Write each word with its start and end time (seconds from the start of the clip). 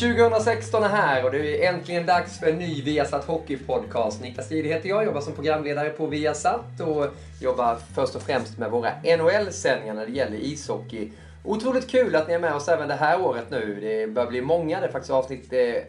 –2016 0.00 0.84
är 0.84 0.88
här 0.88 1.24
och 1.24 1.30
det 1.30 1.64
är 1.64 1.72
äntligen 1.74 2.06
dags 2.06 2.38
för 2.38 2.46
en 2.46 2.58
ny 2.58 2.82
Viasat 2.82 3.26
Hockey-podcast. 3.26 4.22
Niklas 4.22 4.50
Jihde 4.50 4.68
heter 4.68 4.88
jag, 4.88 5.04
jobbar 5.04 5.20
som 5.20 5.32
programledare 5.32 5.90
på 5.90 6.06
Viasat 6.06 6.80
och 6.80 7.06
jobbar 7.40 7.78
först 7.94 8.16
och 8.16 8.22
främst 8.22 8.58
med 8.58 8.70
våra 8.70 8.90
NHL-sändningar 9.02 9.94
när 9.94 10.06
det 10.06 10.12
gäller 10.12 10.36
ishockey. 10.36 11.10
Otroligt 11.44 11.90
kul 11.90 12.16
att 12.16 12.28
ni 12.28 12.34
är 12.34 12.38
med 12.38 12.54
oss 12.54 12.68
även 12.68 12.88
det 12.88 12.94
här 12.94 13.20
året 13.20 13.50
nu. 13.50 13.78
Det 13.80 14.06
börjar 14.06 14.28
bli 14.28 14.42
många, 14.42 14.80
det 14.80 14.86
är 14.86 14.90
faktiskt 14.90 15.12
avsnitt 15.12 15.52
eh, 15.52 15.82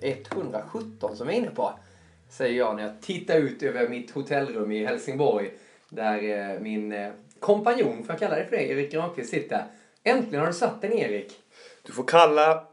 117 0.00 1.16
som 1.16 1.26
vi 1.26 1.34
är 1.34 1.38
inne 1.38 1.50
på. 1.50 1.72
Säger 2.28 2.58
jag 2.58 2.76
när 2.76 2.82
jag 2.82 3.02
tittar 3.02 3.36
ut 3.36 3.62
över 3.62 3.88
mitt 3.88 4.10
hotellrum 4.10 4.72
i 4.72 4.86
Helsingborg. 4.86 5.50
Där 5.88 6.52
eh, 6.52 6.60
min 6.60 6.92
eh, 6.92 7.10
kompanjon, 7.40 8.04
får 8.04 8.12
jag 8.12 8.18
kalla 8.18 8.34
dig 8.34 8.44
för 8.44 8.56
det, 8.56 8.70
Erik 8.70 8.92
Granqvist 8.92 9.30
sitter. 9.30 9.64
Äntligen 10.04 10.40
har 10.40 10.46
du 10.46 10.54
satt 10.54 10.82
den 10.82 10.92
Erik. 10.92 11.32
Du 11.82 11.92
får 11.92 12.04
kalla 12.04 12.66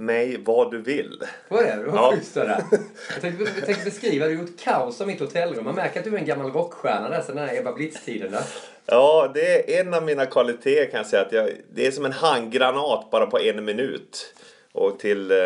mig 0.00 0.36
vad 0.44 0.70
du 0.70 0.82
vill. 0.82 1.22
Vad 1.48 1.62
är 1.64 1.76
det? 1.76 1.82
Det 1.84 1.90
var 1.90 1.98
Ja. 1.98 2.12
schysst 2.16 2.34
det 2.34 2.40
där. 2.40 2.62
Jag 3.12 3.20
tänkte, 3.20 3.44
jag 3.56 3.66
tänkte 3.66 3.84
beskriva, 3.84 4.26
du 4.26 4.34
har 4.36 4.42
gjort 4.42 4.60
kaos 4.60 5.00
av 5.00 5.06
mitt 5.06 5.20
hotellrum. 5.20 5.64
Man 5.64 5.74
märker 5.74 5.98
att 6.00 6.04
du 6.04 6.14
är 6.14 6.18
en 6.18 6.24
gammal 6.24 6.52
rockstjärna 6.52 7.08
där 7.08 7.22
sen 7.22 7.36
den 7.36 7.48
här 7.48 7.58
Ebba 7.58 7.72
Blitz-tiden. 7.72 8.36
Ja, 8.86 9.30
det 9.34 9.76
är 9.76 9.80
en 9.80 9.94
av 9.94 10.02
mina 10.04 10.26
kvaliteter 10.26 10.90
kan 10.90 10.98
jag 10.98 11.06
säga. 11.06 11.22
Att 11.22 11.32
jag, 11.32 11.50
det 11.74 11.86
är 11.86 11.90
som 11.90 12.04
en 12.04 12.12
handgranat 12.12 13.10
bara 13.10 13.26
på 13.26 13.38
en 13.38 13.64
minut. 13.64 14.34
Och 14.72 14.98
till 14.98 15.30
eh, 15.30 15.36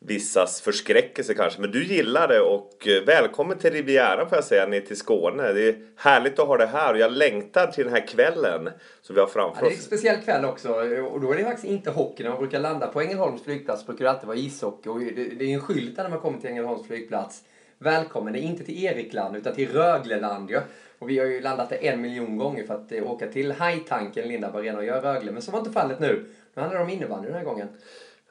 vissas 0.00 0.60
förskräckelse 0.60 1.34
kanske. 1.34 1.60
Men 1.60 1.70
du 1.70 1.84
gillar 1.84 2.28
det 2.28 2.40
och 2.40 2.88
eh, 2.88 3.04
välkommen 3.04 3.58
till 3.58 3.72
Rivieran 3.72 4.28
får 4.28 4.38
jag 4.38 4.44
säga, 4.44 4.66
ner 4.66 4.80
till 4.80 4.96
Skåne. 4.96 5.52
Det 5.52 5.68
är 5.68 5.76
härligt 5.96 6.38
att 6.38 6.46
ha 6.46 6.56
det 6.56 6.66
här 6.66 6.92
och 6.94 7.00
jag 7.00 7.12
längtar 7.12 7.66
till 7.66 7.84
den 7.84 7.92
här 7.92 8.06
kvällen 8.06 8.70
som 9.02 9.14
vi 9.14 9.20
har 9.20 9.28
Ja, 9.28 9.32
framför 9.32 9.60
det 9.60 9.66
är 9.66 9.70
en 9.70 9.78
oss. 9.78 9.84
speciell 9.84 10.20
kväll 10.20 10.44
också 10.44 10.68
och 11.12 11.20
då 11.20 11.32
är 11.32 11.36
det 11.36 11.44
faktiskt 11.44 11.66
inte 11.66 11.90
hockey. 11.90 12.22
När 12.22 12.30
man 12.30 12.38
brukar 12.38 12.60
landa 12.60 12.86
på 12.86 13.00
Ängelholms 13.00 13.44
flygplats 13.44 13.86
brukar 13.86 14.04
det 14.04 14.10
alltid 14.10 14.26
vara 14.26 14.38
ishockey 14.38 14.88
och 14.88 15.00
det, 15.00 15.44
är 15.44 15.54
en 15.54 15.60
skylt 15.60 15.96
när 15.96 16.08
man 16.08 16.20
kommer 16.20 16.38
till 16.38 16.50
Ängelholms 16.50 16.86
flygplats. 16.86 17.42
Välkommen, 17.78 18.32
det 18.32 18.38
är 18.38 18.42
inte 18.42 18.64
till 18.64 18.84
Erikland 18.84 19.36
utan 19.36 19.54
till 19.54 19.72
Rögleland 19.72 20.50
ju. 20.50 20.60
Och 20.98 21.10
vi 21.10 21.18
har 21.18 21.26
ju 21.26 21.40
landat 21.40 21.70
där 21.70 21.84
en 21.84 22.00
miljon 22.00 22.38
gånger 22.38 22.66
för 22.66 22.74
att 22.74 22.92
eh, 22.92 23.10
åka 23.10 23.26
till 23.26 23.52
Hajtanken, 23.52 24.28
Lindab 24.28 24.56
Arena 24.56 24.78
och 24.78 24.84
göra 24.84 25.14
Rögle. 25.14 25.32
Men 25.32 25.42
så 25.42 25.50
var 25.50 25.58
inte 25.58 25.70
fallet 25.70 26.00
nu. 26.00 26.24
Nu 26.54 26.62
handlar 26.62 26.78
det 26.78 26.84
om 26.84 26.90
innebandy 26.90 27.28
den 27.28 27.36
här 27.36 27.44
gången. 27.44 27.68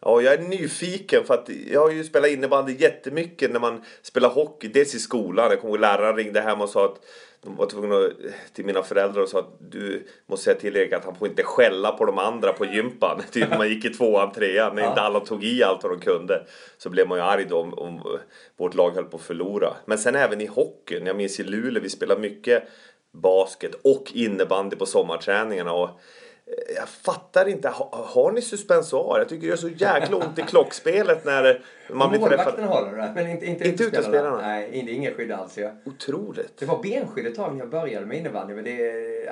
Ja, 0.02 0.22
jag 0.22 0.34
är 0.34 0.38
nyfiken 0.38 1.24
för 1.24 1.34
att 1.34 1.50
jag 1.72 1.82
har 1.82 1.92
ju 1.92 2.04
spelat 2.04 2.30
innebandy 2.30 2.76
jättemycket 2.80 3.52
när 3.52 3.60
man 3.60 3.84
spelar 4.02 4.30
hockey. 4.30 4.68
Dels 4.68 4.96
i 4.96 5.00
skolan. 5.00 5.50
Jag 5.50 5.62
kommer 5.62 5.74
ihåg 5.74 5.80
läraren 5.80 6.16
ringde 6.16 6.42
hem 6.42 6.62
och 6.62 6.70
sa 6.70 6.86
att 6.86 7.02
de 7.44 7.56
var 7.56 7.66
tvungna 7.66 8.10
till 8.54 8.66
mina 8.66 8.84
föräldrar 8.84 9.22
och 9.22 9.30
sa 9.30 9.40
att 9.40 9.58
du 9.72 10.08
måste 10.26 10.44
säga 10.44 10.60
till 10.60 10.78
Erik 10.78 10.94
att 10.94 11.06
han 11.06 11.16
får 11.16 11.28
inte 11.28 11.44
skälla 11.44 11.92
på 11.92 12.06
de 12.06 12.18
andra 12.18 12.54
på 12.54 12.66
gympan. 12.66 13.22
Typ 13.32 13.58
man 13.58 13.70
gick 13.70 13.86
i 13.86 13.90
tvåan, 13.90 14.32
trean, 14.32 14.76
när 14.76 14.88
inte 14.90 15.02
alla 15.02 15.20
tog 15.20 15.44
i 15.44 15.64
allt 15.64 15.84
vad 15.84 15.92
de 15.92 16.00
kunde. 16.00 16.44
Så 16.78 16.90
blev 16.90 17.08
man 17.08 17.18
ju 17.18 17.24
arg 17.24 17.46
då 17.50 17.60
om, 17.60 17.74
om 17.74 18.20
vårt 18.58 18.76
lag 18.76 18.92
höll 18.92 19.06
på 19.06 19.18
att 19.18 19.24
förlora. 19.24 19.74
Men 19.86 19.98
sen 19.98 20.16
även 20.16 20.42
i 20.42 20.46
hockeyn. 20.46 21.06
Jag 21.06 21.16
minns 21.16 21.40
i 21.40 21.44
Luleå, 21.44 21.84
vi 21.84 21.90
spelade 21.90 22.22
mycket 22.22 22.64
basket 23.14 23.76
och 23.82 24.12
innebandy 24.14 24.76
på 24.76 24.86
sommarträningarna. 24.86 25.74
Och 25.74 25.90
jag 26.76 26.90
fattar 26.90 27.48
inte, 27.48 27.70
ha, 27.70 27.90
har 28.14 28.32
ni 28.32 28.42
suspensoar? 28.42 29.20
Jag 29.20 29.30
tycker 29.30 29.42
det 29.42 29.48
gör 29.48 29.56
så 29.56 29.70
jäkla 29.70 30.18
ont 30.18 30.40
i 30.40 30.42
klockspelet 30.42 31.26
när 31.26 31.62
man 31.90 32.10
blir 32.10 32.20
Målvakten 32.20 32.56
träffad. 32.56 32.70
har 32.70 32.98
det, 32.98 33.12
men 33.16 33.30
inte, 33.30 33.46
inte, 33.46 33.68
Inte 33.68 33.84
utespelarna. 33.84 34.38
Nej, 34.42 34.70
det 34.86 34.92
är 34.92 34.96
inget 34.96 35.16
skydd 35.16 35.32
alls 35.32 35.58
ju. 35.58 35.70
Otroligt. 35.86 36.58
Det 36.58 36.66
var 36.66 36.84
benskydd 36.84 37.28
ett 37.28 37.36
tag 37.36 37.54
när 37.54 37.60
jag 37.60 37.70
började 37.70 38.06
med 38.06 38.18
innebandy 38.18 38.54
men 38.54 38.64
det, 38.64 38.78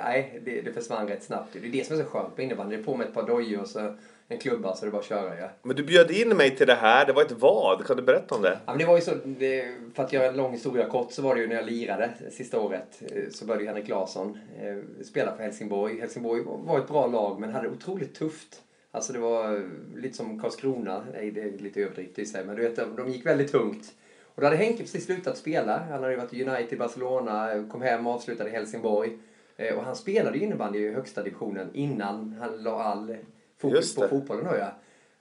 nej, 0.04 0.40
det, 0.44 0.60
det 0.60 0.72
försvann 0.72 1.08
rätt 1.08 1.22
snabbt. 1.24 1.48
Det 1.52 1.58
är 1.58 1.72
det 1.72 1.86
som 1.86 1.98
är 1.98 2.02
så 2.02 2.08
skönt 2.08 2.36
på 2.36 2.42
innebandy. 2.42 2.76
Det 2.76 2.82
är 2.82 2.84
på 2.84 2.96
med 2.96 3.06
ett 3.06 3.14
par 3.14 3.26
dojor 3.26 3.60
och 3.62 3.68
så 3.68 3.94
en 4.28 4.38
klubba 4.38 4.74
så 4.76 4.84
det 4.84 4.88
är 4.88 4.92
bara 4.92 4.98
att 4.98 5.04
köra 5.04 5.38
ja. 5.40 5.48
Men 5.62 5.76
du 5.76 5.82
bjöd 5.84 6.10
in 6.10 6.28
mig 6.36 6.56
till 6.56 6.66
det 6.66 6.74
här, 6.74 7.06
det 7.06 7.12
var 7.12 7.22
ett 7.22 7.32
vad? 7.32 7.86
Kan 7.86 7.96
du 7.96 8.02
berätta 8.02 8.34
om 8.34 8.42
det? 8.42 8.58
Ja, 8.66 8.72
men 8.72 8.78
det 8.78 8.84
var 8.84 8.94
ju 8.96 9.00
så, 9.02 9.14
det, 9.24 9.74
för 9.94 10.02
att 10.02 10.12
göra 10.12 10.26
en 10.26 10.36
lång 10.36 10.52
historia 10.52 10.88
kort 10.88 11.12
så 11.12 11.22
var 11.22 11.34
det 11.34 11.40
ju 11.40 11.46
när 11.46 11.54
jag 11.54 11.66
lirade 11.66 12.10
sista 12.30 12.60
året 12.60 13.02
eh, 13.12 13.22
så 13.30 13.44
började 13.44 13.66
Henrik 13.66 13.88
Larsson 13.88 14.38
eh, 14.62 15.04
spela 15.04 15.36
för 15.36 15.42
Helsingborg. 15.42 16.00
Helsingborg 16.00 16.42
var 16.46 16.78
ett 16.78 16.88
bra 16.88 17.06
lag 17.06 17.40
men 17.40 17.50
hade 17.50 17.68
otroligt 17.68 18.14
tufft. 18.14 18.62
Alltså 18.90 19.12
det 19.12 19.18
var 19.18 19.54
eh, 19.56 19.62
lite 19.96 20.16
som 20.16 20.40
Karlskrona, 20.40 21.04
nej 21.12 21.30
det 21.30 21.40
är 21.42 21.58
lite 21.58 21.80
överdrift 21.80 22.18
i 22.18 22.26
sig 22.26 22.44
men 22.44 22.56
du 22.56 22.62
vet 22.62 22.76
de- 22.76 22.96
de 22.96 23.08
gick 23.08 23.26
väldigt 23.26 23.52
tungt. 23.52 23.92
Och 24.34 24.40
då 24.40 24.46
hade 24.46 24.56
Henke 24.56 24.78
precis 24.78 25.04
slutat 25.04 25.36
spela. 25.38 25.78
Han 25.78 25.92
hade 26.00 26.10
ju 26.10 26.16
varit 26.16 26.34
i 26.34 26.44
United, 26.44 26.78
Barcelona, 26.78 27.68
kom 27.72 27.82
hem 27.82 28.06
och 28.06 28.12
avslutade 28.14 28.50
i 28.50 28.52
Helsingborg. 28.52 29.18
Eh, 29.56 29.74
Och 29.76 29.82
han 29.84 29.96
spelade 29.96 30.38
ju 30.38 30.44
innebandy 30.44 30.78
i 30.78 30.92
högsta 30.92 31.22
divisionen 31.22 31.70
innan 31.72 32.36
han 32.40 32.62
la 32.62 32.82
all 32.82 33.16
fokus 33.58 33.94
på 33.94 34.08
fotbollen 34.08 34.44
då 34.44 34.56
ja. 34.58 34.72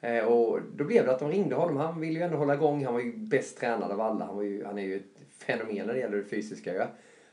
Eh, 0.10 0.26
Och 0.26 0.60
då 0.76 0.84
blev 0.84 1.06
det 1.06 1.12
att 1.12 1.20
de 1.20 1.32
ringde 1.32 1.56
honom. 1.56 1.78
Han 1.78 2.00
ville 2.00 2.20
ju 2.20 2.26
ändå 2.26 2.38
hålla 2.38 2.54
igång. 2.54 2.86
Han 2.86 2.94
var 2.94 3.02
ju 3.02 3.18
bäst 3.18 3.58
tränad 3.60 3.92
av 3.92 4.02
alla. 4.02 4.26
Han, 4.26 4.36
var 4.36 4.44
ju, 4.44 4.66
han 4.66 4.78
är 4.78 4.84
ju 4.84 4.96
ett 4.96 5.04
fenomen 5.40 5.88
när 5.88 5.94
det 5.94 6.00
gäller 6.00 6.18
det 6.18 6.24
fysiska. 6.24 6.74
Ja. 6.74 6.88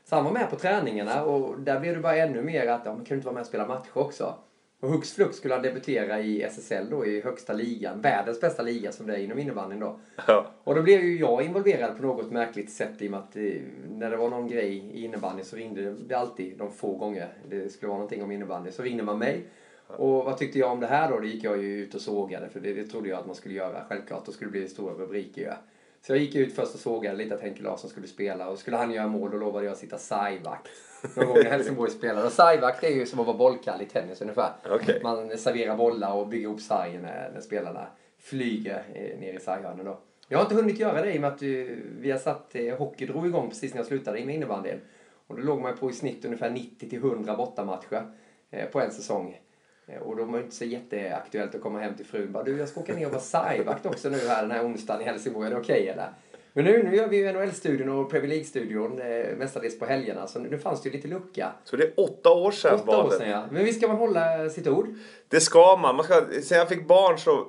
Så 0.05 0.15
han 0.15 0.25
var 0.25 0.31
med 0.31 0.49
på 0.49 0.55
träningarna 0.55 1.23
och 1.23 1.59
där 1.59 1.79
blev 1.79 1.95
det 1.95 2.01
bara 2.01 2.15
ännu 2.17 2.41
mer 2.41 2.67
att 2.67 2.81
ja, 2.85 2.91
man 2.91 3.05
kunde 3.05 3.15
inte 3.15 3.25
vara 3.25 3.33
med 3.33 3.41
och 3.41 3.47
spela 3.47 3.67
matcher 3.67 3.97
också. 3.97 4.35
Och 4.79 4.89
hux 4.89 5.13
flux 5.13 5.37
skulle 5.37 5.53
han 5.53 5.63
debutera 5.63 6.19
i 6.19 6.41
SSL 6.43 6.89
då, 6.89 7.05
i 7.05 7.21
högsta 7.21 7.53
ligan. 7.53 8.01
Världens 8.01 8.41
bästa 8.41 8.63
liga 8.63 8.91
som 8.91 9.07
det 9.07 9.13
är 9.13 9.19
inom 9.19 9.39
innebandyn 9.39 9.79
då. 9.79 9.99
Ja. 10.27 10.45
Och 10.63 10.75
då 10.75 10.81
blev 10.81 11.01
ju 11.01 11.19
jag 11.19 11.43
involverad 11.43 11.97
på 11.97 12.03
något 12.03 12.31
märkligt 12.31 12.71
sätt 12.71 13.01
i 13.01 13.07
och 13.07 13.11
med 13.11 13.19
att 13.19 13.35
eh, 13.35 13.43
när 13.89 14.09
det 14.09 14.17
var 14.17 14.29
någon 14.29 14.47
grej 14.47 14.77
i 14.93 15.05
innebandy 15.05 15.43
så 15.43 15.55
ringde 15.55 15.91
det 15.93 16.15
alltid 16.15 16.57
de 16.57 16.71
få 16.71 16.95
gånger 16.97 17.27
det 17.49 17.69
skulle 17.69 17.87
vara 17.87 17.97
någonting 17.97 18.23
om 18.23 18.31
innebandy. 18.31 18.71
Så 18.71 18.83
ringde 18.83 19.03
man 19.03 19.19
mig. 19.19 19.45
Och 19.87 20.25
vad 20.25 20.37
tyckte 20.37 20.59
jag 20.59 20.71
om 20.71 20.79
det 20.79 20.87
här 20.87 21.11
då? 21.11 21.19
Det 21.19 21.27
gick 21.27 21.43
jag 21.43 21.63
ju 21.63 21.83
ut 21.83 21.95
och 21.95 22.01
sågade 22.01 22.49
för 22.49 22.59
det, 22.59 22.73
det 22.73 22.83
trodde 22.83 23.09
jag 23.09 23.19
att 23.19 23.25
man 23.25 23.35
skulle 23.35 23.53
göra. 23.53 23.85
Självklart, 23.89 24.25
då 24.25 24.31
skulle 24.31 24.51
det 24.51 24.59
bli 24.59 24.67
stora 24.67 24.93
rubriker 24.93 25.41
ju. 25.41 25.51
Så 26.05 26.11
jag 26.11 26.19
gick 26.19 26.35
ut 26.35 26.55
först 26.55 26.73
och 26.73 26.79
sågade 26.79 27.17
lite 27.17 27.35
att 27.35 27.41
Henke 27.41 27.63
Larsson 27.63 27.89
skulle 27.89 28.07
spela 28.07 28.49
och 28.49 28.59
skulle 28.59 28.77
han 28.77 28.91
göra 28.91 29.07
mål 29.07 29.31
då 29.31 29.37
lovade 29.37 29.65
jag 29.65 29.71
att 29.71 29.77
sitta 29.77 29.97
sargvakt. 29.97 30.69
Någon 31.15 31.27
gång 31.27 31.37
när 31.37 31.49
Helsingborg 31.49 31.91
spelade. 31.91 32.25
Och 32.25 32.31
sargvakt 32.31 32.83
är 32.83 32.89
ju 32.89 33.05
som 33.05 33.19
att 33.19 33.25
vara 33.25 33.37
bollkall 33.37 33.81
i 33.81 33.85
tennis 33.85 34.21
ungefär. 34.21 34.51
Okej. 34.69 34.99
Man 35.03 35.37
serverar 35.37 35.77
bollar 35.77 36.13
och 36.13 36.27
bygger 36.27 36.49
upp 36.49 36.61
sargen 36.61 37.01
när, 37.01 37.31
när 37.33 37.41
spelarna 37.41 37.87
flyger 38.19 38.83
eh, 38.93 39.19
ner 39.19 39.33
i 39.33 39.39
sarghörnen 39.39 39.85
då. 39.85 39.99
Jag 40.27 40.37
har 40.37 40.45
inte 40.45 40.55
hunnit 40.55 40.79
göra 40.79 41.01
det 41.01 41.13
i 41.13 41.17
och 41.17 41.21
med 41.21 41.33
att 41.33 41.41
eh, 41.41 41.47
vi 41.99 42.11
har 42.11 42.19
satt 42.19 42.55
eh, 42.55 42.77
hockey 42.77 43.05
drog 43.05 43.27
igång 43.27 43.49
precis 43.49 43.73
när 43.73 43.79
jag 43.79 43.87
slutade 43.87 44.25
med 44.25 44.35
innebandyn. 44.35 44.81
Och 45.27 45.35
då 45.35 45.41
låg 45.41 45.61
man 45.61 45.77
på 45.77 45.89
i 45.89 45.93
snitt 45.93 46.25
ungefär 46.25 46.49
90 46.49 46.89
till 46.89 46.99
100 46.99 47.35
bortamatcher 47.35 48.03
på 48.71 48.81
en 48.81 48.91
säsong. 48.91 49.39
Eh, 49.87 50.01
Och 50.01 50.15
då 50.15 50.23
var 50.23 50.37
det 50.37 50.43
inte 50.43 50.55
så 50.55 50.65
jätteaktuellt 50.65 51.55
att 51.55 51.61
komma 51.61 51.79
hem 51.79 51.95
till 51.95 52.05
frun 52.05 52.31
bara 52.31 52.43
du 52.43 52.57
jag 52.57 52.69
ska 52.69 52.79
åka 52.81 52.93
ner 52.93 53.05
och 53.05 53.11
vara 53.11 53.21
sargvakt 53.21 53.85
också 53.85 54.09
nu 54.09 54.17
här 54.17 54.41
den 54.41 54.51
här 54.51 54.65
onsdagen 54.65 55.01
i 55.01 55.05
Helsingborg, 55.05 55.47
är 55.47 55.51
det 55.51 55.59
okej 55.59 55.87
eller? 55.87 56.09
Men 56.55 56.65
nu, 56.65 56.83
nu 56.83 56.95
gör 56.95 57.07
vi 57.07 57.17
ju 57.17 57.31
NHL-studion 57.33 57.89
och 57.89 58.09
Premier 58.11 58.29
League-studion 58.29 59.01
eh, 59.01 59.35
mestadels 59.37 59.79
på 59.79 59.85
helgerna 59.85 60.27
så 60.27 60.39
nu, 60.39 60.57
fanns 60.57 60.81
det 60.81 60.89
ju 60.89 60.95
lite 60.95 61.07
lucka. 61.07 61.51
Så 61.63 61.75
det 61.75 61.83
är 61.83 61.93
åtta 61.97 62.29
år 62.31 62.51
sedan 62.51 62.75
Åtta 62.75 62.85
var 62.85 63.05
år 63.05 63.09
sedan 63.09 63.29
ja. 63.29 63.45
Men 63.51 63.65
visst 63.65 63.77
ska 63.77 63.87
man 63.87 63.97
hålla 63.97 64.49
sitt 64.49 64.67
ord? 64.67 64.87
Det 65.27 65.39
ska 65.39 65.77
man. 65.77 65.95
man 65.95 66.05
ska, 66.05 66.25
sen 66.43 66.57
jag 66.57 66.69
fick 66.69 66.87
barn 66.87 67.17
så 67.17 67.47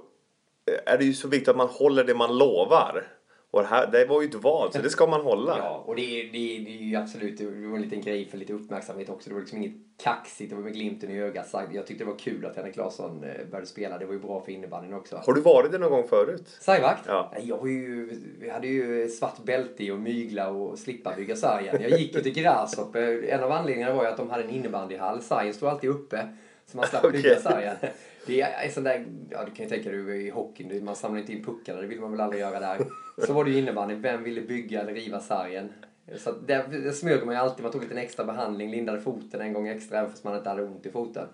är 0.86 0.98
det 0.98 1.04
ju 1.04 1.12
så 1.12 1.28
viktigt 1.28 1.48
att 1.48 1.56
man 1.56 1.68
håller 1.68 2.04
det 2.04 2.14
man 2.14 2.38
lovar. 2.38 3.06
Och 3.54 3.60
det, 3.62 3.66
här, 3.68 3.86
det 3.86 4.04
var 4.04 4.22
ju 4.22 4.28
ett 4.28 4.34
val, 4.34 4.72
så 4.72 4.82
det 4.82 4.90
ska 4.90 5.06
man 5.06 5.20
hålla. 5.20 5.58
Ja, 5.58 5.82
och 5.86 5.96
det, 5.96 6.02
är- 6.20 6.32
det, 6.32 6.56
är- 6.56 6.60
det 6.64 6.70
är 6.70 6.82
ju 6.82 6.96
absolut 6.96 7.38
det 7.38 7.44
var 7.44 7.76
en 7.76 7.82
liten 7.82 8.00
grej 8.00 8.28
för 8.28 8.38
lite 8.38 8.52
uppmärksamhet 8.52 9.08
också. 9.08 9.28
Det 9.30 9.34
var 9.34 9.40
liksom 9.40 9.58
inget 9.58 9.72
kaxigt, 10.02 10.50
det 10.50 10.56
var 10.56 10.62
med 10.62 10.72
glimten 10.72 11.10
i 11.10 11.20
ögat 11.20 11.48
sagt. 11.48 11.74
Jag 11.74 11.86
tyckte 11.86 12.04
det 12.04 12.10
var 12.10 12.18
kul 12.18 12.46
att 12.46 12.56
Henrik 12.56 12.76
Larsson 12.76 13.24
eh, 13.24 13.46
började 13.50 13.66
spela. 13.66 13.98
Det 13.98 14.06
var 14.06 14.12
ju 14.12 14.18
bra 14.18 14.40
för 14.40 14.52
innebandyn 14.52 14.94
också. 14.94 15.16
Har 15.26 15.32
du 15.32 15.40
varit 15.40 15.72
det 15.72 15.78
någon 15.78 15.90
gång 15.90 16.08
förut? 16.08 16.48
Sargvakt? 16.60 17.02
Ja. 17.06 17.32
Jag 17.42 17.56
har 17.56 17.66
ju, 17.66 18.10
vi 18.40 18.50
hade 18.50 18.66
ju 18.66 19.08
svart 19.08 19.44
bälte 19.44 19.84
i 19.84 19.90
och 19.90 19.98
mygla 19.98 20.50
och 20.50 20.78
slippa 20.78 21.14
bygga 21.16 21.36
sargen. 21.36 21.76
Jag 21.82 22.00
gick 22.00 22.14
ju 22.14 22.20
till 22.20 22.34
Gräshopp. 22.34 22.96
En 23.28 23.42
av 23.44 23.52
anledningarna 23.52 23.94
var 23.94 24.02
ju 24.04 24.08
att 24.10 24.16
de 24.16 24.30
hade 24.30 24.42
en 24.44 24.50
innebandyhall. 24.50 25.22
Sargen 25.22 25.54
stod 25.54 25.68
alltid 25.68 25.90
uppe. 25.90 26.28
Så 26.66 26.76
man 26.76 26.86
slapp 26.86 27.12
bygga 27.12 27.36
sargen. 27.40 27.76
Det 28.26 28.40
är 28.40 28.64
en 28.66 28.72
sån 28.72 28.84
där, 28.84 29.06
ja 29.30 29.44
du 29.44 29.50
kan 29.50 29.64
ju 29.64 29.70
tänka 29.70 29.90
dig 29.90 30.26
i 30.26 30.30
hockeyn, 30.30 30.84
man 30.84 30.96
samlar 30.96 31.20
inte 31.20 31.32
in 31.32 31.44
puckarna, 31.44 31.80
det 31.80 31.86
vill 31.86 32.00
man 32.00 32.10
väl 32.10 32.20
aldrig 32.20 32.40
göra 32.40 32.60
där. 32.60 32.78
Så 33.26 33.32
var 33.32 33.44
det 33.44 33.50
ju 33.50 33.58
innebandy, 33.58 33.94
vem 33.94 34.22
ville 34.22 34.40
bygga 34.40 34.80
eller 34.80 34.94
riva 34.94 35.20
sargen? 35.20 35.72
Så 36.16 36.32
där, 36.32 36.64
där 36.68 36.92
smög 36.92 37.26
man 37.26 37.34
ju 37.34 37.40
alltid, 37.40 37.62
man 37.62 37.72
tog 37.72 37.82
lite 37.82 37.94
en 37.94 37.98
extra 37.98 38.24
behandling, 38.24 38.70
lindade 38.70 39.00
foten 39.00 39.40
en 39.40 39.52
gång 39.52 39.68
extra 39.68 39.98
även 39.98 40.10
fast 40.10 40.24
man 40.24 40.36
inte 40.36 40.48
hade 40.48 40.62
ont 40.62 40.86
i 40.86 40.90
foten. 40.90 41.28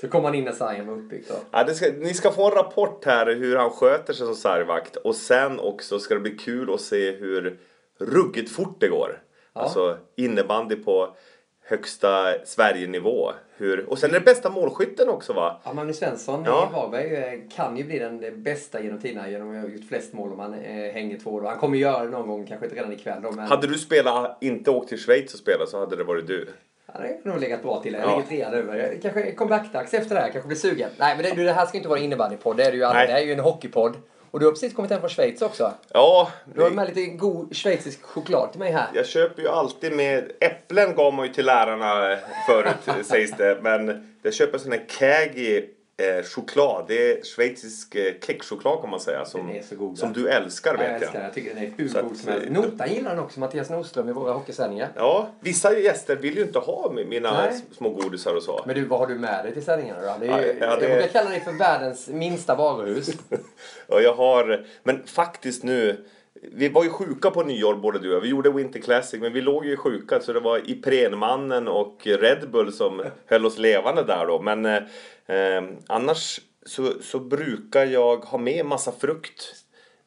Så 0.00 0.08
kom 0.08 0.22
man 0.22 0.34
in 0.34 0.44
när 0.44 0.52
sargen 0.52 0.86
var 0.86 0.94
uppbyggd 0.94 1.24
då. 1.28 1.34
Ja, 1.50 1.74
ska, 1.74 1.86
ni 1.98 2.14
ska 2.14 2.30
få 2.30 2.46
en 2.46 2.54
rapport 2.54 3.04
här 3.04 3.34
hur 3.34 3.56
han 3.56 3.70
sköter 3.70 4.12
sig 4.12 4.26
som 4.26 4.36
sargvakt. 4.36 4.96
Och 4.96 5.16
sen 5.16 5.60
också 5.60 5.98
ska 5.98 6.14
det 6.14 6.20
bli 6.20 6.36
kul 6.36 6.74
att 6.74 6.80
se 6.80 7.10
hur 7.10 7.58
ruggigt 7.98 8.50
fort 8.50 8.80
det 8.80 8.88
går. 8.88 9.22
Alltså 9.52 9.98
innebandy 10.16 10.76
på 10.76 11.16
högsta 11.64 12.34
Sverigenivå. 12.44 13.32
Hur, 13.62 13.90
och 13.90 13.98
sen 13.98 14.10
är 14.10 14.14
det 14.14 14.20
bästa 14.20 14.50
målskytten 14.50 15.08
också 15.08 15.32
va? 15.32 15.60
Ja, 15.64 15.72
Magnus 15.72 15.98
Svensson 15.98 16.42
Ja. 16.46 16.68
i 16.70 16.74
Varberg 16.74 17.14
eh, 17.16 17.40
kan 17.56 17.76
ju 17.76 17.84
bli 17.84 17.98
den 17.98 18.42
bästa 18.42 18.80
genom 18.82 18.98
tiderna 19.00 19.30
genom 19.30 19.56
att 19.56 19.62
ha 19.62 19.68
gjort 19.70 19.88
flest 19.88 20.12
mål 20.12 20.32
om 20.32 20.38
han 20.38 20.54
eh, 20.54 20.92
hänger 20.92 21.18
två 21.18 21.40
då. 21.40 21.46
Han 21.48 21.58
kommer 21.58 21.78
göra 21.78 22.04
det 22.04 22.10
någon 22.10 22.28
gång, 22.28 22.46
kanske 22.46 22.66
inte 22.66 22.76
redan 22.78 22.92
ikväll 22.92 23.22
då, 23.22 23.30
men 23.32 23.46
Hade 23.46 23.66
du 23.66 23.78
spelat, 23.78 24.38
inte 24.40 24.70
åkt 24.70 24.88
till 24.88 24.98
Schweiz 24.98 25.32
och 25.34 25.38
spelat 25.40 25.68
så 25.68 25.78
hade 25.78 25.96
det 25.96 26.04
varit 26.04 26.26
du. 26.26 26.48
han 26.86 27.02
har 27.02 27.30
nog 27.32 27.40
legat 27.40 27.62
bra 27.62 27.82
till. 27.82 27.92
Jag 27.92 28.02
Ja. 28.02 28.16
ligger 28.16 28.28
trea 28.28 28.50
nu. 28.50 28.80
Eh, 28.80 29.00
Kanske 29.02 29.32
comebackdags 29.32 29.94
efter 29.94 30.14
det 30.14 30.20
här, 30.20 30.30
kanske 30.30 30.48
blir 30.48 30.58
sugen. 30.58 30.90
Nej, 30.98 31.16
men 31.16 31.36
det, 31.36 31.44
det 31.44 31.52
här 31.52 31.66
ska 31.66 31.76
inte 31.76 31.88
vara 31.88 31.98
en 31.98 32.04
innebandypodd, 32.04 32.56
det 32.56 32.64
är 32.64 32.70
det 32.70 32.76
ju 32.76 32.84
aldrig. 32.84 32.98
Nej. 33.00 33.06
Det 33.06 33.12
här 33.12 33.20
är 33.20 33.26
ju 33.26 33.32
en 33.32 33.40
hockeypodd. 33.40 33.96
Och 34.32 34.40
du 34.40 34.46
har 34.46 34.52
precis 34.52 34.74
kommit 34.74 34.90
hem 34.90 35.00
från 35.00 35.10
Schweiz 35.10 35.42
också. 35.42 35.72
Ja, 35.92 36.28
Du 36.54 36.62
har 36.62 36.70
med 36.70 36.88
lite 36.88 37.06
god 37.06 37.56
schweizisk 37.56 38.02
choklad 38.02 38.50
till 38.50 38.58
mig 38.58 38.72
här. 38.72 38.86
jag 38.94 39.06
köper 39.06 39.42
ju 39.42 39.48
alltid 39.48 39.92
med... 39.92 40.32
Äpplen 40.40 40.94
gav 40.94 41.14
man 41.14 41.26
ju 41.26 41.32
till 41.32 41.46
lärarna 41.46 42.18
förut 42.46 43.06
sägs 43.06 43.32
det. 43.32 43.58
Men 43.62 44.08
jag 44.22 44.34
köper 44.34 44.58
sån 44.58 44.72
här 44.72 44.84
Kägi 44.98 45.68
eh, 45.96 46.24
choklad. 46.24 46.84
Det 46.88 47.12
är 47.12 47.24
schweizisk 47.24 47.94
eh, 47.94 48.12
kexchoklad 48.26 48.80
kan 48.80 48.90
man 48.90 49.00
säga. 49.00 49.24
Som, 49.24 49.60
som 49.96 50.12
du 50.12 50.28
älskar 50.28 50.70
jag 50.70 50.78
vet 50.78 51.02
älskar 51.02 51.18
jag. 51.18 51.26
Jag 51.26 51.34
tycker 51.34 51.54
den 51.54 51.64
är 51.64 51.72
hur 51.76 52.02
god 52.02 52.16
som 52.16 52.28
helst. 52.32 52.46
eh, 52.46 52.52
Notan 52.52 52.92
gillar 52.92 53.10
den 53.10 53.18
också, 53.18 53.40
Mattias 53.40 53.70
Nordström 53.70 54.08
i 54.08 54.12
våra 54.12 54.32
hockeysändningar. 54.32 54.88
Ja, 54.96 55.28
vissa 55.40 55.78
gäster 55.78 56.16
vill 56.16 56.36
ju 56.36 56.42
inte 56.42 56.58
ha 56.58 56.92
mina 57.06 57.32
Nej. 57.32 57.60
små 57.76 57.88
godisar 57.90 58.34
och 58.34 58.42
så. 58.42 58.62
Men 58.66 58.74
du, 58.74 58.84
vad 58.84 58.98
har 58.98 59.06
du 59.06 59.14
med 59.14 59.44
dig 59.44 59.52
till 59.52 59.64
sändningarna 59.64 60.00
då? 60.00 60.16
Det 60.20 60.26
är 60.26 60.40
ju, 60.42 60.58
ja, 60.60 60.76
det- 60.76 60.88
Jag 60.88 60.92
brukar 60.98 61.08
kalla 61.08 61.30
dig 61.30 61.40
för 61.40 61.52
världens 61.52 62.08
minsta 62.08 62.54
varuhus. 62.54 63.10
Ja, 63.88 64.00
jag 64.00 64.14
har... 64.14 64.66
Men 64.82 65.02
faktiskt 65.06 65.62
nu... 65.62 66.04
Vi 66.50 66.68
var 66.68 66.84
ju 66.84 66.90
sjuka 66.90 67.30
på 67.30 67.42
nyår 67.42 67.74
både 67.74 67.98
du 67.98 68.08
och 68.08 68.16
jag. 68.16 68.20
Vi 68.20 68.28
gjorde 68.28 68.50
Winter 68.50 68.80
Classic 68.80 69.20
men 69.20 69.32
vi 69.32 69.40
låg 69.40 69.66
ju 69.66 69.76
sjuka 69.76 70.20
så 70.20 70.32
det 70.32 70.40
var 70.40 70.70
Iprenmannen 70.70 71.68
och 71.68 72.00
Red 72.04 72.50
Bull 72.50 72.72
som 72.72 73.04
höll 73.26 73.46
oss 73.46 73.58
levande 73.58 74.04
där 74.04 74.26
då. 74.26 74.42
Men 74.42 74.66
eh, 74.66 74.82
eh, 75.26 75.62
annars 75.86 76.40
så, 76.66 76.92
så 77.00 77.20
brukar 77.20 77.84
jag 77.84 78.16
ha 78.16 78.38
med 78.38 78.66
massa 78.66 78.92
frukt. 78.92 79.54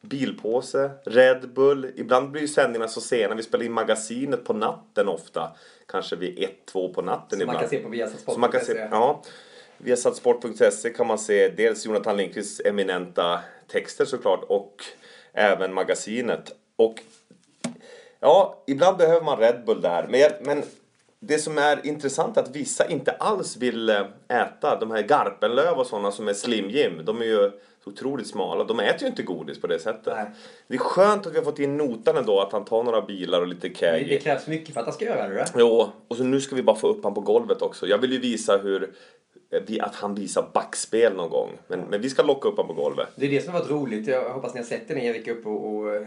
Bilpåse, 0.00 0.90
Red 1.04 1.52
Bull. 1.54 1.90
Ibland 1.96 2.30
blir 2.30 2.42
ju 2.42 2.48
sändningarna 2.48 2.88
så 2.88 3.00
sena. 3.00 3.34
Vi 3.34 3.42
spelar 3.42 3.64
in 3.64 3.72
magasinet 3.72 4.44
på 4.44 4.52
natten 4.52 5.08
ofta. 5.08 5.50
Kanske 5.88 6.16
vid 6.16 6.42
ett, 6.42 6.66
två 6.66 6.94
på 6.94 7.02
natten 7.02 7.38
Som 7.38 7.46
man 7.46 7.56
ibland. 7.56 7.70
kan 7.70 7.78
se 7.78 7.84
på 7.84 7.88
Viasat 7.88 8.20
Så 8.20 8.38
man 8.40 8.50
kan 8.50 8.60
se, 8.60 8.88
ja, 8.90 9.22
via 9.78 9.96
satsport.se 9.96 10.90
kan 10.90 11.06
man 11.06 11.18
se 11.18 11.48
dels 11.48 11.86
Jonathan 11.86 12.16
Lindqvists 12.16 12.60
eminenta 12.64 13.40
texter 13.66 14.04
såklart 14.04 14.44
och 14.48 14.84
även 15.36 15.74
magasinet. 15.74 16.52
Och 16.76 17.02
ja, 18.20 18.62
ibland 18.66 18.96
behöver 18.96 19.24
man 19.24 19.38
Red 19.38 19.64
Bull 19.66 19.80
där. 19.80 20.06
Men, 20.10 20.30
men 20.40 20.64
det 21.20 21.38
som 21.38 21.58
är 21.58 21.86
intressant 21.86 22.36
är 22.36 22.42
att 22.42 22.56
vissa 22.56 22.88
inte 22.88 23.10
alls 23.12 23.56
vill 23.56 23.88
eh, 23.88 24.06
äta 24.28 24.78
de 24.80 24.90
här 24.90 25.02
Garpenlöv 25.02 25.78
och 25.78 25.86
sådana 25.86 26.12
som 26.12 26.28
är 26.28 26.34
Slim 26.34 26.70
Jim. 26.70 27.04
De 27.04 27.20
är 27.20 27.26
ju 27.26 27.50
otroligt 27.86 28.26
smala. 28.26 28.64
De 28.64 28.80
äter 28.80 29.02
ju 29.02 29.06
inte 29.06 29.22
godis 29.22 29.60
på 29.60 29.66
det 29.66 29.78
sättet. 29.78 30.12
Nej. 30.16 30.26
Det 30.68 30.74
är 30.74 30.78
skönt 30.78 31.26
att 31.26 31.32
vi 31.32 31.36
har 31.36 31.44
fått 31.44 31.58
in 31.58 31.76
notan 31.76 32.16
ändå 32.16 32.40
att 32.40 32.52
han 32.52 32.64
tar 32.64 32.82
några 32.82 33.02
bilar 33.02 33.40
och 33.40 33.46
lite 33.46 33.74
keg. 33.74 34.08
det 34.08 34.18
krävs 34.18 34.46
mycket 34.46 34.74
för 34.74 34.80
att 34.80 34.86
han 34.86 34.94
ska 34.94 35.04
göra 35.04 35.28
det. 35.28 35.46
Jo, 35.56 35.92
och 36.08 36.16
så 36.16 36.22
nu 36.22 36.40
ska 36.40 36.56
vi 36.56 36.62
bara 36.62 36.76
få 36.76 36.88
upp 36.88 37.04
han 37.04 37.14
på 37.14 37.20
golvet 37.20 37.62
också. 37.62 37.86
Jag 37.86 37.98
vill 37.98 38.12
ju 38.12 38.18
visa 38.18 38.56
hur 38.56 38.92
Eh, 39.50 39.84
att 39.86 39.94
han 39.94 40.14
visar 40.14 40.50
backspel 40.54 41.16
någon 41.16 41.30
gång. 41.30 41.50
Men, 41.68 41.80
men 41.80 42.00
vi 42.00 42.10
ska 42.10 42.22
locka 42.22 42.48
upp 42.48 42.56
honom 42.56 42.76
på 42.76 42.82
golvet. 42.82 43.08
Det 43.16 43.26
är 43.26 43.30
det 43.30 43.40
som 43.40 43.52
har 43.52 43.60
varit 43.60 43.70
roligt. 43.70 44.06
Jag 44.06 44.30
hoppas 44.30 44.54
ni 44.54 44.60
har 44.60 44.66
sett 44.66 44.88
det 44.88 44.94
när 44.94 45.02
Erik 45.02 45.26
är 45.26 45.32
uppe 45.32 45.48
och, 45.48 45.76
och 45.76 45.94
eh, 45.94 46.06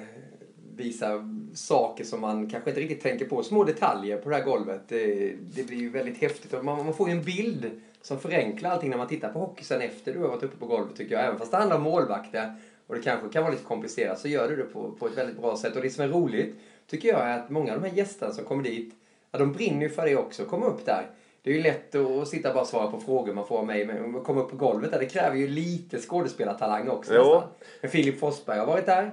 visar 0.76 1.40
saker 1.54 2.04
som 2.04 2.22
man 2.22 2.50
kanske 2.50 2.70
inte 2.70 2.82
riktigt 2.82 3.02
tänker 3.02 3.26
på. 3.26 3.44
Små 3.44 3.64
detaljer 3.64 4.18
på 4.18 4.30
det 4.30 4.36
här 4.36 4.44
golvet. 4.44 4.82
Det, 4.88 5.34
det 5.56 5.64
blir 5.64 5.78
ju 5.78 5.90
väldigt 5.90 6.18
häftigt. 6.18 6.54
Och 6.54 6.66
man, 6.66 6.86
man 6.86 6.94
får 6.94 7.10
ju 7.10 7.16
en 7.16 7.24
bild 7.24 7.72
som 8.02 8.20
förenklar 8.20 8.72
allting 8.72 8.90
när 8.90 8.98
man 8.98 9.08
tittar 9.08 9.30
på 9.30 9.40
hockey 9.40 9.64
sen 9.64 9.82
efter 9.82 10.14
du 10.14 10.20
har 10.20 10.28
varit 10.28 10.44
uppe 10.44 10.58
på 10.58 10.66
golvet 10.66 10.96
tycker 10.96 11.16
jag. 11.16 11.26
Även 11.26 11.40
fast 11.40 11.52
det 11.52 11.58
handlar 11.58 11.78
om 11.78 11.84
målvakter 11.84 12.54
och 12.88 12.96
det 12.96 13.02
kanske 13.02 13.30
kan 13.30 13.44
vara 13.44 13.52
lite 13.52 13.66
komplicerat 13.66 14.20
så 14.20 14.28
gör 14.28 14.50
du 14.50 14.56
det 14.56 14.64
på, 14.64 14.92
på 14.92 15.08
ett 15.08 15.18
väldigt 15.18 15.38
bra 15.38 15.58
sätt. 15.58 15.76
Och 15.76 15.82
det 15.82 15.90
som 15.90 16.04
är 16.04 16.08
roligt 16.08 16.56
tycker 16.88 17.08
jag 17.08 17.22
är 17.22 17.40
att 17.40 17.50
många 17.50 17.74
av 17.74 17.82
de 17.82 17.90
här 17.90 17.98
gästerna 17.98 18.34
som 18.34 18.46
kommer 18.46 18.64
dit, 18.64 18.96
ja, 19.32 19.40
de 19.40 19.54
brinner 19.54 19.82
ju 19.82 19.90
för 19.90 20.06
det 20.06 20.16
också. 20.16 20.46
Komma 20.46 20.66
upp 20.66 20.86
där. 20.86 21.10
Det 21.44 21.50
är 21.50 21.56
ju 21.56 21.62
lätt 21.62 21.96
att 21.96 22.28
sitta 22.28 22.50
och 22.50 22.56
bara 22.56 22.66
svara 22.66 22.92
på 22.92 23.00
frågor 23.00 23.34
man 23.34 23.48
får 23.48 23.58
av 23.58 23.66
mig, 23.66 23.86
men 23.86 24.16
att 24.16 24.24
komma 24.24 24.42
upp 24.42 24.50
på 24.50 24.56
golvet 24.56 24.92
där, 24.92 25.00
det 25.00 25.06
kräver 25.06 25.38
ju 25.38 25.48
lite 25.48 26.00
skådespelartalang 26.00 26.90
också 26.90 27.14
Jo. 27.16 27.24
nästan. 27.24 27.44
Men 27.82 27.92
Filip 27.92 28.20
Forsberg 28.20 28.60
har 28.60 28.66
varit 28.66 28.86
där. 28.86 29.12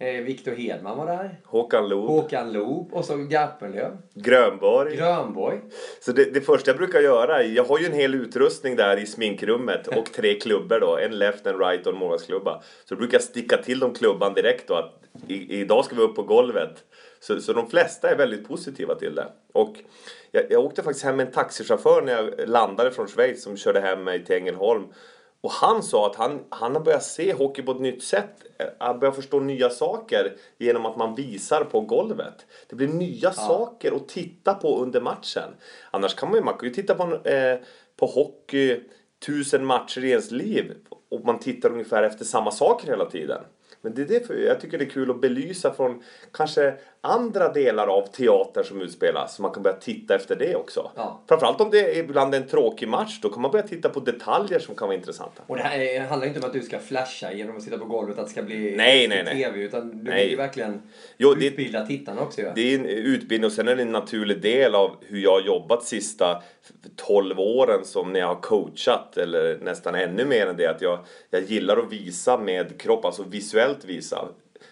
Eh, 0.00 0.22
Viktor 0.22 0.52
Hedman 0.52 0.98
var 0.98 1.06
där. 1.06 1.40
Håkan 1.44 1.88
Loob, 1.88 2.08
Håkan 2.08 2.52
Loob 2.52 2.92
och 2.92 3.04
så 3.04 3.16
Garpenlöv. 3.16 3.96
Grönborg. 4.14 4.96
Grönborg. 4.96 5.60
Så 6.00 6.12
det, 6.12 6.24
det 6.34 6.40
första 6.40 6.70
jag 6.70 6.78
brukar 6.78 7.00
göra, 7.00 7.42
jag 7.42 7.64
har 7.64 7.78
ju 7.78 7.86
en 7.86 7.92
hel 7.92 8.14
utrustning 8.14 8.76
där 8.76 8.96
i 8.96 9.06
sminkrummet 9.06 9.86
och 9.86 10.04
tre 10.12 10.34
klubbor 10.40 10.80
då. 10.80 10.98
En 10.98 11.18
left, 11.18 11.46
en 11.46 11.58
right 11.58 11.86
och 11.86 11.92
en 11.92 11.98
målvaktsklubba. 11.98 12.62
Så 12.84 12.94
då 12.94 12.98
brukar 12.98 13.14
jag 13.14 13.22
sticka 13.22 13.56
till 13.56 13.78
dem 13.78 13.94
klubban 13.94 14.34
direkt 14.34 14.68
då 14.68 14.74
att 14.74 15.02
i, 15.26 15.60
idag 15.60 15.84
ska 15.84 15.96
vi 15.96 16.02
upp 16.02 16.16
på 16.16 16.22
golvet. 16.22 16.84
Så, 17.20 17.40
så 17.40 17.52
de 17.52 17.70
flesta 17.70 18.10
är 18.10 18.16
väldigt 18.16 18.48
positiva 18.48 18.94
till 18.94 19.14
det. 19.14 19.26
Och 19.52 19.76
jag, 20.30 20.44
jag 20.50 20.64
åkte 20.64 20.82
faktiskt 20.82 21.04
hem 21.04 21.16
med 21.16 21.26
en 21.26 21.32
taxichaufför 21.32 22.02
när 22.02 22.12
jag 22.12 22.48
landade 22.48 22.90
från 22.90 23.08
Schweiz 23.08 23.42
som 23.42 23.56
körde 23.56 23.80
hem 23.80 24.04
mig 24.04 24.24
till 24.24 24.36
Ängelholm. 24.36 24.84
Och 25.40 25.50
han 25.50 25.82
sa 25.82 26.06
att 26.06 26.16
han, 26.16 26.44
han 26.48 26.74
har 26.74 26.82
börjat 26.82 27.04
se 27.04 27.32
hockey 27.32 27.62
på 27.62 27.72
ett 27.72 27.80
nytt 27.80 28.02
sätt. 28.02 28.44
Han 28.78 28.98
börjar 28.98 29.12
förstå 29.12 29.40
nya 29.40 29.70
saker 29.70 30.36
genom 30.58 30.86
att 30.86 30.96
man 30.96 31.14
visar 31.14 31.64
på 31.64 31.80
golvet. 31.80 32.46
Det 32.68 32.76
blir 32.76 32.88
nya 32.88 33.32
saker 33.32 33.92
att 33.92 34.08
titta 34.08 34.54
på 34.54 34.82
under 34.82 35.00
matchen. 35.00 35.50
Annars 35.90 36.14
kan 36.14 36.28
man 36.28 36.38
ju, 36.38 36.44
man 36.44 36.58
kan 36.58 36.68
ju 36.68 36.74
titta 36.74 36.94
på, 36.94 37.28
eh, 37.28 37.58
på 37.96 38.06
hockey 38.06 38.80
tusen 39.26 39.64
matcher 39.64 40.04
i 40.04 40.10
ens 40.10 40.30
liv 40.30 40.74
och 41.08 41.24
man 41.24 41.38
tittar 41.38 41.72
ungefär 41.72 42.02
efter 42.02 42.24
samma 42.24 42.50
saker 42.50 42.86
hela 42.86 43.10
tiden. 43.10 43.42
Men 43.80 43.94
det 43.94 44.02
är 44.02 44.06
därför 44.06 44.34
jag 44.34 44.60
tycker 44.60 44.78
det 44.78 44.84
är 44.84 44.90
kul 44.90 45.10
att 45.10 45.20
belysa 45.20 45.74
från 45.74 46.02
kanske 46.32 46.74
andra 47.00 47.52
delar 47.52 47.86
av 47.86 48.06
teater 48.06 48.62
som 48.62 48.80
utspelas. 48.82 49.34
Så 49.36 49.42
man 49.42 49.50
kan 49.50 49.62
börja 49.62 49.76
titta 49.76 50.14
efter 50.14 50.36
det 50.36 50.54
också. 50.56 50.90
Ja. 50.96 51.20
Framförallt 51.28 51.60
om 51.60 51.70
det 51.70 51.80
är 51.80 51.98
ibland 51.98 52.34
en 52.34 52.46
tråkig 52.46 52.88
match. 52.88 53.18
Då 53.22 53.28
kan 53.28 53.42
man 53.42 53.50
börja 53.50 53.66
titta 53.66 53.88
på 53.88 54.00
detaljer 54.00 54.58
som 54.58 54.74
kan 54.74 54.88
vara 54.88 54.96
intressanta. 54.98 55.42
Och 55.46 55.56
det 55.56 55.62
här 55.62 55.78
är- 55.80 56.00
handlar 56.00 56.26
inte 56.28 56.40
om 56.40 56.46
att 56.46 56.52
du 56.52 56.62
ska 56.62 56.78
flasha 56.78 57.32
genom 57.32 57.56
att 57.56 57.62
sitta 57.62 57.78
på 57.78 57.84
golvet, 57.84 58.18
att 58.18 58.24
det 58.26 58.30
ska 58.32 58.42
bli 58.42 58.76
Nej, 58.76 59.08
nej, 59.08 59.22
nej. 59.24 59.42
TV, 59.44 59.58
utan 59.58 60.04
du 60.04 60.10
Nej. 60.10 60.22
vill 60.22 60.30
ju 60.30 60.36
verkligen 60.36 60.82
Jo, 61.16 61.34
det- 61.34 61.46
utbilda 61.46 61.86
tittarna 61.86 62.22
också 62.22 62.40
ju. 62.40 62.50
Det 62.54 62.74
är 62.74 62.78
en 62.78 62.86
utbildning 62.86 63.46
och 63.46 63.52
sen 63.52 63.68
är 63.68 63.76
det 63.76 63.82
en 63.82 63.92
naturlig 63.92 64.42
del 64.42 64.74
av 64.74 64.96
hur 65.06 65.18
jag 65.20 65.30
har 65.32 65.40
jobbat 65.46 65.84
sista 65.84 66.42
12 66.96 67.40
åren 67.40 67.84
som 67.84 68.12
när 68.12 68.20
jag 68.20 68.26
har 68.26 68.40
coachat 68.40 69.16
eller 69.16 69.58
nästan 69.62 69.94
ännu 69.94 70.24
mer 70.24 70.46
än 70.46 70.56
det 70.56 70.66
att 70.66 70.82
jag, 70.82 70.98
jag 71.30 71.42
gillar 71.42 71.76
att 71.76 71.92
visa 71.92 72.38
med 72.38 72.80
kropp, 72.80 73.04
alltså 73.04 73.22
visuellt 73.22 73.84
visa. 73.84 74.28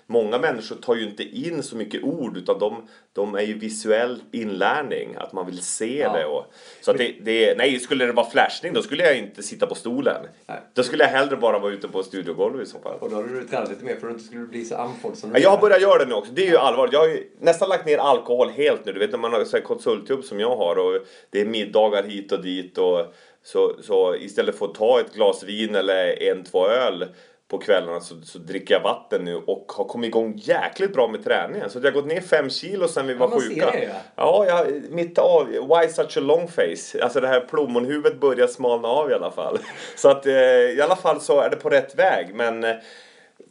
Många 0.06 0.38
människor 0.38 0.76
tar 0.76 0.94
ju 0.94 1.04
inte 1.06 1.22
in 1.22 1.62
så 1.62 1.76
mycket 1.76 2.02
ord 2.02 2.36
utan 2.36 2.58
de, 2.58 2.88
de 3.12 3.34
är 3.34 3.40
ju 3.42 3.58
visuell 3.58 4.22
inlärning, 4.32 5.14
att 5.16 5.32
man 5.32 5.46
vill 5.46 5.62
se 5.62 5.98
Ja. 5.98 6.12
det. 6.12 6.24
Och, 6.24 6.44
så 6.80 6.90
att 6.90 6.98
det, 6.98 7.14
det, 7.20 7.58
nej, 7.58 7.78
skulle 7.80 8.06
det 8.06 8.12
vara 8.12 8.30
flashning 8.30 8.72
då 8.72 8.82
skulle 8.82 9.02
jag 9.04 9.18
inte 9.18 9.42
sitta 9.42 9.66
på 9.66 9.74
stolen. 9.74 10.22
Nej. 10.46 10.60
Då 10.74 10.82
skulle 10.82 11.04
jag 11.04 11.10
hellre 11.10 11.36
bara 11.36 11.58
vara 11.58 11.72
ute 11.72 11.88
på 11.88 12.02
studiogolvet 12.02 12.68
i 12.68 12.70
så 12.70 12.78
fall. 12.78 12.98
Och 13.00 13.10
då 13.10 13.16
hade 13.16 13.40
du 13.40 13.46
tränat 13.46 13.68
lite 13.68 13.84
mer 13.84 13.96
för 13.96 14.06
att 14.06 14.12
du 14.12 14.12
inte 14.12 14.24
skulle 14.24 14.46
bli 14.46 14.64
så 14.64 14.76
andfådd 14.76 15.16
som 15.18 15.30
du 15.32 15.36
Ja, 15.38 15.42
jag 15.42 15.50
har 15.50 15.58
börjat 15.60 15.82
göra 15.82 15.98
det 15.98 16.06
nu 16.08 16.14
också. 16.14 16.32
Det 16.32 16.42
är 16.46 16.50
ju 16.50 16.56
allvarligt. 16.56 16.92
Jag 16.92 17.00
har 17.00 17.08
ju 17.08 17.30
nästan 17.40 17.68
lagt 17.68 17.86
ner 17.86 17.98
alkohol 17.98 18.48
helt 18.50 18.84
nu. 18.86 18.92
Du 18.92 18.98
vet 18.98 19.10
när 19.10 19.18
man 19.18 19.32
har 19.32 19.44
så 19.44 19.60
konsultjobb 19.60 20.24
som 20.24 20.40
jag 20.40 20.56
har 20.56 20.76
och 20.78 21.00
det 21.30 21.40
är 21.40 21.44
middagar 21.46 22.02
hit 22.02 22.32
och 22.32 22.42
dit 22.42 22.78
och 22.78 23.14
så, 23.42 23.76
så 23.82 24.14
istället 24.16 24.58
för 24.58 24.66
att 24.66 24.74
ta 24.74 25.00
ett 25.00 25.14
glas 25.14 25.42
vin 25.42 25.74
eller 25.74 26.22
en, 26.22 26.44
två 26.44 26.66
öl 26.68 27.06
på 27.48 27.58
kvällarna 27.58 28.00
så, 28.00 28.14
så 28.24 28.38
dricker 28.38 28.74
jag 28.74 28.80
vatten 28.80 29.24
nu 29.24 29.36
och 29.36 29.72
har 29.76 29.84
kommit 29.84 30.08
igång 30.08 30.34
jäkligt 30.36 30.92
bra 30.92 31.08
med 31.08 31.24
träningen. 31.24 31.70
Så 31.70 31.78
jag 31.78 31.84
har 31.84 31.90
gått 31.90 32.06
ner 32.06 32.20
fem 32.20 32.50
kilo 32.50 32.88
sen 32.88 33.06
vi 33.06 33.14
var 33.14 33.40
ser 33.40 33.48
sjuka. 33.48 33.70
det, 33.70 33.82
ja. 33.84 33.94
Ja, 34.16 34.46
jag, 34.46 34.82
mitt 34.90 35.18
av, 35.18 35.46
why 35.48 35.88
such 35.88 36.16
a 36.16 36.20
long 36.20 36.48
face? 36.48 37.02
Alltså 37.02 37.20
det 37.20 37.28
här 37.28 37.40
plommonhuvudet 37.40 38.20
börjar 38.20 38.46
smalna 38.46 38.88
av 38.88 39.10
i 39.10 39.14
alla 39.14 39.30
fall. 39.30 39.58
Så 39.96 40.08
att 40.08 40.26
eh, 40.26 40.32
i 40.34 40.80
alla 40.82 40.96
fall 40.96 41.20
så 41.20 41.40
är 41.40 41.50
det 41.50 41.56
på 41.56 41.68
rätt 41.70 41.98
väg. 41.98 42.34
Men 42.34 42.64
eh, 42.64 42.74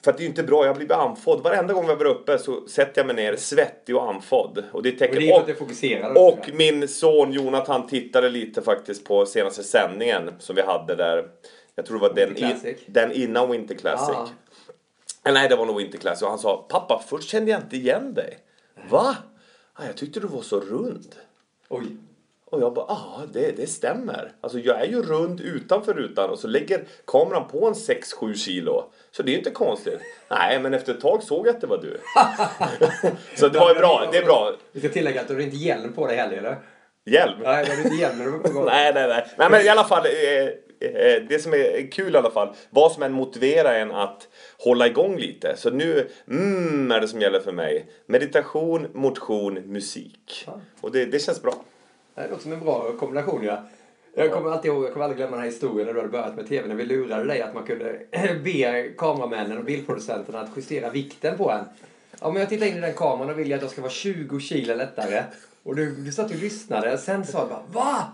för 0.03 0.11
att 0.11 0.17
det 0.17 0.21
är 0.21 0.25
ju 0.25 0.29
inte 0.29 0.43
bra, 0.43 0.65
jag 0.65 0.75
blir 0.75 0.93
andfådd. 0.93 1.43
Varenda 1.43 1.73
gång 1.73 1.87
vi 1.87 1.95
var 1.95 2.05
uppe 2.05 2.37
så 2.37 2.67
sätter 2.67 2.99
jag 3.01 3.05
mig 3.07 3.15
ner 3.15 3.35
svettig 3.35 3.95
och 3.95 4.09
andfådd. 4.09 4.63
Och 4.71 4.83
det 4.83 4.89
är 4.89 4.93
Och 4.93 4.99
tecken. 4.99 5.15
det 5.19 5.29
är 5.29 5.55
för 5.55 5.65
att 5.65 5.69
Och, 6.07 6.13
du 6.13 6.19
och 6.19 6.33
också. 6.39 6.51
min 6.53 6.87
son 6.87 7.31
Jonathan 7.31 7.87
tittade 7.87 8.29
lite 8.29 8.61
faktiskt 8.61 9.05
på 9.05 9.25
senaste 9.25 9.63
sändningen 9.63 10.31
som 10.39 10.55
vi 10.55 10.61
hade 10.61 10.95
där. 10.95 11.25
Jag 11.75 11.85
tror 11.85 11.99
det 11.99 12.07
var 12.07 12.15
den, 12.15 12.37
i, 12.37 12.77
den 12.87 13.11
innan 13.11 13.51
Winter 13.51 13.75
Classic. 13.75 14.15
Ah. 14.15 14.29
Eller 15.23 15.39
nej, 15.39 15.49
det 15.49 15.55
var 15.55 15.65
nog 15.65 15.77
Winter 15.77 15.97
Classic. 15.97 16.21
Och 16.21 16.29
han 16.29 16.39
sa, 16.39 16.65
pappa 16.69 17.03
först 17.07 17.29
kände 17.29 17.51
jag 17.51 17.61
inte 17.61 17.75
igen 17.75 18.13
dig. 18.13 18.37
Va? 18.89 19.17
Ah, 19.73 19.85
jag 19.85 19.97
tyckte 19.97 20.19
du 20.19 20.27
var 20.27 20.41
så 20.41 20.59
rund. 20.59 21.15
Oj. 21.69 21.85
Och 22.45 22.61
jag 22.61 22.73
bara, 22.73 22.85
ja 22.89 23.21
det, 23.33 23.57
det 23.57 23.67
stämmer. 23.67 24.31
Alltså 24.41 24.59
jag 24.59 24.81
är 24.81 24.85
ju 24.85 25.01
rund 25.01 25.41
utanför 25.41 25.93
rutan 25.93 26.29
och 26.29 26.39
så 26.39 26.47
lägger 26.47 26.83
kameran 27.07 27.47
på 27.47 27.67
en 27.67 27.73
6-7 27.73 28.33
kilo. 28.33 28.83
Så 29.11 29.23
det 29.23 29.33
är 29.33 29.37
inte 29.37 29.49
konstigt. 29.49 29.99
Nej, 30.29 30.59
men 30.59 30.73
efter 30.73 30.93
ett 30.93 31.01
tag 31.01 31.23
såg 31.23 31.47
jag 31.47 31.55
att 31.55 31.61
det 31.61 31.67
var 31.67 31.77
du. 31.77 31.99
så 33.35 33.47
det 33.47 33.59
var 33.59 33.73
ju 33.73 33.79
bra, 33.79 34.09
det 34.11 34.17
är 34.17 34.25
bra. 34.25 34.53
Vi 34.71 34.79
ska 34.79 34.89
tillägga 34.89 35.21
att 35.21 35.27
du 35.27 35.33
hade 35.33 35.43
inte 35.43 35.57
hjälm 35.57 35.93
på 35.93 36.07
dig 36.07 36.17
heller 36.17 36.37
eller? 36.37 36.57
Hjälm. 37.05 37.39
Nej, 37.43 37.65
du 37.65 37.71
hade 37.71 37.83
inte 37.83 37.95
hjälm 37.95 38.17
när 38.17 38.25
du 38.25 38.31
var 38.31 38.39
på 38.39 38.49
gång. 38.49 38.65
Nej, 38.71 38.93
nej, 38.93 39.07
nej. 39.07 39.27
Nej, 39.37 39.49
men 39.49 39.61
i 39.61 39.69
alla 39.69 39.83
fall. 39.83 40.05
Eh, 40.05 40.11
eh, 40.11 40.49
det 41.29 41.41
som 41.41 41.53
är 41.53 41.91
kul 41.91 42.15
i 42.15 42.17
alla 42.17 42.31
fall. 42.31 42.55
Vad 42.69 42.91
som 42.91 43.03
än 43.03 43.11
motiverar 43.11 43.73
en 43.73 43.91
att 43.91 44.27
hålla 44.57 44.87
igång 44.87 45.17
lite. 45.17 45.57
Så 45.57 45.69
nu, 45.69 46.09
mm, 46.29 46.91
är 46.91 47.01
det 47.01 47.07
som 47.07 47.21
gäller 47.21 47.39
för 47.39 47.51
mig. 47.51 47.85
Meditation, 48.05 48.87
motion, 48.93 49.53
musik. 49.53 50.47
Och 50.81 50.91
det, 50.91 51.05
det 51.05 51.19
känns 51.19 51.41
bra. 51.41 51.55
Det 52.15 52.27
låter 52.27 52.43
som 52.43 52.53
en 52.53 52.59
bra 52.59 52.91
kombination 52.99 53.43
ja. 53.43 53.63
Jag 54.17 54.31
kommer 54.31 54.51
alltid 54.51 54.71
ihåg, 54.71 54.83
jag 54.83 54.93
kommer 54.93 55.03
aldrig 55.03 55.17
glömma 55.17 55.31
den 55.31 55.39
här 55.39 55.51
historien 55.51 55.87
när 55.87 55.93
du 55.93 55.99
hade 55.99 56.11
börjat 56.11 56.35
med 56.35 56.47
TV 56.47 56.67
när 56.67 56.75
vi 56.75 56.85
lurade 56.85 57.23
dig 57.23 57.41
att 57.41 57.53
man 57.53 57.65
kunde 57.65 57.99
be 58.43 58.89
kameramännen 58.97 59.57
och 59.57 59.65
bildproducenterna 59.65 60.39
att 60.39 60.49
justera 60.55 60.89
vikten 60.89 61.37
på 61.37 61.51
en. 61.51 61.65
Ja, 62.21 62.31
men 62.31 62.39
jag 62.39 62.49
tittar 62.49 62.65
in 62.65 62.77
i 62.77 62.81
den 62.81 62.93
kameran 62.93 63.29
och 63.29 63.39
vill 63.39 63.49
jag 63.49 63.57
att 63.57 63.61
jag 63.61 63.71
ska 63.71 63.81
vara 63.81 63.91
20 63.91 64.39
kilo 64.39 64.75
lättare. 64.75 65.23
Och 65.63 65.75
du, 65.75 65.95
du 65.95 66.11
satt 66.11 66.31
och 66.31 66.37
lyssnade. 66.37 66.97
Sen 66.97 67.25
sa 67.25 67.43
du 67.43 67.49
bara 67.49 67.63
Va? 67.71 68.11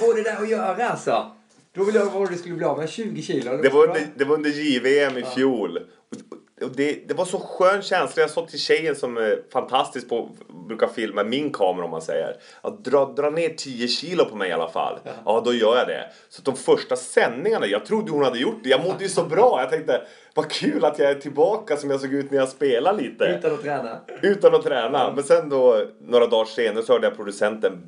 Går 0.00 0.14
det 0.14 0.22
där 0.22 0.36
att 0.36 0.48
göra 0.48 0.88
alltså? 0.88 1.30
Då 1.74 1.84
vill 1.84 1.94
jag 1.94 2.06
vad 2.10 2.30
du 2.30 2.36
skulle 2.36 2.54
bli 2.54 2.64
av 2.64 2.78
med 2.78 2.88
20 2.90 3.22
kilo. 3.22 3.56
Det 3.56 3.68
var 3.68 3.86
under, 3.86 4.06
det 4.16 4.24
var 4.24 4.34
under 4.34 4.50
JVM 4.50 5.18
i 5.18 5.22
fjol. 5.22 5.76
Och- 5.78 6.38
Och 6.62 6.70
det, 6.76 7.08
det 7.08 7.14
var 7.14 7.24
så 7.24 7.38
skön 7.38 7.82
känsla. 7.82 8.20
Jag 8.22 8.30
sa 8.30 8.46
till 8.46 8.58
tjejen 8.58 8.96
som 8.96 9.16
är 9.16 9.38
fantastisk 9.52 10.08
på 10.08 10.28
brukar 10.68 10.86
filma 10.86 11.24
min 11.24 11.52
kamera 11.52 11.84
om 11.84 11.90
man 11.90 12.02
säger. 12.02 12.36
Att 12.60 12.84
dra, 12.84 13.04
dra 13.16 13.30
ner 13.30 13.48
10 13.48 13.88
kilo 13.88 14.24
på 14.24 14.36
mig 14.36 14.48
i 14.50 14.52
alla 14.52 14.68
fall. 14.68 14.98
Ja. 15.24 15.42
då 15.44 15.52
gör 15.54 15.76
jag 15.76 15.86
det. 15.88 16.10
Så 16.28 16.42
de 16.42 16.56
första 16.56 16.96
sändningarna, 16.96 17.66
jag 17.66 17.86
trodde 17.86 18.12
hon 18.12 18.24
hade 18.24 18.38
gjort 18.38 18.60
det. 18.62 18.68
Jag 18.68 18.84
mådde 18.84 19.02
ju 19.04 19.08
så 19.08 19.22
bra. 19.24 19.60
Jag 19.60 19.70
tänkte, 19.70 20.02
vad 20.34 20.50
kul 20.50 20.84
att 20.84 20.98
jag 20.98 21.10
är 21.10 21.14
tillbaka 21.14 21.76
som 21.76 21.90
jag 21.90 22.00
såg 22.00 22.12
ut 22.14 22.30
när 22.30 22.38
jag 22.38 22.48
spelade 22.48 23.02
lite. 23.02 23.24
Utan 23.38 23.52
att 23.54 23.62
träna. 23.62 24.00
Utan 24.22 24.54
att 24.54 24.62
träna. 24.64 25.12
Men 25.14 25.24
sen 25.24 25.48
då, 25.48 25.84
några 26.00 26.26
dagar 26.26 26.44
senare 26.44 26.82
så 26.84 26.92
hörde 26.92 27.06
jag 27.06 27.16
producenten 27.16 27.82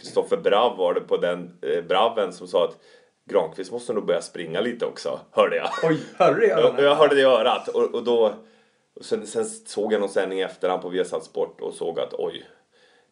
Kristoffer 0.00 0.36
Brav 0.36 0.76
var 0.76 0.94
det 0.94 1.00
på 1.00 1.16
den 1.16 1.50
eh, 1.62 1.84
Braven 1.84 2.32
som 2.32 2.46
sa 2.48 2.64
att 2.64 2.76
Granqvist 3.32 3.72
måste 3.72 3.92
nog 3.92 4.06
börja 4.06 4.20
springa 4.22 4.60
lite 4.60 4.86
också, 4.86 5.20
hörde 5.30 5.56
jag. 5.56 5.68
Oj, 5.82 5.98
hörde? 6.16 6.46
Jag, 6.46 6.74
jag 6.80 6.94
hörde 6.94 7.14
det 7.14 7.20
i 7.20 7.24
örat 7.24 7.68
och, 7.68 7.94
och 7.94 8.04
då 8.04 8.34
och 8.94 9.04
sen, 9.04 9.26
sen 9.26 9.44
såg 9.44 9.92
jag 9.92 10.00
någon 10.00 10.08
sändning 10.10 10.38
i 10.38 10.42
efterhand 10.42 10.82
på 10.82 10.88
Viasat 10.88 11.24
Sport 11.24 11.60
och 11.60 11.74
såg 11.74 12.00
att 12.00 12.14
oj, 12.14 12.44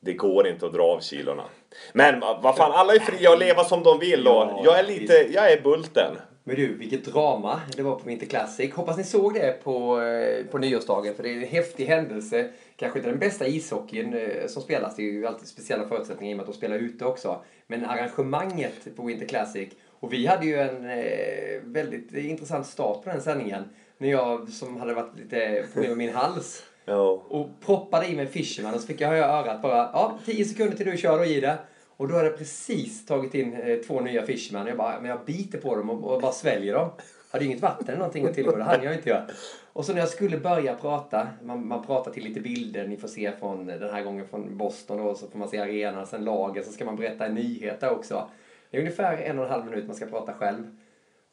det 0.00 0.12
går 0.12 0.47
inte 0.49 0.67
att 0.67 0.73
dra 0.73 0.83
av 0.83 1.00
kilorna. 1.00 1.45
Men 1.93 2.21
va- 2.21 2.41
vad 2.43 2.57
fan, 2.57 2.73
alla 2.73 2.95
är 2.95 2.99
fria 2.99 3.33
att 3.33 3.39
leva 3.39 3.65
som 3.65 3.83
de 3.83 3.99
vill 3.99 4.27
och 4.29 4.35
Ja, 4.35 4.61
jag 4.65 4.79
är 4.79 4.83
lite, 4.83 5.12
jag 5.33 5.53
är 5.53 5.61
bulten. 5.61 6.17
Men 6.45 6.57
du, 6.57 6.75
vilket 6.75 7.05
drama 7.05 7.61
det 7.77 7.83
var 7.83 7.95
på 7.97 8.09
Winter 8.09 8.27
Classic. 8.27 8.75
Hoppas 8.75 8.97
ni 8.97 9.05
såg 9.05 9.35
det 9.35 9.65
på, 9.65 10.00
eh, 10.03 10.47
på 10.47 10.59
nyårsdagen, 10.59 11.15
för 11.15 11.23
det 11.23 11.29
är 11.29 11.35
en 11.37 11.49
häftig 11.49 11.87
händelse. 11.87 12.50
Kanske 12.77 12.99
inte 12.99 13.11
den 13.11 13.19
bästa 13.19 13.47
ishockeyn 13.47 14.15
eh, 14.15 14.47
som 14.47 14.62
spelas, 14.62 14.97
det 14.97 15.03
är 15.03 15.12
ju 15.12 15.27
alltid 15.27 15.49
speciella 15.49 15.89
förutsättningar 15.89 16.31
i 16.31 16.35
och 16.35 16.37
med 16.37 16.43
att 16.45 16.53
de 16.53 16.57
spelar 16.59 16.77
ute 16.77 17.05
också. 17.05 17.41
Men 17.67 17.85
arrangemanget 17.85 18.97
på 18.97 19.03
Winter 19.07 19.27
Classic, 19.27 19.69
och 20.00 20.12
vi 20.12 20.26
hade 20.26 20.47
ju 20.47 20.59
en 20.59 20.90
eh, 20.90 21.61
väldigt 21.64 22.14
intressant 22.14 22.66
start 22.66 23.04
på 23.04 23.11
den 23.11 23.21
sändningen. 23.23 23.64
När 23.99 24.09
jag, 24.09 24.49
som 24.49 24.80
hade 24.80 24.95
varit 24.95 25.19
lite 25.19 25.64
problem 25.73 25.90
med 25.90 25.99
min 25.99 26.14
hals, 26.14 26.62
Ja. 26.85 27.23
och 27.28 27.49
proppade 27.66 28.07
i 28.07 28.16
mig 28.16 28.26
Fisherman 28.26 28.75
och 28.75 28.80
så 28.80 28.87
fick 28.87 29.00
jag 29.00 29.09
höra 29.09 29.19
i 29.19 29.23
örat 29.23 29.62
bara 29.62 29.76
ja, 29.76 30.19
10 30.25 30.45
sekunder 30.45 30.76
till 30.76 30.87
du 30.87 30.97
kör 30.97 31.19
då 31.19 31.25
i 31.25 31.40
det. 31.40 31.59
Och 31.97 32.09
då 32.09 32.14
hade 32.14 32.28
jag 32.28 32.38
precis 32.38 33.07
tagit 33.07 33.35
in 33.35 33.54
eh, 33.54 33.76
två 33.76 34.00
nya 34.00 34.23
Fisherman. 34.26 34.66
Jag 34.66 34.76
bara, 34.76 35.00
men 35.00 35.11
jag 35.11 35.25
biter 35.26 35.59
på 35.59 35.76
dem 35.76 35.90
och, 35.90 36.14
och 36.14 36.21
bara 36.21 36.33
sväljer 36.33 36.75
dem. 36.75 36.88
Jag 36.97 37.38
hade 37.38 37.45
inget 37.45 37.61
vatten 37.62 37.88
eller 37.88 37.99
någonting 37.99 38.26
att 38.26 38.35
tillgå, 38.35 38.57
det 38.57 38.62
hann 38.64 38.83
jag 38.83 38.95
inte 38.95 39.09
göra. 39.09 39.26
Och 39.73 39.85
så 39.85 39.92
när 39.92 40.00
jag 40.00 40.09
skulle 40.09 40.38
börja 40.38 40.75
prata, 40.75 41.28
man, 41.42 41.66
man 41.69 41.87
pratar 41.87 42.11
till 42.11 42.25
lite 42.25 42.40
bilder, 42.40 42.87
ni 42.87 42.97
får 42.97 43.09
se 43.09 43.33
från 43.40 43.66
den 43.66 43.90
här 43.90 44.02
gången 44.02 44.26
från 44.28 44.57
Boston 44.57 44.99
då, 44.99 45.14
så 45.14 45.28
får 45.28 45.38
man 45.38 45.49
se 45.49 45.59
arenan, 45.59 46.07
sen 46.07 46.25
lagen, 46.25 46.64
så 46.64 46.73
ska 46.73 46.85
man 46.85 46.97
berätta 46.97 47.26
en 47.26 47.35
nyhet 47.35 47.80
där 47.80 47.90
också. 47.90 48.30
Det 48.71 48.77
är 48.77 48.81
ungefär 48.81 49.17
en 49.17 49.39
och 49.39 49.45
en 49.45 49.50
halv 49.50 49.65
minut 49.65 49.87
man 49.87 49.97
ska 49.97 50.07
prata 50.07 50.35
själv. 50.35 50.77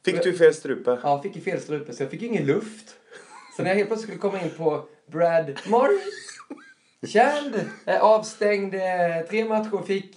Fick 0.06 0.24
du 0.24 0.34
fel 0.34 0.54
strupe? 0.54 1.00
Ja, 1.04 1.22
fick 1.22 1.36
ju 1.36 1.42
fel 1.42 1.62
strupe 1.62 1.94
så 1.94 2.04
jag 2.04 2.12
fick 2.12 2.22
ju 2.22 2.28
ingen 2.28 2.46
luft. 2.46 2.96
Så 3.56 3.64
när 3.64 3.70
jag 3.70 3.76
helt 3.76 3.90
plötsligt 3.90 4.10
skulle 4.10 4.32
komma 4.32 4.44
in 4.44 4.50
på 4.58 4.86
Brad 5.12 5.60
Morris, 5.68 6.40
känd, 7.08 7.56
eh, 7.86 8.04
avstängd, 8.04 8.76
eh, 8.76 9.28
tre 9.30 9.46
matcher, 9.46 9.86
fick 9.86 10.16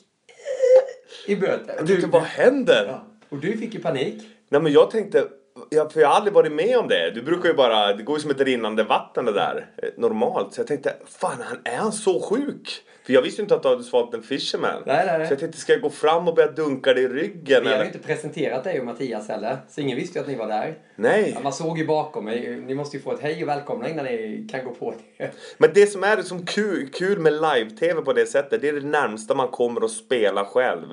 i 1.26 1.36
böter. 1.36 1.86
Tänkte, 1.86 2.06
vad 2.06 2.22
händer? 2.22 2.86
ja, 2.86 3.06
och 3.28 3.38
du 3.38 3.56
fick 3.56 3.74
ju 3.74 3.80
panik. 3.80 4.22
Nej 4.48 4.60
men 4.60 4.72
jag 4.72 4.90
tänkte, 4.90 5.28
jag, 5.70 5.92
för 5.92 6.00
jag 6.00 6.08
har 6.08 6.14
aldrig 6.14 6.34
varit 6.34 6.52
med 6.52 6.78
om 6.78 6.88
det. 6.88 7.10
Du 7.10 7.22
brukar 7.22 7.48
ju 7.48 7.54
bara, 7.54 7.92
det 7.92 8.02
går 8.02 8.16
ju 8.16 8.22
som 8.22 8.30
ett 8.30 8.40
rinnande 8.40 8.84
vatten 8.84 9.24
det 9.24 9.32
där. 9.32 9.66
eh, 9.82 9.88
Normalt. 9.96 10.54
Så 10.54 10.60
jag 10.60 10.66
tänkte, 10.66 10.94
fan 11.06 11.36
han, 11.44 11.58
är 11.64 11.76
han 11.76 11.92
så 11.92 12.20
sjuk? 12.20 12.82
För 13.06 13.12
jag 13.12 13.22
visste 13.22 13.40
ju 13.40 13.44
inte 13.44 13.54
att 13.54 13.62
du 13.62 13.68
hade 13.68 13.82
svalt 13.82 14.14
en 14.14 14.22
Fisherman. 14.22 14.82
Nej, 14.86 15.06
nej, 15.06 15.18
nej. 15.18 15.26
Så 15.26 15.32
jag 15.32 15.40
tänkte, 15.40 15.58
ska 15.58 15.72
jag 15.72 15.82
gå 15.82 15.90
fram 15.90 16.28
och 16.28 16.34
börja 16.34 16.50
dunka 16.50 16.94
dig 16.94 17.04
i 17.04 17.08
ryggen? 17.08 17.62
Vi 17.64 17.68
eller? 17.68 17.78
ju 17.80 17.86
inte 17.86 17.98
presenterat 17.98 18.64
dig 18.64 18.80
och 18.80 18.86
Mattias 18.86 19.28
heller, 19.28 19.56
så 19.68 19.80
ingen 19.80 19.96
visste 19.96 20.18
ju 20.18 20.22
att 20.22 20.28
ni 20.28 20.36
var 20.36 20.48
där. 20.48 20.74
Nej. 20.96 21.32
Ja, 21.34 21.40
man 21.42 21.52
såg 21.52 21.78
ju 21.78 21.86
bakom 21.86 22.24
mig, 22.24 22.62
ni 22.66 22.74
måste 22.74 22.96
ju 22.96 23.02
få 23.02 23.12
ett 23.12 23.20
hej 23.20 23.42
och 23.42 23.48
välkomna 23.48 23.88
innan 23.88 24.04
ni 24.04 24.48
kan 24.50 24.64
gå 24.64 24.70
på 24.70 24.94
det. 25.16 25.30
Men 25.58 25.70
det 25.74 25.86
som 25.86 26.04
är 26.04 26.22
som 26.22 26.46
kul, 26.46 26.88
kul 26.92 27.18
med 27.18 27.32
live-tv 27.32 28.02
på 28.02 28.12
det 28.12 28.26
sättet, 28.26 28.60
det 28.60 28.68
är 28.68 28.72
det 28.72 28.86
närmsta 28.86 29.34
man 29.34 29.48
kommer 29.48 29.84
att 29.84 29.90
spela 29.90 30.44
själv. 30.44 30.88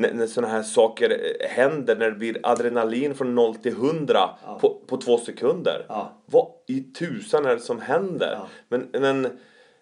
När, 0.00 0.12
när 0.12 0.26
sådana 0.26 0.52
här 0.52 0.62
saker 0.62 1.10
eh, 1.10 1.48
händer, 1.48 1.96
när 1.96 2.10
det 2.10 2.16
blir 2.16 2.38
adrenalin 2.42 3.14
från 3.14 3.34
0 3.34 3.54
till 3.56 3.72
100 3.72 4.30
på, 4.60 4.80
på 4.86 4.96
två 4.96 5.18
sekunder. 5.18 5.84
Ja. 5.88 6.12
Vad 6.26 6.46
i 6.66 6.80
tusan 6.80 7.46
är 7.46 7.54
det 7.54 7.60
som 7.60 7.80
händer? 7.80 8.32
Ja. 8.38 8.46
Men, 8.68 8.88
men 9.02 9.38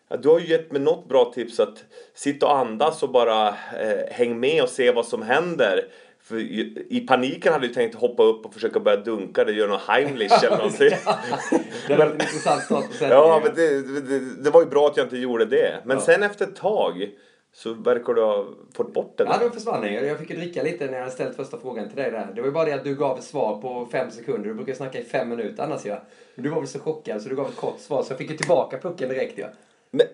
ja, 0.08 0.16
du 0.16 0.28
har 0.28 0.38
ju 0.38 0.46
gett 0.46 0.72
mig 0.72 0.80
något 0.80 1.08
bra 1.08 1.32
tips 1.34 1.60
att 1.60 1.84
sitta 2.14 2.46
och 2.46 2.56
andas 2.58 3.02
och 3.02 3.10
bara 3.10 3.48
eh, 3.48 3.98
häng 4.10 4.40
med 4.40 4.62
och 4.62 4.68
se 4.68 4.92
vad 4.92 5.06
som 5.06 5.22
händer. 5.22 5.84
För 6.22 6.36
i, 6.38 7.04
paniken 7.08 7.52
hade 7.52 7.66
jag 7.66 7.74
tänkt 7.74 7.94
hoppa 7.94 8.22
upp 8.22 8.46
och 8.46 8.54
försöka 8.54 8.80
börja 8.80 8.96
dunka 8.96 9.44
det, 9.44 9.52
göra 9.52 9.68
någon 9.70 9.80
Heimlich 9.86 10.44
eller 10.44 10.56
någonting. 10.56 10.90
Det 11.88 11.96
intressant. 12.12 12.62
Ja, 13.00 13.40
men 13.44 13.54
det, 13.54 14.00
det, 14.00 14.42
det 14.44 14.50
var 14.50 14.60
ju 14.62 14.66
bra 14.68 14.86
att 14.86 14.96
jag 14.96 15.06
inte 15.06 15.18
gjorde 15.18 15.44
det. 15.44 15.74
Men 15.84 15.96
Ja. 15.96 16.02
sen 16.02 16.22
efter 16.22 16.44
ett 16.44 16.56
tag 16.56 17.10
så 17.58 17.72
verkar 17.72 18.14
du 18.14 18.22
ha 18.22 18.46
fått 18.74 18.94
bort 18.94 19.18
det. 19.18 19.24
Ja, 19.24 19.38
då 19.40 19.50
försvann 19.50 19.82
den. 19.82 19.94
Jag 19.94 20.18
fick 20.18 20.30
ju 20.30 20.36
dricka 20.36 20.62
lite 20.62 20.86
när 20.86 20.92
jag 20.92 21.00
hade 21.00 21.10
ställt 21.10 21.36
första 21.36 21.58
frågan 21.58 21.88
till 21.88 21.96
dig 21.96 22.10
där. 22.10 22.28
Det 22.34 22.40
var 22.40 22.48
ju 22.48 22.52
bara 22.52 22.64
det 22.64 22.72
att 22.72 22.84
du 22.84 22.94
gav 22.94 23.18
ett 23.18 23.24
svar 23.24 23.60
på 23.60 23.88
fem 23.92 24.10
sekunder. 24.10 24.48
Du 24.48 24.54
brukar 24.54 24.74
snacka 24.74 24.98
i 24.98 25.04
fem 25.04 25.28
minuter 25.28 25.62
annars 25.62 25.84
ja. 25.84 26.02
Men 26.34 26.44
du 26.44 26.50
var 26.50 26.58
väl 26.58 26.68
så 26.68 26.78
chockad 26.78 27.22
så 27.22 27.28
du 27.28 27.36
gav 27.36 27.48
ett 27.48 27.56
kort 27.56 27.80
svar. 27.80 28.02
Så 28.02 28.12
jag 28.12 28.18
fick 28.18 28.30
ju 28.30 28.36
tillbaka 28.36 28.78
pucken 28.78 29.08
direkt 29.08 29.38
ja. 29.38 29.46
Men, 29.90 30.06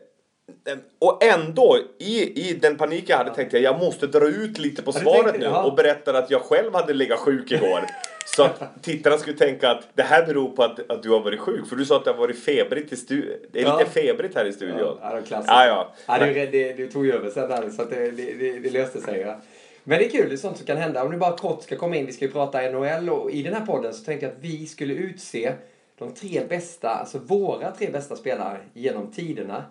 eh, 0.69 0.79
och 0.99 1.25
ändå, 1.25 1.79
i, 1.99 2.49
i 2.49 2.55
den 2.55 2.77
panik 2.77 3.05
jag 3.09 3.17
hade 3.17 3.35
tänkte 3.35 3.59
jag 3.59 3.75
jag 3.75 3.81
måste 3.81 4.07
dra 4.07 4.29
ut 4.29 4.59
lite 4.59 4.83
på 4.83 4.91
du 4.91 4.99
svaret 4.99 5.39
nu 5.39 5.45
ja. 5.45 5.63
och 5.65 5.75
berätta 5.75 6.19
att 6.19 6.31
jag 6.31 6.43
själv 6.43 6.75
hade 6.75 6.95
legat 6.95 7.19
sjuk 7.19 7.53
igår. 7.53 7.81
Så 8.27 8.43
att 8.43 8.83
tittarna 8.83 9.19
skulle 9.19 9.37
tänka 9.37 9.71
att 9.71 9.89
det 9.95 10.03
här 10.03 10.27
beror 10.27 10.49
på 10.51 10.63
att, 10.63 10.91
att 10.91 11.03
du 11.03 11.11
har 11.11 11.21
varit 11.21 11.41
sjuk. 11.41 11.69
För 11.69 11.77
du 11.77 11.85
sa 11.85 11.97
att 11.97 12.05
det 12.05 12.11
har 12.11 12.19
varit 12.19 12.39
febrigt 12.45 12.93
i 12.93 12.97
studion. 12.97 13.37
Det 13.53 13.61
är 13.61 13.63
Ja. 13.65 13.79
lite 13.79 13.91
febrigt 13.91 14.35
här 14.35 14.45
i 14.45 14.53
studion. 14.53 14.79
Ja, 14.79 15.09
det 15.09 15.15
var 15.15 15.23
klassiskt. 15.23 15.51
Ja, 15.51 15.67
ja. 15.67 15.93
Ja, 16.07 16.19
det, 16.19 16.47
det, 16.47 16.73
du 16.73 16.87
tog 16.91 17.07
över 17.09 17.31
sen 17.31 17.49
där, 17.49 17.71
så 17.71 17.83
att 17.83 17.91
det, 17.91 18.11
det, 18.11 18.59
det, 18.59 18.71
löste 18.71 19.01
sig. 19.01 19.21
Ja. 19.21 19.41
Men 19.85 19.99
det 19.99 20.05
är 20.05 20.11
kul, 20.11 20.29
det 20.29 20.35
är 20.35 20.37
sånt 20.37 20.57
som 20.57 20.67
kan 20.67 20.77
hända. 20.77 21.05
Om 21.05 21.11
du 21.11 21.17
bara 21.17 21.37
kort 21.37 21.63
ska 21.63 21.77
komma 21.77 21.97
in, 21.97 22.07
vi 22.07 22.13
ska 22.13 22.25
ju 22.25 22.31
prata 22.31 22.71
NHL 22.71 23.11
och 23.11 23.31
i 23.31 23.43
den 23.43 23.55
här 23.55 23.67
podden 23.67 23.95
så 23.95 24.05
tänkte 24.05 24.27
jag 24.27 24.33
att 24.33 24.41
vi 24.41 24.67
skulle 24.67 24.95
utse 24.95 25.53
de 25.99 26.15
tre 26.15 26.43
bästa, 26.49 26.89
alltså 26.91 27.19
våra 27.19 27.71
tre 27.71 27.91
bästa 27.91 28.17
spelare 28.17 28.59
genom 28.73 29.13
tiderna. 29.13 29.65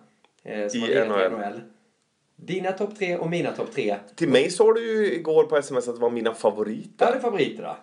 Eh, 0.44 0.68
som 0.68 0.80
I 0.80 0.98
har 0.98 1.06
NHL. 1.06 1.38
NHL. 1.38 1.60
Dina 2.36 2.72
topp 2.72 2.98
tre 2.98 3.16
och 3.16 3.30
mina 3.30 3.52
topp 3.52 3.72
tre. 3.74 3.96
Till 4.14 4.28
mig 4.28 4.50
sa 4.50 4.72
du 4.72 4.86
ju 4.86 5.14
igår 5.14 5.44
på 5.44 5.56
sms 5.56 5.88
att 5.88 5.94
det 5.94 6.00
var 6.00 6.10
mina 6.10 6.34
favoriter. 6.34 6.90
Ja, 6.98 7.10
det 7.10 7.16
är 7.16 7.20
favoriter 7.20 7.62
då. 7.62 7.76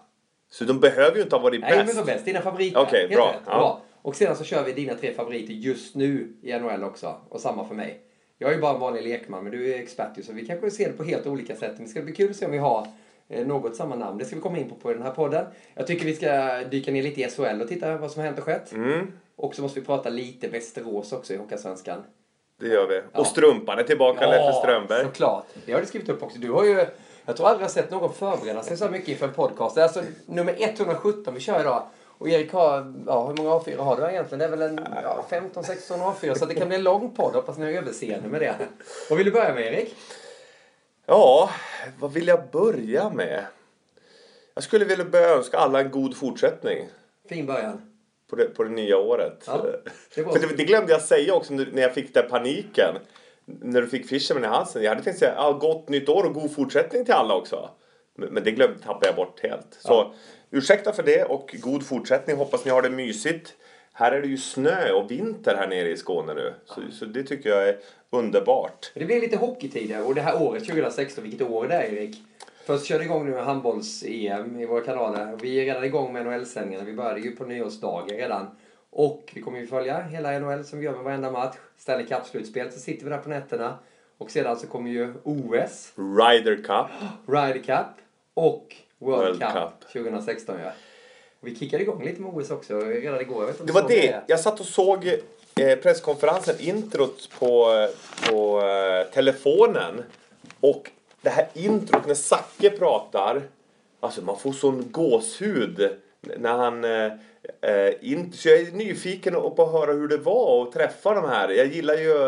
Så 0.53 0.63
de 0.63 0.79
behöver 0.79 1.15
ju 1.17 1.21
inte 1.23 1.35
ha 1.35 1.43
varit 1.43 1.61
Nej, 1.61 1.77
men 1.77 1.85
bäst. 1.85 1.97
så 1.99 2.03
bäst. 2.05 2.25
Dina 2.25 2.41
favoriter. 2.41 2.79
Okej, 2.79 2.99
Helt 2.99 3.13
bra. 3.13 3.35
Ja. 3.45 3.51
bra. 3.51 3.81
Och 4.01 4.15
sedan 4.15 4.35
så 4.35 4.43
kör 4.43 4.63
vi 4.63 4.71
dina 4.73 4.93
tre 4.93 5.13
favoriter 5.13 5.53
just 5.53 5.95
nu 5.95 6.33
i 6.41 6.53
NHL 6.59 6.83
också. 6.83 7.15
Och 7.29 7.39
samma 7.41 7.67
för 7.67 7.75
mig. 7.75 7.99
Jag 8.37 8.49
är 8.51 8.55
ju 8.55 8.61
bara 8.61 8.73
en 8.73 8.79
vanlig 8.79 9.03
lekman, 9.03 9.43
men 9.43 9.51
du 9.51 9.73
är 9.73 9.79
expert 9.79 10.17
ju, 10.17 10.23
så 10.23 10.33
vi 10.33 10.45
kanske 10.45 10.71
ser 10.71 10.85
det 10.87 10.93
på 10.97 11.03
helt 11.03 11.27
olika 11.27 11.55
sätt. 11.55 11.71
Men 11.75 11.83
det 11.85 11.89
ska 11.89 12.01
bli 12.01 12.13
kul 12.15 12.29
att 12.29 12.35
se 12.35 12.45
om 12.45 12.51
vi 12.51 12.57
har 12.57 12.87
eh, 13.29 13.45
något 13.47 13.75
samma 13.75 13.95
namn. 13.95 14.17
Det 14.17 14.25
ska 14.25 14.35
vi 14.35 14.41
komma 14.41 14.57
in 14.57 14.69
på 14.69 14.75
på 14.75 14.93
den 14.93 15.01
här 15.01 15.11
podden. 15.11 15.45
Jag 15.73 15.87
tycker 15.87 16.05
vi 16.05 16.15
ska 16.15 16.57
dyka 16.71 16.91
ner 16.91 17.03
lite 17.03 17.21
i 17.21 17.27
SHL 17.29 17.61
och 17.61 17.67
titta 17.67 17.97
vad 17.97 18.11
som 18.11 18.19
har 18.19 18.25
hänt 18.27 18.37
och 18.39 18.45
skett. 18.45 18.71
Mm, 18.71 19.11
Och 19.35 19.55
så 19.55 19.61
måste 19.61 19.79
vi 19.79 19.85
prata 19.85 20.09
lite 20.09 20.47
Västerås 20.47 21.13
också 21.13 21.33
i 21.33 21.37
Hockeyallsvenskan. 21.37 22.03
det 22.59 22.67
gör 22.67 22.87
vi. 22.87 23.01
Ja. 23.13 23.19
Och 23.19 23.27
Strumpan 23.27 23.79
är 23.79 23.83
tillbaka, 23.83 24.27
Leffe 24.29 24.53
Strömberg. 24.53 25.03
såklart. 25.05 25.45
Det 25.65 25.73
har 25.73 25.79
du 25.81 25.85
skrivit 25.87 26.09
upp 26.09 26.23
också. 26.23 26.39
Du 26.39 26.51
har 26.51 26.63
ju, 26.65 26.85
jag 27.25 27.37
tror 27.37 27.47
aldrig 27.47 27.63
jag 27.63 27.71
sett 27.71 27.91
någon 27.91 28.13
förbereda 28.13 28.63
sig 28.63 28.77
så 28.77 28.89
mycket 28.89 29.09
inför 29.09 29.27
en 29.27 29.33
podcast. 29.33 29.75
Det 29.75 29.81
är 29.81 29.83
alltså 29.83 30.03
nummer 30.25 30.55
117 30.57 31.33
vi 31.33 31.39
kör 31.39 31.59
idag. 31.59 31.83
Och 32.17 32.29
Erik 32.29 32.53
har, 32.53 32.93
ja 33.07 33.27
hur 33.27 33.35
många 33.35 33.49
A4 33.49 33.77
har 33.77 33.97
du 33.97 34.03
egentligen? 34.03 34.39
Det 34.39 34.45
är 34.45 34.49
väl 34.49 34.61
en 34.61 34.85
ja, 35.03 35.25
15-16 35.29 36.13
A4 36.13 36.33
så 36.33 36.45
det 36.45 36.55
kan 36.55 36.67
bli 36.67 36.77
en 36.77 36.83
lång 36.83 37.15
podd. 37.15 37.33
Hoppas 37.33 37.57
ni 37.57 37.65
har 37.65 37.71
överseende 37.71 38.29
med 38.29 38.41
det. 38.41 38.55
Vad 39.09 39.17
vill 39.17 39.25
du 39.25 39.31
börja 39.31 39.53
med 39.53 39.73
Erik? 39.73 39.95
Ja, 41.05 41.49
vad 41.99 42.13
vill 42.13 42.27
jag 42.27 42.49
börja 42.51 43.09
med? 43.09 43.45
Jag 44.53 44.63
skulle 44.63 44.85
vilja 44.85 45.05
börja 45.05 45.29
önska 45.29 45.57
alla 45.57 45.81
en 45.81 45.91
god 45.91 46.17
fortsättning 46.17 46.89
Fin 47.29 47.45
början. 47.45 47.81
på 48.29 48.35
det, 48.35 48.45
på 48.45 48.63
det 48.63 48.69
nya 48.69 48.97
året. 48.97 49.43
Ja, 49.47 49.65
det 50.15 50.23
det, 50.23 50.57
det 50.57 50.63
glömde 50.63 50.91
jag 50.91 51.01
säga 51.01 51.33
också 51.33 51.53
när 51.53 51.81
jag 51.81 51.93
fick 51.93 52.13
den 52.13 52.29
paniken. 52.29 52.95
När 53.45 53.81
du 53.81 53.87
fick 53.87 54.07
Fisherman 54.07 54.43
i 54.43 54.47
halsen. 54.47 54.83
Jag 54.83 54.89
hade 54.89 55.03
tänkt 55.03 55.19
säga 55.19 55.33
ja, 55.35 55.51
gott 55.51 55.89
nytt 55.89 56.09
år 56.09 56.23
och 56.23 56.33
god 56.33 56.55
fortsättning 56.55 57.05
till 57.05 57.13
alla 57.13 57.35
också. 57.35 57.69
Men, 58.15 58.43
det 58.43 58.51
glömde, 58.51 58.79
tappade 58.79 59.05
jag 59.05 59.15
bort 59.15 59.39
helt. 59.43 59.77
Så 59.79 60.13
ursäkta 60.51 60.93
för 60.93 61.03
det 61.03 61.23
och 61.23 61.55
god 61.59 61.85
fortsättning. 61.85 62.37
Hoppas 62.37 62.65
ni 62.65 62.71
har 62.71 62.81
det 62.81 62.89
mysigt. 62.89 63.53
Här 63.93 64.11
är 64.11 64.21
det 64.21 64.27
ju 64.27 64.37
snö 64.37 64.91
och 64.91 65.11
vinter 65.11 65.55
här 65.55 65.67
nere 65.67 65.89
i 65.89 65.97
Skåne 65.97 66.33
nu. 66.33 66.53
Så, 66.65 66.81
så 66.91 67.05
det 67.05 67.23
tycker 67.23 67.49
jag 67.49 67.69
är 67.69 67.77
underbart. 68.09 68.91
Det 68.93 69.05
blir 69.05 69.21
lite 69.21 69.37
hockeytider 69.37 70.07
och 70.07 70.15
det 70.15 70.21
här 70.21 70.41
året 70.41 70.65
2016, 70.65 71.23
vilket 71.23 71.41
år 71.41 71.67
det 71.67 71.75
är 71.75 71.93
Erik? 71.93 72.17
Först 72.65 72.85
körde 72.85 73.03
igång 73.03 73.25
nu 73.25 73.31
med 73.31 73.45
handbolls-EM 73.45 74.59
i 74.59 74.65
våra 74.65 74.81
kanaler. 74.81 75.37
Vi 75.41 75.59
är 75.59 75.65
redan 75.65 75.83
igång 75.83 76.13
med 76.13 76.25
NHL-sändningarna. 76.25 76.85
Vi 76.85 76.93
började 76.93 77.19
ju 77.19 77.35
på 77.35 77.43
nyårsdagen 77.43 78.17
redan. 78.17 78.47
Och 78.91 79.31
vi 79.33 79.41
kommer 79.41 79.59
ju 79.59 79.67
följa 79.67 80.01
hela 80.01 80.39
NHL 80.39 80.63
som 80.63 80.79
vi 80.79 80.85
gör 80.85 80.93
med 80.93 81.03
varenda 81.03 81.31
match. 81.31 81.55
Stanley 81.77 82.05
Cup-slutspel 82.05 82.71
så 82.71 82.79
sitter 82.79 83.03
vi 83.03 83.09
där 83.09 83.17
på 83.17 83.29
nätterna. 83.29 83.77
Och 84.17 84.31
sedan 84.31 84.59
så 84.59 84.67
kommer 84.67 84.89
ju 84.89 85.13
OS, 85.23 85.93
Ryder 85.95 86.55
Cup. 86.55 86.87
Ryder 87.27 87.63
Cup 87.63 87.87
och 88.33 88.75
World, 88.99 89.27
World 89.27 89.41
Cup, 89.41 89.53
Cup. 89.53 89.93
2016 89.93 90.55
ja. 90.63 90.71
Vi 91.39 91.55
kickade 91.55 91.83
igång 91.83 92.03
lite 92.03 92.21
med 92.21 92.33
OS 92.33 92.51
också 92.51 92.79
redan 92.79 93.21
igår. 93.21 93.41
Jag 93.41 93.47
vet 93.47 93.67
Det 93.67 93.73
var 93.73 93.81
såg 93.81 93.89
det. 93.89 94.21
Jag 94.27 94.39
satt 94.39 94.59
och 94.59 94.65
såg 94.65 95.07
eh, 95.55 95.75
presskonferensen, 95.75 96.55
introt 96.59 97.29
på, 97.39 97.87
på 98.29 98.61
eh, 98.61 99.13
telefonen. 99.13 100.03
Och 100.59 100.91
det 101.21 101.29
här 101.29 101.47
introt 101.53 102.07
när 102.07 102.13
Zacke 102.13 102.69
pratar. 102.69 103.41
Alltså 103.99 104.21
man 104.21 104.39
får 104.39 104.51
sån 104.51 104.91
gåshud 104.91 105.89
när 106.21 106.57
han... 106.57 106.85
Eh, 107.61 107.71
eh, 107.75 107.93
in, 108.01 108.33
så 108.33 108.49
jag 108.49 108.59
är 108.59 108.71
nyfiken 108.71 109.33
på 109.33 109.63
att 109.63 109.71
höra 109.71 109.93
hur 109.93 110.07
det 110.07 110.17
var 110.17 110.63
att 110.63 110.71
träffa 110.71 111.13
de 111.13 111.29
här. 111.29 111.49
Jag 111.49 111.67
gillar 111.67 111.93
ju 111.93 112.25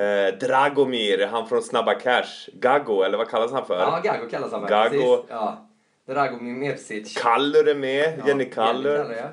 eh, 0.00 0.34
Dragomir, 0.40 1.26
han 1.26 1.48
från 1.48 1.62
Snabba 1.62 1.94
Cash. 1.94 2.48
Gaggo, 2.52 3.02
eller 3.02 3.18
vad 3.18 3.28
kallas 3.28 3.52
han 3.52 3.66
för? 3.66 3.78
Ja, 3.78 4.00
Gago 4.04 4.28
kallas 4.30 4.52
han 4.52 4.60
väl. 4.60 4.70
Gago. 4.70 4.90
precis. 4.90 5.26
Ja. 5.28 5.66
Dragomir 6.06 6.54
Mevsic. 6.54 7.16
Kallur 7.22 7.68
är 7.68 7.74
med, 7.74 8.12
Ja, 8.18 8.28
Jenny 8.28 8.44
Kallur. 8.44 8.98
Jenny 8.98 9.14
ja. 9.14 9.28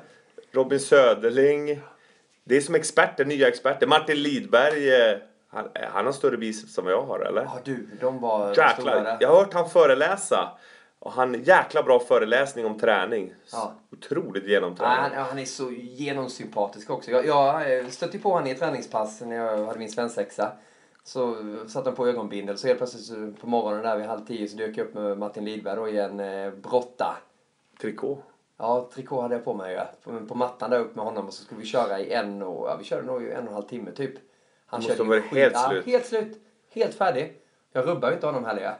Robin 0.52 0.80
Söderling. 0.80 1.80
Det 2.44 2.56
är 2.56 2.60
som 2.60 2.74
experter, 2.74 3.24
nya 3.24 3.48
experter. 3.48 3.86
Martin 3.86 4.22
Lidberg, 4.22 4.94
eh, 4.94 5.18
han, 5.48 5.64
eh, 5.74 5.88
han 5.92 6.06
har 6.06 6.12
större 6.12 6.36
biceps 6.36 6.78
än 6.78 6.84
vad 6.84 6.92
jag 6.92 7.02
har 7.02 7.20
eller? 7.20 7.42
Ja 7.42 7.58
du, 7.64 7.88
de 8.00 8.20
var 8.20 8.52
stora 8.52 8.68
Jäklar, 8.68 9.04
där. 9.04 9.16
jag 9.20 9.28
har 9.28 9.36
hört 9.36 9.54
han 9.54 9.70
föreläsa. 9.70 10.50
Och 11.08 11.14
han, 11.14 11.42
jäkla 11.42 11.82
bra 11.82 12.00
föreläsning 12.00 12.66
om 12.66 12.78
träning. 12.78 13.34
Ja. 13.52 13.72
Otroligt 13.92 14.42
Ja, 14.44 14.50
genomtränad. 14.50 14.98
han, 14.98 15.12
ja, 15.12 15.20
han 15.20 15.38
är 15.38 15.44
så 15.44 15.70
genomsympatisk 15.70 16.90
också. 16.90 17.10
Jag, 17.10 17.26
jag 17.26 17.78
eh, 17.78 17.86
stötte 17.86 18.18
på 18.18 18.30
honom 18.30 18.46
i 18.46 18.50
ett 18.50 18.58
träningspass 18.58 19.20
när 19.20 19.36
jag 19.36 19.66
hade 19.66 19.78
min 19.78 19.90
svensexa. 19.90 20.52
Så 21.04 21.36
satte 21.68 21.88
han 21.88 21.96
på 21.96 22.08
ögonbindel. 22.08 22.58
Så 22.58 22.66
helt 22.66 22.78
plötsligt 22.78 23.40
på 23.40 23.46
morgonen 23.46 23.82
där 23.82 23.96
vid 23.96 24.06
halv 24.06 24.26
tio 24.26 24.48
så 24.48 24.56
dök 24.56 24.76
jag 24.76 24.86
upp 24.86 24.94
med 24.94 25.18
Martin 25.18 25.44
Lidberg 25.44 25.76
då 25.76 25.88
i 25.88 25.98
en 25.98 26.20
eh, 26.20 26.50
brotta. 26.50 27.16
Trikå. 27.80 28.18
Ja, 28.56 28.88
trikå 28.94 29.20
hade 29.20 29.34
jag 29.34 29.44
på 29.44 29.54
mig. 29.54 29.74
Ja. 29.74 29.90
På, 30.04 30.26
på 30.26 30.34
mattan 30.34 30.70
där 30.70 30.78
upp 30.80 30.96
med 30.96 31.04
honom 31.04 31.26
och 31.26 31.34
så 31.34 31.44
skulle 31.44 31.60
vi 31.60 31.66
köra 31.66 32.00
i 32.00 32.12
en 32.12 32.42
och, 32.42 32.68
ja, 32.68 32.76
vi 32.78 32.84
körde 32.84 33.06
nog 33.06 33.22
en 33.22 33.42
och 33.42 33.48
en 33.48 33.54
halv 33.54 33.66
timme 33.66 33.90
typ. 33.90 34.14
Han 34.66 34.80
måste 34.80 34.92
körde 34.92 35.04
ha 35.04 35.08
varit 35.08 35.24
helt 35.24 35.54
ja, 35.54 35.68
slut. 35.68 35.86
helt 35.86 36.06
slut. 36.06 36.40
Helt 36.74 36.94
färdig. 36.94 37.36
Jag 37.72 37.86
rubbar 37.86 38.08
ju 38.08 38.14
inte 38.14 38.26
honom 38.26 38.44
heller. 38.44 38.62
Ja. 38.62 38.72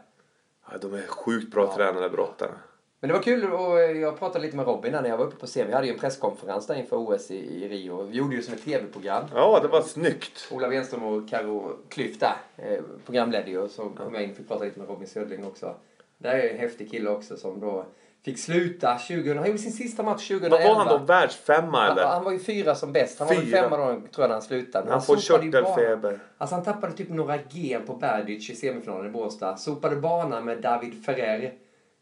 Ja, 0.72 0.78
de 0.78 0.94
är 0.94 1.06
sjukt 1.06 1.50
bra 1.50 1.74
tränade 1.76 2.10
brottarna. 2.10 2.58
Men 3.00 3.08
det 3.08 3.14
var 3.14 3.22
kul 3.22 3.52
och 3.52 3.80
jag 3.80 4.18
pratade 4.18 4.44
lite 4.44 4.56
med 4.56 4.66
Robin 4.66 4.92
när 4.92 5.08
jag 5.08 5.16
var 5.16 5.24
uppe 5.24 5.36
på 5.36 5.46
scen. 5.46 5.66
Vi 5.66 5.72
hade 5.72 5.86
ju 5.86 5.92
en 5.92 5.98
presskonferens 5.98 6.66
där 6.66 6.74
inför 6.74 6.96
OS 6.96 7.30
i, 7.30 7.64
i 7.64 7.68
Rio. 7.68 8.02
Vi 8.02 8.16
gjorde 8.16 8.36
ju 8.36 8.42
som 8.42 8.54
ett 8.54 8.64
tv-program. 8.64 9.24
Ja, 9.34 9.60
det 9.62 9.68
var 9.68 9.82
snyggt. 9.82 10.48
Ola 10.52 10.68
Wenström 10.68 11.04
och 11.04 11.28
Karo 11.28 11.76
Klyft 11.88 12.20
där 12.20 12.36
eh, 12.56 12.82
programledde 13.04 13.50
ju 13.50 13.58
och 13.58 13.70
så 13.70 13.90
kom 13.90 14.14
jag 14.14 14.22
in 14.22 14.30
och 14.30 14.36
fick 14.36 14.48
prata 14.48 14.64
lite 14.64 14.78
med 14.78 14.88
Robin 14.88 15.08
Södling 15.08 15.44
också. 15.44 15.74
Det 16.18 16.28
är 16.28 16.50
en 16.50 16.58
häftig 16.58 16.90
kille 16.90 17.10
också 17.10 17.36
som 17.36 17.60
då 17.60 17.84
fick 18.24 18.38
sluta 18.38 18.98
2000. 18.98 19.38
Han 19.38 19.46
gjorde 19.46 19.58
sin 19.58 19.72
sista 19.72 20.02
match 20.02 20.28
2011. 20.28 20.56
Vad 20.56 20.76
var 20.76 20.84
han 20.84 20.98
då? 21.00 21.04
Världsfemma 21.04 21.78
Han, 21.78 21.92
eller? 21.92 22.06
han 22.06 22.24
var 22.24 22.32
ju 22.32 22.38
fyra 22.38 22.74
som 22.74 22.92
bäst. 22.92 23.18
Han 23.18 23.28
var 23.28 23.34
väl 23.34 23.44
Fyra. 23.44 23.62
femma 23.62 23.76
då 23.76 23.84
tror 23.84 24.04
jag 24.16 24.28
när 24.28 24.34
han 24.34 24.42
slutade. 24.42 24.84
Men 24.84 24.92
Han 24.92 25.02
får 25.02 25.16
ju 25.16 25.22
körtelfeber. 25.22 26.18
Alltså 26.38 26.54
han 26.54 26.64
tappade 26.64 26.92
typ 26.92 27.08
några 27.08 27.36
G 27.36 27.78
på 27.86 27.94
Berdych 27.94 28.50
i 28.50 28.54
semifinalen 28.54 29.06
i 29.06 29.10
Båstad. 29.10 29.56
Sopade 29.56 29.96
banan 29.96 30.44
med 30.44 30.62
David 30.62 31.04
Ferrer, 31.04 31.52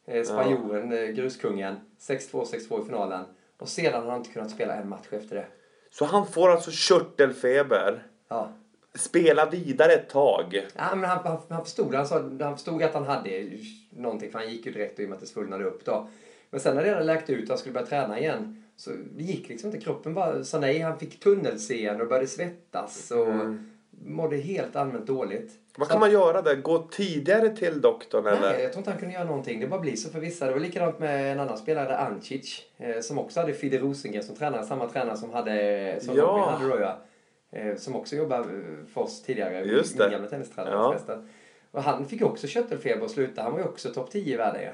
eh, 0.07 0.22
spanjoren, 0.24 0.92
eh, 0.92 1.05
gruskungen. 1.05 1.76
6-2, 1.98 2.44
6-2 2.44 2.83
i 2.83 2.85
finalen. 2.87 3.24
Och 3.59 3.68
sedan 3.68 4.02
har 4.02 4.11
han 4.11 4.18
inte 4.18 4.31
kunnat 4.33 4.50
spela 4.50 4.74
en 4.74 4.88
match 4.88 5.07
efter 5.11 5.37
det. 5.37 5.46
Så 5.90 6.05
han 6.05 6.26
får 6.26 6.50
alltså 6.50 6.70
körtelfeber. 6.74 8.02
Ja. 8.29 8.48
Spela 8.98 9.50
vidare 9.50 9.92
ett 9.92 10.09
tag. 10.09 10.66
Ja, 10.76 10.94
men 10.94 11.11
han, 11.11 11.18
han, 11.24 11.38
han, 11.48 11.64
förstod, 11.64 11.94
han, 11.94 12.06
sa, 12.06 12.22
han 12.40 12.56
förstod 12.56 12.82
att 12.82 12.94
han 12.94 13.04
hade 13.04 13.48
någonting, 13.90 14.30
för 14.30 14.38
han 14.38 14.50
gick 14.50 14.66
ju 14.66 14.72
direkt 14.72 15.00
i 15.00 15.04
och 15.04 15.09
med 15.09 15.16
att 15.16 15.20
det 15.20 15.26
svullnade 15.26 15.64
upp 15.64 15.85
då. 15.85 16.09
Men 16.50 16.61
sen 16.61 16.76
när 16.76 16.85
det 16.85 16.90
hade 16.90 17.04
läkt 17.04 17.30
ut 17.30 17.42
och 17.42 17.48
han 17.48 17.59
skulle 17.59 17.72
börja 17.72 17.87
träna 17.87 18.18
igen 18.18 18.62
så 18.76 18.90
det 19.16 19.22
gick 19.22 19.48
liksom 19.48 19.68
inte. 19.68 19.80
Kroppen 19.85 20.14
bara 20.14 20.44
sa 20.44 20.59
nej. 20.59 20.78
Han 20.78 20.98
fick 20.98 21.20
tunnelseende 21.20 22.02
och 22.02 22.09
började 22.09 22.26
svettas 22.28 23.11
och 23.11 23.28
mådde 24.04 24.37
helt 24.37 24.76
allmänt 24.76 25.06
dåligt. 25.06 25.52
Vad 25.76 25.88
Så 25.88 25.92
kan 25.92 26.00
man 26.00 26.11
göra 26.11 26.42
där? 26.42 26.54
Gå 26.54 26.78
tidigare 26.78 27.48
till 27.56 27.80
doktorn 27.80 28.26
eller? 28.26 28.52
Nej, 28.52 28.62
jag 28.62 28.72
tror 28.72 28.80
inte 28.80 28.90
han 28.90 29.00
kunde 29.00 29.14
göra 29.14 29.24
någonting. 29.24 29.61
Det 29.61 29.66
bara 29.66 29.80
blir 29.80 29.96
så 29.96 30.11
för 30.11 30.20
vissa. 30.20 30.46
Det 30.46 30.52
var 30.52 30.61
likadant 30.61 30.98
med 30.98 31.32
en 31.32 31.40
annan 31.40 31.59
spelare, 31.59 31.96
Ancic, 31.96 32.62
eh, 32.76 33.00
som 33.00 33.18
också 33.18 33.40
hade 33.40 33.52
Fide 33.52 33.78
Rosengren 33.78 34.22
som 34.22 34.37
tränare. 34.37 34.64
Samma 34.64 34.88
tränare 34.88 35.16
som, 35.16 35.30
hade, 35.32 35.98
som 36.00 36.16
Ja. 36.16 36.22
Robin 36.22 36.44
hade 36.44 36.68
då 36.68 36.80
ja. 36.80 36.98
Eh, 37.50 37.76
som 37.76 37.96
också 37.96 38.16
jobbade 38.16 38.44
eh, 38.44 38.87
för 38.94 39.00
oss 39.00 39.22
tidigare. 39.22 39.64
Just 39.64 39.98
Min 39.98 40.11
gamla 40.11 40.28
tennistränare 40.28 40.98
Ja. 41.06 41.22
Och 41.70 41.82
han 41.82 42.06
fick 42.06 42.22
också 42.22 42.46
körtelfeber 42.46 43.02
och 43.02 43.11
slutade. 43.11 43.42
Han 43.42 43.52
var 43.52 43.59
ju 43.59 43.64
också 43.64 43.92
topp 43.92 44.11
10 44.11 44.35
i 44.35 44.37
världen. 44.37 44.72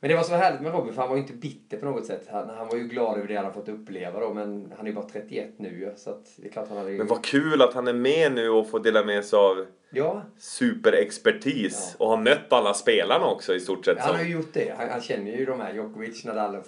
Men 0.00 0.10
det 0.10 0.16
var 0.16 0.22
så 0.22 0.34
härligt 0.34 0.60
med 0.60 0.72
Robin 0.72 0.92
för 0.92 1.00
han 1.00 1.08
var 1.08 1.16
ju 1.16 1.22
inte 1.22 1.34
bitter 1.34 1.78
på 1.78 1.84
något 1.84 2.06
sätt. 2.06 2.26
Han, 2.30 2.48
han 2.48 2.68
var 2.68 2.76
ju 2.76 2.88
glad 2.88 3.18
över 3.18 3.28
det 3.28 3.34
han 3.34 3.44
hade 3.44 3.54
fått 3.54 3.68
uppleva 3.68 4.20
då. 4.20 4.34
Men 4.34 4.72
han 4.76 4.86
är 4.86 4.90
ju 4.90 4.94
bara 4.94 5.08
31 5.08 5.50
nu 5.56 5.92
Så 5.96 6.10
att 6.10 6.26
det 6.36 6.48
är 6.48 6.52
klart 6.52 6.68
han 6.68 6.78
hade. 6.78 6.90
Men 6.90 7.06
vad 7.06 7.24
kul 7.24 7.62
att 7.62 7.74
han 7.74 7.88
är 7.88 7.92
med 7.92 8.32
nu 8.32 8.48
och 8.48 8.70
får 8.70 8.80
dela 8.80 9.04
med 9.04 9.24
sig 9.24 9.36
av 9.36 9.66
Ja, 9.90 10.22
superexpertis 10.38 11.96
och 11.98 12.08
har 12.08 12.16
mött 12.16 12.52
alla 12.52 12.74
spelarna 12.74 13.26
också 13.26 13.54
i 13.54 13.60
stort 13.60 13.84
sett. 13.84 13.98
han 13.98 14.08
som- 14.08 14.16
har 14.16 14.24
ju 14.24 14.32
gjort 14.32 14.52
det. 14.52 14.74
Han, 14.78 14.88
han 14.88 15.00
känner 15.00 15.36
ju 15.36 15.44
de 15.44 15.60
här 15.60 15.74
Djokovic, 15.74 16.24
Nadal 16.24 16.56
och 16.56 16.66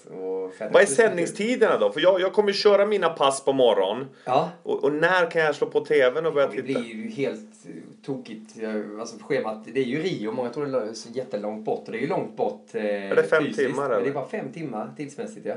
Federer. 0.54 0.72
Vad 0.72 0.82
är 0.82 0.86
sändningstiderna 0.86 1.78
då? 1.78 1.92
För 1.92 2.00
jag, 2.00 2.20
jag 2.20 2.32
kommer 2.32 2.52
köra 2.52 2.86
mina 2.86 3.08
pass 3.08 3.44
på 3.44 3.52
morgon. 3.52 4.06
Ja, 4.24 4.50
Och, 4.62 4.84
och 4.84 4.92
när 4.92 5.30
kan 5.30 5.42
jag 5.42 5.54
slå 5.54 5.66
på 5.66 5.84
tvn 5.84 6.26
och 6.26 6.32
börja 6.34 6.46
det 6.46 6.62
titta? 6.62 6.80
blir 6.80 6.94
ju 6.94 7.10
helt 7.10 7.40
eh, 7.66 7.72
tokigt. 8.06 8.62
eh, 8.62 9.00
Alltså 9.00 9.16
schemat, 9.22 9.64
det 9.74 9.80
är 9.80 9.84
ju 9.84 10.02
Rio, 10.02 10.32
många 10.32 10.50
tror 10.50 10.66
det 10.66 10.78
är 10.78 11.16
jättelångt 11.16 11.64
bort. 11.64 11.82
Och 11.86 11.92
det 11.92 11.98
är 11.98 12.02
ju 12.02 12.08
långt 12.08 12.36
bort 12.36 12.66
eh, 12.72 12.84
Är 12.84 13.16
det 13.16 13.22
fem 13.22 13.44
fysiskt, 13.44 13.58
timmar, 13.68 13.82
Men 13.82 13.90
det 13.90 13.96
är 13.96 14.00
eller? 14.00 14.12
bara 14.12 14.28
fem 14.28 14.52
timmar 14.52 14.90
tidsmässigt 14.96 15.46
ja. 15.46 15.54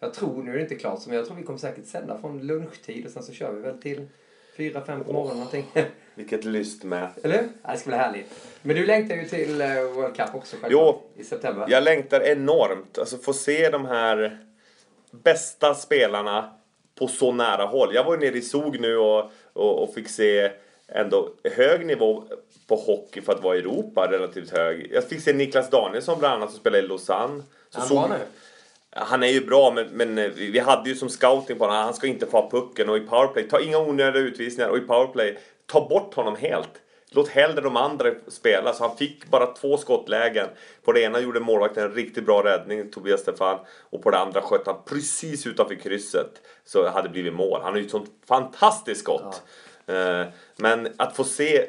Jag 0.00 0.14
tror, 0.14 0.42
nu 0.42 0.50
är 0.50 0.54
det 0.56 0.62
inte 0.62 0.74
klart, 0.74 1.06
men 1.06 1.16
jag 1.16 1.26
tror 1.26 1.36
vi 1.36 1.42
kommer 1.42 1.58
säkert 1.58 1.86
sända 1.86 2.18
från 2.18 2.46
lunchtid 2.46 3.04
och 3.06 3.10
sen 3.12 3.22
så 3.22 3.32
kör 3.32 3.52
vi 3.52 3.60
väl 3.62 3.78
till 3.82 4.06
fyra, 4.56 4.80
fem 4.86 5.04
på 5.04 5.12
morgonen 5.12 5.36
någonting. 5.36 5.64
Vilket 6.16 6.44
lyst 6.44 6.84
med. 6.84 7.08
Eller 7.22 7.38
hur? 7.38 7.48
Ja, 7.62 7.72
det 7.72 7.78
ska 7.78 7.88
bli 7.90 7.98
härligt. 7.98 8.26
Men 8.62 8.76
du 8.76 8.86
längtar 8.86 9.14
ju 9.14 9.24
till 9.24 9.60
eh, 9.60 9.68
World 9.68 10.16
Cup 10.16 10.34
också 10.34 10.56
självklart. 10.60 10.96
Jo. 11.16 11.20
I 11.20 11.24
september. 11.24 11.66
Jag 11.68 11.82
längtar 11.82 12.20
enormt. 12.20 12.98
Alltså 12.98 13.18
få 13.18 13.32
se 13.32 13.70
de 13.70 13.84
här 13.86 14.38
bästa 15.10 15.74
spelarna 15.74 16.50
på 16.98 17.08
så 17.08 17.32
nära 17.32 17.64
håll. 17.64 17.94
Jag 17.94 18.04
var 18.04 18.14
ju 18.14 18.20
nere 18.20 18.38
i 18.38 18.42
Zug 18.42 18.80
nu 18.80 18.96
och, 18.96 19.30
och, 19.52 19.82
och 19.82 19.94
fick 19.94 20.08
se 20.08 20.50
ändå 20.88 21.30
hög 21.56 21.86
nivå 21.86 22.24
på 22.66 22.76
hockey 22.76 23.20
för 23.20 23.32
att 23.32 23.42
vara 23.42 23.56
i 23.56 23.58
Europa, 23.58 24.08
relativt 24.12 24.50
hög. 24.50 24.90
Jag 24.92 25.08
fick 25.08 25.20
se 25.22 25.32
Niklas 25.32 25.70
Danielsson 25.70 26.18
bland 26.18 26.34
annat 26.34 26.50
som 26.50 26.60
spelar 26.60 26.78
i 26.78 26.82
Lausanne. 26.82 27.42
Så 27.70 27.78
han 27.78 27.88
såg- 27.88 28.10
nu? 28.10 28.16
Han 28.90 29.22
är 29.22 29.26
ju 29.28 29.46
bra, 29.46 29.72
men, 29.74 29.86
men 29.92 30.18
eh, 30.18 30.30
vi 30.36 30.50
vi 30.50 30.58
hade 30.58 30.88
ju 30.88 30.96
som 30.96 31.08
scouting 31.08 31.58
på 31.58 31.64
honom, 31.64 31.82
han 31.84 31.94
ska 31.94 32.06
inte 32.06 32.26
få 32.26 32.40
ha 32.40 32.50
pucken 32.50 32.88
och 32.88 32.96
i 32.96 33.00
powerplay, 33.00 33.48
ta 33.48 33.60
inga 33.60 33.78
onödiga 33.78 34.22
utvisningar 34.22 34.68
och 34.70 34.78
i 34.78 34.80
powerplay, 34.80 35.38
ta 35.66 35.88
bort 35.88 36.14
honom 36.14 36.36
helt. 36.36 36.70
Låt 37.10 37.28
hellre 37.28 37.60
de 37.60 37.76
andra 37.76 38.10
spela. 38.28 38.72
Så 38.72 38.86
han 38.86 38.96
fick 38.96 39.26
bara 39.26 39.46
två 39.46 39.76
skottlägen. 39.76 40.48
På 40.84 40.92
det 40.92 41.00
ena 41.00 41.20
gjorde 41.20 41.40
målvakten 41.40 41.84
en 41.84 41.94
riktigt 41.94 42.26
bra 42.26 42.44
räddning, 42.44 42.90
Tobias 42.90 43.20
Stefan. 43.20 43.58
Och 43.90 44.02
på 44.02 44.10
det 44.10 44.18
andra 44.18 44.42
sköt 44.42 44.66
han 44.66 44.76
precis 44.88 45.46
utanför 45.46 45.74
krysset. 45.74 46.32
Så 46.64 46.82
det 46.82 46.90
hade 46.90 47.08
blivit 47.08 47.34
mål. 47.34 47.60
Han 47.62 47.72
har 47.72 47.78
ju 47.78 47.84
ett 47.84 47.90
sånt 47.90 48.10
fantastiskt 48.28 49.00
skott. 49.00 49.42
Eh, 49.86 50.24
Men 50.56 50.88
att 50.96 51.16
få 51.16 51.24
se, 51.24 51.66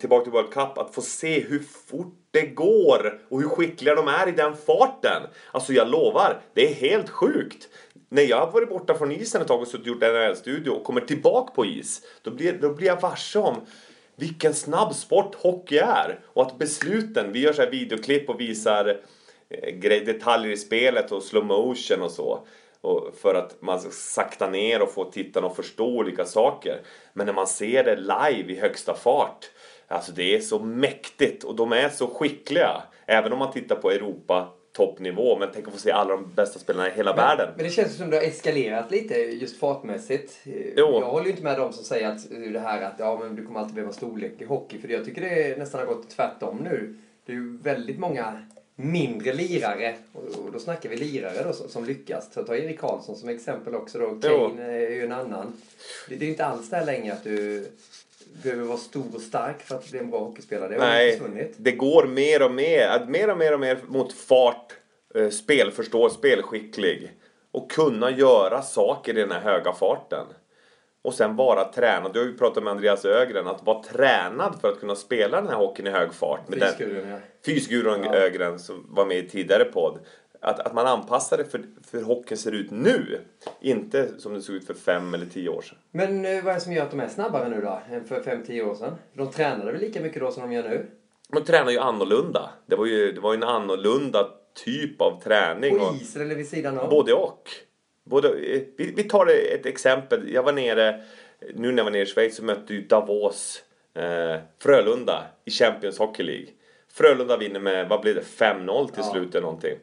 tillbaka 0.00 0.24
till 0.24 0.32
World 0.32 0.52
Cup, 0.52 0.78
att 0.78 0.94
få 0.94 1.02
se 1.02 1.40
hur 1.40 1.58
fort 1.58 2.14
det 2.30 2.46
går 2.46 3.20
och 3.28 3.40
hur 3.40 3.48
skickliga 3.48 3.94
de 3.94 4.08
är 4.08 4.28
i 4.28 4.32
den 4.32 4.56
farten. 4.56 5.22
Alltså 5.52 5.72
jag 5.72 5.88
lovar, 5.88 6.40
det 6.54 6.70
är 6.70 6.74
helt 6.74 7.10
sjukt. 7.10 7.68
När 8.08 8.22
jag 8.22 8.46
har 8.46 8.52
varit 8.52 8.68
borta 8.68 8.94
från 8.94 9.12
isen 9.12 9.42
ett 9.42 9.48
tag 9.48 9.60
och 9.60 9.68
suttit 9.68 9.80
och 9.80 9.86
gjort 9.86 10.02
NHL-studio 10.02 10.70
och 10.70 10.84
kommer 10.84 11.00
tillbaka 11.00 11.52
på 11.54 11.66
is, 11.66 12.02
då 12.22 12.30
blir, 12.30 12.52
då 12.52 12.74
blir 12.74 12.86
jag 12.86 13.00
varse 13.00 13.38
om 13.38 13.56
vilken 14.16 14.54
snabb 14.54 14.94
sport 14.94 15.34
hockey 15.34 15.78
är. 15.78 16.20
Och 16.26 16.42
att 16.42 16.58
besluten, 16.58 17.32
vi 17.32 17.40
gör 17.40 17.52
så 17.52 17.62
här 17.62 17.70
videoklipp 17.70 18.28
och 18.28 18.40
visar 18.40 19.00
eh, 19.48 20.04
detaljer 20.04 20.52
i 20.52 20.56
spelet 20.56 21.12
och 21.12 21.22
slow 21.22 21.44
motion 21.44 22.02
och 22.02 22.10
så. 22.10 22.46
Och 22.80 23.14
för 23.22 23.34
att 23.34 23.62
man 23.62 23.80
ska 23.80 23.90
sakta 23.90 24.50
ner 24.50 24.82
och 24.82 24.92
få 24.92 25.04
tittarna 25.04 25.46
att 25.46 25.56
förstå 25.56 25.86
olika 25.86 26.24
saker. 26.24 26.80
Men 27.12 27.26
när 27.26 27.32
man 27.32 27.46
ser 27.46 27.84
det 27.84 27.96
live 27.96 28.52
i 28.52 28.60
högsta 28.60 28.94
fart, 28.94 29.50
alltså 29.88 30.12
det 30.12 30.36
är 30.36 30.40
så 30.40 30.58
mäktigt 30.58 31.44
och 31.44 31.56
de 31.56 31.72
är 31.72 31.88
så 31.88 32.06
skickliga. 32.06 32.82
Även 33.06 33.32
om 33.32 33.38
man 33.38 33.52
tittar 33.52 33.76
på 33.76 33.90
Europa 33.90 34.48
toppnivå, 34.76 35.38
men 35.38 35.48
tänk 35.52 35.66
att 35.66 35.72
få 35.72 35.80
se 35.80 35.90
alla 35.90 36.10
de 36.10 36.32
bästa 36.34 36.58
spelarna 36.58 36.88
i 36.88 36.92
hela 36.92 37.16
världen. 37.16 37.48
Men 37.56 37.64
det 37.64 37.70
känns 37.70 37.96
som 37.96 38.10
det 38.10 38.16
har 38.16 38.24
eskalerat 38.24 38.90
lite 38.90 39.14
just 39.14 39.58
fartmässigt. 39.58 40.40
Jo. 40.76 41.00
Jag 41.00 41.10
håller 41.10 41.24
ju 41.24 41.30
inte 41.30 41.42
med 41.42 41.58
dem 41.58 41.72
som 41.72 41.84
säger 41.84 42.08
att 42.08 42.32
eh, 42.32 42.38
det 42.38 42.60
här 42.60 42.82
att 42.82 42.94
ja, 42.98 43.18
men 43.22 43.36
du 43.36 43.46
kommer 43.46 43.60
alltid 43.60 43.74
behöva 43.74 43.92
storlek 43.92 44.32
i 44.38 44.44
hockey. 44.44 44.78
För 44.78 44.88
jag 44.88 45.04
tycker 45.04 45.20
det 45.20 45.58
nästan 45.58 45.80
har 45.80 45.86
gått 45.86 46.10
tvärtom 46.10 46.56
nu. 46.56 46.94
Det 47.26 47.32
är 47.32 47.36
ju 47.36 47.58
väldigt 47.58 47.98
många 47.98 48.42
mindre 48.76 49.32
lirare, 49.32 49.94
och 50.12 50.52
då 50.52 50.58
snackar 50.58 50.90
vi 50.90 50.96
lirare 50.96 51.42
då, 51.44 51.52
som, 51.52 51.84
lyckas. 51.84 52.30
Ta, 52.30 52.56
Erik 52.56 52.80
Karlsson 52.80 53.16
som 53.16 53.28
exempel 53.28 53.74
också 53.74 53.98
då. 53.98 54.06
Kane 54.20 54.62
är 54.62 54.90
ju 54.90 55.04
en 55.04 55.12
annan. 55.12 55.52
Det, 56.08 56.16
det 56.16 56.24
är 56.24 56.26
ju 56.26 56.30
inte 56.30 56.44
alls 56.44 56.70
där 56.70 56.86
längre 56.86 57.12
att 57.12 57.24
du 57.24 57.66
behöver 58.42 58.64
vara 58.64 58.78
stor 58.78 59.04
och 59.14 59.20
stark 59.20 59.62
för 59.62 59.74
att 59.74 59.90
bli 59.90 59.98
en 59.98 60.10
bra 60.10 60.18
hockeyspelare. 60.20 60.68
Det 60.68 60.74
har 60.74 60.86
Nej, 60.86 61.12
försvunnit. 61.18 61.54
det 61.56 61.72
går 61.72 62.06
mer 62.06 62.42
och 62.42 62.52
mer, 62.52 63.06
mer 63.08 63.30
och 63.30 63.38
mer 63.38 63.52
och 63.54 63.60
mer 63.60 63.78
mot 63.86 64.12
fart, 64.12 64.72
eh, 65.14 65.28
spelförstå, 65.28 66.10
spelskicklig. 66.10 67.12
Och 67.52 67.70
kunna 67.70 68.10
göra 68.10 68.62
saker 68.62 69.18
i 69.18 69.20
den 69.20 69.30
här 69.32 69.40
höga 69.40 69.72
farten. 69.72 70.26
Och 71.02 71.14
sen 71.14 71.36
vara 71.36 71.64
tränad. 71.64 72.12
Du 72.12 72.18
har 72.18 72.26
ju 72.26 72.36
pratat 72.38 72.62
med 72.64 72.70
Andreas 72.70 73.04
Ögren, 73.04 73.46
att 73.46 73.66
vara 73.66 73.82
tränad 73.82 74.58
för 74.60 74.68
att 74.68 74.80
kunna 74.80 74.94
spela 74.94 75.40
den 75.40 75.50
här 75.50 75.56
hockeyn 75.56 75.86
i 75.86 75.90
hög 75.90 76.12
fart. 76.14 76.40
Fysgurun, 76.50 77.08
ja. 77.08 77.18
Fysgurun 77.46 78.04
Ja. 78.04 78.14
Ögren 78.14 78.58
som 78.58 78.86
var 78.90 79.06
med 79.06 79.18
i 79.18 79.28
tidigare 79.28 79.64
podd. 79.64 79.98
Att, 80.44 80.60
att 80.60 80.74
man 80.74 80.86
anpassar 80.86 81.36
det 81.36 81.44
för, 81.44 81.60
för 81.90 81.98
hur 81.98 82.04
hockeyn 82.04 82.38
ser 82.38 82.52
ut 82.52 82.70
nu. 82.70 83.20
Inte 83.60 84.08
som 84.20 84.34
det 84.34 84.42
såg 84.42 84.56
ut 84.56 84.66
för 84.66 84.74
fem 84.74 85.14
eller 85.14 85.26
tio 85.26 85.48
år 85.48 85.62
sedan. 85.62 85.78
Men 85.90 86.24
eh, 86.24 86.44
vad 86.44 86.50
är 86.50 86.54
det 86.54 86.60
som 86.60 86.72
gör 86.72 86.82
att 86.82 86.90
de 86.90 87.00
är 87.00 87.08
snabbare 87.08 87.48
nu 87.48 87.60
då, 87.60 87.80
än 87.90 88.04
för 88.04 88.20
5-10 88.20 88.62
år 88.70 88.74
sedan? 88.74 88.94
De 89.12 89.30
tränade 89.30 89.72
väl 89.72 89.80
lika 89.80 90.00
mycket 90.00 90.20
då 90.20 90.30
som 90.30 90.42
de 90.42 90.52
gör 90.52 90.62
nu? 90.62 90.86
De 91.32 91.44
tränar 91.44 91.70
ju 91.70 91.78
annorlunda. 91.78 92.50
Det 92.66 92.76
var 92.76 92.86
ju, 92.86 93.12
det 93.12 93.20
var 93.20 93.32
ju 93.32 93.36
en 93.36 93.42
annorlunda 93.42 94.28
typ 94.64 95.00
av 95.00 95.20
träning. 95.20 95.78
På 95.78 95.94
isen 96.00 96.22
eller 96.22 96.34
vid 96.34 96.48
sidan 96.48 96.78
av? 96.78 96.90
Både 96.90 97.12
och. 97.14 97.48
Både, 98.04 98.28
eh, 98.28 98.62
vi, 98.76 98.92
vi 98.96 99.04
tar 99.04 99.26
ett 99.54 99.66
exempel. 99.66 100.32
Jag 100.32 100.42
var 100.42 100.52
nere, 100.52 101.02
nu 101.54 101.70
när 101.70 101.76
jag 101.78 101.84
var 101.84 101.90
nere 101.90 102.02
i 102.02 102.06
Schweiz 102.06 102.36
så 102.36 102.44
mötte 102.44 102.74
ju 102.74 102.82
Davos 102.86 103.62
eh, 103.94 104.36
Frölunda 104.62 105.24
i 105.44 105.50
Champions 105.50 105.98
Hockey 105.98 106.22
League. 106.22 106.46
Frölunda 106.92 107.36
vinner 107.36 107.60
med, 107.60 107.88
vad 107.88 108.00
blir 108.00 108.14
det, 108.14 108.20
5-0 108.20 108.86
till 108.86 108.94
Ja. 108.96 109.12
slut 109.12 109.34
eller 109.34 109.42
någonting. 109.42 109.78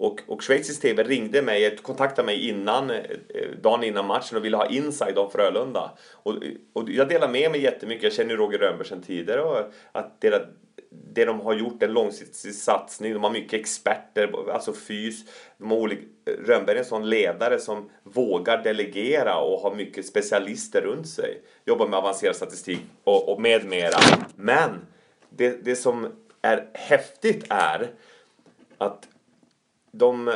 Och, 0.00 0.20
och 0.26 0.42
Schweizisk 0.42 0.82
TV 0.82 1.02
ringde 1.02 1.42
mig, 1.42 1.76
kontaktade 1.76 2.26
mig 2.26 2.48
innan, 2.48 2.90
eh, 2.90 3.00
dagen 3.62 3.84
innan 3.84 4.06
matchen 4.06 4.36
och 4.36 4.44
ville 4.44 4.56
ha 4.56 4.66
inside 4.66 5.18
om 5.18 5.30
Frölunda. 5.30 5.90
Och, 6.12 6.34
och 6.72 6.90
jag 6.90 7.08
delar 7.08 7.28
med 7.28 7.50
mig 7.50 7.62
jättemycket, 7.62 8.02
jag 8.02 8.12
känner 8.12 8.30
ju 8.30 8.36
Roger 8.36 8.58
Rönnberg 8.58 8.88
sedan 8.88 9.02
tidigare 9.02 9.42
och 9.42 9.72
att 9.92 10.20
deras, 10.20 10.42
det 10.90 11.24
de 11.24 11.40
har 11.40 11.54
gjort, 11.54 11.82
en 11.82 11.92
långsiktig 11.92 12.54
satsning, 12.54 13.12
de 13.12 13.24
har 13.24 13.30
mycket 13.30 13.60
experter, 13.60 14.50
alltså 14.52 14.72
fys, 14.72 15.24
de 15.58 15.70
har 15.70 15.78
olika, 15.78 16.02
Rönnberg 16.46 16.76
är 16.76 16.80
en 16.80 16.86
sån 16.86 17.08
ledare 17.08 17.58
som 17.58 17.90
vågar 18.02 18.62
delegera 18.62 19.38
och 19.38 19.60
har 19.60 19.74
mycket 19.74 20.06
specialister 20.06 20.80
runt 20.80 21.08
sig. 21.08 21.42
Jobbar 21.64 21.88
med 21.88 21.98
avancerad 21.98 22.36
statistik 22.36 22.80
och, 23.04 23.32
och 23.32 23.40
med 23.40 23.64
mera. 23.64 23.98
Men 24.36 24.70
det, 25.30 25.64
det 25.64 25.76
som 25.76 26.08
är 26.42 26.68
häftigt 26.74 27.44
är 27.48 27.90
att 28.78 29.08
de... 29.92 30.34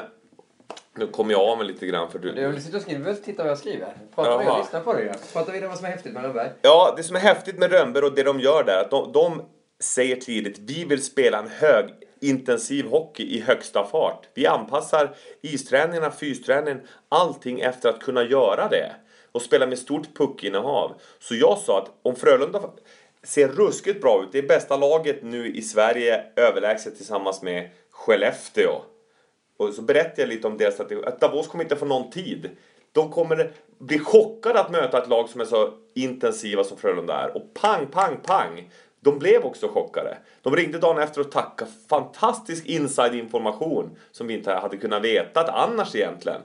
Nu 0.95 1.07
kommer 1.07 1.33
jag 1.33 1.41
av 1.41 1.59
mig 1.59 1.67
lite 1.67 1.87
grann 1.87 2.11
för 2.11 2.19
du... 2.19 2.33
Du 2.33 2.61
sitter 2.61 2.77
och 2.77 2.83
skriver, 2.83 3.15
titta 3.15 3.43
vad 3.43 3.51
jag 3.51 3.59
skriver. 3.59 3.97
Prata 4.15 4.39
vidare, 4.39 4.59
lyssna 4.59 4.81
på 4.81 4.93
det. 4.93 5.33
Prata 5.33 5.53
vidare 5.53 5.69
vad 5.69 5.77
som 5.77 5.87
är 5.87 5.91
häftigt 5.91 6.13
med 6.13 6.23
Rönnberg. 6.23 6.51
Ja, 6.63 6.95
det 6.97 7.03
som 7.03 7.17
är 7.17 7.21
häftigt 7.21 7.59
med 7.59 7.73
Rönnberg 7.73 8.05
och 8.05 8.15
det 8.15 8.23
de 8.23 8.41
gör 8.41 8.65
där, 8.65 8.81
att 8.81 8.91
de, 8.91 9.13
de 9.13 9.43
säger 9.81 10.17
tidigt 10.17 10.59
vi 10.59 10.85
vill 10.85 11.05
spela 11.05 11.39
en 11.39 11.49
hög 11.49 11.95
intensiv 12.21 12.87
hockey 12.87 13.23
i 13.23 13.41
högsta 13.41 13.85
fart. 13.85 14.29
Vi 14.35 14.47
anpassar 14.47 15.15
isträningarna, 15.43 16.11
fysträningen, 16.11 16.81
allting 17.09 17.61
efter 17.61 17.89
att 17.89 18.01
kunna 18.01 18.23
göra 18.23 18.69
det. 18.69 18.93
Och 19.33 19.43
spela 19.43 19.67
med 19.67 19.79
stort 19.79 20.17
puckinnehav. 20.17 21.01
Så 21.19 21.35
jag 21.35 21.59
sa 21.59 21.79
att 21.79 21.91
om 22.03 22.17
Frölunda 22.17 22.61
ser 23.23 23.49
ruskigt 23.49 24.01
bra 24.01 24.23
ut, 24.23 24.29
det 24.33 24.39
är 24.39 24.49
bästa 24.49 24.77
laget 24.77 25.23
nu 25.23 25.55
i 25.55 25.63
Sverige 25.63 26.25
överlägset 26.37 26.97
tillsammans 26.97 27.43
med 27.43 27.71
Skellefteå. 27.91 28.83
Och 29.63 29.75
så 29.75 29.83
berättade 29.83 30.23
jag 30.23 30.29
lite 30.29 30.47
om 30.47 30.59
deras 30.59 30.75
strategi. 30.75 31.03
Att 31.07 31.21
Davos 31.21 31.49
kommer 31.49 31.65
inte 31.65 31.77
få 31.77 31.85
någon 31.85 32.11
tid. 32.11 32.51
De 32.93 33.11
kommer 33.11 33.53
bli 33.79 33.99
chockade 33.99 34.61
att 34.61 34.71
möta 34.71 35.03
ett 35.03 35.09
lag 35.09 35.29
som 35.29 35.41
är 35.41 35.45
så 35.45 35.71
intensiva 35.95 36.65
som 36.65 36.77
Frölunda 36.77 37.15
är. 37.15 37.37
Och 37.37 37.55
pang, 37.55 37.87
pang, 37.87 38.17
pang. 38.23 38.71
De 39.01 39.19
blev 39.19 39.45
också 39.45 39.69
chockade. 39.69 40.19
De 40.43 40.57
ringde 40.57 40.79
dagen 40.79 41.03
efter 41.03 41.21
och 41.21 41.31
tackade. 41.31 41.71
Fantastisk 41.89 42.67
inside-information 42.67 43.97
som 44.13 44.27
vi 44.27 44.35
inte 44.35 44.53
hade 44.53 44.77
kunnat 44.77 45.05
veta 45.05 45.53
annars 45.53 45.95
egentligen. 45.95 46.41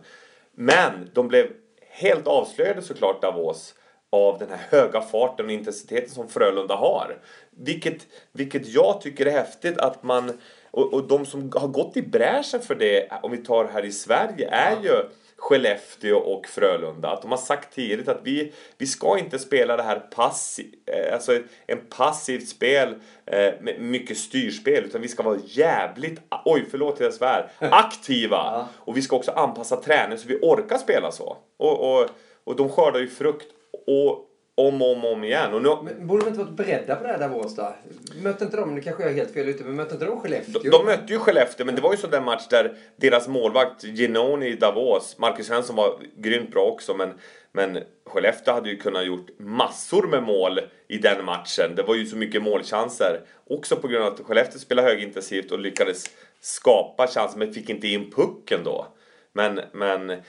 Men 0.55 1.09
de 1.13 1.27
blev 1.27 1.47
helt 1.89 2.27
avslöjade 2.27 2.81
såklart 2.81 3.21
Davos 3.21 3.73
av 4.09 4.39
den 4.39 4.49
här 4.49 4.79
höga 4.79 5.01
farten 5.01 5.45
och 5.45 5.51
intensiteten 5.51 6.09
som 6.09 6.29
Frölunda 6.29 6.75
har. 6.75 7.17
Vilket, 7.49 8.07
vilket 8.31 8.67
jag 8.67 9.01
tycker 9.01 9.25
är 9.25 9.31
häftigt 9.31 9.77
att 9.77 10.03
man... 10.03 10.31
Och, 10.71 10.93
och 10.93 11.07
de 11.07 11.25
som 11.25 11.51
har 11.55 11.67
gått 11.67 11.97
i 11.97 12.01
bräschen 12.01 12.61
för 12.61 12.75
det, 12.75 13.11
om 13.23 13.31
vi 13.31 13.37
tar 13.37 13.65
här 13.65 13.85
i 13.85 13.91
Sverige, 13.91 14.49
är 14.49 14.83
ju 14.83 15.03
Skellefteå 15.37 16.17
och 16.17 16.47
Frölunda. 16.47 17.09
Att 17.09 17.21
de 17.21 17.31
har 17.31 17.37
sagt 17.37 17.75
tidigt 17.75 18.07
att 18.07 18.19
vi, 18.23 18.53
vi 18.77 18.87
ska 18.87 19.19
inte 19.19 19.39
spela 19.39 19.77
det 19.77 19.83
här 19.83 19.99
passiv, 19.99 20.65
eh, 20.85 21.13
alltså 21.13 21.39
en 21.65 21.79
passivt 21.97 22.47
spel 22.47 22.95
eh, 23.25 23.53
med 23.61 23.81
mycket 23.81 24.17
styrspel. 24.17 24.83
Utan 24.83 25.01
vi 25.01 25.07
ska 25.07 25.23
vara 25.23 25.39
jävligt, 25.45 26.21
oj 26.45 26.65
förlåt 26.71 26.99
jag 26.99 27.13
svär, 27.13 27.51
aktiva. 27.59 28.67
Och 28.75 28.97
vi 28.97 29.01
ska 29.01 29.15
också 29.15 29.31
anpassa 29.31 29.77
träningen 29.77 30.19
så 30.19 30.27
vi 30.27 30.39
orkar 30.41 30.77
spela 30.77 31.11
så. 31.11 31.37
Och, 31.57 31.99
och, 31.99 32.09
och 32.43 32.55
de 32.55 32.69
skördar 32.69 32.99
ju 32.99 33.07
frukt. 33.07 33.47
Och 33.87 34.27
om 34.59 34.81
och 34.81 34.91
om, 34.91 35.05
om 35.05 35.23
igen. 35.23 35.53
Och 35.53 35.61
nu, 35.61 35.69
Men 35.83 36.07
borde 36.07 36.23
de 36.23 36.27
inte 36.27 36.39
varit 36.39 36.57
beredda 36.57 36.95
på 36.95 37.03
det 37.03 37.09
här 37.09 37.19
Davos 37.19 37.55
då? 37.55 37.75
Mötte 38.21 38.43
inte 38.43 38.57
de, 38.57 38.75
nu 38.75 38.81
kanske 38.81 39.03
jag 39.03 39.11
är 39.11 39.15
helt 39.15 39.33
fel 39.33 39.49
ute, 39.49 39.63
men 39.63 39.75
mötte 39.75 39.93
inte 39.93 40.05
de 40.05 40.19
Skellefteå? 40.19 40.61
de, 40.63 40.69
de 40.69 40.85
mötte 40.85 41.13
ju 41.13 41.19
Skellefteå, 41.19 41.65
men 41.65 41.75
det 41.75 41.81
var 41.81 41.91
ju 41.91 41.97
sån 41.97 42.09
där 42.09 42.21
match 42.21 42.47
där 42.49 42.77
deras 42.95 43.27
målvakt 43.27 43.83
Genoni 43.83 44.47
i 44.47 44.55
Davos, 44.55 45.17
Marcus 45.17 45.47
Svensson 45.47 45.75
var 45.75 45.99
grymt 46.15 46.51
bra 46.51 46.63
också, 46.63 46.93
men, 46.93 47.13
men 47.51 47.79
Skellefteå 48.05 48.53
hade 48.53 48.69
ju 48.69 48.77
kunnat 48.77 49.05
gjort 49.05 49.27
massor 49.39 50.07
med 50.07 50.23
mål 50.23 50.59
i 50.87 50.97
den 50.97 51.25
matchen. 51.25 51.75
Det 51.75 51.83
var 51.83 51.95
ju 51.95 52.05
så 52.05 52.15
mycket 52.15 52.43
målchanser. 52.43 53.21
Också 53.49 53.75
på 53.75 53.87
grund 53.87 54.05
av 54.05 54.13
att 54.13 54.19
Skellefteå 54.19 54.59
spelade 54.59 54.87
högintensivt 54.87 55.51
och 55.51 55.59
lyckades 55.59 56.05
skapa 56.41 57.07
chanser, 57.07 57.39
men 57.39 57.53
fick 57.53 57.69
inte 57.69 57.87
in 57.87 58.11
pucken 58.11 58.59
då. 58.63 58.87
Men, 59.33 59.61
men 59.71 60.21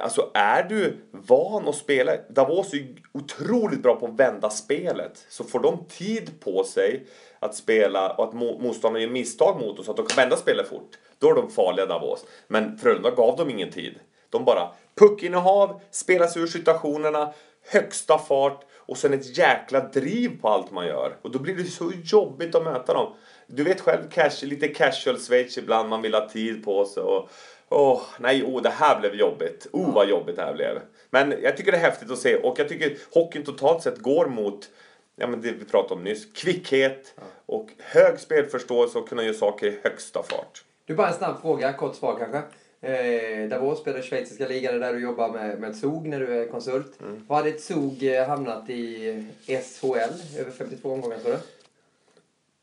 Alltså 0.00 0.30
är 0.34 0.62
du 0.62 0.96
van 1.10 1.68
att 1.68 1.74
spela, 1.74 2.16
Davos 2.28 2.72
är 2.72 2.76
ju 2.76 2.96
otroligt 3.12 3.82
bra 3.82 3.96
på 3.96 4.06
att 4.06 4.20
vända 4.20 4.50
spelet. 4.50 5.26
Så 5.28 5.44
får 5.44 5.60
de 5.60 5.84
tid 5.84 6.40
på 6.40 6.64
sig 6.64 7.06
att 7.38 7.54
spela 7.54 8.12
och 8.12 8.24
att 8.24 8.34
motståndarna 8.34 9.00
gör 9.00 9.10
misstag 9.10 9.60
mot 9.60 9.76
dem 9.76 9.84
så 9.84 9.90
att 9.90 9.96
de 9.96 10.06
kan 10.06 10.16
vända 10.16 10.36
spelet 10.36 10.68
fort. 10.68 10.98
Då 11.18 11.30
är 11.30 11.34
de 11.34 11.50
farliga 11.50 11.86
Davos. 11.86 12.24
Men 12.48 12.78
Frölunda 12.78 13.10
gav 13.10 13.36
dem 13.36 13.50
ingen 13.50 13.70
tid. 13.70 13.94
De 14.30 14.44
bara 14.44 14.70
puckinnehav, 14.94 15.80
spela 15.90 16.26
sig 16.26 16.42
ur 16.42 16.46
situationerna, 16.46 17.32
högsta 17.70 18.18
fart 18.18 18.64
och 18.76 18.96
sen 18.96 19.14
ett 19.14 19.38
jäkla 19.38 19.80
driv 19.80 20.40
på 20.40 20.48
allt 20.48 20.70
man 20.70 20.86
gör. 20.86 21.16
Och 21.22 21.30
då 21.30 21.38
blir 21.38 21.54
det 21.54 21.64
så 21.64 21.92
jobbigt 22.04 22.54
att 22.54 22.64
möta 22.64 22.94
dem. 22.94 23.14
Du 23.46 23.64
vet 23.64 23.80
själv, 23.80 24.10
cash, 24.10 24.42
lite 24.42 24.68
casual 24.68 25.18
Schweiz 25.18 25.58
ibland, 25.58 25.88
man 25.88 26.02
vill 26.02 26.14
ha 26.14 26.28
tid 26.28 26.64
på 26.64 26.84
sig. 26.84 27.02
Och, 27.02 27.30
Åh, 27.68 27.92
oh, 27.92 28.02
nej, 28.18 28.42
oh, 28.42 28.62
det 28.62 28.70
här 28.70 29.00
blev 29.00 29.14
jobbigt. 29.14 29.66
Oh, 29.72 29.94
vad 29.94 30.08
jobbigt 30.08 30.36
det 30.36 30.42
här 30.42 30.54
blev. 30.54 30.80
Men 31.10 31.34
jag 31.42 31.56
tycker 31.56 31.72
det 31.72 31.78
är 31.78 31.82
häftigt 31.82 32.10
att 32.10 32.18
se 32.18 32.36
och 32.36 32.58
jag 32.58 32.68
tycker 32.68 32.96
hockeyn 33.14 33.44
totalt 33.44 33.82
sett 33.82 33.98
går 33.98 34.26
mot 34.26 34.68
ja, 35.16 35.26
men 35.26 35.40
det 35.40 35.52
vi 35.52 35.64
pratade 35.64 35.94
om 35.94 36.04
nyss. 36.04 36.32
Kvickhet 36.32 37.14
ja. 37.16 37.22
och 37.46 37.68
hög 37.78 38.20
spelförståelse 38.20 38.98
och 38.98 39.08
kunna 39.08 39.22
göra 39.22 39.34
saker 39.34 39.66
i 39.66 39.78
högsta 39.82 40.22
fart. 40.22 40.64
Du, 40.86 40.94
bara 40.94 41.08
en 41.08 41.14
snabb 41.14 41.40
fråga, 41.40 41.72
kort 41.72 41.96
svar 41.96 42.18
kanske. 42.18 42.42
Eh, 42.80 43.48
Davos 43.48 43.80
spelar 43.80 44.02
schweiziska 44.02 44.48
ligan, 44.48 44.80
där 44.80 44.92
du 44.92 45.00
jobbar 45.02 45.32
med, 45.32 45.60
med 45.60 45.76
SOG 45.76 46.06
när 46.06 46.20
du 46.20 46.42
är 46.42 46.48
konsult. 46.48 47.00
Mm. 47.00 47.24
Vad 47.28 47.38
hade 47.38 47.50
ett 47.50 47.60
SOG 47.60 48.02
eh, 48.02 48.26
hamnat 48.26 48.70
i 48.70 49.26
SHL 49.46 50.38
över 50.38 50.50
52 50.58 50.92
omgångar 50.92 51.18
tror 51.18 51.32
du? 51.32 51.38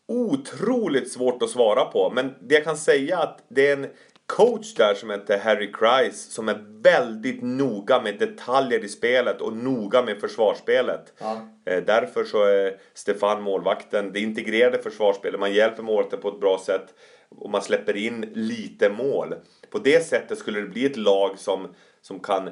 Otroligt 0.08 1.12
svårt 1.12 1.44
att 1.44 1.50
svara 1.50 1.86
på, 1.86 2.10
men 2.10 2.36
det 2.40 2.56
jag 2.56 2.64
kan 2.64 2.78
säga 2.78 3.18
att 3.20 3.44
det 3.48 3.68
är 3.68 3.78
en 3.78 3.88
coach 4.26 4.74
där 4.74 4.94
som 4.94 5.10
heter 5.10 5.38
Harry 5.38 5.72
Kreis 5.72 6.34
som 6.34 6.50
är 6.50 6.66
väldigt 6.84 7.42
noga 7.42 8.02
med 8.02 8.20
detaljer 8.20 8.84
i 8.84 8.88
spelet 8.88 9.42
och 9.42 9.58
noga 9.58 10.02
med 10.02 10.22
försvarsspelet. 10.22 11.14
Ja. 11.20 11.42
Eh, 11.66 11.84
därför 11.84 12.24
så 12.24 12.44
är 12.44 12.78
Stefan 12.94 13.42
målvakten, 13.42 14.12
det 14.14 14.20
integrerade 14.20 14.78
försvarsspelet, 14.78 15.40
man 15.40 15.54
hjälper 15.54 15.84
målvakten 15.84 16.20
på 16.22 16.30
ett 16.30 16.40
bra 16.40 16.62
sätt 16.66 16.94
och 17.30 17.50
man 17.50 17.62
släpper 17.62 17.98
in 17.98 18.22
lite 18.34 18.90
mål. 18.90 19.36
På 19.70 19.80
det 19.80 20.06
sättet 20.06 20.38
skulle 20.38 20.60
det 20.60 20.68
bli 20.68 20.86
ett 20.86 20.98
lag 20.98 21.40
som, 21.40 21.68
som 22.02 22.20
kan 22.20 22.48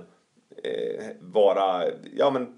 eh, 0.64 1.06
vara, 1.20 1.84
ja 2.16 2.30
men 2.32 2.58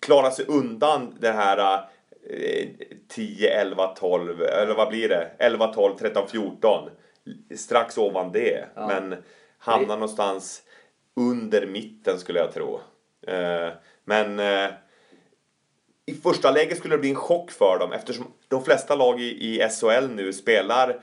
klara 0.00 0.30
sig 0.30 0.44
undan 0.48 1.16
det 1.20 1.32
här 1.32 1.88
eh, 2.30 2.68
10, 3.08 3.60
11, 3.60 3.86
12, 3.86 4.42
eller 4.42 4.74
vad 4.74 4.88
blir 4.88 5.08
det? 5.08 5.30
11, 5.38 5.66
12, 5.66 5.96
13, 5.98 6.28
14 6.28 6.90
strax 7.56 7.98
ovan 7.98 8.32
det. 8.32 8.68
Ja. 8.74 8.86
Men 8.86 9.22
hamnar 9.58 9.96
någonstans 9.96 10.62
under 11.16 11.66
mitten 11.66 12.18
skulle 12.18 12.38
jag 12.38 12.54
tro. 12.54 12.80
Eh, 13.26 13.72
men 14.04 14.38
eh, 14.38 14.70
i 16.06 16.14
första 16.14 16.50
läget 16.50 16.78
skulle 16.78 16.94
det 16.94 17.00
bli 17.00 17.10
en 17.10 17.16
chock 17.16 17.50
för 17.50 17.78
dem 17.78 17.92
eftersom 17.92 18.26
de 18.48 18.64
flesta 18.64 18.94
lag 18.94 19.20
i, 19.20 19.24
i 19.24 19.68
SHL 19.68 20.08
nu 20.14 20.32
spelar 20.32 21.00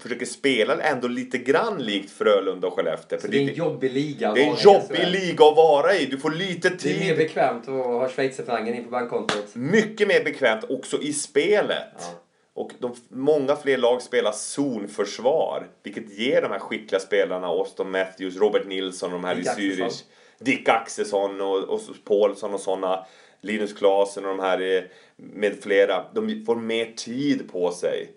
försöker 0.00 0.26
spela 0.26 0.82
ändå 0.82 1.08
lite 1.08 1.38
grann 1.38 1.82
likt 1.82 2.10
Frölunda 2.10 2.66
och 2.66 2.72
Skellefteå. 2.74 3.18
För 3.18 3.28
det 3.28 3.36
är 3.36 3.48
en 3.48 3.54
jobbig 3.54 3.92
liga 3.92 4.28
att 4.28 4.34
Det 4.34 4.44
är 4.44 4.50
en 4.50 4.56
jobbig 4.56 5.08
liga 5.08 5.44
att 5.44 5.56
vara 5.56 5.94
i. 5.94 6.06
Du 6.06 6.18
får 6.18 6.30
lite 6.30 6.70
tid. 6.70 7.00
Det 7.00 7.04
är 7.04 7.10
mer 7.10 7.16
bekvämt 7.16 7.68
att 7.68 7.74
ha 7.74 8.08
schweizerfrancen 8.08 8.74
in 8.74 8.84
på 8.84 8.90
bankkontot. 8.90 9.54
Mycket 9.54 10.08
mer 10.08 10.24
bekvämt 10.24 10.64
också 10.68 11.02
i 11.02 11.12
spelet. 11.12 11.94
Ja. 11.98 12.23
Och 12.54 12.72
de, 12.78 12.94
många 13.08 13.56
fler 13.56 13.78
lag 13.78 14.02
spelar 14.02 14.32
zonförsvar. 14.32 15.66
Vilket 15.82 16.18
ger 16.18 16.42
de 16.42 16.50
här 16.50 16.58
skickliga 16.58 17.00
spelarna, 17.00 17.46
Auston 17.46 17.90
Matthews, 17.90 18.36
Robert 18.36 18.66
Nilsson 18.66 19.12
och 19.12 19.20
de 19.20 19.24
här 19.26 19.34
Dick 19.34 19.46
i 19.46 19.50
Zürich. 19.50 20.02
Dick 20.38 20.68
Axelsson 20.68 21.40
och, 21.40 21.58
och 21.58 21.80
Paulsson 22.04 22.54
och 22.54 22.60
sådana. 22.60 23.06
Linus 23.40 23.72
Klasen 23.72 24.24
och 24.24 24.36
de 24.36 24.42
här 24.42 24.88
med 25.16 25.62
flera. 25.62 26.04
De 26.14 26.44
får 26.46 26.56
mer 26.56 26.92
tid 26.96 27.52
på 27.52 27.70
sig. 27.70 28.10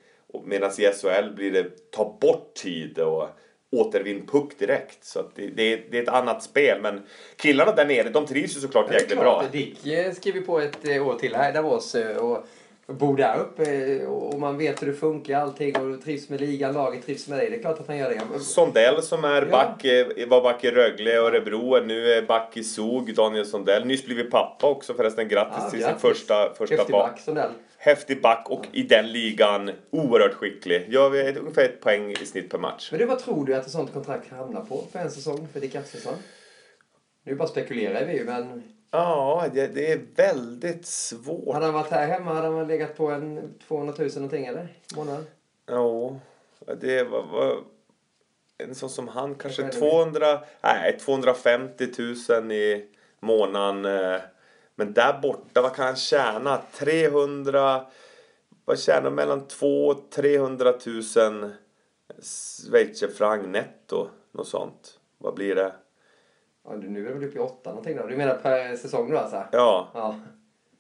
Medan 0.46 0.72
i 0.72 0.92
SHL 0.92 1.36
blir 1.36 1.52
det 1.52 1.92
ta 1.92 2.18
bort 2.22 2.54
tid 2.54 3.00
och 3.00 3.30
återvinn 3.72 4.26
puck 4.26 4.60
direkt. 4.60 5.06
Så 5.06 5.22
det, 5.36 5.48
det, 5.48 5.76
det, 5.92 5.98
är 5.98 6.04
ett 6.04 6.10
annat 6.10 6.44
spel. 6.44 6.82
Men 6.82 7.04
killarna 7.36 7.72
där 7.72 7.86
nere, 7.86 8.10
de 8.10 8.26
trivs 8.26 8.58
ju 8.58 8.60
såklart 8.60 8.94
jäkligt 8.94 9.20
bra. 9.20 9.44
Dick 9.52 9.88
eh, 9.88 10.14
skriver 10.14 10.42
på 10.42 10.60
ett 10.60 10.88
eh, 10.88 11.08
år 11.08 11.16
till 11.16 11.36
här 11.36 11.50
i 11.50 11.54
Davos. 11.54 11.96
Eh, 11.96 12.18
och 12.18 12.46
bo 12.94 13.16
där 13.16 13.40
uppe 13.40 14.06
och 14.06 14.40
man 14.40 14.58
vet 14.58 14.82
hur 14.82 14.88
det 14.88 14.94
funkar 14.94 15.40
allting 15.40 15.76
och 15.78 16.04
trivs 16.04 16.30
med 16.30 16.42
ligan, 16.42 16.74
laget 16.74 17.06
trivs 17.06 17.28
med 17.28 17.40
dig. 17.40 17.50
Det 17.50 17.56
är 17.56 17.62
klart 17.62 17.80
att 17.80 17.88
han 17.88 17.98
gör 17.98 18.10
det. 18.10 18.40
Sondell 18.40 19.02
som 19.02 19.24
är 19.24 19.42
ja. 19.42 19.52
back, 19.52 19.86
var 20.28 20.42
back 20.42 20.64
i 20.64 20.72
Rögle 20.72 21.20
och 21.20 21.28
Örebro, 21.28 21.86
nu 21.86 22.12
är 22.12 22.22
back 22.22 22.58
i 22.58 22.64
Zug, 22.64 23.16
Daniel 23.16 23.46
Sondell. 23.46 23.86
Nyss 23.86 24.06
blivit 24.06 24.32
pappa 24.32 24.68
också 24.68 24.94
förresten. 24.94 25.28
Grattis 25.28 25.58
ja, 25.64 25.70
till 25.70 25.80
grattis. 25.80 26.02
sin 26.02 26.12
första, 26.12 26.54
första 26.54 26.76
Häftig 26.76 26.94
back 26.94 27.20
Sondell. 27.20 27.52
Häftig 27.78 28.22
back 28.22 28.50
och 28.50 28.66
ja. 28.72 28.80
i 28.80 28.84
den 28.84 29.12
ligan 29.12 29.72
oerhört 29.90 30.34
skicklig. 30.34 30.86
Gör 30.90 31.10
vi 31.10 31.40
ungefär 31.40 31.66
ett 31.66 31.82
poäng 31.82 32.12
i 32.12 32.26
snitt 32.26 32.50
per 32.50 32.58
match. 32.58 32.88
Men 32.92 33.00
du, 33.00 33.06
vad 33.06 33.20
tror 33.20 33.46
du 33.46 33.56
att 33.56 33.66
ett 33.66 33.72
sånt 33.72 33.94
kontrakt 33.94 34.32
hamnar 34.32 34.62
på 34.62 34.84
för 34.92 35.00
en 35.00 35.12
säsong 35.12 35.48
för 35.54 35.60
Dick 35.60 35.76
Axelsson? 35.76 36.14
Nu 37.24 37.36
bara 37.36 37.48
spekulerar 37.48 38.06
vi 38.06 38.18
ju 38.18 38.26
men 38.26 38.64
Ja, 38.92 39.46
det, 39.54 39.68
det, 39.68 39.92
är 39.92 40.02
väldigt 40.16 40.86
svårt. 40.86 41.54
Hade 41.54 41.66
han 41.66 41.74
varit 41.74 41.92
här 41.92 42.08
hemma 42.08 42.34
hade 42.34 42.48
han 42.48 42.68
legat 42.68 42.98
på 42.98 43.12
en 43.12 43.54
200 43.68 43.94
000 43.98 44.10
någonting 44.16 44.46
eller? 44.46 44.68
Månad? 44.96 45.26
Ja, 45.66 46.20
det 46.82 47.04
var, 47.04 47.24
var 47.24 47.64
en 48.58 48.76
sån 48.76 48.90
som 48.90 49.08
han 49.08 49.36
kanske 49.36 49.70
200, 49.70 50.40
nej 50.62 51.00
250 51.00 51.88
000 52.30 52.52
i 52.52 52.86
månaden. 53.20 53.86
Eh, 53.86 54.22
men 54.76 54.94
där 54.94 55.20
borta, 55.22 55.62
vad 55.62 55.76
kan 55.76 55.86
han 55.86 55.96
tjäna? 55.96 56.62
300, 56.74 57.86
vad 58.66 58.80
tjänar 58.80 59.10
mellan 59.10 59.48
200 59.48 59.92
och 59.92 60.10
300 60.12 60.74
000 61.16 61.52
schweizerfranc 62.22 63.48
netto? 63.48 64.10
Något 64.32 64.48
sånt. 64.48 65.00
Vad 65.18 65.34
blir 65.34 65.56
det? 65.56 65.74
Ja, 66.68 66.76
nu 66.76 67.00
är 67.00 67.08
det 67.08 67.14
väl 67.14 67.24
uppe 67.24 67.38
i 67.38 67.42
åtta 67.42 67.70
någonting 67.70 67.98
då? 67.98 68.08
Du 68.08 68.18
menar 68.18 68.36
per 68.36 68.76
säsong 68.76 69.12
då 69.12 69.18
alltså? 69.18 69.44
Ja. 69.52 69.88
ja. 69.94 70.16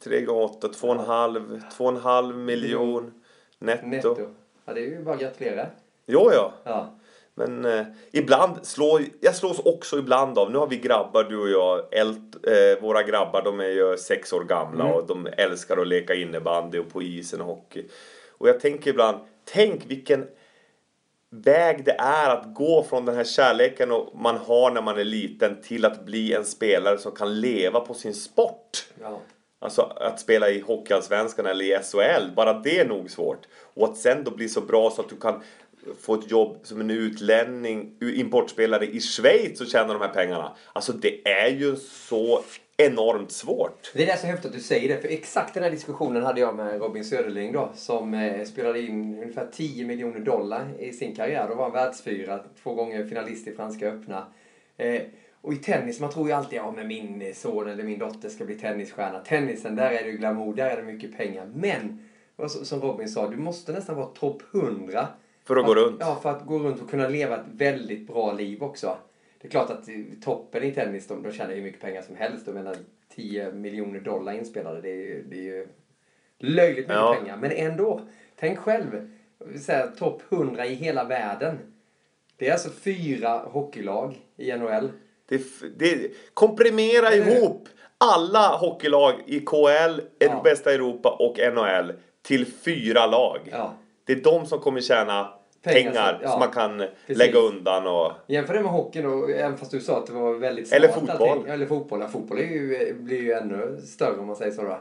Tre 0.03 0.21
gånger 0.21 0.43
åtta, 0.43 0.67
två 0.67 0.87
och 0.87 0.95
en 0.95 0.99
halv, 0.99 1.61
två 1.77 1.83
och 1.83 1.91
en 1.91 1.97
halv 1.97 2.37
miljon 2.37 3.13
netto. 3.59 3.87
netto. 3.87 4.17
Ja, 4.65 4.73
det 4.73 4.79
är 4.79 4.85
ju 4.85 5.03
bara 5.03 5.15
att 5.15 5.21
gratulera. 5.21 5.67
Jo, 6.05 6.29
ja. 6.33 6.53
ja. 6.63 6.93
Men 7.33 7.65
eh, 7.65 7.85
ibland 8.11 8.65
slår, 8.65 9.01
jag 9.19 9.35
slås 9.35 9.59
också 9.59 9.97
ibland 9.97 10.37
av, 10.37 10.51
nu 10.51 10.57
har 10.57 10.67
vi 10.67 10.77
grabbar 10.77 11.23
du 11.23 11.37
och 11.37 11.49
jag, 11.49 11.93
ält, 11.99 12.35
eh, 12.47 12.81
våra 12.81 13.03
grabbar 13.03 13.41
de 13.41 13.59
är 13.59 13.69
ju 13.69 13.97
sex 13.97 14.33
år 14.33 14.43
gamla 14.43 14.83
mm. 14.83 14.95
och 14.95 15.07
de 15.07 15.27
älskar 15.37 15.77
att 15.77 15.87
leka 15.87 16.15
innebandy 16.15 16.79
och 16.79 16.89
på 16.89 17.01
isen 17.01 17.41
och 17.41 17.47
hockey. 17.47 17.85
Och 18.37 18.49
jag 18.49 18.59
tänker 18.59 18.91
ibland, 18.91 19.17
tänk 19.45 19.85
vilken 19.85 20.27
väg 21.31 21.85
det 21.85 21.95
är 21.99 22.29
att 22.29 22.53
gå 22.53 22.83
från 22.83 23.05
den 23.05 23.15
här 23.15 23.23
kärleken 23.23 23.89
man 24.13 24.37
har 24.37 24.71
när 24.71 24.81
man 24.81 24.99
är 24.99 25.03
liten 25.03 25.61
till 25.61 25.85
att 25.85 26.05
bli 26.05 26.33
en 26.33 26.45
spelare 26.45 26.97
som 26.97 27.11
kan 27.11 27.41
leva 27.41 27.79
på 27.79 27.93
sin 27.93 28.13
sport. 28.13 28.85
Ja. 29.01 29.21
Alltså 29.59 29.81
att 29.81 30.19
spela 30.19 30.49
i 30.49 30.59
Hockeyallsvenskan 30.59 31.45
eller 31.45 31.65
i 31.65 31.79
SHL, 31.83 32.35
bara 32.35 32.53
det 32.53 32.79
är 32.79 32.87
nog 32.87 33.11
svårt. 33.11 33.47
Och 33.73 33.89
att 33.89 33.97
sen 33.97 34.23
då 34.23 34.31
bli 34.31 34.49
så 34.49 34.61
bra 34.61 34.89
så 34.89 35.01
att 35.01 35.09
du 35.09 35.17
kan 35.17 35.43
få 36.01 36.13
ett 36.13 36.31
jobb 36.31 36.59
som 36.63 36.81
en 36.81 36.89
utlänning, 36.89 37.97
importspelare 38.01 38.85
i 38.85 38.99
Schweiz 39.01 39.61
och 39.61 39.67
tjäna 39.67 39.93
de 39.93 40.01
här 40.01 40.13
pengarna. 40.13 40.55
Alltså 40.73 40.91
det 40.93 41.27
är 41.27 41.47
ju 41.47 41.75
så 41.75 42.43
enormt 42.77 43.31
svårt. 43.31 43.91
Det 43.93 44.09
är 44.09 44.17
så 44.17 44.27
häftigt 44.27 44.45
att 44.45 44.53
du 44.53 44.59
säger 44.59 44.95
det. 44.95 45.01
För 45.01 45.07
exakt 45.07 45.53
den 45.53 45.63
här 45.63 45.71
diskussionen 45.71 46.23
hade 46.23 46.41
jag 46.41 46.55
med 46.55 46.81
Robin 46.81 47.05
Söderling 47.05 47.51
då. 47.51 47.69
Som 47.75 48.13
eh, 48.13 48.45
spelade 48.45 48.81
in 48.81 49.19
ungefär 49.23 49.47
10 49.51 49.85
miljoner 49.85 50.19
dollar 50.19 50.67
i 50.79 50.91
sin 50.91 51.15
karriär. 51.15 51.47
Då 51.49 51.55
var 51.55 51.63
han 51.63 51.73
världsfyra, 51.73 52.39
två 52.63 52.73
gånger 52.73 53.07
finalist 53.07 53.47
i 53.47 53.55
Franska 53.55 53.87
öppna. 53.87 54.25
Eh, 54.77 55.01
och 55.41 55.53
i 55.53 55.55
tennis, 55.55 55.99
man 55.99 56.09
tror 56.09 56.27
ju 56.27 56.33
alltid 56.33 56.59
att 56.59 56.73
ja, 56.77 56.83
min 56.83 57.33
son 57.35 57.69
eller 57.69 57.83
min 57.83 57.99
dotter 57.99 58.29
ska 58.29 58.45
bli 58.45 58.55
tennisstjärna. 58.55 59.19
Tennisen, 59.19 59.75
där 59.75 59.91
är 59.91 60.03
det 60.03 60.09
ju 60.09 60.17
glamour, 60.17 60.53
där 60.53 60.69
är 60.69 60.77
det 60.77 60.83
mycket 60.83 61.17
pengar. 61.17 61.51
Men, 61.55 62.09
som 62.47 62.81
Robin 62.81 63.09
sa, 63.09 63.29
du 63.29 63.37
måste 63.37 63.71
nästan 63.71 63.95
vara 63.95 64.07
topp 64.07 64.41
100. 64.53 65.07
För 65.45 65.55
att, 65.55 65.61
att 65.61 65.67
gå 65.67 65.75
runt? 65.75 65.97
Ja, 65.99 66.19
för 66.21 66.31
att 66.31 66.45
gå 66.45 66.59
runt 66.59 66.81
och 66.81 66.89
kunna 66.89 67.07
leva 67.07 67.35
ett 67.35 67.45
väldigt 67.51 68.07
bra 68.07 68.33
liv 68.33 68.63
också. 68.63 68.97
Det 69.51 69.57
är 69.57 69.65
klart 69.65 69.69
att 69.69 69.89
toppen 70.23 70.63
i 70.63 70.71
tennis, 70.71 71.07
de, 71.07 71.23
de 71.23 71.31
tjänar 71.31 71.53
hur 71.53 71.61
mycket 71.61 71.81
pengar 71.81 72.01
som 72.01 72.15
helst. 72.15 72.43
Jag 72.47 72.55
menar 72.55 72.75
10 73.15 73.51
miljoner 73.51 73.99
dollar 73.99 74.33
inspelade, 74.33 74.81
det 74.81 74.89
är 74.89 74.95
ju, 74.95 75.23
det 75.29 75.35
är 75.37 75.41
ju 75.43 75.67
löjligt 76.39 76.87
mycket 76.87 76.95
Ja. 76.95 77.15
pengar. 77.19 77.37
Men 77.37 77.51
ändå, 77.51 78.01
tänk 78.39 78.59
själv, 78.59 79.09
topp 79.97 80.21
100 80.29 80.65
i 80.65 80.73
hela 80.73 81.03
världen. 81.03 81.57
Det 82.37 82.47
är 82.47 82.51
alltså 82.53 82.69
fyra 82.69 83.29
hockeylag 83.37 84.17
i 84.37 84.51
NHL. 84.53 84.89
Det, 85.29 85.41
det, 85.77 86.11
komprimera 86.33 87.09
hur? 87.09 87.35
ihop 87.37 87.69
alla 87.97 88.57
hockeylag 88.57 89.13
i 89.25 89.39
KL, 89.39 90.01
Ja. 90.19 90.41
bästa 90.43 90.73
Europa 90.73 91.09
och 91.19 91.37
NHL 91.53 91.93
till 92.21 92.45
fyra 92.45 93.05
lag. 93.05 93.39
Ja. 93.51 93.73
Det 94.03 94.13
är 94.13 94.23
de 94.23 94.45
som 94.45 94.59
kommer 94.59 94.81
tjäna 94.81 95.33
Pengar 95.73 96.19
ja. 96.23 96.29
som 96.29 96.39
man 96.39 96.51
kan 96.51 96.77
Precis. 96.77 97.17
lägga 97.17 97.39
undan 97.39 97.87
och... 97.87 98.11
Jämför 98.27 98.53
det 98.53 98.61
med 98.61 98.71
hockeyn 98.71 99.03
då, 99.05 99.27
även 99.27 99.57
fast 99.57 99.71
du 99.71 99.79
sa 99.79 99.97
att 99.97 100.07
det 100.07 100.13
var 100.13 100.33
väldigt 100.33 100.73
Eller 100.73 100.87
fotboll. 100.87 101.29
allting. 101.29 101.47
Eller 101.53 101.65
fotboll. 101.65 102.01
Ja, 102.01 102.07
fotboll 102.07 102.37
är 102.39 102.43
ju, 102.43 102.93
blir 102.93 103.21
ju 103.21 103.31
ännu 103.33 103.77
större 103.85 104.17
om 104.19 104.27
man 104.27 104.35
säger 104.35 104.51
så 104.51 104.61
då. 104.63 104.79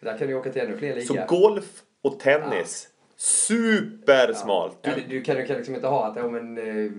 Där 0.00 0.18
kan 0.18 0.28
du 0.28 0.34
åka 0.34 0.50
till 0.52 0.62
ännu 0.62 0.76
fler 0.76 1.00
Så 1.00 1.12
ligor. 1.12 1.26
golf 1.26 1.82
och 2.02 2.20
tennis, 2.20 2.88
supersmalt. 3.16 4.78
Ja, 4.82 4.90
Du, 4.94 5.00
du, 5.00 5.06
du, 5.08 5.22
kan, 5.22 5.36
du 5.36 5.46
kan 5.46 5.56
liksom 5.56 5.74
inte 5.74 5.86
ha 5.86 6.06
att, 6.06 6.16
ja, 6.16 6.28
men, 6.28 6.58
eh, 6.58 6.90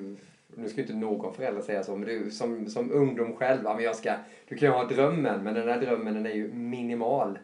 nu 0.55 0.69
ska 0.69 0.81
inte 0.81 0.93
någon 0.93 1.33
förälder 1.33 1.61
säga 1.61 1.83
så, 1.83 1.95
men 1.95 2.07
du 2.07 2.31
som, 2.31 2.67
som 2.67 2.91
ungdom 2.91 3.35
själv, 3.35 3.63
men 3.63 3.79
jag 3.83 3.95
ska, 3.95 4.13
du 4.47 4.57
kan 4.57 4.69
ju 4.69 4.73
ha 4.75 4.83
drömmen, 4.83 5.43
men 5.43 5.53
den 5.53 5.67
här 5.69 5.81
drömmen 5.81 6.13
den 6.13 6.25
är 6.25 6.33
ju 6.33 6.53
minimal. 6.53 7.39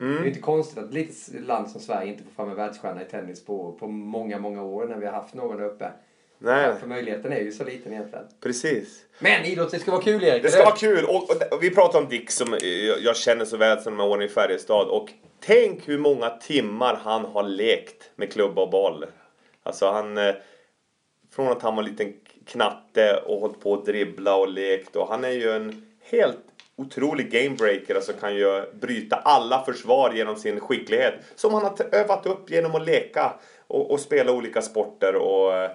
Mm. 0.00 0.12
Det 0.12 0.18
är 0.18 0.22
ju 0.22 0.28
inte 0.28 0.40
konstigt 0.40 0.78
att 0.78 0.84
ett 0.84 0.94
litet 0.94 1.42
land 1.46 1.70
som 1.70 1.80
Sverige 1.80 2.10
inte 2.12 2.24
får 2.24 2.30
fram 2.30 2.50
en 2.50 2.56
världsstjärna 2.56 3.02
i 3.02 3.04
tennis 3.04 3.44
på, 3.44 3.72
på 3.72 3.86
många, 3.86 4.38
många 4.38 4.62
år 4.62 4.86
när 4.86 4.96
vi 4.96 5.06
har 5.06 5.12
haft 5.12 5.34
någon 5.34 5.56
där 5.56 5.64
uppe. 5.64 5.90
nej, 6.38 6.74
För 6.80 6.86
möjligheten 6.86 7.32
är 7.32 7.40
ju 7.40 7.52
så 7.52 7.64
liten 7.64 7.92
egentligen. 7.92 8.24
precis. 8.42 9.04
Men 9.18 9.44
idrott, 9.44 9.70
det 9.70 9.78
ska 9.78 9.90
vara 9.90 10.02
kul 10.02 10.24
Erik. 10.24 10.42
Det 10.42 10.50
ska 10.50 10.64
vara 10.64 10.76
kul. 10.76 11.04
Och, 11.04 11.30
och, 11.52 11.62
vi 11.62 11.70
pratar 11.70 11.98
om 11.98 12.08
Dick 12.08 12.30
som 12.30 12.54
eh, 12.54 12.58
jag, 12.68 13.00
jag 13.00 13.16
känner 13.16 13.44
så 13.44 13.56
väl 13.56 13.80
sedan 13.80 13.96
de 13.96 14.00
här 14.02 14.08
åren 14.10 14.22
i 14.22 14.28
Färjestad. 14.28 14.88
Och 14.88 15.12
tänk 15.40 15.88
hur 15.88 15.98
många 15.98 16.30
timmar 16.30 16.94
han 17.02 17.24
har 17.24 17.42
lekt 17.42 18.10
med 18.16 18.32
klubba 18.32 18.62
och 18.62 18.70
boll. 18.70 19.06
Alltså 19.62 19.90
han... 19.90 20.18
eh, 20.18 20.34
Från 21.30 21.48
att 21.48 21.62
han 21.62 21.76
var 21.76 21.82
en 21.82 21.88
liten 21.90 22.12
knatte 22.46 23.16
och 23.26 23.40
hållit 23.40 23.60
på 23.60 23.74
att 23.74 23.86
dribbla 23.86 24.36
och 24.36 24.48
lekt. 24.48 24.96
Och 24.96 25.08
han 25.08 25.24
är 25.24 25.30
ju 25.30 25.50
en 25.50 25.86
helt 26.10 26.38
otrolig 26.76 27.30
gamebreaker. 27.30 27.94
Alltså 27.94 28.12
kan 28.12 28.34
ju 28.34 28.64
bryta 28.80 29.16
alla 29.16 29.64
försvar 29.64 30.12
genom 30.14 30.36
sin 30.36 30.60
skicklighet. 30.60 31.14
Som 31.34 31.54
han 31.54 31.62
har 31.62 31.94
övat 31.94 32.26
upp 32.26 32.50
genom 32.50 32.74
att 32.74 32.86
leka 32.86 33.32
och, 33.66 33.90
och 33.90 34.00
spela 34.00 34.32
olika 34.32 34.62
sporter. 34.62 35.16
Och, 35.16 35.54
eh, 35.54 35.70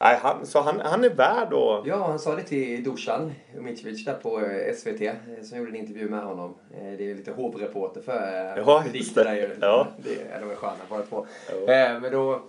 nej, 0.00 0.18
han, 0.22 0.46
så 0.46 0.60
han, 0.60 0.80
han 0.80 1.04
är 1.04 1.10
värd 1.10 1.52
att... 1.52 1.86
Ja, 1.86 2.06
han 2.06 2.18
sa 2.18 2.34
det 2.36 2.42
till 2.42 2.84
Dusan 2.84 3.32
Umicevic 3.56 4.04
där 4.04 4.14
på 4.14 4.40
eh, 4.40 4.74
SVT 4.74 5.00
eh, 5.00 5.12
som 5.42 5.58
gjorde 5.58 5.70
en 5.70 5.76
intervju 5.76 6.08
med 6.08 6.22
honom. 6.24 6.54
Det 6.98 7.10
är 7.10 7.14
lite 7.14 7.32
hovreporter 7.32 8.00
för 8.00 8.12
Ja, 8.56 8.82
för 9.14 9.24
där 9.24 9.34
ju. 9.34 9.56
Ja. 9.60 9.88
Det, 9.98 10.40
de 10.40 10.50
är 10.50 10.54
sköna 10.54 10.74
båda 10.88 11.02
två. 11.02 11.26
Ja. 11.66 11.98
Men 11.98 12.12
då 12.12 12.42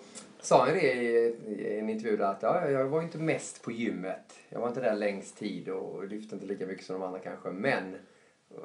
sa 0.45 0.65
han 0.65 0.73
det 0.73 0.93
i 0.93 1.35
i 1.47 1.79
en 1.79 1.89
intervju 1.89 2.23
att 2.23 2.41
ja, 2.41 2.69
jag 2.69 2.85
var 2.85 3.01
inte 3.01 3.17
mest 3.17 3.63
på 3.63 3.71
gymmet. 3.71 4.33
Jag 4.49 4.59
var 4.59 4.67
inte 4.67 4.81
där 4.81 4.95
längst 4.95 5.37
tid 5.37 5.69
och 5.69 6.07
lyfte 6.07 6.35
inte 6.35 6.47
lika 6.47 6.65
mycket 6.65 6.85
som 6.85 6.99
de 6.99 7.05
andra 7.05 7.19
kanske. 7.19 7.49
Men 7.49 7.95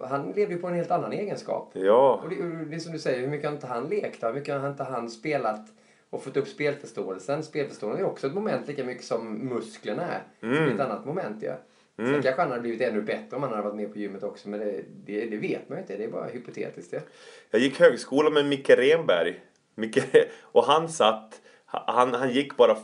han 0.03 0.33
levde 0.33 0.55
ju 0.55 0.61
på 0.61 0.67
en 0.67 0.75
helt 0.75 0.91
annan 0.91 1.13
egenskap. 1.13 1.71
Ja. 1.75 2.21
Och 2.25 2.31
det, 2.31 2.65
det 2.65 2.77
är 2.77 2.81
som 2.81 2.93
du 2.93 2.99
säger, 2.99 3.21
hur 3.21 3.29
mycket 3.29 3.47
har 3.47 3.55
inte 3.55 3.67
han 3.67 3.89
lekt? 3.89 4.23
Hur 4.23 4.33
mycket 4.33 4.61
har 4.61 4.71
inte 4.71 4.85
han 4.85 5.11
spelat 5.11 5.67
och 6.11 6.23
fått 6.23 6.37
upp 6.37 6.49
spelförståelsen? 6.49 7.43
Spelförståelsen 7.43 8.05
är 8.05 8.09
också 8.09 8.27
ett 8.27 8.35
moment 8.35 8.69
lika 8.69 8.85
mycket 8.85 9.05
som 9.05 9.49
musklerna 9.49 10.03
är. 10.03 10.23
Det 10.41 10.47
är 10.47 10.75
ett 10.75 10.81
annat 10.81 11.05
moment. 11.05 11.43
Ja. 11.43 11.55
Sen 11.97 12.23
kanske 12.23 12.43
han 12.43 12.51
hade 12.51 12.63
blivit 12.63 12.81
ännu 12.81 13.03
bättre 13.03 13.37
om 13.37 13.43
han 13.43 13.51
hade 13.53 13.63
varit 13.63 13.77
med 13.77 13.93
på 13.93 13.99
gymmet 13.99 14.23
också. 14.23 14.49
Men 14.49 14.61
det, 14.61 14.85
det, 15.07 15.27
det 15.27 15.37
vet 15.37 15.69
man 15.69 15.79
ju 15.79 15.83
inte. 15.83 15.97
Det 15.97 16.05
är 16.05 16.09
bara 16.09 16.27
hypotetiskt 16.27 16.91
det. 16.91 17.03
Jag 17.51 17.61
gick 17.61 17.81
högskola 17.81 18.31
med 18.31 18.47
Micke 18.47 18.71
Renberg. 18.71 19.41
Micke, 19.75 19.99
och 20.43 20.65
han 20.65 20.89
satt, 20.89 21.41
han, 21.69 22.15
han 22.15 22.31
gick 22.31 22.57
bara, 22.57 22.77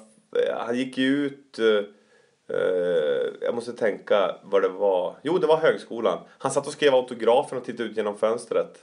han 0.57 0.77
gick 0.77 0.99
ju 0.99 1.27
ut, 1.27 1.59
eh, 1.59 2.57
eh, 2.57 3.27
jag 3.41 3.55
måste 3.55 3.73
tänka 3.73 4.37
vad 4.43 4.63
det 4.63 4.69
var. 4.69 5.17
Jo, 5.23 5.39
det 5.39 5.47
var 5.47 5.57
högskolan. 5.57 6.19
Han 6.39 6.53
satt 6.53 6.67
och 6.67 6.73
skrev 6.73 6.95
autografen 6.95 7.59
och 7.59 7.65
tittade 7.65 7.89
ut 7.89 7.97
genom 7.97 8.19
fönstret. 8.19 8.79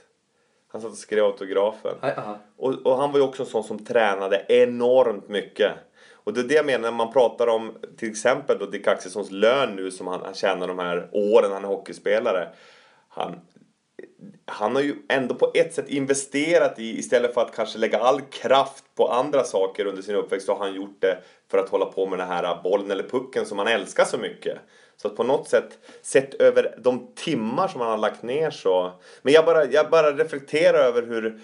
Han 0.68 0.80
satt 0.80 0.90
och 0.90 0.96
skrev 0.96 1.24
autografen. 1.24 1.94
Aha. 2.02 2.38
Och, 2.56 2.74
och 2.86 2.96
han 2.96 3.12
var 3.12 3.18
ju 3.18 3.24
också 3.24 3.42
en 3.42 3.48
sån 3.48 3.64
som 3.64 3.84
tränade 3.84 4.46
enormt 4.48 5.28
mycket. 5.28 5.72
Och 6.24 6.32
det 6.32 6.40
är 6.40 6.44
det 6.44 6.54
jag 6.54 6.66
menar 6.66 6.90
när 6.90 6.96
man 6.96 7.12
pratar 7.12 7.46
om 7.46 7.72
till 7.96 8.10
exempel 8.10 8.58
då 8.58 8.66
Dick 8.66 8.86
Axelssons 8.86 9.30
lön 9.30 9.76
nu 9.76 9.90
som 9.90 10.06
han, 10.06 10.20
han 10.24 10.34
tjänar 10.34 10.68
de 10.68 10.78
här 10.78 11.08
åren 11.12 11.52
han 11.52 11.64
är 11.64 11.68
hockeyspelare. 11.68 12.48
Han, 13.08 13.40
han 14.46 14.74
har 14.74 14.82
ju 14.82 14.94
ändå 15.08 15.34
på 15.34 15.50
ett 15.54 15.74
sätt 15.74 15.88
investerat 15.88 16.78
i, 16.78 16.98
istället 16.98 17.34
för 17.34 17.40
att 17.40 17.54
kanske 17.54 17.78
lägga 17.78 17.98
all 17.98 18.20
kraft 18.20 18.84
på 18.94 19.08
andra 19.08 19.44
saker 19.44 19.86
under 19.86 20.02
sin 20.02 20.14
uppväxt, 20.14 20.46
så 20.46 20.52
har 20.52 20.66
han 20.66 20.74
gjort 20.74 20.96
det 21.00 21.18
för 21.50 21.58
att 21.58 21.68
hålla 21.68 21.84
på 21.84 22.06
med 22.06 22.18
den 22.18 22.28
här 22.28 22.62
bollen 22.62 22.90
eller 22.90 23.08
pucken 23.08 23.46
som 23.46 23.58
han 23.58 23.68
älskar 23.68 24.04
så 24.04 24.18
mycket. 24.18 24.58
Så 24.96 25.08
att 25.08 25.16
på 25.16 25.22
något 25.22 25.48
sätt, 25.48 25.78
sett 26.02 26.34
över 26.34 26.74
de 26.78 27.14
timmar 27.14 27.68
som 27.68 27.80
han 27.80 27.90
har 27.90 27.98
lagt 27.98 28.22
ner 28.22 28.50
så... 28.50 28.92
Men 29.22 29.32
jag 29.32 29.44
bara, 29.44 29.64
jag 29.64 29.90
bara 29.90 30.12
reflekterar 30.12 30.78
över 30.78 31.02
hur... 31.02 31.40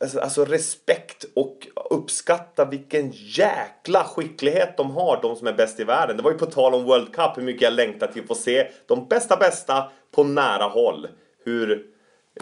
Alltså, 0.00 0.20
alltså 0.20 0.44
respekt 0.44 1.24
och 1.34 1.66
uppskatta 1.90 2.64
vilken 2.64 3.10
jäkla 3.12 4.04
skicklighet 4.04 4.76
de 4.76 4.90
har, 4.90 5.18
de 5.22 5.36
som 5.36 5.46
är 5.46 5.52
bäst 5.52 5.80
i 5.80 5.84
världen. 5.84 6.16
Det 6.16 6.22
var 6.22 6.30
ju 6.30 6.38
på 6.38 6.46
tal 6.46 6.74
om 6.74 6.84
World 6.84 7.14
Cup, 7.14 7.36
hur 7.36 7.42
mycket 7.42 7.62
jag 7.62 7.72
längtar 7.72 8.06
till 8.06 8.22
att 8.22 8.28
få 8.28 8.34
se 8.34 8.68
de 8.86 9.08
bästa 9.08 9.36
bästa 9.36 9.90
på 10.10 10.24
nära 10.24 10.64
håll. 10.64 11.08
Hur 11.50 11.86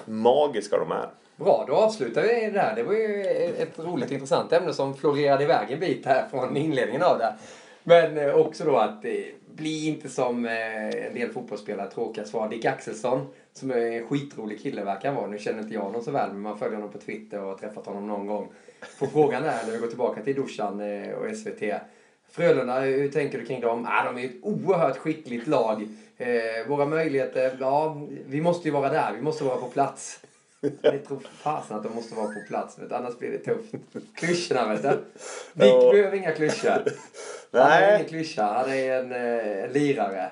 magiska 0.04 0.78
de 0.78 0.92
är. 0.92 1.08
Bra, 1.36 1.64
då 1.68 1.74
avslutar 1.74 2.22
vi 2.22 2.50
det 2.50 2.60
här. 2.60 2.76
Det 2.76 2.82
var 2.82 2.94
ju 2.94 3.22
ett 3.58 3.78
roligt 3.78 4.10
intressant 4.10 4.52
ämne 4.52 4.72
som 4.72 4.94
florerade 4.94 5.44
iväg 5.44 5.70
en 5.70 5.80
bit 5.80 6.06
här 6.06 6.28
från 6.28 6.56
inledningen 6.56 7.02
av 7.02 7.18
det. 7.18 7.34
Men 7.82 8.18
eh, 8.18 8.34
också 8.34 8.64
då 8.64 8.76
att 8.76 9.04
eh, 9.04 9.12
bli 9.54 9.86
inte 9.86 10.08
som 10.08 10.46
eh, 10.46 11.06
en 11.06 11.14
del 11.14 11.30
fotbollsspelare, 11.32 11.90
tråkiga 11.90 12.24
svar. 12.24 12.48
Dick 12.48 12.64
Axelsson, 12.64 13.26
som 13.52 13.70
är 13.70 13.76
en 13.76 14.08
skitrolig 14.08 14.62
kille 14.62 14.84
verkar 14.84 15.08
han 15.08 15.16
vara. 15.16 15.26
Nu 15.26 15.38
känner 15.38 15.62
inte 15.62 15.74
jag 15.74 15.80
honom 15.80 16.02
så 16.02 16.10
väl, 16.10 16.32
men 16.32 16.40
man 16.40 16.58
följer 16.58 16.74
honom 16.74 16.92
på 16.92 16.98
Twitter 16.98 17.40
och 17.40 17.46
har 17.46 17.58
träffat 17.58 17.86
honom 17.86 18.06
någon 18.06 18.26
gång. 18.26 18.48
På 18.98 19.06
frågan 19.06 19.44
är, 19.44 19.66
när 19.66 19.72
vi 19.72 19.78
går 19.78 19.86
tillbaka 19.86 20.22
till 20.22 20.34
Dusan 20.34 20.80
och 21.12 21.36
SVT. 21.36 21.62
Frölunda, 22.30 22.80
hur 22.80 23.08
tänker 23.08 23.38
du 23.38 23.46
kring 23.46 23.60
dem? 23.60 23.86
Ah, 23.90 24.04
de 24.04 24.18
är 24.18 24.24
ett 24.24 24.36
oerhört 24.42 24.96
skickligt 24.96 25.46
lag. 25.46 25.88
Eh, 26.18 26.68
våra 26.68 26.86
möjligheter, 26.86 27.56
ja, 27.60 27.96
vi 28.26 28.40
måste 28.40 28.68
ju 28.68 28.74
vara 28.74 28.88
där. 28.90 29.12
Vi 29.12 29.22
måste 29.22 29.44
vara 29.44 29.56
på 29.56 29.68
plats. 29.68 30.20
Jag 30.82 31.04
tror 31.06 31.20
fasen 31.42 31.76
att 31.76 31.82
de 31.82 31.94
måste 31.94 32.14
vara 32.14 32.26
på 32.26 32.40
plats, 32.48 32.78
vet 32.78 32.88
du, 32.88 32.94
annars 32.94 33.18
blir 33.18 33.30
det 33.30 33.38
tufft. 33.38 33.74
Klyschorna 34.16 34.68
vet 34.68 34.82
du. 34.82 34.88
Dick 35.52 35.72
Ja. 35.72 35.90
behöver 35.92 36.16
inga 36.16 36.32
klyschor. 36.32 36.70
Han 36.70 36.82
Nej. 37.50 37.82
är 37.84 37.94
ingen 37.96 38.08
klyscha, 38.08 38.42
han 38.42 38.72
är 38.72 38.92
en 39.00 39.12
eh, 39.12 39.70
lirare. 39.72 40.30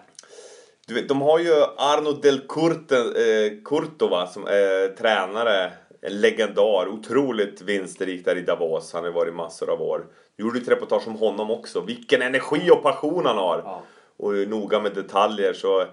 Du 0.86 0.94
vet, 0.94 1.08
de 1.08 1.22
har 1.22 1.38
ju 1.38 1.52
Arno 1.76 2.12
del 2.12 2.40
Curte, 2.48 2.96
eh, 2.96 4.26
som 4.26 4.46
är 4.46 4.96
tränare. 4.96 5.72
En 6.02 6.20
legendar, 6.20 6.88
otroligt 6.88 7.60
vinsterik 7.62 8.24
där 8.24 8.36
i 8.36 8.40
Davos. 8.42 8.92
Han 8.92 9.04
har 9.04 9.10
varit 9.10 9.34
massor 9.34 9.70
av 9.70 9.82
år. 9.82 10.06
Gjorde 10.38 10.58
ett 10.58 10.68
reportage 10.68 11.08
om 11.08 11.14
honom 11.16 11.50
också. 11.50 11.80
Vilken 11.80 12.22
energi 12.22 12.70
och 12.70 12.82
passion 12.82 13.26
han 13.26 13.36
har. 13.36 13.62
Ja. 13.64 13.82
Och 14.16 14.36
är 14.36 14.46
noga 14.46 14.80
med 14.80 14.94
detaljer. 14.94 15.52
Så 15.52 15.86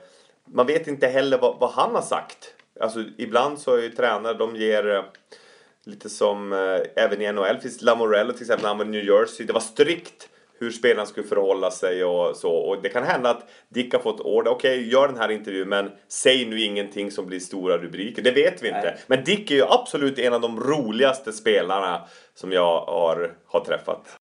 man 0.45 0.67
vet 0.67 0.87
inte 0.87 1.07
heller 1.07 1.37
vad, 1.37 1.59
vad 1.59 1.69
han 1.69 1.95
har 1.95 2.01
sagt. 2.01 2.53
Alltså 2.79 3.03
ibland 3.17 3.59
så 3.59 3.75
är 3.75 3.81
ju 3.81 3.89
tränare, 3.89 4.33
de 4.33 4.55
ger 4.55 4.95
eh, 4.95 5.03
lite 5.85 6.09
som 6.09 6.53
eh, 6.53 7.03
även 7.03 7.21
i 7.21 7.31
NHL 7.31 7.57
finns 7.61 7.81
Lamorello 7.81 8.33
till 8.33 8.41
exempel 8.41 8.65
han 8.65 8.77
var 8.77 8.85
i 8.85 8.87
New 8.87 9.05
Jersey. 9.05 9.45
Det 9.45 9.53
var 9.53 9.59
strikt 9.59 10.29
hur 10.59 10.71
spelarna 10.71 11.05
skulle 11.05 11.27
förhålla 11.27 11.71
sig 11.71 12.03
och 12.03 12.37
så. 12.37 12.51
Och 12.51 12.81
det 12.81 12.89
kan 12.89 13.03
hända 13.03 13.29
att 13.29 13.49
Dick 13.69 13.93
har 13.93 13.99
fått 13.99 14.19
order. 14.19 14.51
Okej, 14.51 14.89
gör 14.91 15.07
den 15.07 15.17
här 15.17 15.31
intervjun 15.31 15.69
men 15.69 15.91
säg 16.07 16.45
nu 16.45 16.61
ingenting 16.61 17.11
som 17.11 17.25
blir 17.25 17.39
stora 17.39 17.77
rubriker. 17.77 18.21
Det 18.21 18.31
vet 18.31 18.63
vi 18.63 18.67
inte. 18.67 18.81
Nej. 18.81 18.97
Men 19.07 19.23
Dick 19.23 19.51
är 19.51 19.55
ju 19.55 19.63
absolut 19.63 20.19
en 20.19 20.33
av 20.33 20.41
de 20.41 20.59
roligaste 20.59 21.33
spelarna 21.33 22.01
som 22.33 22.51
jag 22.51 22.81
har, 22.85 23.33
har 23.45 23.59
träffat. 23.59 24.17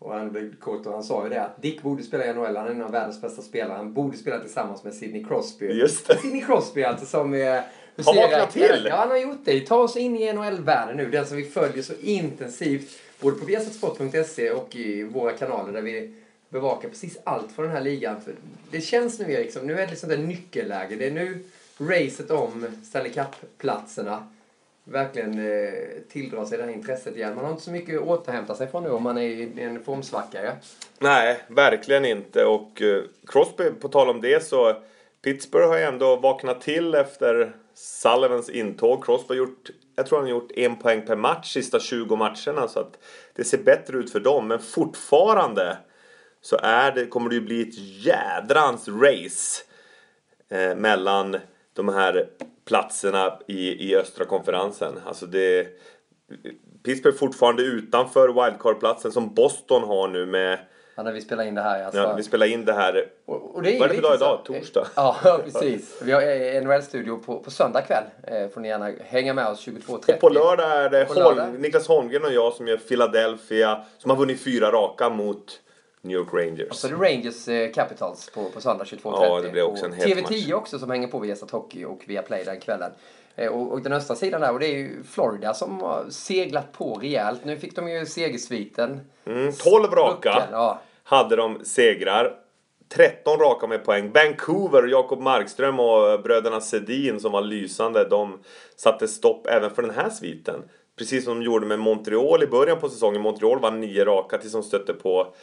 Och 0.00 0.14
han, 0.14 0.32
blev 0.32 0.56
kort 0.56 0.86
och 0.86 0.92
han 0.92 1.04
sa 1.04 1.24
ju 1.24 1.30
det 1.30 1.42
att 1.42 1.62
Dick 1.62 1.82
borde 1.82 2.02
spela 2.02 2.26
i 2.26 2.32
NHL, 2.32 2.56
han 2.56 2.66
är 2.66 2.70
en 2.70 2.82
av 2.82 2.90
världens 2.90 3.20
bästa 3.20 3.42
spelare. 3.42 3.76
Han 3.76 3.92
borde 3.92 4.16
spela 4.16 4.38
tillsammans 4.38 4.84
med 4.84 4.94
Sidney 4.94 5.24
Crosby. 5.24 5.66
Just 5.66 6.06
det. 6.06 6.16
Sidney 6.16 6.42
Crosby 6.42 6.82
alltså 6.82 7.06
som 7.06 7.34
är... 7.34 7.62
Har 8.04 8.16
vaknat 8.16 8.50
till. 8.50 8.86
Ja, 8.88 8.96
han 8.96 9.10
har 9.10 9.16
gjort 9.16 9.40
det. 9.44 9.60
Ta 9.60 9.76
oss 9.76 9.96
in 9.96 10.16
i 10.16 10.32
NHL-världen 10.32 10.96
nu. 10.96 11.10
Den 11.10 11.26
som 11.26 11.36
vi 11.36 11.44
följer 11.44 11.82
så 11.82 11.92
intensivt. 12.00 12.98
Både 13.20 13.36
på 13.36 13.44
viasatsport.se 13.44 14.50
och 14.50 14.76
i 14.76 15.02
våra 15.02 15.32
kanaler 15.32 15.72
där 15.72 15.82
vi 15.82 16.14
bevakar 16.48 16.88
precis 16.88 17.18
allt 17.24 17.52
från 17.52 17.64
den 17.64 17.74
här 17.74 17.82
ligan. 17.82 18.20
För 18.20 18.34
det 18.70 18.80
känns 18.80 19.18
nu 19.18 19.32
Erik 19.32 19.52
som, 19.52 19.66
nu 19.66 19.72
är 19.72 19.84
det 19.84 19.90
liksom 19.90 20.08
det 20.08 20.16
nyckelläge. 20.16 20.96
Det 20.96 21.06
är 21.06 21.10
nu 21.10 21.44
racet 21.78 22.30
om 22.30 22.66
Stanley 22.84 23.12
Cup-platserna 23.12 24.26
verkligen 24.84 25.38
eh, 25.38 25.72
tilldra 26.08 26.46
sig 26.46 26.58
det 26.58 26.64
här 26.64 26.70
intresset 26.70 27.16
igen. 27.16 27.34
Man 27.34 27.44
har 27.44 27.52
inte 27.52 27.64
så 27.64 27.70
mycket 27.70 28.00
att 28.00 28.06
återhämta 28.06 28.54
sig 28.54 28.70
från 28.70 28.82
nu 28.82 28.90
om 28.90 29.02
man 29.02 29.18
är 29.18 29.22
i 29.22 29.60
en 29.60 29.82
formsvacka. 29.82 30.52
Nej, 30.98 31.40
verkligen 31.48 32.04
inte. 32.04 32.44
Och 32.44 32.82
eh, 32.82 33.02
Crosby, 33.26 33.70
på 33.80 33.88
tal 33.88 34.08
om 34.08 34.20
det 34.20 34.44
så 34.44 34.76
Pittsburgh 35.22 35.68
har 35.68 35.78
ju 35.78 35.84
ändå 35.84 36.16
vaknat 36.16 36.60
till 36.60 36.94
efter 36.94 37.52
Sullivans 37.74 38.50
intåg. 38.50 39.04
Crosby 39.04 39.34
har 39.34 39.38
gjort, 39.38 39.70
jag 39.96 40.06
tror 40.06 40.18
han 40.18 40.26
har 40.26 40.30
gjort 40.30 40.52
en 40.52 40.76
poäng 40.76 41.06
per 41.06 41.16
match 41.16 41.52
sista 41.52 41.80
20 41.80 42.16
matcherna 42.16 42.68
så 42.68 42.80
att 42.80 42.98
det 43.34 43.44
ser 43.44 43.58
bättre 43.58 43.96
ut 43.98 44.12
för 44.12 44.20
dem. 44.20 44.48
Men 44.48 44.58
fortfarande 44.58 45.78
så 46.40 46.58
är 46.62 46.92
det, 46.92 47.06
kommer 47.06 47.28
det 47.28 47.34
ju 47.34 47.40
bli 47.40 47.62
ett 47.62 47.78
jädrans 48.06 48.88
race 48.88 49.62
eh, 50.48 50.76
mellan 50.76 51.36
de 51.86 51.94
här 51.94 52.26
platserna 52.64 53.38
i, 53.46 53.88
i 53.90 53.96
östra 53.96 54.24
konferensen. 54.24 55.00
Alltså 55.06 55.26
det... 55.26 55.66
Pittsburgh 56.82 57.18
fortfarande 57.18 57.62
utanför 57.62 58.28
wildcard-platsen 58.28 59.12
som 59.12 59.34
Boston 59.34 59.82
har 59.82 60.08
nu 60.08 60.26
med 60.26 60.58
Ja, 61.00 61.04
när 61.04 61.12
vi 61.12 61.20
spelar 61.20 61.44
in 61.44 61.54
det 61.54 61.62
här. 61.62 61.84
Alltså. 61.84 62.00
Ja, 62.00 62.14
vi 62.14 62.22
spelar 62.22 62.46
in 62.46 62.64
det 62.64 62.72
här. 62.72 63.08
Och, 63.26 63.54
och 63.54 63.62
det 63.62 63.76
är 63.76 63.80
Vad 63.80 63.90
är 63.90 63.94
det 63.94 63.94
för 63.94 64.02
dag 64.02 64.14
idag? 64.14 64.40
Torsdag? 64.44 64.86
Ja, 64.96 65.16
precis. 65.44 66.02
Vi 66.02 66.12
har 66.12 66.22
eh, 66.22 66.62
NHL-studio 66.62 67.18
på, 67.26 67.38
på 67.38 67.50
söndag 67.50 67.82
kväll. 67.82 68.04
Eh, 68.22 68.48
får 68.48 68.60
ni 68.60 68.68
gärna 68.68 68.92
hänga 69.04 69.34
med 69.34 69.46
oss 69.46 69.66
22.30. 69.66 70.14
Och 70.14 70.20
på 70.20 70.28
lördag 70.28 70.70
är 70.70 70.90
det 70.90 71.04
På 71.04 71.14
Holm, 71.14 71.36
lördag. 71.36 71.60
Niklas 71.60 71.88
Holmgren 71.88 72.24
och 72.24 72.32
jag 72.32 72.52
som 72.52 72.68
gör 72.68 72.76
Philadelphia 72.76 73.84
som 73.98 74.10
har 74.10 74.16
vunnit 74.16 74.44
fyra 74.44 74.70
raka 74.72 75.08
mot 75.08 75.60
New 76.02 76.16
York 76.16 76.28
Rangers. 76.32 76.68
Och 76.70 76.76
så 76.76 76.86
är 76.86 76.90
det 76.90 76.96
Rangers 76.96 77.48
eh, 77.48 77.72
Capitals 77.72 78.30
på, 78.30 78.44
på 78.44 78.60
söndag 78.60 78.84
22.30. 78.84 78.98
Ja, 79.02 79.40
det 79.40 79.50
blir 79.50 79.62
också 79.62 79.84
en 79.84 79.92
Och 79.92 79.96
het 79.96 80.18
TV10 80.18 80.22
match. 80.22 80.52
också 80.52 80.78
som 80.78 80.90
hänger 80.90 81.08
på 81.08 81.18
via 81.18 81.36
Sat 81.36 81.50
Hockey 81.50 81.84
och 81.84 82.02
via 82.06 82.22
Play 82.22 82.44
den 82.44 82.60
kvällen. 82.60 82.92
Eh, 83.36 83.52
och, 83.52 83.72
och 83.72 83.82
den 83.82 83.92
östra 83.92 84.16
sidan 84.16 84.40
där, 84.40 84.52
och 84.52 84.60
det 84.60 84.66
är 84.66 84.78
ju 84.78 85.02
Florida 85.02 85.54
som 85.54 85.80
har 85.80 86.04
seglat 86.10 86.72
på 86.72 86.94
rejält. 86.94 87.44
Nu 87.44 87.56
fick 87.56 87.76
de 87.76 87.88
ju 87.88 88.06
segersviten. 88.06 89.00
Mm, 89.24 89.52
12 89.52 89.92
raka 89.92 90.42
ja. 90.52 90.80
hade 91.04 91.36
de 91.36 91.64
segrar. 91.64 92.36
13 92.88 93.38
raka 93.38 93.66
med 93.66 93.84
poäng. 93.84 94.12
Vancouver, 94.12 94.88
Jakob 94.88 95.20
Markström 95.20 95.80
och 95.80 96.22
bröderna 96.22 96.60
Sedin 96.60 97.20
som 97.20 97.32
var 97.32 97.42
lysande. 97.42 98.08
De 98.08 98.38
satte 98.76 99.08
stopp 99.08 99.46
även 99.46 99.70
för 99.70 99.82
den 99.82 99.94
här 99.94 100.10
sviten. 100.10 100.62
Precis 100.98 101.24
som 101.24 101.38
de 101.38 101.44
gjorde 101.44 101.66
med 101.66 101.78
Montreal 101.78 102.42
i 102.42 102.46
början 102.46 102.80
på 102.80 102.88
säsongen. 102.88 103.20
Montreal 103.20 103.60
vann 103.60 103.80
nio 103.80 104.04
raka 104.04 104.38
tills 104.38 104.52
de 104.52 104.62
stötte 104.62 104.94
på 104.94 105.34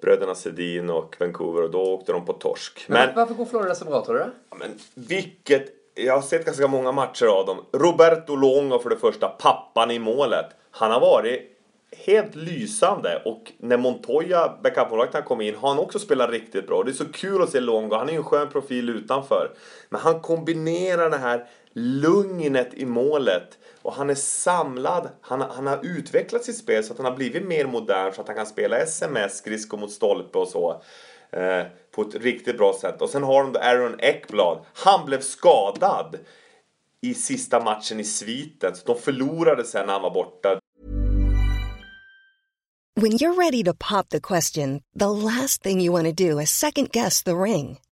bröderna 0.00 0.34
Sedin 0.34 0.90
och 0.90 1.16
Vancouver 1.20 1.62
och 1.62 1.70
då 1.70 1.82
åkte 1.82 2.12
de 2.12 2.24
på 2.26 2.32
torsk. 2.32 2.84
Men, 2.88 3.14
varför 3.14 3.34
går 3.34 3.44
Florida 3.44 3.74
så 3.74 3.84
bra 3.84 4.04
tror 4.04 4.14
du? 4.14 4.24
Ja, 4.50 4.56
Men 4.56 4.70
vilket... 4.94 5.72
Jag 5.94 6.14
har 6.14 6.22
sett 6.22 6.44
ganska 6.44 6.68
många 6.68 6.92
matcher 6.92 7.26
av 7.26 7.46
dem. 7.46 7.64
Roberto 7.72 8.36
Longo 8.36 8.78
för 8.78 8.90
det 8.90 8.96
första, 8.96 9.28
pappan 9.28 9.90
i 9.90 9.98
målet. 9.98 10.46
Han 10.70 10.90
har 10.90 11.00
varit 11.00 11.56
helt 11.96 12.34
lysande 12.34 13.22
och 13.24 13.52
när 13.58 13.76
Montoya, 13.76 14.58
backupmålvakten, 14.62 15.22
kom 15.22 15.40
in 15.40 15.54
har 15.54 15.68
han 15.68 15.78
också 15.78 15.98
spelat 15.98 16.30
riktigt 16.30 16.66
bra. 16.66 16.82
Det 16.82 16.90
är 16.90 16.92
så 16.92 17.12
kul 17.12 17.42
att 17.42 17.50
se 17.50 17.60
Longo. 17.60 17.96
Han 17.96 18.08
är 18.08 18.12
ju 18.12 18.18
en 18.18 18.24
skön 18.24 18.48
profil 18.48 18.88
utanför. 18.88 19.50
Men 19.88 20.00
han 20.00 20.20
kombinerar 20.20 21.10
det 21.10 21.16
här 21.16 21.46
lugnet 21.72 22.74
i 22.74 22.86
målet 22.86 23.58
och 23.86 23.92
han 23.92 24.10
är 24.10 24.14
samlad. 24.14 25.08
Han, 25.20 25.40
han 25.40 25.66
har 25.66 25.80
utvecklat 25.82 26.44
sitt 26.44 26.56
spel 26.58 26.84
så 26.84 26.92
att 26.92 26.98
han 26.98 27.06
har 27.06 27.16
blivit 27.16 27.46
mer 27.46 27.66
modern 27.66 28.12
så 28.12 28.20
att 28.20 28.26
han 28.26 28.36
kan 28.36 28.46
spela 28.46 28.78
sms, 28.78 29.36
skridskor 29.36 29.78
mot 29.78 29.90
stolpe 29.90 30.38
och 30.38 30.48
så. 30.48 30.82
Eh, 31.32 31.66
på 31.94 32.02
ett 32.02 32.14
riktigt 32.14 32.58
bra 32.58 32.78
sätt. 32.80 33.02
Och 33.02 33.10
sen 33.10 33.22
har 33.22 33.44
de 33.44 33.58
Aaron 33.58 34.00
Ekblad. 34.00 34.58
Han 34.72 35.06
blev 35.06 35.20
skadad 35.20 36.18
i 37.02 37.14
sista 37.14 37.64
matchen 37.64 38.00
i 38.00 38.04
sviten. 38.04 38.76
Så 38.76 38.86
de 38.86 38.98
förlorade 38.98 39.64
sen 39.64 39.86
när 39.86 39.92
han 39.92 40.02
var 40.02 40.14
borta. 40.14 40.60
When 43.00 43.12
you're 43.12 43.36
ready 43.36 43.64
to 43.64 43.72
pop 43.72 44.08
the 44.08 44.20
question, 44.20 44.80
the 44.98 45.08
last 45.08 45.62
thing 45.62 45.80
you 45.80 45.92
want 45.92 46.16
to 46.16 46.24
do 46.24 46.40
is 46.40 46.50
second 46.50 46.90
guess 46.92 47.22
the 47.22 47.34
ring. 47.34 47.78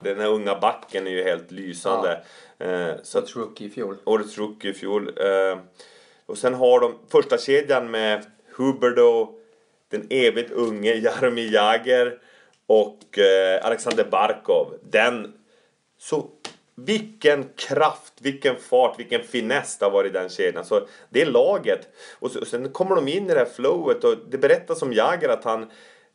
Den 0.00 0.20
här 0.20 0.28
unga 0.28 0.58
backen 0.58 1.06
är 1.06 1.10
ju 1.10 1.22
helt 1.22 1.50
lysande. 1.50 2.22
Eh, 2.58 2.90
så 3.02 3.18
att, 3.18 3.24
Årets 3.24 3.36
rookie 3.36 3.66
i 3.66 3.70
fjol. 3.70 3.96
årets 4.04 4.38
rookie 4.38 4.70
i 4.70 4.74
fjol. 4.74 5.08
Eh, 5.08 5.58
och 6.26 6.38
sen 6.38 6.54
har 6.54 6.80
de 6.80 6.98
första 7.08 7.38
kedjan 7.38 7.90
med 7.90 8.26
Huberdo, 8.56 9.34
den 9.90 10.06
evigt 10.10 10.50
unge 10.50 10.94
Jaromir 11.02 11.54
Jagr 11.54 12.18
och 12.66 13.18
eh, 13.18 13.66
Alexander 13.66 14.04
Barkov. 14.04 14.74
Den... 14.82 15.34
Så 16.00 16.30
vilken 16.74 17.44
kraft, 17.56 18.12
vilken 18.20 18.56
fart, 18.56 18.98
vilken 18.98 19.22
finess 19.22 19.78
det 19.78 19.84
har 19.84 19.90
varit 19.90 20.10
i 20.10 20.12
den 20.12 20.28
kedjan. 20.28 20.64
Så 20.64 20.86
det 21.10 21.22
är 21.22 21.26
laget. 21.26 21.88
Och, 22.18 22.30
så, 22.30 22.40
och 22.40 22.46
sen 22.46 22.72
kommer 22.72 22.96
de 22.96 23.08
in 23.08 23.24
i 23.24 23.34
det 23.34 23.38
här 23.38 23.48
flowet 23.56 24.04
och 24.04 24.14
det 24.28 24.38
berättas 24.38 24.82
om 24.82 24.92
Jagr 24.92 25.28
att 25.28 25.44
han 25.44 25.70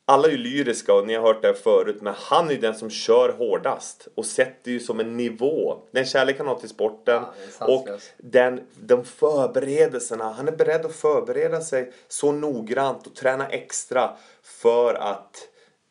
alla 0.06 0.28
är 0.28 0.32
ju 0.32 0.38
lyriska 0.38 0.93
och 0.93 1.08
ni 1.08 1.16
har 1.16 1.22
hört 1.22 1.41
det 1.41 1.47
här 1.47 1.56
förut 1.56 1.97
men 2.01 2.14
han 2.18 2.47
är 2.47 2.51
ju 2.51 2.60
den 2.60 2.76
som 2.76 2.89
kör 2.89 3.30
hårdast 3.30 4.08
och 4.16 4.26
sätter 4.26 4.72
ju 4.72 4.80
som 4.80 4.99
en 4.99 5.18
nivå. 5.18 5.78
Den 5.91 6.06
kärlek 6.06 6.38
han 6.38 6.47
har 6.47 6.56
till 6.56 6.70
sporten 6.70 7.24
Ja, 7.60 7.66
och 7.66 7.88
den, 8.18 8.62
de 8.76 9.06
förberedelserna. 9.06 10.32
Han 10.32 10.47
är 10.47 10.51
beredd 10.51 10.86
att 10.86 10.95
förbereda 10.95 11.62
sig 11.62 11.93
så 12.08 12.32
noggrant 12.32 13.08
och 13.08 13.16
träna 13.16 13.47
extra 13.47 14.12
för 14.43 14.93
att 14.93 15.47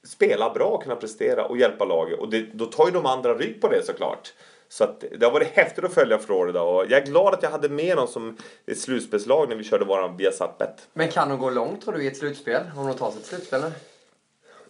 spela 0.07 0.51
bra 0.51 0.67
och 0.67 0.83
kunna 0.83 0.97
prestera 0.97 1.45
och 1.47 1.59
hjälpa 1.59 1.85
laget. 1.85 2.19
Och 2.19 2.31
det, 2.31 2.43
då 2.53 2.67
tar 2.67 2.87
ju 2.87 2.93
de 2.93 3.07
andra 3.07 3.35
rygg 3.35 3.61
på 3.61 3.69
det 3.69 3.83
såklart. 3.87 4.33
Så 4.69 4.85
att 4.85 5.05
det 5.19 5.27
har 5.27 5.33
varit 5.33 5.49
häftigt 5.49 5.85
att 5.85 5.95
följa 5.95 6.19
Florida 6.19 6.63
och 6.63 6.85
jag 6.89 7.03
är 7.03 7.07
glad 7.07 7.35
att 7.35 7.43
jag 7.43 7.51
hade 7.51 7.69
med 7.69 7.97
dem 7.97 8.09
som 8.09 8.37
ett 8.67 8.79
slutspelslag 8.79 9.49
när 9.49 9.57
vi 9.57 9.65
körde 9.65 9.85
våran 9.85 10.17
Viasat-bet. 10.17 10.89
Men 10.93 11.09
kan 11.09 11.29
de 11.29 11.39
gå 11.39 11.51
långt 11.51 11.83
tror 11.83 11.95
du 11.95 12.05
i 12.05 12.07
ett 12.07 12.17
slutspel? 12.17 12.63
Om 12.77 12.87
de 12.87 12.95
tar 12.95 13.11
sig 13.11 13.21
ett 13.21 13.27
slutspel? 13.27 13.63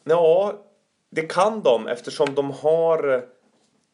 Ja, 0.05 0.55
det 1.11 1.23
kan 1.23 1.63
de 1.63 1.89
eftersom 1.89 2.35
de 2.35 2.51
har... 2.51 3.25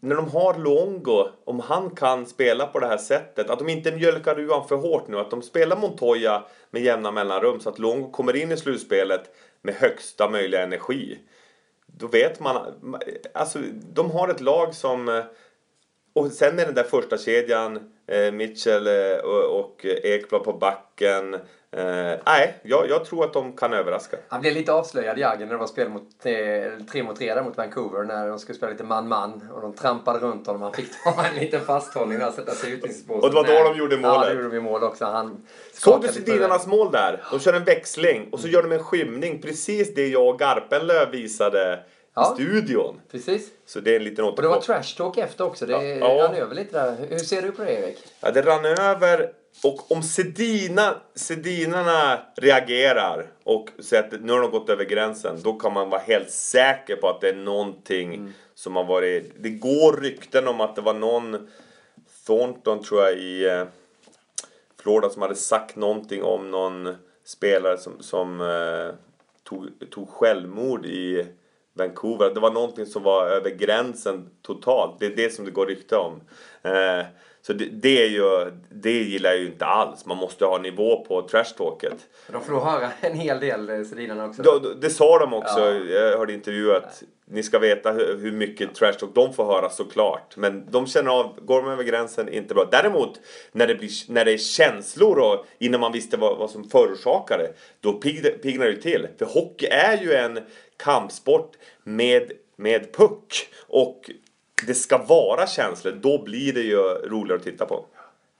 När 0.00 0.16
de 0.16 0.28
har 0.28 0.58
Longo, 0.58 1.28
om 1.44 1.60
han 1.60 1.90
kan 1.90 2.26
spela 2.26 2.66
på 2.66 2.78
det 2.78 2.86
här 2.86 2.98
sättet, 2.98 3.50
att 3.50 3.58
de 3.58 3.68
inte 3.68 3.92
mjölkar 3.92 4.40
ur 4.40 4.68
för 4.68 4.76
hårt 4.76 5.08
nu, 5.08 5.18
att 5.18 5.30
de 5.30 5.42
spelar 5.42 5.76
Montoya 5.76 6.44
med 6.70 6.82
jämna 6.82 7.10
mellanrum 7.10 7.60
så 7.60 7.68
att 7.68 7.78
Longo 7.78 8.10
kommer 8.10 8.36
in 8.36 8.52
i 8.52 8.56
slutspelet 8.56 9.30
med 9.62 9.74
högsta 9.74 10.30
möjliga 10.30 10.62
energi. 10.62 11.18
Då 11.86 12.06
vet 12.06 12.40
man, 12.40 12.56
alltså 13.34 13.58
de 13.92 14.10
har 14.10 14.28
ett 14.28 14.40
lag 14.40 14.74
som... 14.74 15.22
Och 16.12 16.32
sen 16.32 16.58
är 16.58 16.66
den 16.66 16.74
där 16.74 16.82
första 16.82 17.18
kedjan 17.18 17.92
eh, 18.06 18.32
Mitchell 18.32 18.86
eh, 18.86 19.18
och 19.50 19.84
Ekblad 19.84 20.44
på 20.44 20.52
backen. 20.52 21.36
Eh, 21.76 22.18
nej, 22.26 22.58
jag, 22.62 22.88
jag 22.88 23.04
tror 23.04 23.24
att 23.24 23.32
de 23.32 23.56
kan 23.56 23.72
överraska. 23.72 24.16
Han 24.28 24.40
blev 24.40 24.54
lite 24.54 24.72
avslöjad 24.72 25.18
Jagger 25.18 25.46
när 25.46 25.52
det 25.52 25.58
var 25.58 25.66
spel 25.66 25.88
mot, 25.88 26.02
eh, 26.26 26.32
tre 26.92 27.02
mot 27.02 27.16
tre 27.16 27.34
där 27.34 27.42
mot 27.42 27.56
Vancouver 27.56 28.04
när 28.04 28.28
de 28.28 28.38
skulle 28.38 28.56
spela 28.58 28.72
lite 28.72 28.84
man-man 28.84 29.48
och 29.54 29.60
de 29.60 29.72
trampade 29.74 30.18
runt 30.18 30.46
honom. 30.46 30.62
Han 30.62 30.72
fick 30.72 31.02
ta 31.04 31.24
en 31.32 31.34
liten 31.40 31.60
fasthållning 31.60 32.18
där 32.18 32.30
sätta 32.30 32.52
sig 32.54 32.70
i 32.70 32.72
utvisningsbåset. 32.74 33.24
Och 33.24 33.30
det 33.44 33.52
var 33.52 33.64
då 33.64 33.70
de 33.72 33.78
gjorde 33.78 33.96
Ja, 33.96 34.00
målet. 34.14 34.28
det 34.36 34.42
gjorde 34.42 34.54
de 34.56 34.60
mål 34.60 34.82
också. 34.84 35.04
Han 35.04 35.46
Såg 35.72 36.02
du 36.02 36.08
Sedinarnas 36.08 36.66
mål 36.66 36.92
där? 36.92 37.22
De 37.30 37.40
kör 37.40 37.52
en 37.52 37.64
växling 37.64 38.28
och 38.32 38.40
så 38.40 38.48
gör 38.48 38.62
de 38.62 38.72
en 38.72 38.84
skymning. 38.84 39.42
Precis 39.42 39.94
det 39.94 40.08
jag 40.08 40.28
och 40.28 40.38
Garpenlöv 40.38 41.10
visade 41.10 41.80
Ja. 42.14 42.32
i 42.32 42.34
studion. 42.34 43.00
Precis. 43.10 43.48
Så 43.66 43.80
det 43.80 43.92
är 43.92 43.96
en 43.96 44.04
liten 44.04 44.24
Och 44.24 44.42
det 44.42 44.48
var 44.48 44.60
trash 44.60 44.96
talk 44.96 45.18
efter 45.18 45.44
också. 45.44 45.66
Det 45.66 45.84
Ja. 45.84 46.06
rann 46.06 46.34
över 46.34 46.54
lite 46.54 46.84
där. 46.84 46.96
Hur 47.08 47.18
ser 47.18 47.42
du 47.42 47.50
på 47.52 47.62
det 47.64 47.72
Erik? 47.72 47.98
Ja, 48.20 48.30
det 48.30 48.42
rann 48.42 48.64
över 48.64 49.30
och 49.64 49.92
om 49.92 50.02
Sedina, 50.02 50.94
Sedinarna 51.14 52.20
reagerar 52.36 53.26
och 53.44 53.68
säger 53.78 54.02
att 54.02 54.20
nu 54.20 54.32
har 54.32 54.40
de 54.40 54.50
gått 54.50 54.70
över 54.70 54.84
gränsen, 54.84 55.40
då 55.42 55.52
kan 55.52 55.72
man 55.72 55.90
vara 55.90 56.00
helt 56.00 56.30
säker 56.30 56.96
på 56.96 57.08
att 57.08 57.20
det 57.20 57.28
är 57.28 57.34
någonting 57.34 58.32
som 58.54 58.76
har 58.76 58.84
varit... 58.84 59.32
Det 59.38 59.50
går 59.50 60.00
rykten 60.00 60.48
om 60.48 60.60
att 60.60 60.76
det 60.76 60.82
var 60.82 60.94
någon 60.94 61.48
Thornton 62.26 62.82
tror 62.82 63.02
jag 63.02 63.18
i 63.18 63.46
eh, 63.46 63.64
Florida 64.80 65.10
som 65.10 65.22
hade 65.22 65.34
sagt 65.34 65.76
någonting 65.76 66.22
om 66.22 66.50
någon 66.50 66.96
spelare 67.24 67.78
som, 67.78 68.02
som 68.02 68.40
eh, 68.40 68.94
tog, 69.42 69.90
tog 69.90 70.08
självmord 70.08 70.86
i 70.86 71.26
Vancouver. 71.72 72.34
Det 72.34 72.40
var 72.40 72.50
någonting 72.50 72.86
som 72.86 73.02
var 73.02 73.26
över 73.26 73.50
gränsen 73.50 74.30
totalt. 74.42 75.00
Det 75.00 75.06
är 75.06 75.16
det 75.16 75.30
som 75.30 75.44
det 75.44 75.50
går 75.50 75.66
rykte 75.66 75.96
om. 75.96 76.20
Eh, 76.62 77.06
så 77.48 77.54
det, 77.54 77.64
det, 77.64 78.02
är 78.02 78.08
ju, 78.08 78.52
det 78.68 78.92
gillar 78.92 79.30
jag 79.30 79.38
ju 79.38 79.46
inte 79.46 79.64
alls. 79.64 80.06
Man 80.06 80.16
måste 80.16 80.44
ha 80.44 80.58
nivå 80.58 81.04
på 81.04 81.28
trashtalket. 81.28 81.96
De 82.32 82.44
får 82.44 82.52
nog 82.52 82.62
höra 82.62 82.90
en 83.00 83.14
hel 83.14 83.40
del, 83.40 83.70
eh, 83.70 83.82
Sedinarna 83.82 84.26
också. 84.26 84.42
Då, 84.42 84.58
det 84.58 84.90
sa 84.90 85.18
de 85.18 85.34
också. 85.34 85.60
Ja. 85.60 85.74
Jag 85.74 86.18
hörde 86.18 86.32
intervju 86.32 86.74
att 86.74 87.02
ni 87.24 87.42
ska 87.42 87.58
veta 87.58 87.92
hur, 87.92 88.18
hur 88.18 88.32
mycket 88.32 88.74
trashtalk 88.74 89.14
de 89.14 89.34
får 89.34 89.44
höra 89.44 89.70
såklart. 89.70 90.36
Men 90.36 90.70
de 90.70 90.86
känner 90.86 91.10
av, 91.10 91.40
går 91.40 91.62
de 91.62 91.70
över 91.70 91.84
gränsen, 91.84 92.28
inte 92.28 92.54
bra. 92.54 92.68
Däremot 92.70 93.20
när 93.52 93.66
det, 93.66 93.74
blir, 93.74 93.90
när 94.12 94.24
det 94.24 94.32
är 94.32 94.38
känslor 94.38 95.18
och 95.18 95.46
innan 95.58 95.80
man 95.80 95.92
visste 95.92 96.16
vad, 96.16 96.38
vad 96.38 96.50
som 96.50 96.64
förorsakar 96.64 97.38
det. 97.38 97.52
Då 97.80 97.92
pigg- 97.92 98.42
piggnar 98.42 98.66
det 98.66 98.76
till. 98.76 99.08
För 99.18 99.26
hockey 99.26 99.66
är 99.66 100.02
ju 100.02 100.14
en 100.14 100.38
kampsport 100.76 101.52
med, 101.84 102.32
med 102.56 102.92
puck. 102.92 103.48
Och 103.68 104.10
det 104.66 104.74
ska 104.74 104.98
vara 104.98 105.46
känslor. 105.46 105.92
Då 105.92 106.22
blir 106.22 106.52
det 106.52 106.60
ju 106.60 106.78
roligare 107.08 107.38
att 107.38 107.44
titta 107.44 107.66
på. 107.66 107.84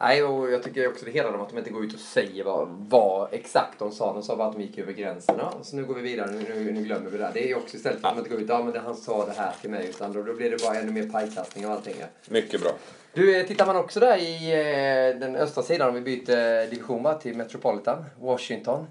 Nej, 0.01 0.23
och 0.25 0.53
jag 0.53 0.63
tycker 0.63 0.89
också 0.89 1.05
det 1.05 1.11
hedrar 1.11 1.33
dem 1.33 1.41
att 1.41 1.49
de 1.49 1.59
inte 1.59 1.71
går 1.71 1.85
ut 1.85 1.95
och 1.95 2.01
säger 2.01 2.45
vad, 2.45 2.69
vad 2.91 3.29
exakt 3.33 3.79
de 3.79 3.93
sa. 3.93 4.13
De 4.13 4.23
sa 4.23 4.37
bara 4.37 4.49
att 4.49 4.55
de 4.55 4.63
gick 4.63 4.79
över 4.79 4.93
gränsen. 4.93 5.35
Ja, 5.39 5.53
så 5.63 5.77
nu 5.77 5.85
går 5.85 5.95
vi 5.95 6.03
vidare, 6.03 6.31
nu, 6.31 6.73
nu, 6.73 6.83
glömmer 6.83 7.11
vi 7.11 7.19
det. 7.19 7.31
Det 7.35 7.45
är 7.45 7.49
ju 7.49 7.55
också 7.55 7.77
istället 7.77 8.01
för 8.01 8.09
att 8.09 8.15
de 8.15 8.19
inte 8.19 8.31
går 8.31 8.41
ut, 8.41 8.49
ja 8.49 8.63
men 8.63 8.73
det, 8.73 8.79
han 8.79 8.97
sa 8.97 9.27
det 9.27 9.33
här 9.37 9.53
till 9.61 9.71
mig. 9.71 9.89
Utan 9.89 10.13
då, 10.13 10.23
då 10.23 10.35
blir 10.35 10.51
det 10.51 10.63
bara 10.63 10.79
ännu 10.79 10.93
mer 10.93 11.11
pajkastning 11.11 11.67
av 11.67 11.73
allting. 11.73 11.95
Mycket 12.29 12.61
bra. 12.61 12.71
Du, 13.13 13.41
eh, 13.41 13.47
tittar 13.47 13.67
man 13.67 13.77
också 13.77 14.01
där 14.01 14.17
i 14.17 14.53
eh, 14.53 15.21
den 15.21 15.37
östra 15.37 15.63
sidan 15.63 15.89
om 15.89 15.95
vi 15.95 16.01
byter 16.01 16.71
division 16.71 17.19
till 17.21 17.37
Metropolitan, 17.37 18.05
Washington, 18.21 18.87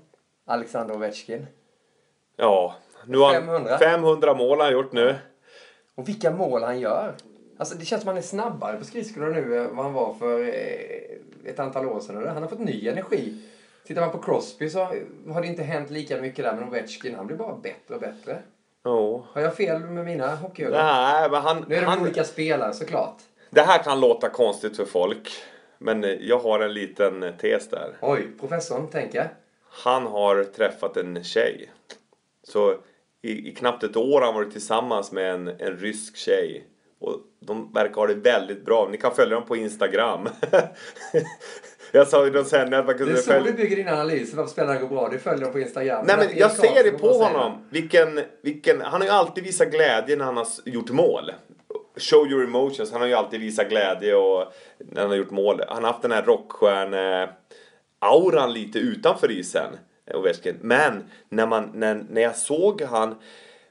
Alexander 0.48 0.96
Ovechkin. 0.96 1.48
Ja, 2.38 2.76
nu 3.06 3.18
har 3.18 3.34
500. 3.34 3.70
han 3.70 3.80
500 3.80 4.34
mål 4.34 4.58
har 4.58 4.66
han 4.66 4.74
gjort 4.74 4.94
nu. 4.94 5.16
Och 5.98 6.08
vilka 6.08 6.32
mål 6.32 6.64
han 6.64 6.80
gör! 6.80 7.16
Alltså 7.58 7.76
det 7.78 7.86
känns 7.86 8.02
som 8.02 8.08
han 8.08 8.18
är 8.18 8.22
snabbare 8.22 8.78
på 8.78 8.86
skridskorna 8.86 9.28
nu 9.28 9.58
än 9.58 9.76
vad 9.76 9.86
han 9.86 9.94
var 9.94 10.14
för 10.14 10.42
eh, 10.42 11.52
ett 11.52 11.60
antal 11.60 11.86
år 11.86 12.00
sedan. 12.00 12.28
Han 12.28 12.42
har 12.42 12.50
fått 12.50 12.60
ny 12.60 12.88
energi. 12.88 13.34
Tittar 13.88 14.02
man 14.02 14.12
på 14.12 14.18
Crosby 14.18 14.70
så 14.70 14.80
har 15.30 15.42
det 15.42 15.48
inte 15.48 15.64
hänt 15.64 15.90
lika 15.90 16.22
mycket 16.22 16.46
där, 16.46 16.54
men 16.54 16.68
Ovechkin 16.68 17.16
han 17.16 17.28
blir 17.28 17.38
bara 17.38 17.56
bättre 17.56 17.96
och 17.96 18.02
bättre. 18.02 18.40
Ja. 18.84 19.26
Har 19.34 19.42
jag 19.42 19.56
fel 19.56 19.80
med 19.80 20.06
mina 20.06 20.36
hockeyögon? 20.36 20.78
Nej, 20.78 21.30
men 21.32 21.42
han... 21.42 21.66
Nu 21.68 21.76
är 21.76 21.82
det 21.82 21.88
han 21.88 22.02
olika 22.02 22.24
spelare 22.24 22.74
såklart. 22.74 23.18
Det 23.50 23.62
här 23.62 23.84
kan 23.84 24.00
låta 24.00 24.30
konstigt 24.30 24.78
för 24.78 24.86
folk. 24.86 25.30
Men 25.78 26.18
jag 26.20 26.40
har 26.40 26.60
en 26.60 26.74
liten 26.74 27.34
tes 27.42 27.70
där. 27.70 27.98
Oj, 28.02 28.28
professorn 28.40 28.88
tänker. 28.88 29.30
Han 29.70 30.08
har 30.08 30.44
träffat 30.44 30.98
en 30.98 31.24
tjej. 31.24 31.72
Så 32.44 32.76
i, 33.22 33.50
i 33.50 33.56
knappt 33.56 33.84
ett 33.84 33.96
år 33.96 34.20
har 34.20 34.26
han 34.26 34.36
varit 34.36 34.52
tillsammans 34.52 35.12
med 35.12 35.34
en, 35.34 35.48
en 35.48 35.78
rysk 35.78 36.18
tjej. 36.18 36.68
Och 37.00 37.16
de 37.40 37.74
verkar 37.74 37.96
ha 37.96 38.08
det 38.08 38.14
väldigt 38.14 38.66
bra. 38.66 38.88
Ni 38.92 38.98
kan 38.98 39.16
följa 39.16 39.36
dem 39.36 39.46
på 39.46 39.56
Instagram. 39.56 40.30
jag 41.92 42.08
sa 42.08 42.26
ju 42.26 42.32
någon 42.32 42.46
sändning 42.46 42.80
att 42.80 42.86
man 42.86 42.94
Det 42.94 42.98
kunde 42.98 43.14
är 43.14 43.18
så 43.18 43.32
du 43.32 43.38
följa... 43.38 43.54
bygger 43.54 43.76
din 43.76 43.88
analys, 43.88 44.34
varför 44.34 44.52
spelarna 44.52 44.80
går 44.80 44.88
bra. 44.88 45.10
Du 45.10 45.20
följer 45.20 45.44
dem 45.44 45.54
på 45.54 45.60
Instagram. 45.60 46.06
Nej 46.06 46.18
men 46.18 46.28
Därför 46.28 46.40
jag 46.40 46.52
ser 46.52 46.84
det 46.84 46.92
på 46.92 47.08
honom. 47.08 47.66
Vilken, 47.70 48.20
vilken, 48.44 48.82
han 48.82 49.02
har 49.02 49.08
ju 49.08 49.14
alltid 49.14 49.44
visat 49.44 49.72
glädje 49.72 50.16
när 50.16 50.26
han 50.26 50.38
har 50.38 50.48
gjort 50.66 50.90
mål. 50.90 51.32
Show 51.98 52.28
your 52.28 52.44
emotions. 52.44 52.92
Han 52.92 53.02
har 53.02 53.08
ju 53.08 53.14
alltid 53.14 53.40
visat 53.40 53.70
glädje 53.70 54.16
och 54.16 54.54
när 54.78 55.02
han 55.02 55.10
har 55.10 55.18
gjort 55.18 55.32
mål. 55.32 55.62
Han 55.68 55.84
har 55.84 55.92
haft 55.92 56.02
den 56.02 56.12
här 56.12 56.22
rockstjärne-auran 56.22 58.54
lite 58.54 58.80
utanför 58.80 59.32
isen. 59.32 59.78
Ovechkin. 60.14 60.58
Men 60.62 61.04
när, 61.30 61.48
man, 61.48 61.72
när, 61.74 62.06
när 62.10 62.22
jag 62.22 62.36
såg 62.36 62.82
han 62.82 63.16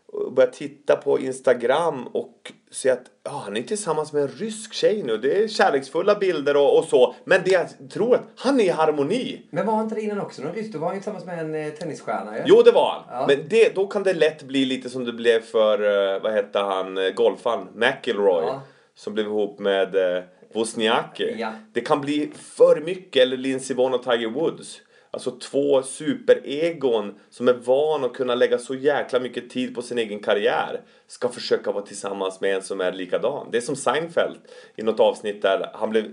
och 0.06 0.32
började 0.32 0.52
titta 0.52 0.96
på 0.96 1.18
Instagram 1.20 2.06
och 2.06 2.52
se 2.70 2.90
att 2.90 3.02
ja, 3.24 3.30
han 3.44 3.56
är 3.56 3.62
tillsammans 3.62 4.12
med 4.12 4.22
en 4.22 4.28
rysk 4.28 4.72
tjej 4.72 5.02
nu. 5.02 5.16
Det 5.16 5.42
är 5.42 5.48
kärleksfulla 5.48 6.14
bilder 6.14 6.56
och, 6.56 6.78
och 6.78 6.84
så. 6.84 7.14
Men 7.24 7.40
det 7.44 7.50
jag 7.50 7.90
tror 7.90 8.14
att 8.14 8.22
han 8.36 8.60
är 8.60 8.64
i 8.64 8.68
harmoni. 8.68 9.42
Men 9.50 9.66
var 9.66 9.74
han 9.74 9.84
inte 9.84 9.94
det 9.94 10.00
innan 10.00 10.20
också? 10.20 10.42
Ryss? 10.54 10.72
Du 10.72 10.78
var 10.78 10.92
ju 10.92 10.98
tillsammans 10.98 11.24
med 11.24 11.38
en 11.38 11.54
eh, 11.54 11.72
tennisstjärna 11.72 12.36
ju. 12.36 12.42
Jo, 12.46 12.62
det 12.62 12.72
var 12.72 12.90
han. 12.90 13.20
Ja. 13.20 13.26
Men 13.28 13.48
det, 13.48 13.74
då 13.74 13.86
kan 13.86 14.02
det 14.02 14.14
lätt 14.14 14.42
bli 14.42 14.64
lite 14.64 14.90
som 14.90 15.04
det 15.04 15.12
blev 15.12 15.40
för, 15.40 16.14
eh, 16.14 16.22
vad 16.22 16.32
hette 16.32 16.58
han, 16.58 16.98
eh, 16.98 17.10
golfaren, 17.10 17.68
McIlroy. 17.74 18.44
Ja. 18.44 18.60
Som 18.94 19.14
blev 19.14 19.26
ihop 19.26 19.58
med 19.58 20.16
eh, 20.16 20.24
Wozniacki. 20.54 21.34
Ja. 21.38 21.52
Det 21.72 21.80
kan 21.80 22.00
bli 22.00 22.32
för 22.56 22.80
mycket, 22.80 23.22
eller 23.22 23.36
Lindsey 23.36 23.76
Vonn 23.76 23.94
och 23.94 24.02
Tiger 24.02 24.28
Woods. 24.28 24.80
Alltså 25.10 25.30
två 25.30 25.82
superegon 25.82 27.14
som 27.30 27.48
är 27.48 27.52
van 27.52 28.04
att 28.04 28.12
kunna 28.12 28.34
lägga 28.34 28.58
så 28.58 28.74
jäkla 28.74 29.20
mycket 29.20 29.50
tid 29.50 29.74
på 29.74 29.82
sin 29.82 29.98
egen 29.98 30.20
karriär 30.20 30.80
ska 31.06 31.28
försöka 31.28 31.72
vara 31.72 31.86
tillsammans 31.86 32.40
med 32.40 32.54
en 32.54 32.62
som 32.62 32.80
är 32.80 32.92
likadan. 32.92 33.48
Det 33.50 33.56
är 33.56 33.62
som 33.62 33.76
Seinfeld 33.76 34.38
i 34.76 34.82
något 34.82 35.00
avsnitt 35.00 35.42
där 35.42 35.70
han 35.74 35.90
blev 35.90 36.04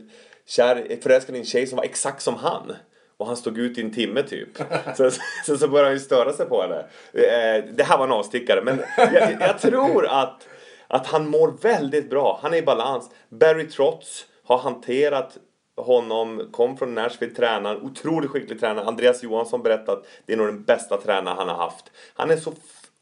kär, 0.48 0.98
förälskad 1.02 1.36
i 1.36 1.40
en 1.40 1.46
tjej 1.46 1.68
som 1.68 1.78
var 1.78 1.84
exakt 1.84 2.22
som 2.22 2.36
han. 2.36 2.74
Och 3.18 3.28
han 3.28 3.38
stod 3.38 3.58
ut 3.58 3.78
i 3.78 3.82
en 3.82 3.94
timme 3.94 4.24
typ. 4.24 4.50
Så, 4.98 5.12
så, 5.46 5.58
så 5.58 5.68
började 5.68 5.88
han 5.88 5.94
ju 5.94 6.00
störa 6.00 6.34
sig 6.34 6.46
på 6.46 6.62
henne. 6.62 6.80
Eh, 7.14 7.66
Det 7.76 7.84
här 7.84 7.98
var 7.98 8.06
en 8.06 8.12
avstickare 8.12 8.62
men 8.62 8.82
jag, 8.98 9.32
jag 9.42 9.60
tror 9.60 10.06
att, 10.08 10.48
att 10.88 11.08
han 11.08 11.30
mår 11.30 11.58
väldigt 11.62 12.10
bra. 12.10 12.40
Han 12.42 12.54
är 12.54 12.58
i 12.58 12.62
balans. 12.62 13.10
Barry 13.30 13.68
Trotz 13.70 14.26
har 14.44 14.58
hanterat 14.58 15.38
honom, 15.78 16.50
kom 16.52 16.78
från 16.78 16.96
Nashville, 16.96 17.34
tränaren, 17.36 17.82
otroligt 17.82 18.32
skicklig 18.32 18.60
tränare. 18.60 18.86
Andreas 18.86 19.24
Johansson 19.24 19.64
berättat 19.64 19.90
att 19.90 20.06
det 20.26 20.34
är 20.34 20.38
nog 20.38 20.48
den 20.48 20.64
bästa 20.64 20.98
tränare 20.98 21.36
han 21.38 21.48
har 21.48 21.56
haft. 21.56 21.92
Han 22.14 22.32
är 22.32 22.38
så 22.38 22.54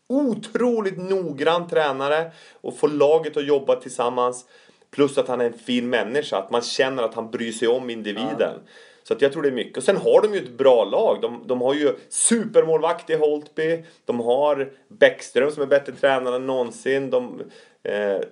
otroligt 0.09 0.97
noggrann 0.97 1.69
tränare 1.69 2.31
och 2.61 2.77
får 2.77 2.87
laget 2.87 3.37
att 3.37 3.47
jobba 3.47 3.75
tillsammans. 3.75 4.45
Plus 4.91 5.17
att 5.17 5.27
han 5.27 5.41
är 5.41 5.45
en 5.45 5.57
fin 5.57 5.89
människa, 5.89 6.37
att 6.37 6.51
man 6.51 6.61
känner 6.61 7.03
att 7.03 7.13
han 7.13 7.31
bryr 7.31 7.51
sig 7.51 7.67
om 7.67 7.89
individen. 7.89 8.59
Så 9.03 9.13
att 9.13 9.21
jag 9.21 9.33
tror 9.33 9.43
det 9.43 9.49
är 9.49 9.53
mycket. 9.53 9.77
Och 9.77 9.83
sen 9.83 9.97
har 9.97 10.21
de 10.21 10.33
ju 10.33 10.39
ett 10.39 10.57
bra 10.57 10.85
lag. 10.85 11.21
De, 11.21 11.43
de 11.47 11.61
har 11.61 11.73
ju 11.73 11.95
supermålvakt 12.09 13.09
i 13.09 13.15
Holtby. 13.15 13.85
De 14.05 14.19
har 14.19 14.71
Bäckström 14.87 15.51
som 15.51 15.63
är 15.63 15.67
bättre 15.67 15.91
tränare 15.91 16.35
än 16.35 16.47
någonsin. 16.47 17.09
De, 17.09 17.41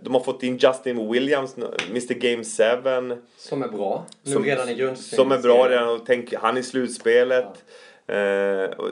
de 0.02 0.14
har 0.14 0.20
fått 0.20 0.43
in 0.43 0.58
Justin 0.58 1.12
Williams, 1.12 1.56
Mr 1.89 2.14
Game 2.14 2.43
7. 3.16 3.22
Som 3.38 3.64
är 3.64 3.68
bra. 3.68 4.06
Nu 4.24 4.32
Som, 4.32 4.43
redan 4.43 4.70
i 4.70 4.76
grundserien. 4.76 5.26
som 5.26 5.32
är 5.32 5.38
bra 5.38 5.70
redan 5.70 5.89
och 5.89 6.06
tänk, 6.06 6.34
han 6.34 6.58
i 6.58 6.64
slutspelet. 6.64 7.66
Eh, 8.10 8.70
och, 8.70 8.89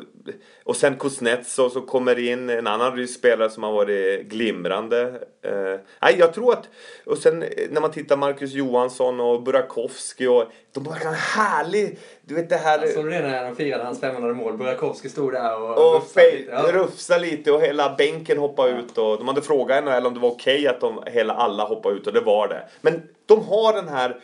och 0.63 0.75
sen 0.75 0.95
Kuznetsov 0.95 1.69
så 1.69 1.81
kommer 1.81 2.19
in 2.19 2.49
en 2.49 2.67
annan 2.67 2.95
rysk 2.95 3.19
spelare 3.19 3.49
som 3.49 3.63
har 3.63 3.71
varit 3.71 4.25
glimrande. 4.25 5.01
Eh, 5.41 5.79
nej, 6.01 6.15
jag 6.19 6.33
tror 6.33 6.53
att... 6.53 6.69
Och 7.05 7.17
sen 7.17 7.43
eh, 7.43 7.49
när 7.69 7.81
man 7.81 7.91
tittar 7.91 8.17
Marcus 8.17 8.53
Johansson 8.53 9.19
och 9.19 9.43
Burakovsky 9.43 10.27
och... 10.27 10.43
De 10.73 10.85
har 10.85 11.05
en 11.05 11.13
härlig... 11.13 11.99
Du 12.21 12.35
vet 12.35 12.49
det 12.49 12.55
här... 12.55 12.87
Såg 12.87 13.05
du 13.05 13.09
det 13.09 13.21
när 13.21 13.43
de 13.43 13.55
firade 13.55 13.83
hans 13.83 13.99
500 13.99 14.33
mål? 14.33 14.57
Burakovsky 14.57 15.09
stod 15.09 15.33
där 15.33 15.61
och, 15.61 15.69
och 15.69 15.95
rufsade 15.95 16.31
lite. 16.31 16.51
Ja. 16.51 16.71
rufsa 16.71 17.17
lite 17.17 17.51
och 17.51 17.61
hela 17.61 17.95
bänken 17.95 18.37
hoppade 18.37 18.71
ut 18.71 18.97
och 18.97 19.17
de 19.17 19.27
hade 19.27 19.41
frågat 19.41 19.83
NHL 19.83 20.05
om 20.05 20.13
det 20.13 20.19
var 20.19 20.31
okej 20.31 20.67
att 20.67 20.81
de, 20.81 21.03
hela 21.05 21.33
alla 21.33 21.63
hoppade 21.63 21.95
ut 21.95 22.07
och 22.07 22.13
det 22.13 22.21
var 22.21 22.47
det. 22.47 22.67
Men 22.81 23.01
de 23.25 23.45
har 23.45 23.73
den 23.73 23.87
här 23.87 24.17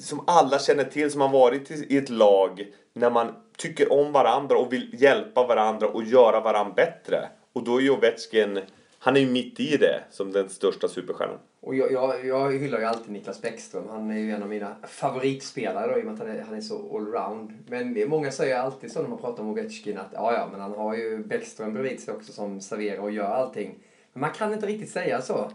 som 0.00 0.24
alla 0.26 0.58
känner 0.58 0.84
till 0.84 1.10
som 1.10 1.20
har 1.20 1.28
varit 1.28 1.70
i 1.70 1.96
ett 1.96 2.08
lag 2.08 2.66
när 2.92 3.10
man 3.10 3.34
tycker 3.58 3.92
om 3.92 4.12
varandra 4.12 4.58
och 4.58 4.72
vill 4.72 4.90
hjälpa 5.02 5.46
varandra 5.46 5.88
och 5.88 6.04
göra 6.04 6.40
varandra 6.40 6.74
bättre. 6.74 7.28
Och 7.52 7.64
då 7.64 7.76
är 7.76 7.80
ju 7.80 7.90
Ovechkin, 7.90 8.60
han 8.98 9.16
är 9.16 9.20
ju 9.20 9.30
mitt 9.30 9.60
i 9.60 9.76
det 9.76 10.00
som 10.10 10.32
den 10.32 10.48
största 10.48 10.88
superstjärnan. 10.88 11.38
Och 11.60 11.74
jag, 11.74 11.92
jag, 11.92 12.26
jag 12.26 12.52
hyllar 12.52 12.78
ju 12.78 12.84
alltid 12.84 13.12
Niklas 13.12 13.42
Bäckström. 13.42 13.84
Han 13.90 14.10
är 14.10 14.18
ju 14.18 14.30
en 14.30 14.42
av 14.42 14.48
mina 14.48 14.76
favoritspelare 14.88 15.92
då, 15.92 15.98
i 15.98 16.00
och 16.00 16.04
med 16.04 16.14
att 16.14 16.20
han 16.20 16.28
är, 16.30 16.42
han 16.42 16.56
är 16.56 16.60
så 16.60 16.96
allround. 16.96 17.52
Men 17.66 18.08
många 18.08 18.30
säger 18.30 18.58
alltid 18.58 18.92
så 18.92 19.02
när 19.02 19.08
man 19.08 19.18
pratar 19.18 19.42
om 19.42 19.48
Ovechkin 19.50 19.98
att 19.98 20.08
ja, 20.12 20.32
ja, 20.32 20.48
men 20.52 20.60
han 20.60 20.72
har 20.74 20.94
ju 20.96 21.18
Bäckström 21.18 21.72
bredvid 21.74 22.00
sig 22.00 22.14
också 22.14 22.32
som 22.32 22.60
serverar 22.60 23.02
och 23.02 23.10
gör 23.10 23.24
allting. 23.24 23.74
Men 24.12 24.20
man 24.20 24.30
kan 24.30 24.52
inte 24.52 24.66
riktigt 24.66 24.90
säga 24.90 25.22
så. 25.22 25.50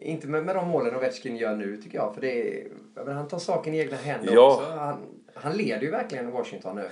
Inte 0.00 0.26
med, 0.26 0.44
med 0.44 0.56
de 0.56 0.68
målen 0.68 0.96
Ovechkin 0.96 1.36
gör 1.36 1.56
nu 1.56 1.76
tycker 1.76 1.98
jag. 1.98 2.14
För 2.14 2.20
det 2.20 2.60
är, 2.60 2.68
han 3.06 3.28
tar 3.28 3.38
saken 3.38 3.74
i 3.74 3.78
egna 3.78 3.96
händer 3.96 4.34
Ja. 4.34 4.54
också. 4.56 4.70
Han, 4.70 4.96
han 5.34 5.52
leder 5.56 5.82
ju 5.82 5.90
verkligen 5.90 6.30
Washington 6.30 6.76
nu. 6.76 6.88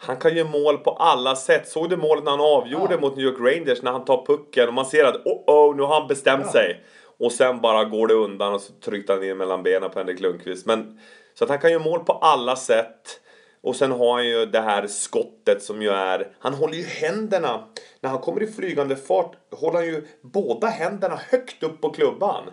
Han 0.00 0.16
kan 0.16 0.36
ju 0.36 0.44
mål 0.44 0.78
på 0.78 0.90
alla 0.90 1.36
sätt. 1.36 1.68
Såg 1.68 1.90
du 1.90 1.96
målet 1.96 2.24
när 2.24 2.30
han 2.30 2.40
avgjorde 2.40 2.94
Ja. 2.94 3.00
mot 3.00 3.16
New 3.16 3.24
York 3.26 3.40
Rangers 3.40 3.82
när 3.82 3.92
han 3.92 4.04
tar 4.04 4.26
pucken 4.26 4.68
och 4.68 4.74
man 4.74 4.86
ser 4.86 5.04
att 5.04 5.26
oh, 5.26 5.42
oh 5.46 5.76
nu 5.76 5.82
har 5.82 6.00
han 6.00 6.08
bestämt 6.08 6.44
Ja. 6.46 6.52
sig. 6.52 6.84
Och 7.18 7.32
sen 7.32 7.60
bara 7.60 7.84
går 7.84 8.06
det 8.06 8.14
undan 8.14 8.54
och 8.54 8.60
så 8.60 8.72
tryckte 8.72 9.12
han 9.12 9.24
in 9.24 9.36
mellan 9.36 9.62
benen 9.62 9.90
på 9.90 9.98
Henrik 9.98 10.20
Lundqvist. 10.20 10.66
Men, 10.66 11.00
så 11.34 11.44
att 11.44 11.50
han 11.50 11.58
kan 11.58 11.70
ju 11.70 11.78
mål 11.78 12.04
på 12.04 12.12
alla 12.12 12.56
sätt. 12.56 13.20
Och 13.60 13.76
sen 13.76 13.92
har 13.92 14.12
han 14.14 14.26
ju 14.26 14.46
det 14.46 14.60
här 14.60 14.86
skottet 14.86 15.62
som 15.62 15.82
ju 15.82 15.88
är... 15.90 16.28
Han 16.38 16.54
håller 16.54 16.74
ju 16.74 16.84
händerna... 16.84 17.64
När 18.00 18.10
han 18.10 18.18
kommer 18.18 18.42
i 18.42 18.46
flygande 18.46 18.96
fart 18.96 19.32
håller 19.50 19.78
han 19.78 19.86
ju 19.86 20.06
båda 20.20 20.66
händerna 20.66 21.20
högt 21.30 21.62
upp 21.62 21.80
på 21.80 21.90
klubban. 21.90 22.44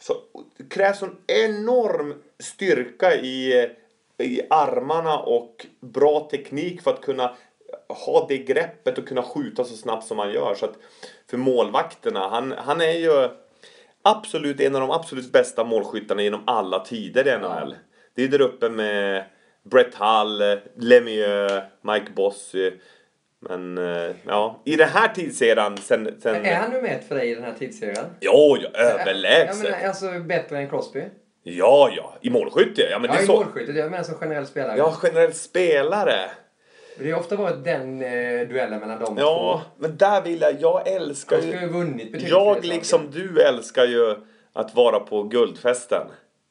Så 0.00 0.14
det 0.56 0.68
krävs 0.74 1.02
en 1.02 1.16
enorm 1.26 2.14
styrka 2.40 3.14
i, 3.14 3.68
i 4.18 4.42
armarna 4.50 5.18
och 5.18 5.66
bra 5.80 6.28
teknik 6.30 6.82
för 6.82 6.90
att 6.90 7.00
kunna 7.00 7.34
ha 8.06 8.26
det 8.28 8.38
greppet 8.38 8.98
och 8.98 9.08
kunna 9.08 9.22
skjuta 9.22 9.64
så 9.64 9.76
snabbt 9.76 10.06
som 10.06 10.18
han 10.18 10.32
gör. 10.32 10.54
Så 10.54 10.64
att 10.64 10.74
för 11.30 11.36
målvakterna, 11.36 12.28
han, 12.28 12.54
han 12.58 12.80
är 12.80 12.92
ju 12.92 13.28
absolut 14.02 14.60
en 14.60 14.74
av 14.74 14.80
de 14.80 14.90
absolut 14.90 15.32
bästa 15.32 15.64
målskyttarna 15.64 16.22
genom 16.22 16.42
alla 16.46 16.80
tider 16.80 17.28
i 17.28 17.38
NHL. 17.38 17.76
Det 18.14 18.24
är 18.24 18.28
där 18.28 18.40
uppe 18.40 18.68
med 18.68 19.24
Brett 19.62 19.94
Hull, 19.94 20.60
Lemieux, 20.76 21.62
Mike 21.82 22.12
Bossy. 22.14 22.72
Men 23.40 23.78
eh, 23.78 24.10
ja, 24.26 24.62
i 24.64 24.76
den 24.76 24.88
här 24.88 25.08
tidsserien 25.08 25.76
sen... 25.76 26.20
sen 26.20 26.44
Är 26.44 26.54
han 26.54 26.70
nummer 26.70 26.88
ett 26.88 27.08
för 27.08 27.14
dig 27.14 27.30
i 27.30 27.34
den 27.34 27.44
här 27.44 27.54
tidsserien? 27.58 28.06
Ja, 28.20 28.58
ja, 28.60 28.68
Ja, 28.72 28.78
överlägset. 28.78 29.70
men 29.70 29.88
alltså 29.88 30.18
bättre 30.20 30.58
än 30.58 30.68
Crosby? 30.70 31.04
Ja, 31.56 31.90
ja, 31.96 32.14
i 32.20 32.30
målskytte. 32.30 32.82
Ja, 32.90 32.98
men 32.98 33.10
Ja, 33.10 33.12
det 33.16 33.18
är 33.20 33.22
i 33.22 33.26
så. 33.26 33.32
målskyttet. 33.36 33.76
Jag 33.76 33.90
menar 33.90 34.04
som 34.04 34.14
generell 34.14 34.46
spelare. 34.46 34.78
Ja, 34.78 34.96
generellt 35.02 35.36
spelare. 35.36 36.16
Det 36.98 37.10
har 37.10 37.20
ofta 37.20 37.36
varit 37.36 37.64
den 37.64 38.02
eh, 38.02 38.48
duellen 38.48 38.80
mellan 38.80 39.00
de 39.04 39.16
Ja, 39.18 39.62
men 39.78 39.96
där 39.96 40.22
vill 40.22 40.40
jag... 40.40 40.56
Jag 40.60 40.88
älskar 40.88 41.40
två. 41.40 41.48
Ska 41.48 41.60
ju 41.60 41.66
vunnit 41.68 42.28
Jag 42.30 42.64
liksom 42.64 43.00
saker. 43.06 43.18
du 43.18 43.42
älskar 43.42 43.84
ju 43.84 44.14
att 44.52 44.74
vara 44.74 45.00
på 45.00 45.22
guldfesten. 45.22 46.06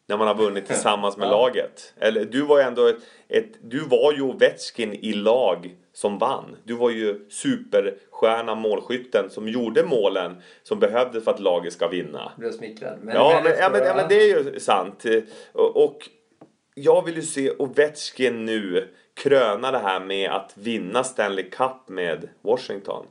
När 0.10 0.18
man 0.18 0.28
har 0.28 0.36
vunnit 0.36 0.68
tillsammans 0.68 1.18
med 1.18 1.26
Ja. 1.28 1.32
laget. 1.32 1.94
Eller 2.00 2.26
du 2.26 2.42
var 2.42 2.58
ju 2.58 2.64
ändå 2.64 2.88
ett, 2.88 2.98
ett... 3.30 3.52
Du 3.62 3.80
var 3.80 4.14
ju 4.14 4.22
Ovechkin 4.22 4.94
i 4.94 5.14
lag 5.14 5.76
som 5.98 6.18
vann. 6.18 6.58
Du 6.64 6.74
var 6.74 6.90
ju 6.90 7.30
superstjärna 7.30 8.56
målskytten 8.56 9.30
som 9.30 9.48
gjorde 9.48 9.84
målen 9.84 10.42
som 10.64 10.80
behövdes 10.80 11.24
för 11.24 11.32
att 11.32 11.40
laget 11.40 11.74
ska 11.74 11.88
vinna. 11.88 12.32
Blev 12.38 12.52
smickrad. 12.52 13.00
Men 13.02 13.16
Ja 13.16 13.42
men 13.44 13.54
ja, 13.60 13.70
men, 13.70 13.84
ja, 13.84 13.96
men 13.96 14.08
det 14.10 14.16
är 14.16 14.28
ju 14.28 14.60
sant. 14.60 15.06
Och, 15.52 15.84
och 15.84 16.10
jag 16.76 17.06
vill 17.06 17.16
ju 17.16 17.22
se 17.22 17.52
Ovechkin 17.52 18.46
nu 18.46 18.94
kröna 19.24 19.72
det 19.72 19.78
här 19.78 20.00
med 20.00 20.32
att 20.32 20.54
vinna 20.58 21.04
Stanley 21.04 21.50
Cup 21.50 21.88
med 21.88 22.30
Washington. 22.42 23.06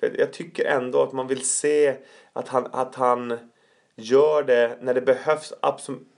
För 0.00 0.18
jag 0.18 0.32
tycker 0.32 0.64
ändå 0.64 1.02
att 1.02 1.12
man 1.12 1.26
vill 1.26 1.44
se 1.44 1.94
att 2.32 2.48
han, 2.48 2.66
att 2.72 2.94
han 2.94 3.38
gör 3.96 4.42
det 4.42 4.78
när 4.80 4.94
det 4.94 5.00
behövs 5.00 5.52
absolut, 5.60 6.08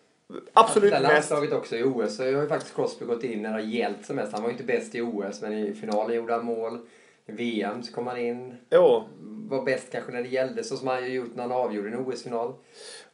absolut 0.52 0.90
mest. 0.90 1.02
landslaget 1.02 1.52
också 1.52 1.76
i 1.76 1.82
OS 1.84 2.16
så 2.16 2.22
har 2.22 2.30
ju 2.30 2.48
faktiskt 2.48 2.74
Crosby 2.74 3.04
gått 3.04 3.24
in 3.24 3.42
när 3.42 3.48
det 3.48 3.54
har 3.54 3.60
gällt 3.70 4.06
som 4.06 4.16
mest. 4.16 4.32
Han 4.32 4.42
var 4.42 4.48
ju 4.48 4.52
inte 4.52 4.64
bäst 4.64 4.94
i 4.94 5.00
OS 5.00 5.42
men 5.42 5.52
i 5.52 5.74
finalen 5.74 6.16
gjorde 6.16 6.32
han 6.32 6.44
mål. 6.44 6.78
I 7.26 7.32
VM 7.32 7.82
så 7.82 7.92
kom 7.94 8.06
han 8.06 8.16
in. 8.18 8.54
Jo, 8.70 9.04
Var 9.48 9.62
bäst 9.64 9.92
kanske 9.92 10.12
när 10.12 10.22
det 10.22 10.28
gällde 10.28 10.64
så 10.64 10.76
som 10.76 10.88
han 10.88 11.04
ju 11.04 11.12
gjort 11.14 11.30
när 11.34 11.42
han 11.42 11.52
avgjorde 11.52 11.88
en 11.88 11.96
OS-final. 12.06 12.54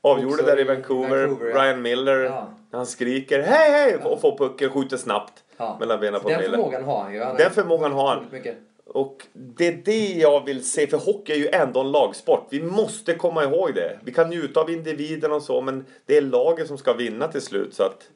avgjorde 0.00 0.34
Också 0.34 0.46
där 0.46 0.60
i 0.60 0.64
Vancouver. 0.64 1.26
Vancouver, 1.26 1.50
ja. 1.54 1.62
Ryan 1.64 1.82
Miller. 1.82 2.20
Ja. 2.20 2.48
Han 2.72 2.86
skriker 2.86 3.42
hej 3.42 3.70
hej 3.72 3.96
och 3.96 4.20
får 4.20 4.38
pucken, 4.38 4.70
skjuter 4.70 4.96
snabbt 4.96 5.44
Ja. 5.56 5.76
mellan 5.80 6.00
benen 6.00 6.20
på 6.20 6.28
Den 6.28 6.40
Miller. 6.40 6.50
förmågan 6.56 6.84
har 6.84 7.02
han 7.02 7.14
ju. 7.14 7.22
Han 7.22 7.36
Den 7.36 7.50
förmågan 7.50 7.92
har 7.92 8.08
han. 8.08 8.26
Mycket. 8.32 8.56
Och 8.94 9.26
det 9.32 9.66
är 9.66 9.78
det 9.84 10.12
jag 10.12 10.44
vill 10.44 10.64
se, 10.64 10.86
för 10.86 10.96
hockey 10.98 11.32
är 11.32 11.36
ju 11.36 11.48
ändå 11.48 11.80
en 11.80 11.92
lagsport. 11.92 12.46
Vi 12.50 12.62
måste 12.62 13.14
komma 13.14 13.44
ihåg 13.44 13.74
det. 13.74 13.98
Vi 14.04 14.12
kan 14.12 14.30
njuta 14.30 14.60
av 14.60 14.70
individen 14.70 15.32
och 15.32 15.42
så, 15.42 15.60
men 15.60 15.84
det 16.06 16.16
är 16.16 16.20
laget 16.20 16.66
som 16.68 16.78
ska 16.78 16.92
vinna 16.92 17.28
till 17.28 17.40
slut. 17.40 17.74
Så 17.74 17.82
att, 17.82 18.08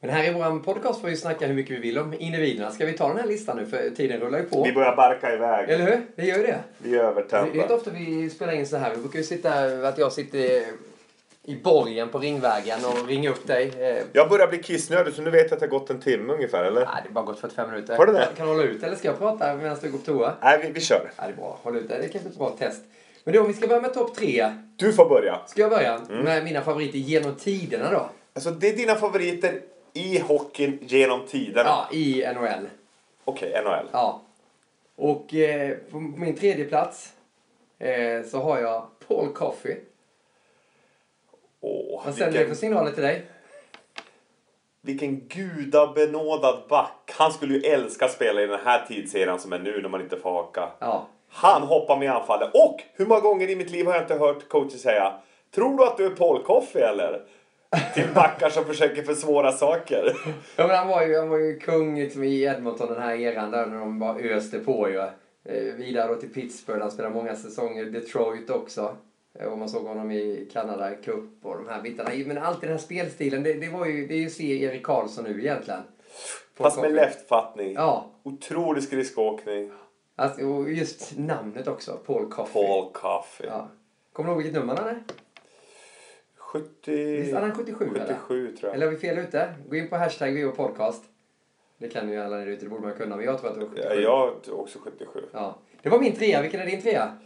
Men 0.00 0.10
här 0.10 0.30
i 0.30 0.32
vår 0.32 0.58
podcast 0.60 1.00
får 1.00 1.08
vi 1.08 1.16
snacka 1.16 1.46
hur 1.46 1.54
mycket 1.54 1.76
vi 1.76 1.80
vill 1.80 1.98
om 1.98 2.14
individerna. 2.18 2.70
Ska 2.70 2.86
vi 2.86 2.92
ta 2.92 3.08
den 3.08 3.16
här 3.16 3.26
listan 3.26 3.56
nu? 3.56 3.66
För 3.66 3.90
tiden 3.90 4.20
rullar 4.20 4.38
ju 4.38 4.44
på. 4.44 4.62
vi 4.64 4.72
börjar 4.72 4.96
barka 4.96 5.34
iväg. 5.34 5.70
Eller 5.70 5.84
hur? 5.84 6.00
Det 6.16 6.24
gör 6.24 6.36
ju 6.38 6.42
det. 6.42 6.58
Vi 6.78 6.88
är 6.94 6.98
Det 6.98 6.98
är 7.04 7.04
övertända. 7.08 7.62
inte 7.62 7.74
ofta 7.74 7.90
vi 7.90 8.30
spelar 8.30 8.52
in 8.52 8.66
så 8.66 8.76
här. 8.76 8.90
Vi 8.94 9.00
brukar 9.02 9.18
ju 9.18 9.24
sitta, 9.24 9.52
att 9.88 9.98
jag 9.98 10.12
sitter 10.12 10.62
i 11.46 11.56
borgen 11.56 12.08
på 12.08 12.18
Ringvägen 12.18 12.78
och 12.84 13.08
ringer 13.08 13.30
upp 13.30 13.46
dig. 13.46 13.72
Eh, 13.78 14.04
Jag 14.12 14.28
börjar 14.28 14.46
bli 14.48 14.58
kissnödig, 14.62 15.14
så 15.14 15.22
nu 15.22 15.30
vet 15.30 15.42
jag 15.44 15.52
att 15.52 15.60
det 15.60 15.66
har 15.66 15.70
gått 15.78 15.90
en 15.90 16.00
timme 16.00 16.32
ungefär, 16.32 16.64
eller? 16.64 16.80
Nej, 16.84 16.94
det 17.02 17.08
har 17.08 17.14
bara 17.14 17.24
gått 17.24 17.40
45 17.40 17.70
minuter. 17.70 17.96
Har 17.96 18.06
det 18.06 18.12
det? 18.12 18.28
Kan 18.36 18.46
du 18.46 18.52
hålla 18.52 18.64
ut 18.64 18.82
eller 18.82 18.96
ska 18.96 19.08
jag 19.08 19.18
prata 19.18 19.54
medan 19.54 19.76
du 19.82 19.90
går 19.90 19.98
på 19.98 20.04
toa? 20.04 20.32
Nej, 20.42 20.60
vi, 20.62 20.70
vi 20.70 20.80
kör. 20.80 21.10
Ja, 21.16 21.22
det 21.26 21.32
är 21.32 21.36
bra. 21.36 21.58
Håll 21.62 21.76
ut 21.76 21.88
det. 21.88 21.98
Det 21.98 22.08
kan 22.08 22.20
bli 22.22 22.30
ett 22.30 22.38
bra 22.38 22.50
test. 22.58 22.82
Men 23.24 23.34
då 23.34 23.40
om 23.40 23.46
vi 23.48 23.54
ska 23.54 23.66
börja 23.66 23.80
med 23.80 23.94
topp 23.94 24.14
tre. 24.16 24.52
Du 24.76 24.92
får 24.92 25.08
börja. 25.08 25.40
Ska 25.46 25.60
jag 25.60 25.70
börja 25.70 25.94
Mm. 26.10 26.24
med 26.24 26.44
mina 26.44 26.60
favoriter 26.60 26.98
genom 26.98 27.34
tiderna 27.34 27.90
då? 27.90 28.10
Alltså, 28.34 28.50
det 28.50 28.68
är 28.68 28.76
dina 28.76 28.94
favoriter 28.94 29.60
i 29.92 30.18
hockeyn 30.18 30.78
genom 30.82 31.26
tiderna. 31.26 31.68
Ja, 31.68 31.88
i 31.96 32.24
NHL. 32.34 32.68
Okej, 33.24 33.60
NHL. 33.64 33.86
Ja. 33.92 34.22
Och 34.96 35.34
eh, 35.34 35.76
på 35.90 35.98
min 36.00 36.36
tredje 36.36 36.64
plats 36.64 37.12
eh, 37.78 38.22
så 38.30 38.40
har 38.42 38.58
jag 38.60 38.86
Paul 39.08 39.28
Coffey. 39.34 39.76
Åh, 41.68 42.02
Vad 42.04 42.14
sänder 42.14 42.26
det 42.26 42.32
för 42.32 42.38
vilken, 42.38 42.56
signaler 42.56 42.90
till 42.90 43.02
dig? 43.02 43.22
vilken 44.80 45.20
gudabenådad 45.28 46.62
back. 46.68 47.12
Han 47.14 47.32
skulle 47.32 47.54
ju 47.54 47.60
älska 47.60 48.04
att 48.04 48.12
spela 48.12 48.42
i 48.42 48.46
den 48.46 48.60
här 48.64 48.84
tidsserien 48.88 49.38
som 49.38 49.52
är 49.52 49.58
nu 49.58 49.82
när 49.82 49.88
man 49.88 50.00
inte 50.00 50.16
får 50.16 50.32
haka. 50.32 50.68
Ja. 50.78 51.08
Han 51.28 51.62
hoppar 51.62 51.96
med 51.96 52.06
i 52.06 52.08
anfallet. 52.08 52.50
Och 52.54 52.82
hur 52.94 53.06
många 53.06 53.20
gånger 53.20 53.50
i 53.50 53.56
mitt 53.56 53.70
liv 53.70 53.86
har 53.86 53.94
jag 53.94 54.02
inte 54.02 54.14
hört 54.14 54.48
coacher 54.48 54.78
säga 54.78 55.12
Tror 55.54 55.78
du 55.78 55.84
att 55.84 55.96
du 55.96 56.06
är 56.06 56.10
Paul 56.10 56.42
Coffey 56.42 56.82
eller? 56.82 57.22
Till 57.94 58.08
backar 58.14 58.50
som 58.50 58.64
försöker 58.64 59.02
försvåra 59.02 59.52
saker. 59.52 60.16
Ja, 60.56 60.66
men 60.66 60.76
han, 60.76 60.88
var 60.88 61.02
ju, 61.06 61.18
han 61.18 61.28
var 61.28 61.38
ju 61.38 61.58
kung 61.58 61.98
liksom, 61.98 62.24
i 62.24 62.42
Edmonton 62.42 62.88
den 62.88 63.02
här 63.02 63.14
eran 63.14 63.50
där 63.50 63.66
när 63.66 63.78
de 63.78 63.98
bara 63.98 64.18
öste 64.18 64.58
på 64.58 64.88
ju. 64.90 64.98
Eh, 64.98 65.74
vidare 65.76 66.16
till 66.16 66.34
Pittsburgh, 66.34 66.80
han 66.80 66.90
spelade 66.90 67.14
många 67.14 67.36
säsonger. 67.36 67.84
Detroit 67.84 68.50
också. 68.50 68.96
Eh, 69.40 69.46
och 69.46 69.58
man 69.58 69.68
såg 69.68 69.86
honom 69.86 70.10
i 70.10 70.48
Canada 70.52 70.94
Cup 70.94 71.30
och 71.42 71.56
de 71.56 71.68
här 71.68 71.82
bitarna. 71.82 72.10
Men 72.26 72.38
alltid 72.38 72.68
den 72.68 72.78
här 72.78 72.84
spelstilen, 72.84 73.42
det, 73.42 73.52
det 73.52 73.68
var 73.68 73.86
ju, 73.86 74.06
det 74.06 74.14
är 74.14 74.18
ju 74.18 74.30
se 74.30 74.62
Erik 74.62 74.82
Karlsson 74.82 75.24
nu 75.24 75.40
egentligen. 75.40 75.80
Fast 76.54 76.80
med 76.80 76.92
leftfattning. 76.92 77.72
Ja. 77.72 78.10
Otrolig 78.22 78.82
skridskoåkning. 78.82 79.70
Alltså, 80.16 80.46
och 80.46 80.70
just 80.70 81.18
namnet 81.18 81.68
också, 81.68 81.98
Paul 82.06 82.30
Coffey. 82.30 82.66
Paul 82.66 82.92
Coffey. 82.92 83.46
Ja. 83.46 83.68
Kommer 84.12 84.28
du 84.28 84.32
ihåg 84.32 84.42
vilket 84.42 84.60
nummer 84.60 84.76
han 84.76 84.84
hade? 84.84 85.00
70... 86.36 87.16
Visst 87.16 87.34
han 87.34 87.54
77 87.54 87.84
eller? 87.94 88.14
77 88.14 88.56
tror 88.56 88.68
jag. 88.68 88.74
Eller 88.74 88.86
är 88.86 88.90
vi 88.90 88.96
fel 88.96 89.18
ute? 89.18 89.54
Gå 89.68 89.76
in 89.76 89.88
på 89.88 89.96
hashtag 89.96 90.44
VO 90.44 90.52
podcast. 90.52 91.04
Det 91.78 91.88
kan 91.88 92.10
ju 92.10 92.20
alla 92.20 92.36
där 92.36 92.46
ute, 92.46 92.64
det 92.64 92.68
borde 92.68 92.82
man 92.82 92.94
kunna. 92.94 93.16
Men 93.16 93.24
jag 93.24 93.40
tror 93.40 93.50
att 93.50 93.54
det 93.54 93.60
var 93.60 93.68
77. 93.68 93.88
Ja, 94.02 94.34
jag 94.46 94.58
också 94.60 94.78
77. 94.78 95.20
Ja. 95.32 95.58
Det 95.82 95.88
var 95.88 96.00
min 96.00 96.16
trea. 96.16 96.42
Vilken 96.42 96.60
är 96.60 96.66
din 96.66 96.82
trea? 96.82 97.18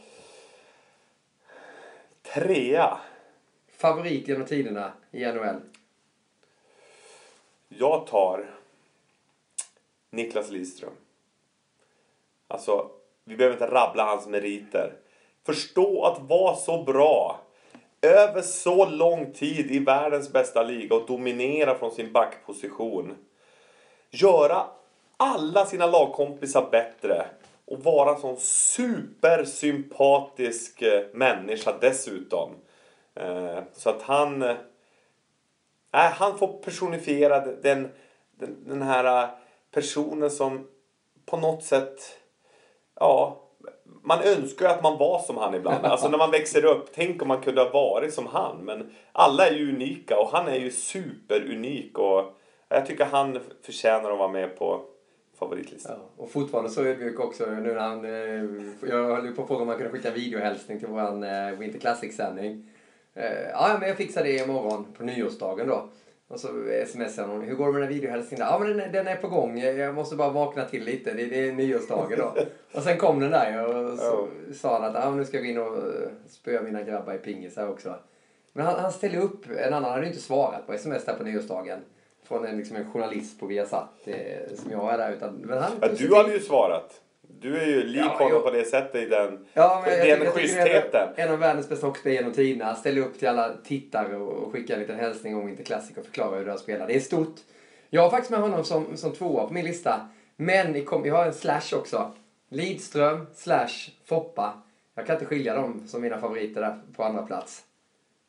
Trea. 2.35 2.99
Favorit 3.77 4.29
genom 4.29 4.47
tiderna 4.47 4.93
i 5.11 5.27
NHL? 5.27 5.61
Jag 7.69 8.07
tar 8.07 8.51
Niklas 10.11 10.51
Lidström. 10.51 10.93
Alltså, 12.49 12.91
vi 13.25 13.37
behöver 13.37 13.57
inte 13.57 13.75
rabbla 13.75 14.05
hans 14.05 14.27
meriter. 14.27 14.93
Förstå 15.47 16.05
att 16.05 16.29
vara 16.29 16.57
så 16.57 16.83
bra 16.83 17.41
över 18.03 18.43
så 18.43 18.87
lång 18.87 19.33
tid 19.33 19.71
i 19.71 19.79
världens 19.79 20.33
bästa 20.33 20.63
liga 20.63 20.97
och 20.97 21.07
dominera 21.07 21.79
från 21.79 21.91
sin 21.91 22.13
backposition. 22.13 23.17
Göra 24.11 24.67
alla 25.17 25.67
sina 25.67 25.87
lagkompisar 25.87 26.69
bättre 26.71 27.27
och 27.71 27.85
vara 27.85 28.15
en 28.15 28.21
sån 28.21 28.37
supersympatisk 28.37 30.83
eh, 30.83 31.05
människa 31.13 31.75
dessutom. 31.81 32.51
Eh, 33.15 33.59
så 33.73 33.91
att 33.91 34.03
han... 34.03 34.43
Eh, 34.43 34.57
nej, 35.93 36.11
han 36.15 36.39
får 36.39 36.63
personifiera 36.63 37.41
den, 37.41 37.91
den, 38.39 38.65
den 38.67 38.83
här 38.83 39.29
personen 39.71 40.31
som 40.31 40.69
på 41.27 41.37
något 41.37 41.65
sätt... 41.65 42.19
Ja, 42.95 43.41
man 44.03 44.23
önskar 44.23 44.67
ju 44.67 44.73
att 44.73 44.83
man 44.83 44.99
var 44.99 45.19
som 45.19 45.37
han 45.37 45.55
ibland. 45.55 45.87
Alltså 45.87 46.09
när 46.09 46.19
man 46.19 46.31
växer 46.31 46.65
upp, 46.65 46.89
tänk 46.95 47.23
om 47.23 47.29
man 47.29 47.43
kunde 47.43 47.63
ha 47.63 47.71
varit 47.71 48.15
som 48.15 48.27
han. 48.27 48.65
Men 48.65 48.95
alla 49.13 49.49
är 49.49 49.53
ju 49.53 49.75
unika 49.75 50.19
och 50.19 50.29
han 50.29 50.49
är 50.49 50.59
ju 50.59 50.71
superunik. 50.71 51.99
Och 51.99 52.25
jag 52.69 52.87
tycker 52.87 53.05
han 53.05 53.41
förtjänar 53.63 54.11
att 54.11 54.19
vara 54.19 54.29
med 54.29 54.59
på 54.59 54.85
favoritlistan. 55.41 55.97
Ja. 55.99 56.23
Och 56.25 56.31
fortfarande 56.31 56.71
så 56.71 56.85
ödmjuk 56.85 57.21
också 57.21 57.47
nu 57.47 57.61
när 57.75 57.81
han... 57.81 58.05
Eh, 58.05 58.91
jag 58.91 59.05
höll 59.17 59.27
ju 59.27 59.35
på 59.35 59.43
att 59.43 59.49
fråga 59.49 59.61
om 59.61 59.67
man 59.67 59.77
kunde 59.77 59.93
skicka 59.93 60.11
videohälsning 60.11 60.79
till 60.79 60.89
våran 60.89 61.23
eh, 61.23 61.59
Winter 61.59 61.79
Classic-sändning. 61.79 62.71
Eh, 63.15 63.49
ja, 63.53 63.77
men 63.81 63.89
jag 63.89 63.97
fixar 63.97 64.23
det 64.25 64.37
imorgon 64.37 64.87
på 64.99 65.05
nyårsdagen 65.05 65.67
då. 65.69 65.89
Och 66.29 66.41
så 66.41 66.49
smsar 66.87 67.27
hon, 67.27 67.43
hur 67.43 67.55
går 67.55 67.67
det 67.67 67.73
med 67.73 67.83
den 67.83 67.89
här 67.89 67.95
videohälsningen? 67.95 68.47
Ja, 68.47 68.59
men 68.59 68.69
den, 68.69 68.81
är- 68.81 68.93
den 68.93 69.07
är 69.07 69.17
på 69.17 69.29
gång. 69.29 69.59
Jag 69.61 69.95
måste 69.95 70.17
bara 70.17 70.31
vakna 70.31 70.65
till 70.65 70.85
lite. 70.85 71.13
Det, 71.15 71.27
det 71.27 71.49
är 71.49 71.53
nyårsdagen 71.53 72.19
då. 72.19 72.35
och 72.79 72.83
sen 72.83 72.99
kom 72.99 73.21
den 73.21 73.31
där 73.31 73.67
och 73.67 73.99
så 73.99 74.29
sa 74.55 74.73
han 74.81 74.85
att 74.97 75.05
ah, 75.07 75.11
nu 75.11 75.25
ska 75.25 75.37
jag 75.37 75.45
gå 75.45 75.51
in 75.51 75.59
och 75.59 75.77
eh, 75.77 76.09
spöa 76.29 76.63
mina 76.63 76.83
grabbar 76.83 77.15
i 77.15 77.19
pingis 77.19 77.57
här 77.57 77.69
också. 77.71 77.95
Men 78.53 78.67
han, 78.67 78.81
han 78.81 78.93
ställde 78.93 79.19
upp. 79.19 79.45
En 79.59 79.75
annan 79.75 79.91
hade 79.91 80.03
ju 80.03 80.09
inte 80.09 80.23
svarat 80.23 80.67
på 80.67 80.73
sms 80.73 81.05
där 81.05 81.15
på 81.15 81.25
nyårsdagen. 81.25 81.79
Från 82.31 82.47
en, 82.47 82.57
liksom 82.57 82.77
en 82.77 82.91
journalist 82.93 83.41
på 83.41 83.47
Viasat 83.47 83.89
eh, 84.05 84.55
som 84.57 84.71
jag 84.71 84.95
är 84.95 84.99
där. 84.99 85.13
Utan, 85.13 85.35
men 85.35 85.59
han 85.59 85.73
Ja, 85.81 85.89
du 85.89 86.15
hade 86.15 86.33
ju 86.33 86.41
svarat. 86.41 87.01
Du 87.41 87.59
är 87.61 87.67
ju 87.67 87.83
lik 87.83 88.03
Ja, 88.05 88.17
honom 88.25 88.43
på 88.43 88.51
det 88.51 88.65
sättet 88.65 89.03
i 89.03 89.07
den, 89.07 89.47
Ja, 89.53 89.83
men 89.87 89.99
den 89.99 90.23
jag 90.25 90.35
schystheten. 90.35 91.09
är 91.17 91.27
en 91.27 91.33
av 91.33 91.39
världens 91.39 91.69
bästa 91.69 91.87
hockeyspelare 91.87 92.17
genom 92.17 92.33
tiderna. 92.33 92.75
Ställer 92.75 93.01
upp 93.03 93.19
till 93.19 93.29
alla 93.29 93.55
tittare 93.65 94.17
och 94.17 94.31
och 94.43 94.53
skickar 94.53 94.75
en 94.75 94.81
liten 94.81 94.97
hälsning 94.97 95.37
om 95.37 95.49
inte 95.49 95.63
klassiker 95.63 96.01
och 96.01 96.07
förklarar 96.07 96.39
hur 96.39 96.47
han 96.47 96.59
spelar. 96.59 96.87
Det 96.87 96.97
är 96.97 97.01
stort. 97.01 97.35
Jag 97.91 98.03
har 98.03 98.11
faktiskt 98.11 98.31
med 98.31 98.41
honom 98.41 98.65
som, 98.65 98.97
som 98.97 99.13
tvåa 99.13 99.47
på 99.47 99.53
min 99.55 99.65
lista. 99.65 100.09
Men 100.37 100.85
kom, 100.85 101.07
jag 101.07 101.15
har 101.15 101.27
en 101.27 101.33
slash 101.35 101.75
också. 101.77 102.13
Lidström 102.49 103.27
slash 103.35 103.91
Foppa. 104.05 104.63
Jag 104.95 105.07
kan 105.07 105.15
inte 105.17 105.27
skilja 105.27 105.55
dem 105.55 105.83
som 105.87 106.03
mina 106.03 106.21
favoriter 106.21 106.61
där 106.61 106.79
på 106.97 107.05
andra 107.05 107.23
plats. 107.23 107.63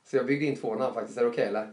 Så 0.08 0.18
jag 0.18 0.26
byggde 0.26 0.46
in 0.46 0.56
två 0.56 0.76
namn 0.76 0.94
faktiskt. 0.94 1.18
Är 1.18 1.22
det 1.24 1.30
okej 1.30 1.48
eller? 1.48 1.72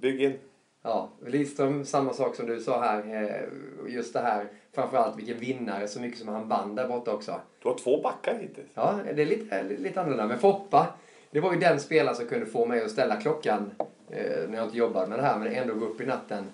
Bygg 0.00 0.22
in. 0.22 0.38
Ja, 0.86 1.08
Lidström, 1.26 1.84
samma 1.84 2.12
sak 2.12 2.36
som 2.36 2.46
du 2.46 2.60
sa 2.60 2.80
här. 2.80 2.98
eh, 3.24 3.92
Just 3.94 4.12
det 4.12 4.20
här, 4.20 4.46
framförallt 4.72 5.18
vilken 5.18 5.38
vinnare, 5.38 5.88
så 5.88 6.00
mycket 6.00 6.18
som 6.18 6.28
han 6.28 6.48
vann 6.48 6.74
där 6.74 6.88
borta 6.88 7.12
också. 7.12 7.40
Du 7.62 7.68
har 7.68 7.78
två 7.78 8.00
backar 8.02 8.38
hittills. 8.40 8.66
Ja, 8.74 8.98
det 9.14 9.22
är 9.22 9.26
lite, 9.26 9.62
lite 9.62 10.00
annorlunda. 10.00 10.26
Men 10.26 10.38
Foppa, 10.38 10.86
det 11.30 11.40
var 11.40 11.52
ju 11.52 11.58
den 11.58 11.80
spelaren 11.80 12.16
som 12.16 12.26
kunde 12.26 12.46
få 12.46 12.66
mig 12.66 12.84
att 12.84 12.90
ställa 12.90 13.16
klockan 13.16 13.70
eh, 14.10 14.48
när 14.48 14.56
jag 14.56 14.66
inte 14.66 14.78
jobbade 14.78 15.06
med 15.06 15.18
det 15.18 15.22
här, 15.22 15.38
men 15.38 15.52
ändå 15.52 15.74
gå 15.74 15.86
upp 15.86 16.00
i 16.00 16.06
natten 16.06 16.44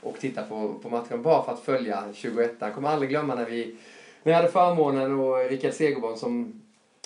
och 0.00 0.18
titta 0.18 0.42
på, 0.42 0.74
på 0.82 0.88
matchen 0.90 1.22
bara 1.22 1.44
för 1.44 1.52
att 1.52 1.60
följa 1.60 2.04
21 2.14 2.52
Jag 2.58 2.74
kommer 2.74 2.88
aldrig 2.88 3.10
glömma 3.10 3.34
när 3.34 3.44
vi 3.44 3.76
när 4.22 4.32
jag 4.32 4.36
hade 4.36 4.52
förmånen 4.52 5.18
och 5.20 5.48
Rickard 5.50 5.72
Segerborn 5.72 6.16
som 6.16 6.62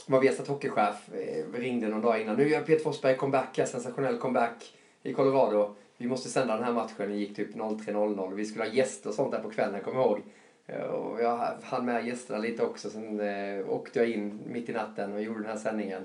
var 0.06 0.20
Viasat 0.20 0.48
hockeychef 0.48 0.96
eh, 1.14 1.58
ringde 1.60 1.88
någon 1.88 2.00
dag 2.02 2.20
innan. 2.20 2.36
Nu 2.36 2.48
gör 2.48 2.60
Peter 2.60 2.82
Forsberg 2.84 3.16
comeback, 3.16 3.56
sensationell 3.56 4.18
comeback 4.18 4.72
i 5.02 5.12
Colorado. 5.12 5.74
Vi 6.01 6.07
måste 6.09 6.28
sända 6.28 6.55
den 6.55 6.64
här 6.64 6.72
matchen. 6.72 6.94
Det 7.11 7.14
gick 7.16 7.36
typ 7.36 7.55
03.00. 7.55 8.34
Vi 8.34 8.44
skulle 8.44 8.64
ha 8.64 8.70
gäster 8.72 9.09
och 9.09 9.14
sånt 9.14 9.32
där 9.32 9.38
på 9.40 9.51
kvällen, 9.51 9.80
kommer 9.80 10.01
jag 10.01 10.07
ihåg. 10.07 10.20
Eh, 10.66 10.80
Och 10.82 11.22
jag 11.22 11.36
hann 11.62 11.84
med 11.84 12.07
gästerna 12.07 12.38
lite 12.38 12.62
också. 12.62 12.90
Sen 12.90 13.20
eh, 13.20 13.70
åkte 13.70 13.98
jag 13.98 14.09
in 14.09 14.40
mitt 14.46 14.68
i 14.68 14.72
natten 14.72 15.12
och 15.12 15.22
gjorde 15.22 15.38
den 15.40 15.51
här 15.51 15.57
sändningen. 15.57 16.03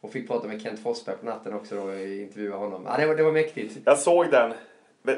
Och 0.00 0.12
fick 0.12 0.28
prata 0.28 0.48
med 0.48 0.62
Kent 0.62 0.80
Forsberg 0.82 1.16
på 1.16 1.26
natten 1.26 1.54
också 1.54 1.76
då 1.76 1.82
och 1.82 1.94
intervjua 2.00 2.56
honom. 2.56 2.82
Ja, 2.86 2.96
det, 2.96 3.06
var, 3.06 3.14
det 3.14 3.22
var 3.22 3.32
mäktigt. 3.32 3.78
Jag 3.84 3.98
såg 3.98 4.30
den. 4.30 4.52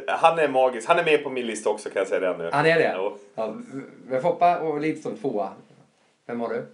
Han 0.08 0.38
är 0.38 0.48
magisk. 0.48 0.88
Han 0.88 0.98
är 0.98 1.04
med 1.04 1.22
på 1.22 1.30
min 1.30 1.46
lista 1.46 1.70
också 1.70 1.90
kan 1.90 2.00
jag 2.00 2.08
säga 2.08 2.32
det 2.32 2.38
nu. 2.44 2.50
Han 2.52 2.66
är 2.66 2.78
det? 2.78 3.10
Ja, 3.34 3.54
med 4.06 4.22
Foppa 4.22 4.58
och 4.60 4.80
Lidström 4.80 5.16
tvåa. 5.16 5.50
Vem 6.26 6.40
har 6.40 6.48
du? 6.48 6.66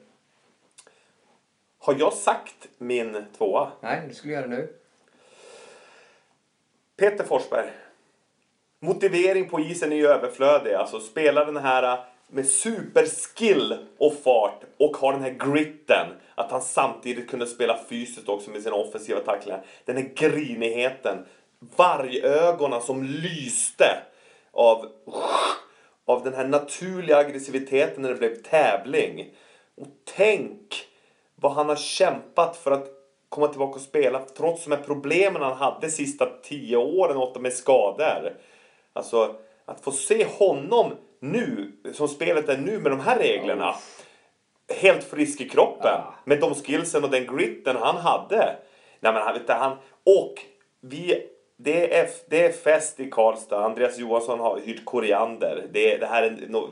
Har 1.78 1.96
jag 1.98 2.12
sagt 2.12 2.68
min 2.78 3.24
tvåa? 3.38 3.70
Nej, 3.80 4.02
du 4.08 4.14
skulle 4.14 4.32
göra 4.32 4.46
det 4.46 4.56
nu. 4.56 4.68
Peter 6.96 7.24
Forsberg. 7.24 7.70
Motivering 8.80 9.48
på 9.48 9.60
isen 9.60 9.92
är 9.92 9.96
ju 9.96 10.06
överflödig. 10.06 10.74
Alltså 10.74 11.00
spela 11.00 11.44
den 11.44 11.56
här 11.56 11.82
eh, 11.82 11.98
med 12.28 12.46
superskill 12.46 13.86
och 13.98 14.14
fart 14.24 14.60
och 14.78 14.96
ha 14.96 15.12
den 15.12 15.22
här 15.22 15.52
gritten. 15.52 16.06
Att 16.34 16.50
han 16.50 16.62
samtidigt 16.62 17.30
kunde 17.30 17.46
spela 17.46 17.78
fysiskt 17.88 18.28
också 18.28 18.50
med 18.50 18.62
sina 18.62 18.76
offensiva 18.76 19.20
tacklingar. 19.20 19.64
Den 19.84 19.96
här 19.96 20.10
grinigheten. 20.14 21.26
Vargögonen 21.76 22.82
som 22.82 23.02
lyste 23.02 24.02
av, 24.52 24.86
av 26.04 26.24
den 26.24 26.34
här 26.34 26.48
naturliga 26.48 27.16
aggressiviteten 27.16 28.02
när 28.02 28.08
det 28.08 28.14
blev 28.14 28.42
tävling. 28.42 29.34
Och 29.76 29.86
tänk 30.16 30.86
vad 31.34 31.52
han 31.52 31.68
har 31.68 31.76
kämpat 31.76 32.56
för 32.56 32.70
att 32.70 32.95
komma 33.28 33.48
tillbaka 33.48 33.74
och 33.74 33.80
spela 33.80 34.18
trots 34.36 34.64
de 34.64 34.76
här 34.76 34.82
problemen 34.82 35.42
han 35.42 35.56
hade 35.56 35.90
sista 35.90 36.26
tio 36.42 36.76
åren, 36.76 37.16
åtta 37.16 37.40
med 37.40 37.52
skador. 37.52 38.32
Alltså, 38.92 39.34
att 39.64 39.80
få 39.80 39.92
se 39.92 40.26
honom 40.38 40.92
nu, 41.20 41.72
som 41.92 42.08
spelet 42.08 42.48
är 42.48 42.58
nu 42.58 42.78
med 42.78 42.92
de 42.92 43.00
här 43.00 43.18
reglerna. 43.18 43.74
Helt 44.80 45.04
frisk 45.04 45.40
i 45.40 45.48
kroppen. 45.48 46.00
Med 46.24 46.40
de 46.40 46.54
skillsen 46.54 47.04
och 47.04 47.10
den 47.10 47.36
gritten 47.36 47.76
han 47.76 47.96
hade. 47.96 48.56
Nej 49.00 49.12
men 49.12 49.22
han, 49.22 49.34
vet 49.34 49.46
du, 49.46 49.52
han 49.52 49.76
och 50.04 50.34
vi, 50.80 51.26
det 51.56 51.96
är, 51.96 52.08
det 52.28 52.44
är 52.44 52.52
fest 52.52 53.00
i 53.00 53.10
Karlstad. 53.10 53.64
Andreas 53.64 53.98
Johansson 53.98 54.40
har 54.40 54.60
hyrt 54.60 54.84
koriander. 54.84 55.66
Det, 55.72 55.96
det 55.96 56.06
här 56.06 56.22
är 56.22 56.46
no, 56.48 56.70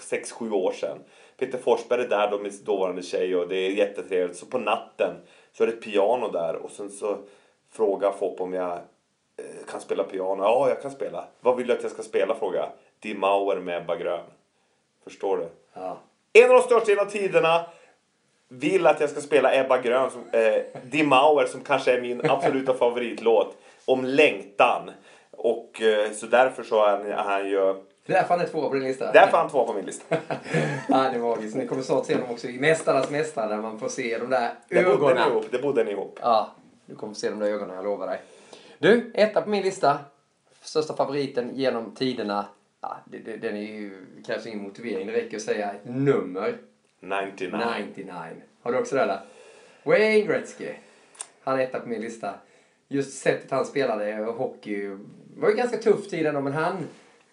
sex 0.00 0.32
sju 0.32 0.50
år 0.50 0.72
sedan. 0.72 0.98
Peter 1.38 1.58
Forsberg 1.58 2.04
är 2.04 2.08
där 2.08 2.30
då 2.30 2.38
med 2.38 2.52
dåvarande 2.64 3.02
tjej 3.02 3.36
och 3.36 3.48
det 3.48 3.56
är 3.56 3.70
jättetrevligt. 3.70 4.38
Så 4.38 4.46
på 4.46 4.58
natten 4.58 5.14
så 5.56 5.62
är 5.62 5.66
det 5.66 5.72
ett 5.72 5.82
piano 5.82 6.30
där 6.30 6.56
och 6.56 6.70
sen 6.70 6.90
så 6.90 7.18
frågar 7.72 8.12
Fopp 8.12 8.40
om 8.40 8.54
jag 8.54 8.72
eh, 8.72 9.66
kan 9.70 9.80
spela 9.80 10.04
piano. 10.04 10.42
Ja, 10.42 10.68
jag 10.68 10.82
kan 10.82 10.90
spela. 10.90 11.24
Vad 11.40 11.56
vill 11.56 11.66
du 11.66 11.72
att 11.72 11.82
jag 11.82 11.92
ska 11.92 12.02
spela? 12.02 12.34
frågar 12.34 12.70
jag. 13.02 13.16
Mauer 13.16 13.56
med 13.56 13.82
Ebba 13.82 13.96
Grön. 13.96 14.24
Förstår 15.04 15.36
du? 15.36 15.48
Ja. 15.72 15.98
En 16.32 16.50
av 16.50 16.56
de 16.56 16.62
största 16.62 16.90
genom 16.90 17.08
tiderna 17.08 17.66
vill 18.48 18.86
att 18.86 19.00
jag 19.00 19.10
ska 19.10 19.20
spela 19.20 19.54
Ebba 19.54 19.78
Grön, 19.78 20.10
som, 20.10 20.40
eh, 20.40 20.62
Die 20.82 21.02
Mauer, 21.02 21.46
som 21.46 21.60
kanske 21.60 21.92
är 21.92 22.00
min 22.00 22.30
absoluta 22.30 22.74
favoritlåt. 22.74 23.56
Om 23.84 24.04
längtan. 24.04 24.90
Och 25.30 25.82
så 26.10 26.14
så 26.14 26.26
därför 26.26 26.62
så 26.62 26.84
är 26.84 26.90
han, 26.90 27.06
är 27.06 27.12
han 27.12 27.48
ju... 27.48 27.74
Det 28.06 28.12
är 28.12 28.16
därför 28.16 28.34
han 28.34 28.40
är 28.40 28.48
tvåa 28.48 28.68
på 28.68 28.74
din 28.74 28.84
lista. 28.84 29.12
Därför 29.12 29.36
är 29.36 29.40
han 29.40 29.50
två 29.50 29.66
på 29.66 29.72
min 29.72 29.86
lista. 29.86 30.16
ja, 30.88 30.96
det 31.10 31.16
är 31.16 31.18
magiskt. 31.18 31.56
Ni 31.56 31.66
kommer 31.66 31.82
snart 31.82 32.06
se 32.06 32.14
honom 32.14 32.30
också 32.30 32.48
i 32.48 32.58
Mästarnas 32.60 33.10
Mästare 33.10 33.48
där 33.48 33.62
man 33.62 33.78
får 33.78 33.88
se 33.88 34.18
de 34.18 34.30
där 34.30 34.54
Det 34.68 34.74
bodde 34.74 34.84
ni 34.84 34.90
ögonen. 34.94 35.28
ihop. 35.28 35.44
Det 35.50 35.58
bodde 35.58 35.84
ni 35.84 35.90
ihop. 35.90 36.18
Ja, 36.22 36.50
du 36.86 36.94
kommer 36.94 37.14
få 37.14 37.20
se 37.20 37.30
de 37.30 37.38
där 37.38 37.46
ögonen, 37.46 37.76
jag 37.76 37.84
lovar 37.84 38.06
dig. 38.06 38.20
Du, 38.78 39.10
etta 39.14 39.42
på 39.42 39.50
min 39.50 39.62
lista. 39.62 39.98
Största 40.62 40.96
favoriten 40.96 41.50
genom 41.54 41.94
tiderna. 41.94 42.46
Ja, 42.80 42.96
det, 43.04 43.18
det, 43.18 43.36
den 43.36 43.56
är 43.56 43.60
ju, 43.60 44.06
krävs 44.26 44.46
ingen 44.46 44.62
motivering. 44.62 45.06
Det 45.06 45.12
räcker 45.12 45.36
att 45.36 45.42
säga 45.42 45.70
ett 45.72 45.84
nummer. 45.84 46.58
99. 47.00 47.58
99. 47.86 48.14
Har 48.62 48.72
du 48.72 48.78
också 48.78 48.94
det 48.96 49.02
eller? 49.02 49.20
Wayne 49.82 50.20
Gretzky. 50.20 50.68
Han 51.44 51.60
är 51.60 51.64
etta 51.64 51.80
på 51.80 51.88
min 51.88 52.00
lista. 52.00 52.34
Just 52.88 53.18
sättet 53.18 53.50
han 53.50 53.64
spelade 53.64 54.14
hockey 54.36 54.96
var 55.36 55.48
ju 55.48 55.54
ganska 55.56 55.76
tuff 55.76 56.08
tid 56.08 56.26
ändå, 56.26 56.40
men 56.40 56.52
han... 56.52 56.76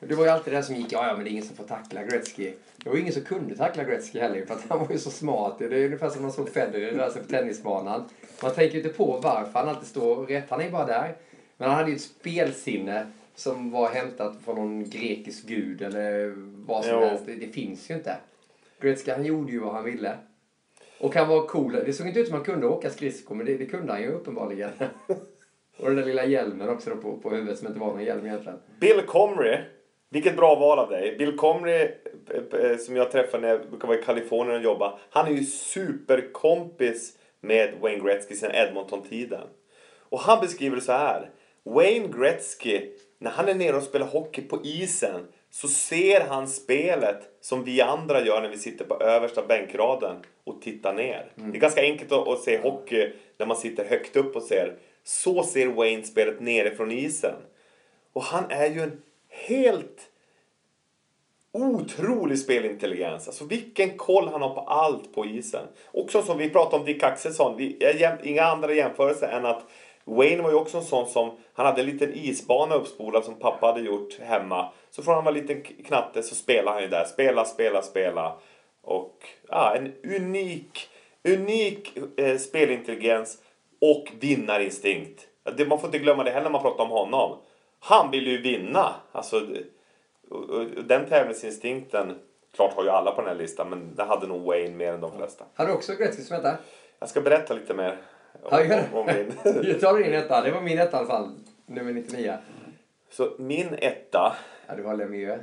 Det 0.07 0.15
var 0.15 0.23
ju 0.23 0.29
alltid 0.29 0.53
det 0.53 0.63
som 0.63 0.75
gick, 0.75 0.91
ja, 0.91 1.07
ja 1.07 1.13
men 1.15 1.23
det 1.23 1.29
är 1.29 1.31
ingen 1.31 1.43
som 1.45 1.55
får 1.55 1.63
tackla 1.63 2.03
Gretzky. 2.03 2.53
Det 2.77 2.89
var 2.89 2.95
ju 2.95 3.01
ingen 3.01 3.13
som 3.13 3.23
kunde 3.23 3.55
tackla 3.55 3.83
Gretzky 3.83 4.19
heller, 4.19 4.45
för 4.45 4.53
att 4.53 4.65
han 4.69 4.79
var 4.79 4.91
ju 4.91 4.97
så 4.97 5.09
smart. 5.09 5.55
Det 5.59 5.65
är 5.65 5.85
ungefär 5.85 6.09
som 6.09 6.21
man 6.21 6.31
såg 6.31 6.49
Federer 6.49 6.91
röra 6.91 7.09
sig 7.11 7.21
på 7.21 7.27
tennisbanan. 7.27 8.03
Man 8.43 8.51
tänker 8.53 8.77
ju 8.77 8.83
inte 8.83 8.93
på 8.97 9.19
varför 9.23 9.59
han 9.59 9.69
alltid 9.69 9.87
står 9.87 10.25
rätt. 10.25 10.49
Han 10.49 10.59
är 10.61 10.65
ju 10.65 10.71
bara 10.71 10.85
där. 10.85 11.15
Men 11.57 11.69
han 11.69 11.77
hade 11.77 11.89
ju 11.89 11.95
ett 11.95 12.01
spelsinne 12.01 13.07
som 13.35 13.71
var 13.71 13.89
hämtat 13.89 14.37
från 14.45 14.55
någon 14.55 14.89
grekisk 14.89 15.45
gud 15.47 15.81
eller 15.81 16.33
vad 16.65 16.85
som 16.85 16.93
Jo. 16.93 16.99
helst. 16.99 17.25
Det, 17.25 17.35
det 17.35 17.47
finns 17.47 17.89
ju 17.89 17.93
inte. 17.93 18.15
Gretzky 18.81 19.11
han 19.11 19.25
gjorde 19.25 19.51
ju 19.51 19.59
vad 19.59 19.73
han 19.73 19.83
ville. 19.83 20.17
Och 20.99 21.15
han 21.15 21.27
var 21.27 21.47
cool. 21.47 21.71
Det 21.71 21.93
såg 21.93 22.07
inte 22.07 22.19
ut 22.19 22.27
som 22.27 22.35
han 22.35 22.45
kunde 22.45 22.67
åka 22.67 22.89
skridskor, 22.89 23.35
men 23.35 23.45
det, 23.45 23.57
det 23.57 23.65
kunde 23.65 23.91
han 23.93 24.01
ju 24.01 24.07
uppenbarligen. 24.07 24.69
och 25.77 25.87
den 25.87 25.95
där 25.95 26.05
lilla 26.05 26.25
hjälmen 26.25 26.69
också 26.69 26.89
då 26.89 26.95
på, 26.95 27.17
på 27.17 27.29
huvudet 27.29 27.57
som 27.57 27.67
inte 27.67 27.79
var 27.79 27.87
någon 27.87 28.03
hjälm 28.03 28.25
egentligen. 28.25 28.59
Bill 28.79 29.01
Comrie. 29.07 29.59
Vilket 30.13 30.35
bra 30.35 30.55
val 30.55 30.79
av 30.79 30.89
dig. 30.89 31.15
Bill 31.17 31.37
Comrie, 31.37 31.91
eh, 32.29 32.59
eh, 32.59 32.77
som 32.77 32.95
jag 32.95 33.11
träffade 33.11 33.47
när 33.47 33.49
jag 33.49 33.87
vara 33.87 33.99
i 33.99 34.01
Kalifornien 34.01 34.57
och 34.57 34.63
jobba. 34.63 34.99
Han 35.09 35.27
är 35.27 35.31
ju 35.31 35.43
superkompis 35.43 37.17
med 37.41 37.73
Wayne 37.81 38.03
Gretzky 38.03 38.35
sedan 38.35 38.51
Edmonton-tiden. 38.55 39.47
Och 40.09 40.19
han 40.19 40.41
beskriver 40.41 40.75
det 40.75 40.81
så 40.81 40.91
här. 40.91 41.29
Wayne 41.63 42.07
Gretzky, 42.07 42.89
när 43.19 43.31
han 43.31 43.49
är 43.49 43.55
nere 43.55 43.75
och 43.75 43.83
spelar 43.83 44.07
hockey 44.07 44.41
på 44.41 44.59
isen 44.63 45.27
så 45.49 45.67
ser 45.67 46.21
han 46.21 46.47
spelet 46.47 47.21
som 47.41 47.63
vi 47.63 47.81
andra 47.81 48.25
gör 48.25 48.41
när 48.41 48.49
vi 48.49 48.57
sitter 48.57 48.85
på 48.85 49.03
översta 49.03 49.45
bänkraden 49.47 50.15
och 50.43 50.61
tittar 50.61 50.93
ner. 50.93 51.31
Det 51.35 51.57
är 51.57 51.61
ganska 51.61 51.81
enkelt 51.81 52.11
att, 52.11 52.39
se 52.39 52.57
hockey 52.57 53.13
när 53.37 53.45
man 53.45 53.57
sitter 53.57 53.85
högt 53.85 54.15
upp 54.15 54.35
och 54.35 54.43
ser. 54.43 54.75
Så 55.03 55.43
ser 55.43 55.67
Wayne 55.67 56.03
spelet 56.03 56.41
nerifrån 56.41 56.91
isen. 56.91 57.35
Och 58.13 58.23
han 58.23 58.43
är 58.49 58.69
ju 58.69 58.81
en 58.81 59.01
helt 59.33 60.09
otrolig 61.51 62.39
spelintelligens. 62.39 63.27
Alltså 63.27 63.45
vilken 63.45 63.97
koll 63.97 64.27
han 64.27 64.41
har 64.41 64.49
på 64.49 64.61
allt 64.61 65.15
på 65.15 65.25
isen. 65.25 65.67
Också 65.91 66.21
som 66.21 66.37
vi 66.37 66.49
pratade 66.49 66.75
om 66.75 66.85
Dick 66.85 67.03
Axelsson. 67.03 67.57
Vi, 67.57 67.77
jag, 67.99 68.25
inga 68.25 68.43
andra 68.43 68.73
jämförelser 68.73 69.27
än 69.27 69.45
att 69.45 69.63
Wayne 70.05 70.43
var 70.43 70.49
ju 70.49 70.55
också 70.55 70.77
en 70.77 70.83
sån 70.83 71.07
som, 71.07 71.31
han 71.53 71.65
hade 71.65 71.81
en 71.81 71.87
liten 71.87 72.13
isbana 72.13 72.75
uppspolad 72.75 73.25
som 73.25 73.39
pappa 73.39 73.67
hade 73.67 73.81
gjort 73.81 74.19
hemma. 74.19 74.71
Så 74.91 75.03
från 75.03 75.15
han 75.15 75.23
var 75.23 75.31
en 75.31 75.37
liten 75.37 75.61
knatte 75.61 76.23
så 76.23 76.35
spelade 76.35 76.71
han 76.71 76.81
ju 76.81 76.89
där. 76.89 77.05
Spela, 77.05 77.45
spela, 77.45 77.81
spela. 77.81 78.37
Och 78.81 79.17
ja, 79.49 79.75
en 79.75 79.93
unik, 80.03 80.89
unik 81.23 81.97
eh, 82.17 82.37
spelintelligens 82.37 83.37
och 83.81 84.11
vinnarinstinkt. 84.19 85.27
Det, 85.57 85.65
man 85.65 85.79
får 85.79 85.87
inte 85.87 85.99
glömma 85.99 86.23
det 86.23 86.31
heller 86.31 86.43
när 86.43 86.51
man 86.51 86.61
pratar 86.61 86.83
om 86.83 86.89
honom. 86.89 87.37
Han 87.83 88.11
vill 88.11 88.27
ju 88.27 88.41
vinna. 88.41 88.93
Alltså, 89.11 89.39
det- 89.39 89.63
och, 90.29 90.49
och, 90.49 90.61
och 90.77 90.83
den 90.83 91.05
tävlingsinstinkten, 91.09 92.15
klart 92.55 92.73
har 92.73 92.83
ju 92.83 92.89
alla 92.89 93.11
på 93.11 93.21
den 93.21 93.29
här 93.29 93.35
listan, 93.37 93.69
men 93.69 93.95
det 93.95 94.03
hade 94.03 94.27
nog 94.27 94.41
Wayne 94.45 94.75
mer 94.75 94.93
än 94.93 95.01
de 95.01 95.17
flesta. 95.17 95.45
Har 95.55 95.65
du 95.65 95.73
också 95.73 95.93
Gretzky 95.95 96.21
som 96.23 96.35
etta? 96.37 96.57
Jag 96.99 97.09
ska 97.09 97.21
berätta 97.21 97.53
lite 97.53 97.73
mer 97.73 97.97
om, 98.43 98.49
Ja, 98.51 98.63
gör 98.63 98.83
om, 98.93 98.99
om 98.99 99.05
min. 99.05 99.31
Jag 99.69 99.79
tar 99.81 99.97
din 99.97 100.13
etta. 100.13 100.41
Det 100.41 100.51
var 100.51 100.61
min 100.61 100.79
etta 100.79 100.97
i 100.97 100.99
alla 100.99 101.07
fall. 101.07 101.29
Nummer 101.65 101.93
99. 101.93 102.37
Så 103.11 103.31
min 103.37 103.73
etta, 103.77 104.35
Ja, 104.67 104.75
du 104.75 104.83
har 104.83 104.95
Lemieux. 104.97 105.41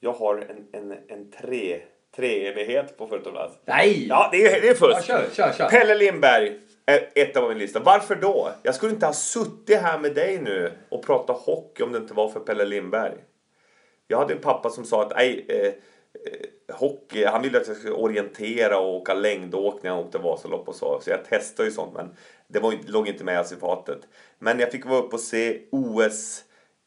jag 0.00 0.12
har 0.12 0.36
en, 0.36 0.66
en, 0.72 0.98
en 1.08 1.30
tre, 1.30 1.80
treenighet 2.16 2.98
på 2.98 3.06
första 3.06 3.30
plats. 3.30 3.58
Nej! 3.64 4.06
Ja, 4.08 4.28
det 4.32 4.46
är, 4.46 4.60
det 4.60 4.68
är 4.68 4.74
fusk. 4.74 4.96
Ja, 4.96 5.02
kör, 5.02 5.24
kör, 5.32 5.52
kör. 5.52 5.68
Pelle 5.68 5.94
Lindberg 5.94 6.60
är 6.88 7.08
etta 7.14 7.48
min 7.48 7.58
lista. 7.58 7.80
Varför 7.80 8.14
då? 8.14 8.52
Jag 8.62 8.74
skulle 8.74 8.92
inte 8.92 9.06
ha 9.06 9.12
suttit 9.12 9.78
här 9.78 9.98
med 9.98 10.14
dig 10.14 10.40
nu 10.42 10.72
och 10.88 11.02
pratat 11.06 11.36
hockey 11.36 11.82
om 11.82 11.92
det 11.92 11.98
inte 11.98 12.14
var 12.14 12.28
för 12.28 12.40
Pelle 12.40 12.64
Lindberg. 12.64 13.14
Jag 14.06 14.18
hade 14.18 14.34
en 14.34 14.40
pappa 14.40 14.70
som 14.70 14.84
sa 14.84 15.02
att 15.02 15.12
nej, 15.16 15.44
eh, 15.48 15.66
eh, 15.66 16.76
hockey, 16.76 17.24
han 17.24 17.42
ville 17.42 17.60
att 17.60 17.68
jag 17.68 17.76
skulle 17.76 17.94
orientera 17.94 18.78
och 18.78 18.94
åka 18.94 19.14
längdåkning. 19.14 19.92
Han 19.92 20.00
åkte 20.00 20.18
Vasalopp 20.18 20.68
och 20.68 20.74
så. 20.74 21.00
Så 21.00 21.10
jag 21.10 21.24
testade 21.24 21.68
ju 21.68 21.74
sånt 21.74 21.94
men 21.94 22.10
det 22.46 22.60
var, 22.60 22.74
låg 22.86 23.08
inte 23.08 23.24
med 23.24 23.38
alls 23.38 23.52
i 23.52 23.56
fatet. 23.56 24.00
Men 24.38 24.58
jag 24.58 24.70
fick 24.70 24.86
vara 24.86 24.98
uppe 24.98 25.16
och 25.16 25.20
se 25.20 25.60
OS 25.70 26.44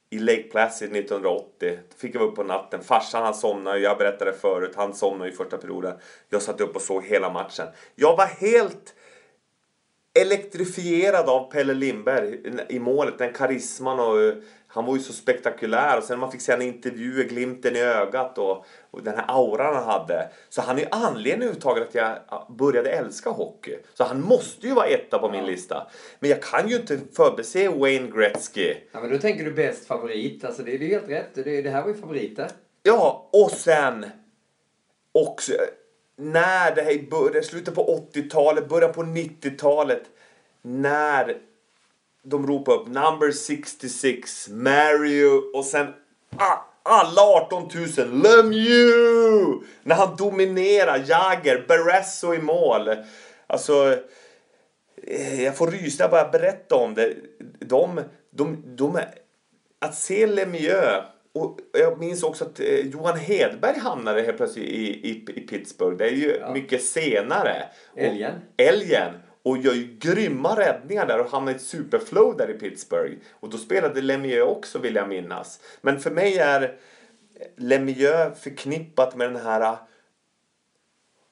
i 0.10 0.20
Lake 0.20 0.44
Placid 0.44 0.96
1980. 0.96 1.80
Då 1.90 1.98
fick 1.98 2.16
jag 2.16 2.20
vara 2.20 2.30
uppe 2.30 2.42
på 2.42 2.48
natten. 2.48 2.84
Farsan 2.84 3.24
han 3.24 3.34
somnade, 3.34 3.80
jag 3.80 3.98
berättade 3.98 4.34
förut, 4.34 4.72
han 4.76 4.94
somnade 4.94 5.32
i 5.32 5.34
första 5.34 5.58
perioden. 5.58 5.94
Jag 6.30 6.42
satt 6.42 6.62
upp 6.62 6.76
och 6.76 6.82
såg 6.82 7.04
hela 7.04 7.30
matchen. 7.30 7.68
Jag 7.96 8.18
var 8.18 8.26
helt 8.26 8.96
elektrifierad 10.14 11.30
av 11.30 11.52
Pelle 11.52 11.74
Lindberg 11.74 12.40
i 12.70 12.80
målet. 12.80 13.18
Den 13.18 13.34
karisman 13.34 14.00
och 14.00 14.22
eh, 14.22 14.34
han 14.68 14.86
var 14.86 14.96
ju 14.96 15.02
så 15.02 15.14
spektakulär. 15.14 15.98
Och 15.98 16.04
sen 16.04 16.20
man 16.20 16.32
fick 16.32 16.42
se 16.42 16.52
en 16.52 16.62
intervju, 16.62 17.24
glimten 17.24 17.76
i 17.76 17.80
ögat 17.80 18.38
och, 18.38 18.66
och 18.92 19.04
den 19.04 19.16
här 19.16 19.26
auran 19.28 19.76
han 19.76 19.84
hade. 19.84 20.30
Så 20.50 20.62
han 20.62 20.78
är 20.78 20.82
ju 20.82 20.88
anledningen 20.92 21.42
överhuvudtaget 21.42 21.88
att 21.88 21.96
jag 21.96 22.18
ja, 22.30 22.48
började 22.58 22.90
älska 22.90 23.30
hockey. 23.30 23.78
Så 23.94 24.04
han 24.04 24.22
måste 24.22 24.68
ju 24.68 24.74
vara 24.74 24.86
etta 24.86 25.20
på 25.20 25.30
min 25.30 25.46
lista. 25.46 25.88
Men 26.20 26.30
jag 26.30 26.42
kan 26.42 26.70
ju 26.70 26.76
inte 26.76 27.00
förbise 27.16 27.70
Wayne 27.70 28.12
Gretzky. 28.12 28.76
Ja, 28.92 29.02
men 29.02 29.12
då 29.12 29.18
tänker 29.18 29.46
du 29.46 29.52
bäst 29.52 29.86
favorit. 29.86 30.46
Alltså, 30.46 30.64
det, 30.64 30.78
det 30.78 30.86
är 30.86 30.90
helt 30.90 31.10
rätt. 31.10 31.30
Det, 31.34 31.62
det 31.62 31.70
här 31.70 31.82
var 31.82 31.90
ju 31.90 31.96
favoriter. 31.96 32.48
Ja, 32.84 33.30
och 33.34 33.52
sen 33.52 34.06
också 35.12 35.54
när 36.22 36.76
det 36.76 36.82
här 36.82 37.10
började, 37.10 37.44
slutet 37.44 37.76
på 37.76 38.08
80-talet, 38.14 38.70
början 38.70 38.94
på 38.94 39.04
90-talet, 39.04 40.04
när 40.62 41.38
de 42.24 42.48
ropade 42.48 42.78
upp 42.78 42.88
number 42.88 43.32
66, 43.32 44.50
Mario 44.50 45.58
och 45.58 45.66
sen 45.66 45.88
ah, 46.38 46.58
alla 46.84 47.22
18 47.22 47.70
000, 47.98 48.22
Lemieux! 48.22 49.68
När 49.84 49.96
han 49.96 50.16
dominerar, 50.16 51.04
Jagger, 51.08 51.66
Barresso 51.68 52.34
i 52.34 52.42
mål. 52.42 52.90
Alltså, 53.48 53.98
eh, 55.08 55.44
jag 55.44 55.58
får 55.58 55.68
rysningar 55.68 56.12
bara 56.12 56.22
jag 56.22 56.32
berätta 56.32 56.76
om 56.76 56.94
det. 56.94 57.16
De, 57.60 58.02
de, 58.32 58.64
de 58.66 58.96
är, 58.96 59.14
att 59.80 59.96
se 59.96 60.28
Lemieux 60.28 61.04
och 61.34 61.60
jag 61.74 62.00
minns 62.00 62.24
också 62.24 62.46
att 62.46 62.60
eh, 62.60 62.88
Johan 62.88 63.18
Hedberg 63.18 63.80
hamnade 63.80 64.22
helt 64.22 64.38
plötsligt 64.38 64.66
i, 64.66 65.10
i, 65.10 65.26
i 65.36 65.42
Pittsburgh. 65.42 65.98
Det 65.98 66.06
är 66.06 66.12
ju 66.12 66.46
mycket 66.54 66.84
senare. 66.84 67.64
Älgen. 67.96 68.32
Och, 68.32 68.62
älgen. 68.62 69.14
Och 69.44 69.58
gör 69.58 69.74
ju 69.74 69.98
grymma 70.00 70.58
räddningar 70.58 71.06
där 71.08 71.20
och 71.20 71.32
hamnar 71.32 71.52
i 71.52 71.56
ett 71.56 71.62
superflow 71.62 72.38
där 72.38 72.50
i 72.50 72.54
Pittsburgh. 72.54 73.16
Och 73.32 73.50
då 73.50 73.58
spelade 73.58 74.02
Lemieux 74.02 74.58
också 74.58 74.80
vill 74.80 74.96
jag 74.96 75.10
minnas. 75.10 75.60
Men 75.82 76.00
för 76.00 76.12
mig 76.12 76.38
är 76.38 76.80
Lemieux 77.56 78.40
förknippat 78.40 79.16
med 79.16 79.34
den 79.34 79.42
här 79.42 79.78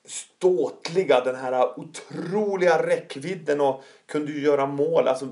ståtliga, 0.05 1.21
den 1.23 1.35
här 1.35 1.79
otroliga 1.79 2.87
räckvidden 2.87 3.61
och 3.61 3.83
kunde 4.05 4.31
ju 4.31 4.41
göra 4.41 4.65
mål. 4.65 5.07
Alltså, 5.07 5.27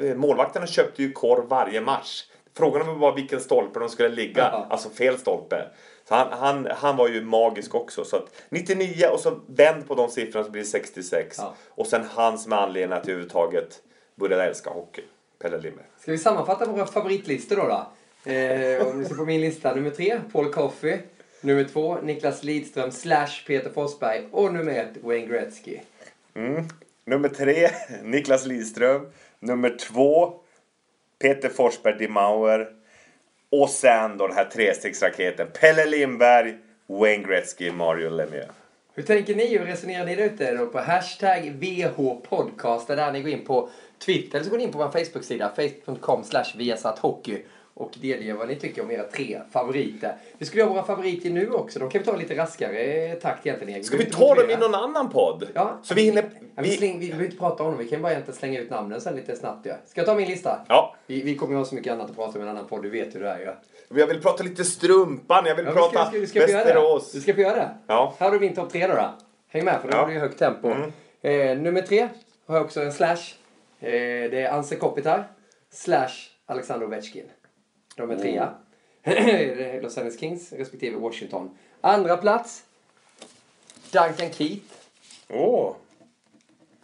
eh, 0.00 0.16
målvakterna 0.16 0.66
köpte 0.66 1.02
ju 1.02 1.12
korv 1.12 1.48
varje 1.48 1.80
match. 1.80 2.24
Frågan 2.56 2.86
var 2.86 2.94
bara 2.94 3.14
vilken 3.14 3.40
stolpe 3.40 3.78
de 3.80 3.88
skulle 3.88 4.08
ligga, 4.08 4.48
Ja. 4.52 4.66
alltså 4.70 4.90
fel 4.90 5.18
stolpe. 5.18 5.64
Så 6.08 6.14
han, 6.14 6.32
han, 6.32 6.68
han 6.76 6.96
var 6.96 7.08
ju 7.08 7.24
magisk 7.24 7.74
också. 7.74 8.04
Så 8.04 8.16
att 8.16 8.42
99 8.48 9.06
och 9.12 9.20
så 9.20 9.40
vänd 9.46 9.88
på 9.88 9.94
de 9.94 10.08
siffrorna 10.08 10.44
så 10.44 10.50
blir 10.50 10.62
det 10.62 10.68
66. 10.68 11.36
Ja. 11.38 11.54
Och 11.68 11.86
sen 11.86 12.04
han 12.14 12.38
som 12.38 12.52
är 12.52 12.56
anledningen 12.56 12.92
att 12.98 13.06
jag 13.06 13.12
överhuvudtaget 13.12 13.82
började 14.14 14.44
älska 14.44 14.70
hockey. 14.70 15.02
Pelle 15.38 15.58
Lindberg. 15.58 15.86
Ska 16.00 16.12
vi 16.12 16.18
sammanfatta 16.18 16.66
våra 16.66 16.86
favoritlistor 16.86 17.56
då? 17.56 17.62
då? 17.62 18.30
Eh, 18.32 18.86
om 18.86 18.98
ni 18.98 19.04
ser 19.04 19.14
på 19.14 19.24
min 19.24 19.40
lista. 19.40 19.74
Nummer 19.74 19.90
tre, 19.90 20.20
Paul 20.32 20.52
Coffey. 20.52 20.98
Nummer 21.40 21.64
två, 21.64 21.98
Niklas 22.02 22.42
Lidström 22.42 22.90
slash 22.90 23.44
Peter 23.46 23.70
Forsberg. 23.70 24.28
Och 24.32 24.52
nummer 24.54 24.72
ett, 24.72 25.02
Wayne 25.02 25.26
Gretzky. 25.26 25.78
Nummer 27.04 27.28
tre, 27.28 27.68
Niklas 28.02 28.46
Lidström. 28.46 29.06
Nummer 29.40 29.76
två, 29.78 30.40
Peter 31.18 31.48
Forsberg 31.48 31.98
Dimauer. 31.98 32.68
Och 33.50 33.70
sen 33.70 34.18
då 34.18 34.26
den 34.26 34.36
här 34.36 34.44
trestegsraketen. 34.44 35.46
Pelle 35.60 35.86
Lindberg, 35.86 36.54
Wayne 36.86 37.24
Gretzky, 37.24 37.70
Mario 37.70 38.10
Lemieux. 38.10 38.50
Hur 38.94 39.02
tänker 39.02 39.34
ni? 39.34 39.58
Hur 39.58 39.64
resonerar 39.64 40.06
ni 40.06 40.14
där 40.14 40.24
ute? 40.24 40.54
Då 40.54 40.66
på 40.66 40.78
hashtag 40.78 41.52
VHpodcast. 41.60 42.88
Där 42.88 43.12
ni 43.12 43.22
går 43.22 43.30
in 43.30 43.44
på 43.44 43.68
Twitter 43.98 44.38
eller 44.38 44.44
så 44.44 44.50
går 44.50 44.58
ni 44.58 44.64
in 44.64 44.72
på 44.72 44.78
vår 44.78 44.88
Facebook-sida. 44.88 45.52
Facebook.com 45.56 46.24
slash 46.24 46.44
viasathockey. 46.56 47.42
Och 47.74 47.90
delger 48.00 48.34
vad 48.34 48.48
ni 48.48 48.56
tycker 48.56 48.82
om 48.82 48.90
era 48.90 49.02
tre 49.02 49.40
favoriter. 49.52 50.16
Vi 50.38 50.46
skulle 50.46 50.62
göra 50.62 50.72
våra 50.72 50.84
favoriter 50.84 51.30
nu 51.30 51.50
också. 51.50 51.78
De 51.78 51.90
kan 51.90 51.98
vi 51.98 52.04
ta 52.04 52.16
lite 52.16 52.36
raskare 52.36 53.14
takt 53.14 53.46
egentligen. 53.46 53.84
Ska 53.84 53.96
vi 53.96 54.04
ta 54.04 54.34
dem 54.34 54.50
i 54.50 54.56
någon 54.56 54.74
annan 54.74 55.10
podd? 55.10 55.48
Ja. 55.54 55.78
Så 55.82 55.94
vi 55.94 56.02
hinner... 56.02 56.24
Ja, 56.56 56.62
vi, 56.62 56.76
släng, 56.76 56.98
vi 56.98 57.06
behöver 57.06 57.24
inte 57.24 57.36
prata 57.38 57.62
om 57.62 57.68
dem. 57.70 57.78
Vi 57.78 57.88
kan 57.88 58.02
bara 58.02 58.12
egentligen 58.12 58.38
slänga 58.38 58.60
ut 58.60 58.70
namnen 58.70 59.00
sen 59.00 59.16
lite 59.16 59.36
snabbt. 59.36 59.66
Ja. 59.66 59.74
Ska 59.86 60.00
jag 60.00 60.06
ta 60.06 60.14
min 60.14 60.28
lista? 60.28 60.64
Ja. 60.68 60.94
Vi, 61.06 61.22
vi 61.22 61.36
kommer 61.36 61.52
ju 61.52 61.58
ha 61.58 61.64
så 61.64 61.74
mycket 61.74 61.92
annat 61.92 62.10
att 62.10 62.16
prata 62.16 62.38
om 62.38 62.44
i 62.44 62.48
en 62.48 62.56
annan 62.56 62.66
podd. 62.66 62.82
Du 62.82 62.90
vet 62.90 63.14
hur 63.14 63.20
det 63.20 63.30
är 63.30 63.38
ju. 63.38 63.44
Ja. 63.44 63.54
Jag 63.88 64.06
vill 64.06 64.22
prata 64.22 64.42
lite 64.42 64.64
strumpan, 64.64 65.46
jag 65.46 65.54
vill 65.54 65.64
Ja, 65.66 65.72
prata 65.72 66.06
ska, 66.06 66.18
vi 66.18 66.26
ska, 66.26 66.40
vi 66.40 66.46
ska. 66.46 66.56
Västerås. 66.56 67.12
Du 67.12 67.20
ska 67.20 67.34
få 67.34 67.40
göra 67.40 67.56
det. 67.56 67.70
Ja. 67.86 68.14
Här 68.18 68.26
har 68.26 68.32
du 68.32 68.40
min 68.40 68.54
topp 68.54 68.72
tre 68.72 68.86
då, 68.86 68.94
då. 68.94 69.14
Häng 69.48 69.64
med 69.64 69.80
för 69.80 69.88
då 69.88 69.94
Ja. 69.94 69.98
Mm. 69.98 70.06
blir 70.06 70.14
det 70.14 70.20
högt 70.20 70.38
tempo. 70.38 70.68
Eh, 71.22 71.58
nummer 71.58 71.82
tre 71.82 72.08
har 72.46 72.54
jag 72.56 72.64
också 72.64 72.82
en 72.82 72.92
slash. 72.92 73.16
Eh, 73.80 73.90
det 74.30 74.40
är 74.40 74.50
Anse 74.52 74.76
Kopitar 74.76 75.24
slash 75.70 76.08
Alexander 76.46 76.86
Ovechkin. 76.86 77.24
De 77.96 78.10
är 78.10 78.16
trea. 78.16 78.54
Mm. 79.02 79.76
Los 79.82 79.98
Angeles 79.98 80.20
Kings 80.20 80.52
respektive 80.52 80.96
Washington. 80.96 81.58
Andra 81.80 82.16
plats. 82.16 82.62
Duncan 83.90 84.30
Keith. 84.32 84.64
Åh. 85.30 85.72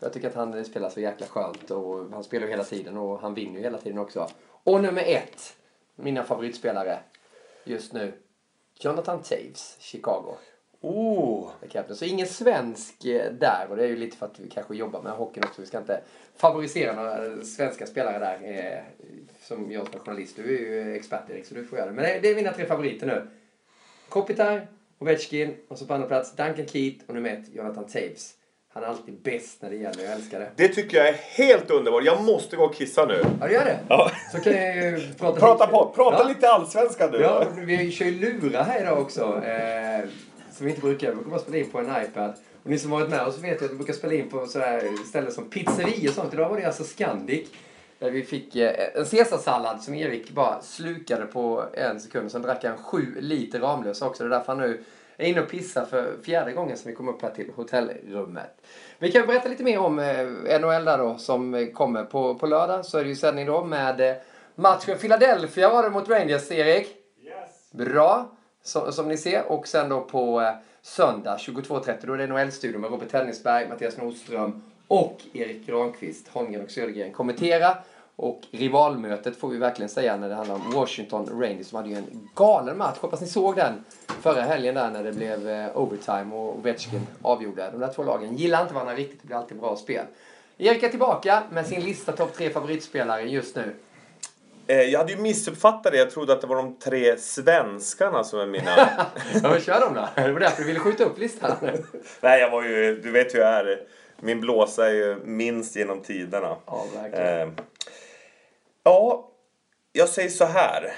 Jag 0.00 0.12
tycker 0.12 0.28
att 0.28 0.34
han 0.34 0.64
spelar 0.64 0.88
så 0.88 1.00
jäkla 1.00 1.26
skönt 1.26 1.70
och 1.70 2.10
han 2.12 2.24
spelar 2.24 2.46
ju 2.46 2.50
hela 2.50 2.64
tiden 2.64 2.96
och 2.96 3.20
han 3.20 3.34
vinner 3.34 3.56
ju 3.56 3.62
hela 3.62 3.78
tiden 3.78 3.98
också. 3.98 4.28
Och 4.46 4.82
nummer 4.82 5.02
ett, 5.06 5.56
mina 5.96 6.24
favoritspelare 6.24 6.98
just 7.64 7.92
nu, 7.92 8.12
Jonathan 8.80 9.22
Taves, 9.22 9.76
Chicago. 9.80 10.34
Oh. 10.80 11.50
är. 11.62 11.94
Så 11.94 12.04
ingen 12.04 12.26
svensk 12.26 13.04
eh, 13.04 13.32
där 13.32 13.66
och 13.70 13.76
det 13.76 13.84
är 13.84 13.88
ju 13.88 13.96
lite 13.96 14.16
för 14.16 14.26
att 14.26 14.40
vi 14.40 14.50
kanske 14.50 14.74
jobbar 14.74 15.02
med 15.02 15.12
hockeyn 15.12 15.44
också. 15.44 15.60
Vi 15.60 15.66
ska 15.66 15.78
inte 15.78 16.00
favorisera 16.36 16.92
några 16.92 17.44
svenska 17.44 17.86
spelare 17.86 18.18
där 18.18 18.58
eh, 18.58 18.82
som 19.42 19.72
jag 19.72 19.86
som 19.86 19.94
är 19.94 20.04
journalist. 20.04 20.36
Du 20.36 20.56
är 20.56 20.60
ju 20.60 20.96
expert 20.96 21.30
Erik 21.30 21.46
så 21.46 21.54
du 21.54 21.64
får 21.64 21.78
göra 21.78 21.88
det. 21.88 21.94
Men 21.94 22.04
det, 22.04 22.18
det 22.22 22.28
är 22.28 22.34
mina 22.34 22.52
tre 22.52 22.66
favoriter 22.66 23.06
nu. 23.06 23.28
Kopitar, 24.08 24.66
Ovechkin 24.98 25.56
och 25.68 25.78
så 25.78 25.86
på 25.86 25.94
andra 25.94 26.08
plats 26.08 26.36
Duncan 26.36 26.66
Keith 26.66 27.04
och 27.06 27.14
nummer 27.14 27.30
ett 27.30 27.54
Jonathan 27.54 27.84
Taves. 27.84 28.34
Han 28.72 28.82
är 28.82 28.86
alltid 28.86 29.14
bäst 29.22 29.62
när 29.62 29.70
det 29.70 29.76
gäller, 29.76 30.02
jag 30.04 30.12
älskar 30.12 30.40
det. 30.40 30.50
Det 30.56 30.68
tycker 30.68 30.96
jag 30.98 31.08
är 31.08 31.12
helt 31.12 31.70
underbart. 31.70 32.04
Jag 32.04 32.22
måste 32.24 32.56
gå 32.56 32.64
och 32.64 32.74
kissa 32.74 33.04
nu. 33.06 33.22
Ja, 33.40 33.50
gör 33.50 33.64
det. 33.64 33.78
Ja. 33.88 34.10
Så 34.32 34.40
kan 34.40 34.52
jag 34.52 34.76
ju 34.76 35.00
prata 35.18 35.40
Prata 35.40 35.64
lite. 35.64 35.72
på, 35.76 35.92
prata 35.96 36.22
Ja. 36.22 36.28
lite 36.28 36.48
allsvenska 36.48 37.06
nu. 37.06 37.18
Ja, 37.18 37.44
vi 37.56 37.90
kör 37.90 38.06
ju 38.06 38.20
lura 38.40 38.62
här 38.62 38.80
idag 38.80 38.98
också. 39.00 39.42
Eh, 39.44 40.08
som 40.52 40.66
vi 40.66 40.70
inte 40.70 40.80
brukar. 40.82 41.08
Vi 41.08 41.14
brukar 41.14 41.30
bara 41.30 41.40
spela 41.40 41.56
in 41.58 41.70
på 41.70 41.78
en 41.78 41.86
iPad. 42.04 42.32
Och 42.62 42.70
ni 42.70 42.78
som 42.78 42.90
varit 42.90 43.08
med 43.10 43.26
oss 43.26 43.38
vet 43.38 43.60
ju 43.62 43.64
att 43.64 43.72
vi 43.72 43.76
brukar 43.76 43.92
spela 43.94 44.14
in 44.14 44.28
på 44.30 44.46
sådär 44.46 44.82
ställen 45.08 45.32
som 45.32 45.50
pizzerior 45.50 46.08
och 46.08 46.14
sånt. 46.14 46.34
Idag 46.34 46.48
var 46.48 46.56
det 46.56 46.64
alltså 46.66 46.84
Scandic. 46.84 47.48
Där 47.98 48.10
vi 48.10 48.22
fick 48.22 48.56
eh, 48.56 48.74
en 48.94 49.04
caesarsallad 49.04 49.82
som 49.82 49.94
Erik 49.94 50.30
bara 50.30 50.62
slukade 50.62 51.26
på 51.26 51.64
en 51.74 52.00
sekund. 52.00 52.30
Sen 52.32 52.42
drack 52.42 52.64
han 52.64 52.76
sju 52.78 53.06
liter 53.20 53.60
Ramlösa 53.60 54.06
också. 54.06 54.22
Det 54.22 54.28
är 54.28 54.38
därför 54.38 54.52
han 54.52 54.58
nu 54.62 54.84
är 55.20 55.28
inne 55.28 55.40
och 55.40 55.50
pissar 55.50 55.84
för 55.84 56.16
fjärde 56.22 56.52
gången 56.52 56.76
som 56.76 56.90
vi 56.90 56.96
kom 56.96 57.08
upp 57.08 57.22
här 57.22 57.30
till 57.30 57.50
hotellrummet. 57.56 58.62
Vi 58.98 59.12
kan 59.12 59.26
berätta 59.26 59.48
lite 59.48 59.64
mer 59.64 59.78
om 59.78 59.98
eh, 59.98 60.60
NHL 60.60 60.84
där 60.84 60.98
då 60.98 61.18
som 61.18 61.70
kommer 61.74 62.04
på, 62.04 62.34
på 62.34 62.46
lördag. 62.46 62.84
Så 62.86 62.98
är 62.98 63.02
det 63.02 63.08
ju 63.08 63.16
sändning 63.16 63.46
då 63.46 63.64
med 63.64 64.00
eh, 64.00 64.16
matchen 64.54 64.98
Philadelphia 64.98 65.68
var 65.72 65.82
det 65.82 65.90
mot 65.90 66.08
Rangers, 66.08 66.50
Erik. 66.50 66.96
Bra, 67.70 68.30
som, 68.62 68.92
som 68.92 69.08
ni 69.08 69.16
ser. 69.16 69.52
Och 69.52 69.68
sen 69.68 69.88
då 69.88 70.00
på 70.00 70.40
eh, 70.40 70.52
söndag 70.82 71.36
22.30 71.36 71.96
då 72.06 72.12
är 72.12 72.18
det 72.18 72.26
NHL-studion 72.26 72.80
med 72.80 72.90
Robert 72.90 73.10
Tennisberg, 73.10 73.68
Mattias 73.68 73.96
Nordström 73.96 74.62
och 74.88 75.20
Erik 75.32 75.66
Granqvist, 75.66 76.28
Holmgren 76.28 76.64
och 76.64 76.70
Södergren 76.70 77.12
kommentera. 77.12 77.76
Och 78.22 78.40
rivalmötet 78.50 79.36
får 79.36 79.48
vi 79.48 79.58
verkligen 79.58 79.88
säga 79.88 80.16
när 80.16 80.28
det 80.28 80.34
handlar 80.34 80.54
om 80.54 80.70
Washington 80.70 81.42
Rangers 81.42 81.66
som 81.66 81.76
hade 81.76 81.88
ju 81.88 81.94
en 81.94 82.28
galen 82.34 82.78
match. 82.78 82.98
Hoppas 83.00 83.20
ni 83.20 83.26
såg 83.26 83.56
den 83.56 83.84
förra 84.20 84.42
helgen 84.42 84.74
där 84.74 84.90
när 84.90 85.04
det 85.04 85.12
blev 85.12 85.48
eh, 85.48 85.76
overtime 85.76 86.34
och 86.34 86.58
Ovechkin 86.58 87.06
avgjorde. 87.22 87.70
De 87.72 87.80
där 87.80 87.92
två 87.92 88.02
lagen 88.02 88.36
gillar 88.36 88.62
inte 88.62 88.74
varandra 88.74 88.94
riktigt, 88.94 89.22
det 89.22 89.26
blir 89.26 89.36
alltid 89.36 89.60
bra 89.60 89.76
spel. 89.76 90.04
Erik 90.58 90.82
är 90.82 90.88
tillbaka 90.88 91.42
med 91.50 91.66
sin 91.66 91.80
lista 91.80 92.12
topp 92.12 92.34
tre 92.34 92.50
favoritspelare 92.50 93.22
just 93.22 93.56
nu. 93.56 93.74
Eh, 94.66 94.80
jag 94.80 94.98
hade 94.98 95.12
ju 95.12 95.18
missuppfattat 95.18 95.92
det. 95.92 95.98
Jag 95.98 96.10
trodde 96.10 96.32
att 96.32 96.40
det 96.40 96.46
var 96.46 96.56
de 96.56 96.74
tre 96.74 97.18
svenskarna 97.18 98.24
som 98.24 98.40
är 98.40 98.46
mina... 98.46 98.76
ja, 99.42 99.50
men 99.50 99.60
kör 99.60 99.80
dem 99.80 99.94
då. 99.94 100.08
Det 100.22 100.32
var 100.32 100.40
därför 100.40 100.62
du 100.62 100.66
ville 100.66 100.80
skjuta 100.80 101.04
upp 101.04 101.18
listan. 101.18 101.56
Nej, 102.20 102.40
jag 102.40 102.50
var 102.50 102.62
ju... 102.62 103.00
Du 103.00 103.10
vet 103.10 103.34
hur 103.34 103.40
jag 103.40 103.48
är. 103.48 103.80
Min 104.22 104.40
blåsa 104.40 104.86
är 104.86 104.94
ju 104.94 105.16
minst 105.24 105.76
genom 105.76 106.00
tiderna. 106.00 106.56
Ja, 106.66 106.84
verkligen. 106.94 107.40
Eh, 107.40 107.48
ja, 108.90 109.30
jag 109.92 110.08
säger 110.08 110.28
så 110.28 110.44
här. 110.44 110.92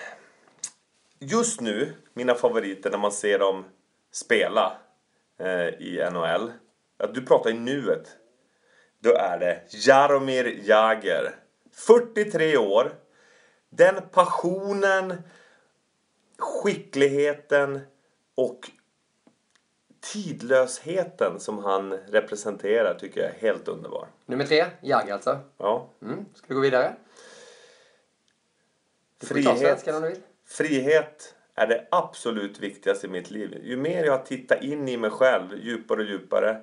Just 1.18 1.60
nu, 1.60 1.94
mina 2.14 2.34
favoriter 2.34 2.90
när 2.90 2.98
man 2.98 3.12
ser 3.12 3.38
dem 3.38 3.64
spela 4.12 4.72
eh, 5.38 5.68
i 5.68 6.08
NHL. 6.12 6.52
Att 6.98 7.14
du 7.14 7.26
pratar 7.26 7.50
i 7.50 7.54
nuet. 7.54 8.16
Då 9.00 9.14
är 9.14 9.38
det 9.38 9.62
Jaromir 9.86 10.60
Jagr. 10.68 11.34
43 11.72 12.56
år. 12.56 12.92
Den 13.70 13.94
passionen, 14.12 15.22
skickligheten 16.38 17.80
och 18.34 18.70
tidlösheten 20.12 21.40
som 21.40 21.58
han 21.58 21.92
representerar 21.92 22.94
tycker 22.94 23.20
jag 23.20 23.30
är 23.30 23.40
helt 23.40 23.68
underbar. 23.68 24.06
Nummer 24.26 24.44
tre, 24.44 24.66
Jagr 24.80 25.12
alltså. 25.12 25.38
Ja. 25.58 25.88
Mm. 26.02 26.24
Ska 26.34 26.46
vi 26.48 26.54
gå 26.54 26.60
vidare? 26.60 26.96
Frihet. 29.22 29.88
Frihet 30.44 31.34
är 31.54 31.66
det 31.66 31.88
absolut 31.90 32.60
viktigaste 32.60 33.06
i 33.06 33.10
mitt 33.10 33.30
liv. 33.30 33.60
Ju 33.62 33.76
mer 33.76 34.04
jag 34.04 34.26
tittar 34.26 34.64
in 34.64 34.88
i 34.88 34.96
mig 34.96 35.10
själv, 35.10 35.58
djupare 35.58 36.00
och 36.00 36.06
djupare, 36.06 36.60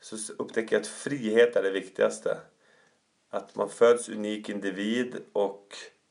så 0.00 0.32
upptäcker 0.32 0.76
jag 0.76 0.80
att 0.80 0.86
frihet 0.86 1.56
är 1.56 1.62
det 1.62 1.70
viktigaste. 1.70 2.38
Att 3.30 3.56
man 3.56 3.68
föds 3.68 4.08
unik 4.08 4.48
individ 4.48 5.16
och 5.32 5.68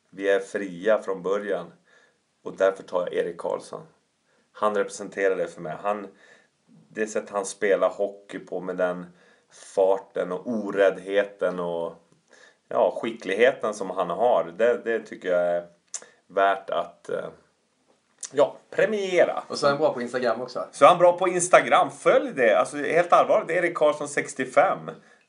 vi 0.09 0.29
är 0.29 0.39
fria 0.39 1.01
från 1.01 1.23
början. 1.23 1.73
Och 2.43 2.57
därför 2.57 2.83
tar 2.83 2.99
jag 2.99 3.13
Erik 3.13 3.37
Karlsson. 3.37 3.81
Han 4.51 4.75
representerar 4.75 5.35
det 5.35 5.47
för 5.47 5.61
mig. 5.61 5.77
Han, 5.81 6.07
det 6.89 7.07
sätt 7.07 7.29
han 7.29 7.45
spelar 7.45 7.89
hockey 7.89 8.39
på 8.39 8.59
med 8.59 8.77
den 8.77 9.05
farten 9.75 10.31
och 10.31 10.47
oräddheten 10.47 11.59
och 11.59 11.93
ja, 12.71 12.99
skickligheten 13.01 13.73
som 13.73 13.89
han 13.89 14.09
har. 14.09 14.53
Det, 14.57 14.81
det 14.83 14.99
tycker 14.99 15.29
jag 15.29 15.41
är 15.41 15.63
värt 16.27 16.69
att 16.69 17.09
eh, 17.09 17.29
ja, 18.31 18.57
premiera. 18.69 19.43
Och 19.47 19.57
så 19.57 19.65
är 19.65 19.69
han 19.69 19.79
bra 19.79 19.93
på 19.93 20.01
Instagram 20.01 20.41
också. 20.41 20.65
Så 20.71 20.85
är 20.85 20.89
han 20.89 20.97
bra 20.97 21.17
på 21.17 21.27
Instagram. 21.27 21.91
Följ 21.91 22.33
det. 22.35 22.59
Alltså 22.59 22.77
helt 22.77 23.13
allvarligt, 23.13 23.47
det 23.47 23.53
är 23.53 23.63
Erik 23.63 23.77
Karlsson 23.77 24.07
65. 24.07 24.79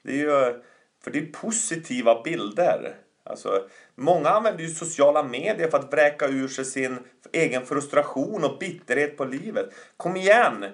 Det 0.03 0.13
är 0.13 0.17
ju, 0.17 0.63
för 1.05 1.11
det 1.11 1.19
är 1.19 1.27
positiva 1.27 2.23
bilder. 2.23 2.97
Alltså, 3.25 3.67
många 3.95 4.29
använder 4.29 4.63
ju 4.63 4.71
sociala 4.71 5.23
medier 5.23 5.71
för 5.71 5.79
att 5.79 5.93
vräka 5.93 6.27
ur 6.27 6.49
sig 6.49 6.65
sin 6.65 6.99
egen 7.33 7.67
frustration 7.67 8.45
och 8.45 8.59
bitterhet 8.59 9.17
på 9.17 9.25
livet. 9.25 9.71
Kom 9.97 10.17
igen! 10.17 10.67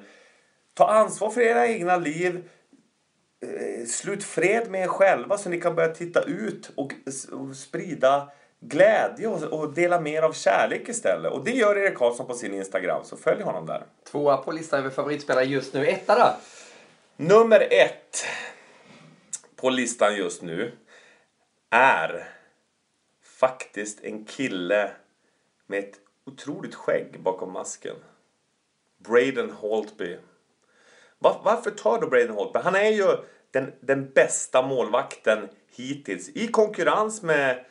Ta 0.75 0.89
ansvar 0.89 1.31
för 1.31 1.41
era 1.41 1.67
egna 1.67 1.97
liv. 1.97 2.49
Eh, 3.41 3.87
Slut 3.87 4.25
fred 4.25 4.71
med 4.71 4.83
er 4.83 4.87
själva 4.87 5.39
så 5.39 5.49
ni 5.49 5.61
kan 5.61 5.75
börja 5.75 5.95
titta 5.95 6.23
ut 6.23 6.71
och, 6.75 6.93
och 7.33 7.57
sprida 7.57 8.31
glädje 8.61 9.29
och, 9.29 9.43
och 9.43 9.75
dela 9.75 10.01
mer 10.01 10.23
av 10.23 10.33
kärlek 10.33 10.89
istället. 10.89 11.33
Och 11.33 11.45
det 11.45 11.51
gör 11.51 11.79
Erik 11.79 11.99
Karlsson 11.99 12.27
på 12.27 12.35
sin 12.35 12.55
Instagram, 12.55 13.05
så 13.05 13.17
följ 13.17 13.43
honom 13.43 13.67
där. 13.67 13.87
Tvåa 14.11 14.37
på 14.37 14.53
listan 14.53 14.81
över 14.81 14.91
favoritspelare 14.91 15.45
just 15.45 15.75
nu. 15.75 15.87
Etta 15.87 16.19
då? 16.19 16.37
Nummer 17.25 17.61
ett 17.71 18.25
på 19.57 19.71
listan 19.71 20.17
just 20.17 20.43
nu 20.43 20.73
är 21.71 22.29
faktiskt 23.23 24.05
en 24.05 24.25
kille 24.25 24.91
med 25.67 25.79
ett 25.79 25.95
otroligt 26.27 26.75
skägg 26.75 27.21
bakom 27.21 27.53
masken. 27.53 27.97
Braden 28.99 29.51
Holtby. 29.51 30.17
Var, 31.19 31.41
varför 31.45 31.71
tar 31.71 32.01
du 32.01 32.07
Braden 32.07 32.31
Holtby? 32.31 32.59
Han 32.59 32.75
är 32.75 32.91
ju 32.91 33.07
den, 33.51 33.73
den 33.81 34.11
bästa 34.11 34.63
målvakten 34.63 35.49
hittills 35.77 36.29
i 36.29 36.49
konkurrens 36.49 37.23
med 37.23 37.65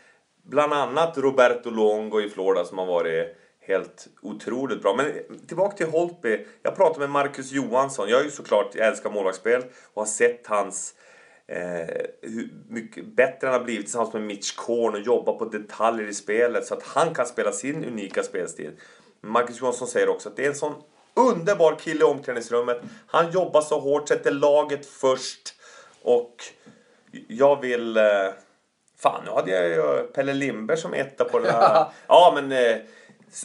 bland 0.44 0.74
annat 0.74 1.18
Roberto 1.18 1.70
Longo 1.70 2.22
i 2.22 2.30
Florida 2.30 2.66
som 2.66 2.78
har 2.78 2.86
varit 2.86 3.38
helt 3.60 4.08
otroligt 4.22 4.82
bra. 4.82 4.96
Men 4.96 5.40
tillbaka 5.48 5.78
till 5.78 5.88
Holtby. 5.88 6.46
Jag 6.64 6.76
pratade 6.76 7.00
med 7.00 7.10
Marcus 7.10 7.52
Johansson. 7.52 8.10
Jag 8.10 8.20
är 8.20 8.24
ju 8.24 8.32
såklart, 8.32 8.76
jag 8.76 8.88
älskar 8.88 9.10
målvaktsspel 9.10 9.64
och 9.94 10.02
har 10.02 10.08
sett 10.08 10.48
hans 10.48 10.94
eh, 11.48 11.96
hur 12.22 12.50
mycket 12.70 13.06
bättre 13.06 13.48
han 13.48 13.54
har 13.54 13.64
blivit 13.64 13.86
tillsammans 13.86 14.14
med 14.14 14.22
Mitch 14.22 14.56
Korn 14.56 14.94
och 14.94 15.02
jobba 15.02 15.34
på 15.34 15.46
detaljer 15.46 16.08
i 16.08 16.14
spelet 16.14 16.66
så 16.66 16.74
att 16.74 16.84
han 16.84 17.14
kan 17.14 17.26
spela 17.26 17.52
sin 17.52 17.86
unika 17.86 18.24
spelstil. 18.24 18.72
Marcus 19.22 19.62
Johansson 19.62 19.88
säger 19.88 20.10
också 20.10 20.30
att 20.30 20.36
det 20.36 20.44
är 20.44 20.50
en 20.50 20.56
sån 20.56 20.74
underbar 21.18 21.76
kille 21.80 22.00
i 22.00 22.04
omklädningsrummet. 22.04 22.82
Han 23.08 23.32
jobbar 23.32 23.62
så 23.62 23.80
hårt, 23.80 24.08
sätter 24.08 24.32
laget 24.32 24.86
först 24.86 25.54
och 26.02 26.36
jag 27.28 27.62
vill... 27.62 27.98
Eh, 27.98 28.04
fan, 29.00 29.22
nu 29.26 29.32
hade 29.32 29.52
jag 29.52 29.70
ju 29.70 30.04
Pelle 30.04 30.34
Lindberg 30.34 30.78
som 30.78 30.94
etta 30.94 31.26
på 31.26 31.40
den 31.40 31.54
här. 31.54 31.86
Ja, 32.08 32.32
men 32.36 32.52
eh, 32.52 32.78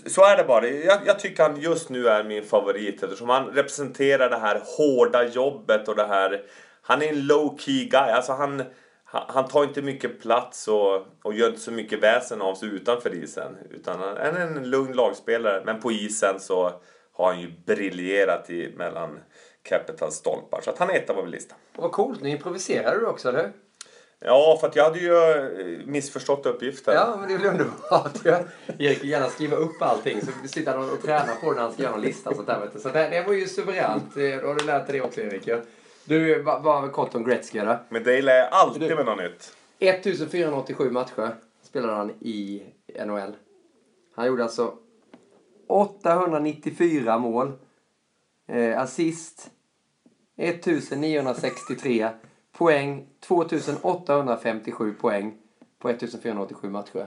så 0.06 0.24
är 0.24 0.36
det 0.36 0.44
bara. 0.44 0.66
Jag, 0.66 1.00
jag 1.06 1.18
tycker 1.18 1.42
han 1.42 1.60
just 1.60 1.88
nu 1.88 2.08
är 2.08 2.24
min 2.24 2.44
favorit 2.44 3.02
eftersom 3.02 3.28
han 3.28 3.46
representerar 3.46 4.30
det 4.30 4.38
här 4.38 4.62
hårda 4.76 5.24
jobbet 5.24 5.88
och 5.88 5.96
det 5.96 6.06
här... 6.06 6.42
Han 6.82 7.02
är 7.02 7.08
en 7.08 7.26
low 7.26 7.58
key 7.58 7.84
guy. 7.84 8.10
Alltså 8.10 8.32
han, 8.32 8.62
han, 9.04 9.22
han 9.28 9.48
tar 9.48 9.64
inte 9.64 9.82
mycket 9.82 10.22
plats 10.22 10.68
och, 10.68 11.06
och 11.22 11.34
gör 11.34 11.48
inte 11.48 11.60
så 11.60 11.70
mycket 11.70 12.02
väsen 12.02 12.42
av 12.42 12.54
sig 12.54 12.68
utanför 12.68 13.14
isen. 13.14 13.56
Utan 13.70 14.00
han 14.00 14.16
är 14.16 14.40
en 14.40 14.70
lugn 14.70 14.92
lagspelare. 14.92 15.62
Men 15.64 15.80
på 15.80 15.92
isen 15.92 16.40
så 16.40 16.72
har 17.12 17.32
han 17.32 17.40
ju 17.40 17.50
briljerat 17.66 18.50
i, 18.50 18.72
mellan 18.76 19.20
Capitals 19.62 20.14
stolpar. 20.14 20.60
Så 20.60 20.70
att 20.70 20.78
han 20.78 20.90
är 20.90 20.94
etta 20.94 21.14
på 21.14 21.22
min 21.22 21.30
lista. 21.30 21.54
Vad 21.76 21.92
coolt, 21.92 22.22
nu 22.22 22.28
improviserar 22.28 22.98
du 22.98 23.06
också, 23.06 23.28
eller? 23.28 23.52
Ja, 24.24 24.58
för 24.60 24.66
att 24.68 24.76
jag 24.76 24.84
hade 24.84 24.98
ju 24.98 25.16
eh, 25.16 25.86
missförstått 25.86 26.46
uppgiften. 26.46 26.94
Ja, 26.94 27.16
men 27.18 27.28
det 27.28 27.34
är 27.34 27.38
väl 27.38 27.46
underbart. 27.46 28.24
Jag 28.24 28.44
Erik 28.78 29.02
vill 29.02 29.10
gärna 29.10 29.28
skriva 29.28 29.56
upp 29.56 29.82
allting 29.82 30.20
så 30.20 30.48
sitter 30.48 30.76
han 30.76 30.90
och 30.90 31.02
tränar 31.02 31.34
på 31.40 31.50
det 31.50 31.54
när 31.54 31.62
han 31.62 31.72
ska 31.72 31.82
göra 31.82 31.92
någon 31.92 32.02
lista. 32.02 32.34
Sånt 32.34 32.46
där, 32.46 32.70
du. 32.74 32.80
Så 32.80 32.88
det, 32.88 33.08
det 33.08 33.22
var 33.22 33.32
ju 33.32 33.46
suveränt. 33.46 34.16
Eh, 34.16 34.36
Då 34.40 34.46
har 34.46 34.54
du 34.54 34.64
lärt 34.64 34.86
dig 34.86 34.98
det 34.98 35.04
också, 35.04 35.20
Erik. 35.20 35.48
Du, 36.04 36.42
vad 36.42 36.62
var 36.62 36.88
kort 36.88 37.14
om 37.14 37.24
Gretzky 37.24 37.60
då? 37.60 37.78
Men 37.88 38.02
det 38.04 38.22
lär 38.22 38.36
jag 38.36 38.48
alltid 38.52 38.96
med 38.96 39.06
något 39.06 39.18
nytt. 39.18 39.56
1487 39.78 40.90
matcher 40.90 41.34
spelade 41.62 41.92
han 41.92 42.10
i 42.10 42.62
NHL. 43.06 43.36
Han 44.16 44.26
gjorde 44.26 44.42
alltså 44.42 44.74
894 45.66 47.18
mål. 47.18 47.52
Eh, 48.46 48.80
assist 48.80 49.50
1963. 50.36 52.08
Poäng 52.52 53.06
2857 53.20 54.94
poäng 54.94 55.34
på 55.78 55.88
1487 55.88 56.70
matcher. 56.70 57.06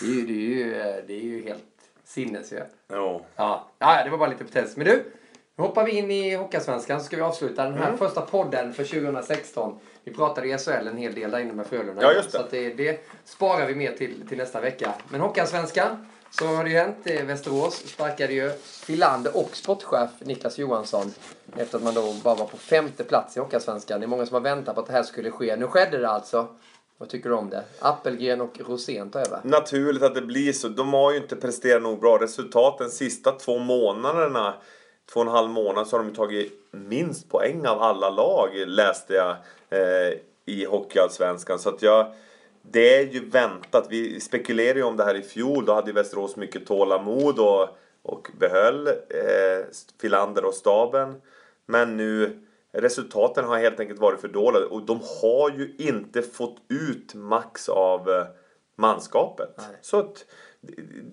Det 0.00 0.06
är 0.06 0.14
ju, 0.14 0.26
det 0.26 0.32
är 0.32 0.36
ju, 0.36 0.74
eh, 0.74 1.04
det 1.06 1.12
är 1.12 1.22
ju 1.22 1.42
helt 1.42 1.64
sinnes 2.04 2.52
ju. 2.52 2.62
Jo. 2.92 3.22
Ja. 3.36 3.68
ja, 3.78 4.04
det 4.04 4.10
var 4.10 4.18
bara 4.18 4.30
lite 4.30 4.44
på 4.44 4.50
test. 4.50 4.76
Men 4.76 4.86
du, 4.86 5.12
nu 5.56 5.64
hoppar 5.64 5.84
vi 5.84 5.92
in 5.92 6.10
i 6.10 6.34
Hockeyallsvenskan 6.34 7.00
så 7.00 7.06
ska 7.06 7.16
vi 7.16 7.22
avsluta 7.22 7.64
den 7.64 7.74
här 7.74 7.96
första 7.96 8.20
podden 8.20 8.72
för 8.74 8.84
2016. 8.84 9.78
Vi 10.04 10.12
pratade 10.12 10.48
i 10.48 10.58
SHL 10.58 10.86
en 10.86 10.96
hel 10.96 11.14
del 11.14 11.30
där 11.30 11.38
inne 11.38 11.52
med 11.52 11.66
Frölunda. 11.66 12.02
Ja, 12.02 12.12
just 12.12 12.32
det. 12.32 12.38
Så 12.38 12.44
det, 12.50 12.74
det 12.74 13.06
sparar 13.24 13.66
vi 13.66 13.74
med 13.74 13.96
till, 13.96 14.28
till 14.28 14.38
nästa 14.38 14.60
vecka. 14.60 14.94
Men 15.08 15.20
Hockeyallsvenskan, 15.20 16.06
så 16.38 16.46
har 16.46 16.64
det 16.64 16.70
ju 16.70 16.76
hänt. 16.76 16.96
Västerås 17.24 17.74
sparkade 17.74 18.32
ju 18.32 18.50
Filander 18.62 19.36
och 19.36 19.56
sportchef 19.56 20.10
Niklas 20.18 20.58
Johansson 20.58 21.12
efter 21.56 21.78
att 21.78 21.84
man 21.84 21.94
då 21.94 22.14
bara 22.24 22.34
var 22.34 22.46
på 22.46 22.56
femte 22.56 23.04
plats 23.04 23.36
i 23.36 23.40
Hockeyallsvenskan. 23.40 24.00
Det 24.00 24.06
är 24.06 24.08
många 24.08 24.26
som 24.26 24.34
har 24.34 24.40
väntat 24.40 24.74
på 24.74 24.80
att 24.80 24.86
det 24.86 24.92
här 24.92 25.02
skulle 25.02 25.30
ske. 25.30 25.56
Nu 25.56 25.66
skedde 25.66 25.98
det 25.98 26.08
alltså. 26.08 26.48
Vad 26.98 27.08
tycker 27.08 27.28
du 27.28 27.34
om 27.34 27.50
det? 27.50 27.64
Appelgren 27.78 28.40
och 28.40 28.60
Rosén 28.68 29.10
tar 29.10 29.20
över. 29.20 29.40
Naturligt 29.44 30.02
att 30.02 30.14
det 30.14 30.22
blir 30.22 30.52
så. 30.52 30.68
De 30.68 30.92
har 30.92 31.12
ju 31.12 31.16
inte 31.16 31.36
presterat 31.36 31.82
nog 31.82 32.00
bra 32.00 32.18
resultat 32.20 32.78
de 32.78 32.90
sista 32.90 33.32
två 33.32 33.58
månaderna. 33.58 34.54
Två 35.12 35.20
och 35.20 35.26
en 35.26 35.32
halv 35.32 35.50
månad 35.50 35.86
så 35.86 35.96
har 35.96 36.04
de 36.04 36.08
ju 36.08 36.14
tagit 36.14 36.52
minst 36.70 37.28
poäng 37.28 37.66
av 37.66 37.82
alla 37.82 38.10
lag 38.10 38.50
läste 38.66 39.14
jag 39.14 39.30
eh, 39.70 40.18
i 40.46 40.64
Hockeyallsvenskan. 40.64 41.58
Så 41.58 41.68
att 41.68 41.82
jag, 41.82 42.06
det 42.70 42.98
är 42.98 43.06
ju 43.06 43.28
väntat. 43.28 43.86
Vi 43.90 44.20
spekulerade 44.20 44.78
ju 44.78 44.84
om 44.84 44.96
det 44.96 45.04
här 45.04 45.14
i 45.14 45.22
fjol. 45.22 45.64
Då 45.64 45.74
hade 45.74 45.92
Västerås 45.92 46.36
mycket 46.36 46.66
tålamod 46.66 47.38
och, 47.38 47.68
och 48.02 48.28
behöll 48.38 48.86
eh, 48.86 49.66
Filander 50.00 50.44
och 50.44 50.54
staben. 50.54 51.14
Men 51.66 51.96
nu 51.96 52.42
resultaten 52.72 53.44
har 53.44 53.58
helt 53.58 53.80
enkelt 53.80 54.00
varit 54.00 54.20
för 54.20 54.28
dåliga 54.28 54.66
och 54.66 54.82
de 54.82 55.00
har 55.22 55.50
ju 55.50 55.74
inte 55.78 56.22
fått 56.22 56.56
ut 56.68 57.14
max 57.14 57.68
av 57.68 58.10
eh, 58.10 58.26
manskapet. 58.76 59.56
Så 59.82 59.98
att 59.98 60.24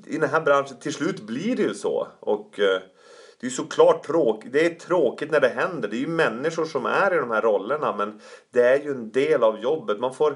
i 0.07 0.17
den 0.17 0.29
här 0.29 0.41
branschen, 0.41 0.77
till 0.79 0.93
slut 0.93 1.21
blir 1.21 1.55
det 1.55 1.63
ju 1.63 1.73
så. 1.73 2.07
Och 2.19 2.59
eh, 2.59 2.81
det 3.39 3.47
är 3.47 3.49
ju 3.49 3.55
såklart 3.55 4.05
tråkigt. 4.05 4.53
Det 4.53 4.65
är 4.65 4.69
tråkigt 4.69 5.31
när 5.31 5.39
det 5.39 5.49
händer. 5.49 5.89
Det 5.89 5.95
är 5.95 5.99
ju 5.99 6.07
människor 6.07 6.65
som 6.65 6.85
är 6.85 7.13
i 7.13 7.17
de 7.17 7.31
här 7.31 7.41
rollerna 7.41 7.95
men 7.95 8.21
det 8.51 8.61
är 8.61 8.79
ju 8.83 8.91
en 8.91 9.11
del 9.11 9.43
av 9.43 9.59
jobbet. 9.59 9.99
Man 9.99 10.13
får 10.13 10.35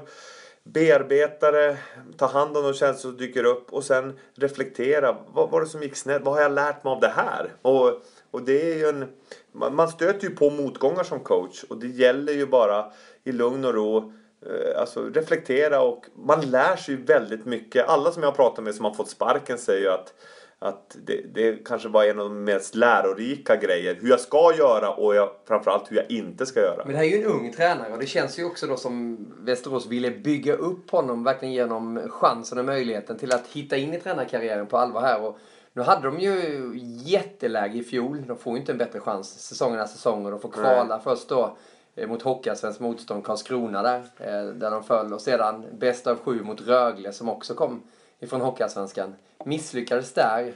bearbeta 0.72 1.50
det, 1.50 1.78
ta 2.16 2.26
hand 2.26 2.56
om 2.56 2.62
de 2.62 2.74
känslor 2.74 3.10
som 3.10 3.18
dyker 3.18 3.44
upp 3.44 3.72
och 3.72 3.84
sen 3.84 4.18
reflektera. 4.34 5.16
Vad 5.32 5.50
var 5.50 5.60
det 5.60 5.66
som 5.66 5.82
gick 5.82 5.96
snett? 5.96 6.22
Vad 6.22 6.34
har 6.34 6.42
jag 6.42 6.52
lärt 6.52 6.84
mig 6.84 6.90
av 6.90 7.00
det 7.00 7.12
här? 7.16 7.52
Och, 7.62 8.02
och 8.30 8.42
det 8.42 8.72
är 8.72 8.76
ju 8.76 8.88
en... 8.88 9.06
Man 9.52 9.88
stöter 9.88 10.28
ju 10.28 10.36
på 10.36 10.50
motgångar 10.50 11.04
som 11.04 11.20
coach 11.20 11.64
och 11.64 11.78
det 11.78 11.86
gäller 11.86 12.32
ju 12.32 12.46
bara 12.46 12.92
i 13.24 13.32
lugn 13.32 13.64
och 13.64 13.74
ro 13.74 14.12
eh, 14.46 14.80
Alltså 14.80 15.08
reflektera 15.08 15.80
och 15.80 16.04
man 16.14 16.40
lär 16.40 16.76
sig 16.76 16.94
ju 16.94 17.04
väldigt 17.04 17.44
mycket. 17.44 17.88
Alla 17.88 18.12
som 18.12 18.22
jag 18.22 18.30
har 18.30 18.36
pratat 18.36 18.64
med 18.64 18.74
som 18.74 18.84
har 18.84 18.94
fått 18.94 19.10
sparken 19.10 19.58
säger 19.58 19.80
ju 19.80 19.88
att 19.88 20.14
att 20.60 20.96
det, 21.06 21.34
det 21.34 21.64
kanske 21.64 21.88
var 21.88 22.04
en 22.04 22.18
av 22.18 22.24
de 22.24 22.44
mest 22.44 22.74
lärorika 22.74 23.56
grejer. 23.56 23.94
Hur 24.00 24.08
jag 24.08 24.20
ska 24.20 24.54
göra 24.58 24.90
och 24.90 25.14
jag, 25.14 25.30
framförallt 25.48 25.92
hur 25.92 25.96
jag 25.96 26.10
inte 26.10 26.46
ska 26.46 26.60
göra. 26.60 26.82
Men 26.84 26.92
det 26.92 26.98
här 26.98 27.04
är 27.04 27.08
ju 27.08 27.22
en 27.22 27.30
ung 27.30 27.52
tränare 27.52 27.92
och 27.92 27.98
det 27.98 28.06
känns 28.06 28.38
ju 28.38 28.44
också 28.44 28.66
då 28.66 28.76
som 28.76 29.18
Västerås 29.40 29.86
ville 29.86 30.10
bygga 30.10 30.54
upp 30.54 30.90
honom, 30.90 31.24
verkligen 31.24 31.54
genom 31.54 32.00
chansen 32.10 32.58
och 32.58 32.64
möjligheten 32.64 33.18
till 33.18 33.32
att 33.32 33.46
hitta 33.46 33.76
in 33.76 33.94
i 33.94 34.00
tränarkarriären 34.00 34.66
på 34.66 34.76
allvar 34.78 35.00
här. 35.00 35.22
Och 35.22 35.38
nu 35.72 35.82
hade 35.82 36.02
de 36.02 36.20
ju 36.20 36.72
jätteläge 37.04 37.78
i 37.78 37.82
fjol. 37.82 38.24
De 38.26 38.38
får 38.38 38.52
ju 38.52 38.58
inte 38.60 38.72
en 38.72 38.78
bättre 38.78 39.00
chans 39.00 39.40
säsongen 39.40 39.80
efter 39.80 39.96
säsong 39.96 40.24
och 40.24 40.30
de 40.30 40.40
får 40.40 40.48
kvala 40.48 40.84
Nej. 40.84 41.00
först 41.04 41.28
då 41.28 41.56
eh, 41.96 42.08
mot 42.08 42.22
Hockeyallsvenskt 42.22 42.80
motstånd 42.80 43.24
Karlskrona 43.24 43.82
där, 43.82 43.98
eh, 44.18 44.44
där 44.54 44.70
de 44.70 44.84
föll. 44.84 45.12
Och 45.12 45.20
sedan 45.20 45.64
bäst 45.72 46.06
av 46.06 46.18
sju 46.18 46.42
mot 46.42 46.60
Rögle 46.60 47.12
som 47.12 47.28
också 47.28 47.54
kom 47.54 47.82
ifrån 48.20 48.40
Hockeyallsvenskan. 48.40 49.16
Misslyckades 49.44 50.12
där. 50.12 50.52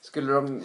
Skulle 0.00 0.32
de 0.32 0.62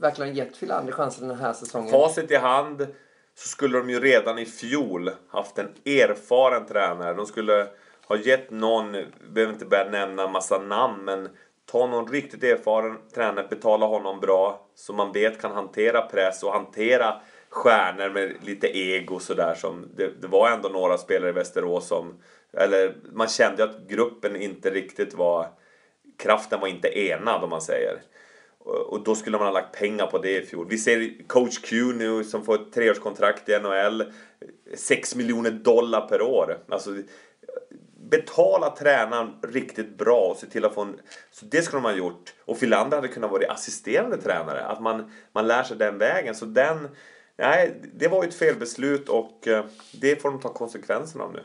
verkligen 0.00 0.34
gett 0.34 0.56
Filander 0.56 0.92
chansen 0.92 1.28
den 1.28 1.38
här 1.38 1.52
säsongen? 1.52 1.90
Facit 1.90 2.30
i 2.30 2.36
hand 2.36 2.86
så 3.34 3.48
skulle 3.48 3.78
de 3.78 3.90
ju 3.90 4.00
redan 4.00 4.38
i 4.38 4.46
fjol 4.46 5.10
haft 5.28 5.58
en 5.58 5.68
erfaren 5.84 6.66
tränare. 6.66 7.14
De 7.14 7.26
skulle 7.26 7.68
ha 8.08 8.16
gett 8.16 8.50
någon, 8.50 8.92
behöver 9.30 9.52
inte 9.52 9.64
börja 9.66 9.90
nämna 9.90 10.28
massa 10.28 10.58
namn, 10.58 11.04
men 11.04 11.28
ta 11.66 11.86
någon 11.86 12.12
riktigt 12.12 12.44
erfaren 12.44 12.98
tränare, 13.14 13.46
betala 13.50 13.86
honom 13.86 14.20
bra 14.20 14.66
så 14.74 14.92
man 14.92 15.12
vet 15.12 15.40
kan 15.40 15.52
hantera 15.52 16.02
press 16.02 16.42
och 16.42 16.52
hantera 16.52 17.20
stjärnor 17.48 18.10
med 18.10 18.36
lite 18.42 18.66
ego 18.66 19.18
sådär 19.18 19.54
som 19.54 19.88
det, 19.96 20.20
det 20.20 20.26
var 20.26 20.50
ändå 20.50 20.68
några 20.68 20.98
spelare 20.98 21.30
i 21.30 21.32
Västerås 21.32 21.88
som 21.88 22.14
eller 22.56 22.94
man 23.12 23.28
kände 23.28 23.64
att 23.64 23.88
gruppen 23.88 24.36
inte 24.36 24.70
riktigt 24.70 25.14
var 25.14 25.48
kraften 26.18 26.60
var 26.60 26.68
inte 26.68 26.98
enad 26.98 27.44
om 27.44 27.50
man 27.50 27.62
säger. 27.62 28.00
Och 28.58 29.04
då 29.04 29.14
skulle 29.14 29.38
man 29.38 29.46
ha 29.46 29.52
lagt 29.52 29.78
pengar 29.78 30.06
på 30.06 30.18
det 30.18 30.42
i 30.42 30.46
fjol. 30.46 30.66
Vi 30.68 30.78
ser 30.78 31.26
coach 31.26 31.58
Q 31.58 31.92
nu 31.92 32.24
som 32.24 32.44
får 32.44 32.54
ett 32.54 32.72
treårskontrakt 32.72 33.48
i 33.48 33.58
NHL. 33.58 34.12
6 34.74 35.14
miljoner 35.14 35.50
dollar 35.50 36.08
per 36.08 36.22
år. 36.22 36.58
Alltså, 36.68 36.90
betala 38.10 38.70
tränaren 38.70 39.34
riktigt 39.42 39.98
bra 39.98 40.20
och 40.20 40.36
se 40.36 40.46
till 40.46 40.64
att 40.64 40.74
få 40.74 40.82
en... 40.82 41.00
Så 41.30 41.46
det 41.46 41.62
skulle 41.62 41.82
de 41.82 41.84
ha 41.84 41.96
gjort. 41.96 42.34
Och 42.44 42.58
Filander 42.58 42.96
hade 42.96 43.08
kunnat 43.08 43.30
vara 43.30 43.52
assisterande 43.52 44.16
tränare. 44.16 44.64
Att 44.64 44.82
man, 44.82 45.10
man 45.32 45.46
lär 45.46 45.62
sig 45.62 45.76
den 45.76 45.98
vägen. 45.98 46.34
Så 46.34 46.44
den... 46.44 46.88
Nej, 47.38 47.80
det 47.94 48.08
var 48.08 48.22
ju 48.22 48.28
ett 48.28 48.34
felbeslut 48.34 49.08
och 49.08 49.48
eh, 49.48 49.64
det 49.92 50.22
får 50.22 50.30
de 50.30 50.40
ta 50.40 50.52
konsekvenserna 50.52 51.24
av 51.24 51.32
nu. 51.32 51.40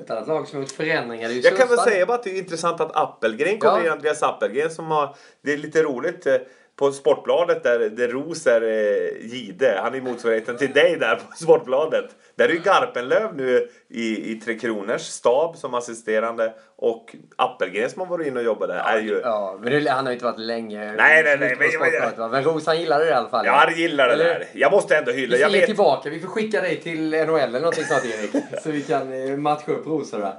Ett 0.00 0.10
annat 0.10 0.28
lag 0.28 0.48
som 0.48 0.56
har 0.56 0.62
gjort 0.62 0.72
förändringar 0.72 1.28
är 1.28 1.32
ju 1.32 1.40
Jag 1.40 1.56
kan 1.56 1.68
väl 1.68 1.78
säga 1.78 2.06
bara 2.06 2.14
att 2.14 2.22
det 2.22 2.30
är 2.30 2.38
intressant 2.38 2.80
att 2.80 2.96
Appelgren 2.96 3.58
kommer 3.58 3.78
ja. 3.78 3.84
in, 3.84 3.92
Andreas 3.92 4.22
Appelgren 4.22 4.70
som 4.70 4.86
har... 4.86 5.16
Det 5.42 5.52
är 5.52 5.56
lite 5.56 5.82
roligt 5.82 6.26
eh, 6.26 6.34
på 6.76 6.92
Sportbladet 6.92 7.62
där, 7.62 7.78
där 7.78 8.08
Ros 8.08 8.46
är 8.46 8.62
eh, 8.62 9.26
Gide, 9.26 9.80
han 9.82 9.94
är 9.94 10.00
motsvarigheten 10.00 10.56
till 10.56 10.72
dig 10.72 10.96
där 11.00 11.14
på 11.14 11.36
Sportbladet. 11.36 12.04
Där 12.34 12.48
är 12.48 12.52
ju 12.52 12.58
Garpenlöv 12.58 13.36
nu 13.36 13.68
i, 13.88 14.32
i 14.32 14.34
Tre 14.34 14.58
Kronors 14.58 15.00
stab 15.00 15.56
som 15.56 15.74
assisterande 15.74 16.52
och 16.76 17.16
Appelgren 17.36 17.90
som 17.90 18.00
har 18.00 18.06
varit 18.06 18.26
inne 18.26 18.38
och 18.38 18.44
jobbat 18.44 18.68
där 18.68 18.78
är 18.78 19.00
ju... 19.00 19.20
Ja, 19.24 19.58
men 19.60 19.84
det, 19.84 19.90
han 19.90 20.04
har 20.04 20.12
ju 20.12 20.14
inte 20.14 20.24
varit 20.24 20.38
länge. 20.38 20.92
Nej, 20.92 21.22
nej, 21.24 21.38
nej. 21.40 21.56
Men, 21.58 21.90
men, 22.18 22.30
men 22.30 22.44
Ros 22.44 22.66
han 22.66 22.80
gillade 22.80 23.04
det 23.04 23.10
i 23.10 23.14
alla 23.14 23.28
fall. 23.28 23.46
Ja, 23.46 23.52
han 23.52 23.74
gillar 23.74 24.08
det 24.08 24.16
där. 24.16 24.44
Jag 24.52 24.72
måste 24.72 24.96
ändå 24.96 25.12
hylla. 25.12 25.36
Vi 25.36 25.42
får 25.42 25.50
vet... 25.50 25.66
tillbaka. 25.66 26.10
Vi 26.10 26.20
får 26.20 26.28
skicka 26.28 26.60
dig 26.60 26.80
till 26.80 27.10
NHL 27.10 27.38
eller 27.38 27.60
någonting 27.60 27.84
sånt 27.84 28.04
Erik. 28.04 28.44
så 28.62 28.70
vi 28.70 28.82
kan 28.82 29.28
eh, 29.28 29.36
matcha 29.36 29.72
upp 29.72 29.86
Rosa 29.86 30.18
där. 30.18 30.34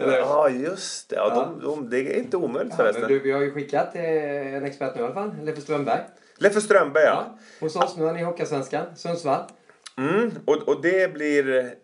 Eller? 0.00 0.18
Ja, 0.18 0.48
just 0.48 1.10
det. 1.10 1.16
Ja, 1.16 1.32
ja. 1.34 1.54
De, 1.60 1.66
de, 1.66 1.90
det 1.90 1.98
är 1.98 2.18
inte 2.18 2.36
omöjligt 2.36 2.76
förresten. 2.76 3.08
Du, 3.08 3.18
vi 3.18 3.32
har 3.32 3.40
ju 3.40 3.50
skickat 3.50 3.94
eh, 3.94 4.54
en 4.54 4.64
expert 4.64 4.94
nu 4.94 5.00
i 5.00 5.04
alla 5.04 5.14
fall. 5.14 5.32
Leffe 5.42 5.60
Strömberg. 5.60 6.00
Leffe 6.38 6.60
Strömberg, 6.60 7.04
ja. 7.04 7.24
ja. 7.28 7.38
Hos 7.60 7.76
oss, 7.76 7.96
nu 7.96 8.08
är 8.08 8.12
ni 8.12 8.20
i 8.20 8.22
Hockeysvenskan, 8.22 8.86
Sundsvall. 8.96 9.42
Mm, 9.98 10.30
och, 10.44 10.68
och 10.68 10.82
det 10.82 11.12
blir 11.14 11.74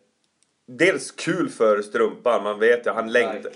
dels 0.66 1.10
kul 1.10 1.48
för 1.48 1.82
Strumpan. 1.82 2.42
Man 2.42 2.58
vet 2.58 2.86
ju, 2.86 2.90
han 2.90 3.12
längtar. 3.12 3.52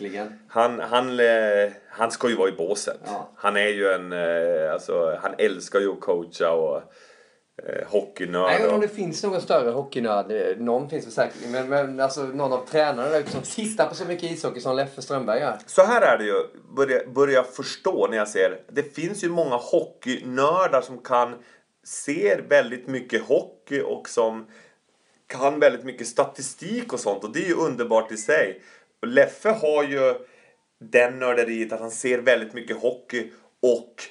Han, 0.48 0.80
han, 0.80 1.20
eh, 1.20 1.72
han 1.88 2.10
ska 2.10 2.28
ju 2.28 2.36
vara 2.36 2.48
i 2.48 2.52
båset. 2.52 3.00
Ja. 3.04 3.30
Han 3.36 3.56
är 3.56 3.68
ju 3.68 3.88
en, 3.88 4.12
eh, 4.12 4.72
alltså, 4.72 5.18
han 5.22 5.34
älskar 5.38 5.80
ju 5.80 5.92
att 5.92 6.00
coacha 6.00 6.50
och 6.50 6.82
eh, 7.66 7.88
hockeynörd. 7.88 8.52
Jag 8.52 8.58
vet 8.58 8.72
om 8.72 8.80
det 8.80 8.88
finns 8.88 9.22
någon 9.22 9.40
större 9.40 9.70
hockeynörd. 9.70 10.32
Eh, 10.32 10.56
någon 10.56 10.90
finns 10.90 11.04
det 11.04 11.10
säkert. 11.10 11.48
Men, 11.48 11.68
men 11.68 12.00
alltså, 12.00 12.22
någon 12.22 12.52
av 12.52 12.66
tränarna 12.66 13.08
där 13.08 13.22
som 13.22 13.42
tittar 13.42 13.86
på 13.86 13.94
så 13.94 14.04
mycket 14.04 14.30
ishockey 14.30 14.60
som 14.60 14.76
Leffe 14.76 15.02
Strömberg 15.02 15.40
gör. 15.40 15.58
Så 15.66 15.82
här 15.82 16.02
är 16.02 16.18
det 16.18 16.24
ju. 16.24 16.46
Börja, 16.76 17.06
börja 17.06 17.42
förstå 17.42 18.06
när 18.10 18.16
jag 18.16 18.28
ser. 18.28 18.60
Det 18.68 18.94
finns 18.94 19.24
ju 19.24 19.28
många 19.28 19.56
hockeynördar 19.56 20.80
som 20.80 20.98
kan 20.98 21.34
ser 21.84 22.38
väldigt 22.48 22.86
mycket 22.86 23.22
hockey 23.22 23.80
och 23.80 24.08
som 24.08 24.46
kan 25.26 25.60
väldigt 25.60 25.84
mycket 25.84 26.06
statistik 26.06 26.92
och 26.92 27.00
sånt 27.00 27.24
och 27.24 27.32
det 27.32 27.44
är 27.44 27.48
ju 27.48 27.54
underbart 27.54 28.12
i 28.12 28.16
sig. 28.16 28.62
Leffe 29.06 29.48
har 29.48 29.84
ju 29.84 30.14
den 30.78 31.18
nörderiet 31.18 31.72
att 31.72 31.80
han 31.80 31.90
ser 31.90 32.18
väldigt 32.18 32.54
mycket 32.54 32.76
hockey 32.76 33.30
och 33.62 34.02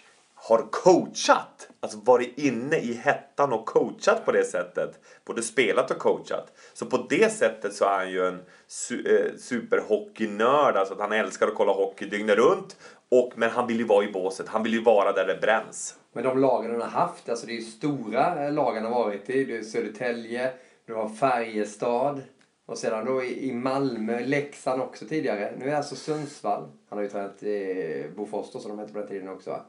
har 0.42 0.68
coachat. 0.72 1.70
Alltså 1.80 1.98
varit 2.04 2.38
inne 2.38 2.78
i 2.78 2.94
hettan 2.94 3.54
och 3.54 3.66
coachat 3.66 4.26
på 4.26 4.32
det 4.32 4.44
sättet. 4.44 5.00
Både 5.26 5.42
spelat 5.42 5.92
och 5.92 6.00
coachat. 6.00 6.54
Så 6.74 6.86
på 6.86 7.06
det 7.10 7.34
sättet 7.34 7.74
så 7.74 7.86
är 7.86 7.98
han 7.98 8.12
ju 8.12 8.28
en 8.28 8.40
su 8.68 8.96
eh, 8.96 9.38
superhockeynörd. 9.38 10.76
Alltså 10.76 10.94
att 10.94 11.00
han 11.00 11.12
älskar 11.12 11.48
att 11.48 11.56
kolla 11.56 11.72
hockey 11.72 12.06
dygnet 12.06 12.38
runt. 12.38 12.78
Och, 13.12 13.34
men 13.36 13.50
han 13.50 13.68
vill 13.68 13.78
ju 13.78 13.86
vara 13.86 14.06
i 14.06 14.12
båset. 14.12 14.48
Han 14.48 14.64
vill 14.64 14.74
ju 14.74 14.84
vara 14.84 15.12
där 15.12 15.28
det 15.28 15.42
bränns. 15.42 15.96
Men 16.14 16.24
de 16.24 16.40
lagen 16.40 16.72
han 16.72 16.82
har 16.82 16.88
haft, 16.88 17.30
alltså 17.30 17.46
det 17.46 17.52
är 17.52 17.56
ju 17.56 17.62
stora 17.62 18.46
eh, 18.46 18.54
lagen 18.54 18.84
han 18.84 18.94
har 18.94 19.04
varit 19.04 19.30
i. 19.30 19.46
Det 19.46 19.58
är 19.58 19.64
Södertälje, 19.64 20.52
du 20.86 20.94
har 20.94 21.10
Färjestad. 21.10 22.22
Och 22.66 22.78
sedan 22.78 23.06
då 23.06 23.24
i 23.24 23.54
Malmö, 23.54 24.20
Leksand 24.20 24.82
också 24.82 25.06
tidigare. 25.06 25.54
Nu 25.58 25.70
är 25.70 25.76
alltså 25.76 25.96
Sundsvall. 25.96 26.68
Han 26.90 26.98
har 26.98 27.04
ju 27.04 27.10
tränat 27.10 27.44
eh, 27.44 28.12
Bofors 28.16 28.46
som 28.46 28.70
de 28.70 28.80
hette 28.80 28.94
på 28.94 29.00
den 29.00 29.08
tiden 29.08 29.30
också. 29.30 29.60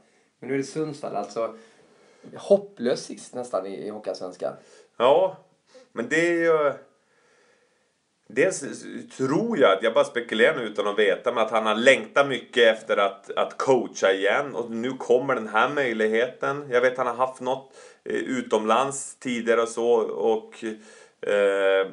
Men 0.41 0.49
nu 0.49 0.55
är 0.55 0.59
det 0.59 0.65
Sundsvall. 0.65 1.17
Alltså 1.17 1.55
hopplöst 2.37 3.05
sist 3.05 3.35
nästan 3.35 3.67
i, 3.67 3.87
i 3.87 3.91
Hockeyallsvenskan. 3.91 4.55
Ja, 4.97 5.37
men 5.93 6.09
det 6.09 6.29
är 6.29 6.33
ju... 6.33 6.73
Dels 8.33 8.65
tror 9.17 9.59
jag, 9.59 9.79
jag 9.83 9.95
bara 9.95 10.05
spekulerar 10.05 10.57
nu 10.57 10.63
utan 10.63 10.87
att 10.87 10.99
veta, 10.99 11.33
men 11.33 11.45
att 11.45 11.51
han 11.51 11.67
har 11.67 11.75
längtat 11.75 12.29
mycket 12.29 12.77
efter 12.77 12.97
att, 12.97 13.31
att 13.31 13.59
coacha 13.59 14.13
igen. 14.13 14.55
Och 14.55 14.71
nu 14.71 14.91
kommer 14.91 15.35
den 15.35 15.49
här 15.49 15.69
möjligheten. 15.69 16.69
Jag 16.71 16.81
vet 16.81 16.93
att 16.93 16.99
han 16.99 17.17
har 17.17 17.27
haft 17.27 17.41
något 17.41 17.75
eh, 18.05 18.15
utomlands 18.15 19.17
tidigare 19.19 19.63
och 19.63 19.69
så. 19.69 19.93
Och 20.03 20.65
eh, 21.31 21.89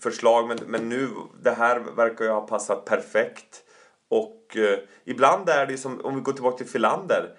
förslag, 0.00 0.48
men, 0.48 0.58
men 0.66 0.88
nu, 0.88 1.08
det 1.42 1.50
här 1.50 1.78
verkar 1.78 2.24
ju 2.24 2.30
ha 2.30 2.46
passat 2.46 2.84
perfekt. 2.84 3.62
Och 4.08 4.56
eh, 4.56 4.78
ibland 5.04 5.48
är 5.48 5.66
det 5.66 5.72
ju 5.72 5.78
som, 5.78 6.00
om 6.00 6.14
vi 6.14 6.20
går 6.20 6.32
tillbaka 6.32 6.56
till 6.56 6.72
Filander. 6.72 7.36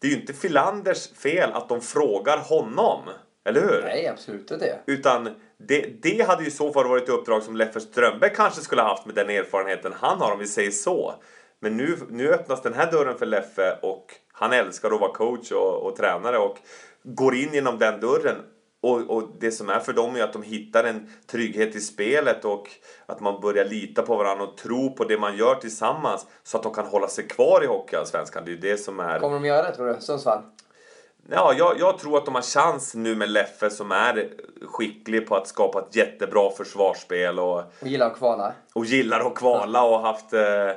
Det 0.00 0.06
är 0.06 0.10
ju 0.10 0.20
inte 0.20 0.32
Filanders 0.32 1.08
fel 1.12 1.52
att 1.52 1.68
de 1.68 1.80
frågar 1.80 2.38
honom. 2.38 3.00
Eller 3.44 3.60
hur? 3.60 3.82
Nej, 3.84 4.06
absolut 4.06 4.50
inte. 4.50 4.78
Utan 4.86 5.28
det, 5.58 6.02
det 6.02 6.26
hade 6.28 6.42
ju 6.42 6.48
i 6.48 6.52
så 6.52 6.72
fall 6.72 6.88
varit 6.88 7.02
ett 7.02 7.08
uppdrag 7.08 7.42
som 7.42 7.56
Leffe 7.56 7.80
Strömberg 7.80 8.34
kanske 8.34 8.60
skulle 8.60 8.82
ha 8.82 8.88
haft 8.88 9.06
med 9.06 9.14
den 9.14 9.30
erfarenheten 9.30 9.92
han 9.92 10.20
har 10.20 10.32
om 10.32 10.38
vi 10.38 10.46
säger 10.46 10.70
så. 10.70 11.14
Men 11.60 11.76
nu, 11.76 11.98
nu 12.10 12.32
öppnas 12.32 12.62
den 12.62 12.74
här 12.74 12.92
dörren 12.92 13.18
för 13.18 13.26
Leffe 13.26 13.78
och 13.82 14.14
han 14.32 14.52
älskar 14.52 14.90
att 14.90 15.00
vara 15.00 15.12
coach 15.12 15.52
och, 15.52 15.86
och 15.86 15.96
tränare 15.96 16.38
och 16.38 16.58
går 17.02 17.34
in 17.34 17.54
genom 17.54 17.78
den 17.78 18.00
dörren. 18.00 18.36
Och, 18.80 19.10
och, 19.10 19.22
det 19.38 19.50
som 19.50 19.70
är 19.70 19.80
för 19.80 19.92
dem 19.92 20.16
är 20.16 20.22
att 20.22 20.32
de 20.32 20.42
hittar 20.42 20.84
en 20.84 21.10
trygghet 21.26 21.76
i 21.76 21.80
spelet 21.80 22.44
och 22.44 22.70
att 23.06 23.20
man 23.20 23.40
börjar 23.40 23.64
lita 23.64 24.02
på 24.02 24.16
varandra 24.16 24.44
och 24.44 24.56
tro 24.56 24.94
på 24.94 25.04
det 25.04 25.18
man 25.18 25.36
gör 25.36 25.54
tillsammans 25.54 26.26
så 26.42 26.56
att 26.56 26.62
de 26.62 26.74
kan 26.74 26.86
hålla 26.86 27.08
sig 27.08 27.28
kvar 27.28 27.64
i 27.64 27.66
Hockeyallsvenskan. 27.66 28.44
Det 28.44 28.52
är 28.52 28.56
det 28.56 28.76
som 28.76 29.00
är... 29.00 29.18
Kommer 29.18 29.34
de 29.34 29.44
göra 29.44 29.70
det 29.70 29.76
tror 29.76 29.86
du, 29.86 30.00
Sundsvall? 30.00 30.42
Ja, 31.30 31.54
jag, 31.58 31.78
jag, 31.78 31.98
tror 31.98 32.18
att 32.18 32.24
de 32.24 32.34
har 32.34 32.42
chans 32.42 32.94
nu 32.94 33.14
med 33.14 33.30
Leffe 33.30 33.70
som 33.70 33.92
är 33.92 34.28
skicklig 34.62 35.28
på 35.28 35.36
att 35.36 35.48
skapa 35.48 35.78
ett 35.80 35.96
jättebra 35.96 36.50
försvarsspel. 36.50 37.38
Och, 37.38 37.58
och 37.58 37.86
gillar 37.86 38.06
att 38.06 38.16
kvala. 38.16 38.52
Och 38.72 38.84
gillar 38.84 39.20
att 39.20 39.34
kvala 39.34 39.82
och 39.82 40.00
haft 40.00 40.32
eh, 40.32 40.70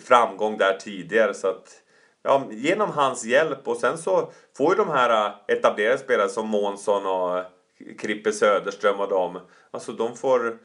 framgång 0.00 0.58
där 0.58 0.78
tidigare. 0.80 1.34
Så 1.34 1.48
att, 1.48 1.82
ja, 2.26 2.46
genom 2.50 2.90
hans 2.90 3.24
hjälp 3.24 3.68
och 3.68 3.76
sen 3.76 3.98
så 3.98 4.30
får 4.56 4.70
ju 4.70 4.84
de 4.84 4.88
här 4.88 5.26
äh, 5.26 5.56
etablerade 5.56 5.98
spelare 5.98 6.28
som 6.28 6.48
Månsson 6.48 7.06
och 7.06 7.38
äh, 7.38 7.44
Krippe 7.98 8.32
Söderström 8.32 9.00
och 9.00 9.08
dem. 9.08 9.38
Alltså 9.70 9.92
de 9.92 10.16
får 10.16 10.58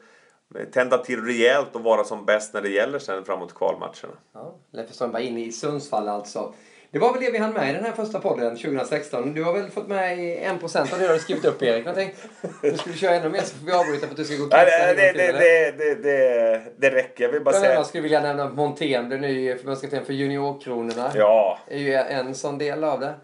äh, 0.54 0.64
tända 0.64 0.98
till 0.98 1.24
rejält 1.24 1.76
och 1.76 1.82
vara 1.82 2.04
som 2.04 2.24
bäst 2.24 2.54
när 2.54 2.62
det 2.62 2.70
gäller 2.70 2.98
sen 2.98 3.24
framåt 3.24 3.54
kvalmatcherna. 3.54 4.14
Ja, 4.32 4.54
Leffe 4.70 4.94
Strömberg 4.94 5.26
inne 5.26 5.44
i 5.44 5.52
Sundsvall 5.52 6.08
alltså. 6.08 6.54
Det 6.92 6.98
var 6.98 7.12
väl 7.12 7.22
det 7.22 7.30
vi 7.30 7.38
hann 7.38 7.52
med 7.52 7.70
i 7.70 7.72
den 7.72 7.84
här 7.84 7.92
första 7.92 8.20
podden 8.20 8.56
2016. 8.56 9.34
Du 9.34 9.44
har 9.44 9.52
väl 9.52 9.70
fått 9.70 9.88
med 9.88 10.18
i 10.18 10.36
en 10.36 10.58
procent 10.58 10.92
av 10.92 10.98
det 10.98 11.04
du 11.04 11.10
har 11.12 11.18
skrivit 11.18 11.44
upp 11.44 11.62
Erik. 11.62 11.86
Jag 11.86 11.94
tänkte, 11.94 12.28
du 12.62 12.76
skulle 12.76 12.94
köra 12.96 13.14
ännu 13.14 13.28
mer 13.28 13.40
så 13.40 13.56
får 13.56 13.66
vi 13.66 13.72
avbryta 13.72 14.06
för 14.06 14.10
att 14.10 14.16
du 14.16 14.24
ska 14.24 14.36
gå 14.36 14.44
och 14.44 14.50
Nej, 14.52 14.66
kissa 14.66 14.86
gång 14.86 14.96
det, 14.96 15.12
det, 15.12 15.32
det, 15.32 15.72
det, 15.78 15.94
det, 16.02 16.62
det 16.78 16.90
räcker. 16.90 17.24
Jag 17.24 17.32
vill 17.32 17.42
bara 17.42 17.54
Jag 17.54 17.62
säga... 17.62 17.84
skulle 17.84 18.02
vilja 18.02 18.20
nämna 18.20 18.48
Montén 18.48 19.08
blir 19.08 19.18
ny 19.18 19.56
förbundskapten 19.56 20.04
för 20.04 20.12
juniorkronorna. 20.12 21.10
Ja, 21.14 21.58
är 21.68 21.78
ju 21.78 21.94
en 21.94 22.34
sån 22.34 22.58
del 22.58 22.84
av 22.84 23.00
det. 23.00 23.14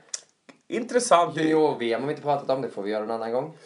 intressant. 0.69 1.37
Junior-VM 1.37 2.01
har 2.01 2.09
vi 2.09 2.13
inte 2.13 2.23
pratat 2.23 2.51
om, 2.51 2.63
det 2.63 2.69
får 2.69 2.83
vi 2.83 2.91
göra 2.91 3.05
en 3.05 3.11
annan 3.11 3.33
gång. 3.33 3.57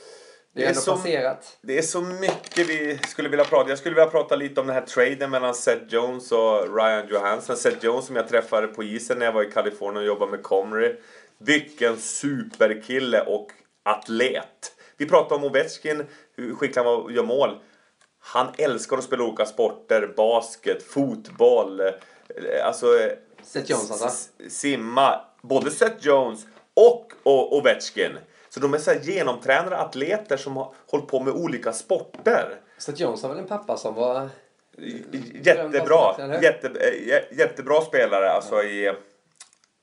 Det 0.54 0.64
är, 0.64 0.74
Det 0.74 0.80
är 0.80 0.94
passerat. 0.94 1.58
Det 1.62 1.78
är 1.78 1.82
så 1.82 2.00
mycket 2.00 2.68
vi 2.68 2.98
skulle 3.08 3.28
vilja 3.28 3.44
prata 3.44 3.68
Jag 3.68 3.78
skulle 3.78 3.94
vilja 3.94 4.10
prata 4.10 4.36
lite 4.36 4.60
om 4.60 4.66
den 4.66 4.76
här 4.76 4.86
traden 4.86 5.30
mellan 5.30 5.54
Seth 5.54 5.84
Jones 5.88 6.32
och 6.32 6.76
Ryan 6.76 7.08
Johansson. 7.08 7.56
Seth 7.56 7.84
Jones 7.84 8.06
som 8.06 8.16
jag 8.16 8.28
träffade 8.28 8.66
på 8.66 8.82
isen 8.82 9.18
när 9.18 9.26
jag 9.26 9.32
var 9.32 9.42
i 9.42 9.50
Kalifornien 9.50 9.96
och 9.96 10.04
jobbade 10.04 10.30
med 10.30 10.42
Comrie. 10.42 10.96
Vilken 11.38 11.96
superkille 11.96 13.20
och 13.20 13.50
atlet. 13.82 14.72
Vi 14.96 15.06
pratade 15.06 15.34
om 15.34 15.44
Ovechkin, 15.44 16.06
hur 16.36 16.54
skicklig 16.54 16.82
han 16.82 16.84
var 16.84 17.06
att 17.06 17.14
göra 17.14 17.26
mål. 17.26 17.58
Han 18.18 18.46
älskar 18.58 18.96
att 18.96 19.04
spela 19.04 19.24
olika 19.24 19.44
sporter, 19.44 20.14
basket, 20.16 20.82
fotboll, 20.82 21.80
eh, 21.80 21.90
alltså 22.64 22.86
eh, 22.98 23.12
Seth 23.42 23.70
Jones 23.70 23.90
alltså. 23.90 24.30
simma. 24.48 25.20
Både 25.42 25.70
Seth 25.70 25.96
Jones 26.06 26.40
och 26.74 27.12
Ovechkin. 27.24 28.18
Så 28.54 28.60
de 28.60 28.74
är 28.74 28.78
så 28.78 28.90
här 28.90 29.00
genomtränade 29.00 29.78
atleter 29.78 30.36
som 30.36 30.56
har 30.56 30.74
hållit 30.90 31.08
på 31.08 31.20
med 31.20 31.34
olika 31.34 31.72
sporter. 31.72 32.60
Seth 32.78 33.00
Jones 33.00 33.22
har 33.22 33.28
väl 33.28 33.38
en 33.38 33.46
pappa 33.46 33.76
som 33.76 33.94
var... 33.94 34.28
Jättebra. 35.44 36.38
Jätte, 36.42 36.68
jä- 36.68 37.38
jättebra 37.38 37.80
spelare 37.80 38.30
alltså 38.30 38.62
i... 38.62 38.94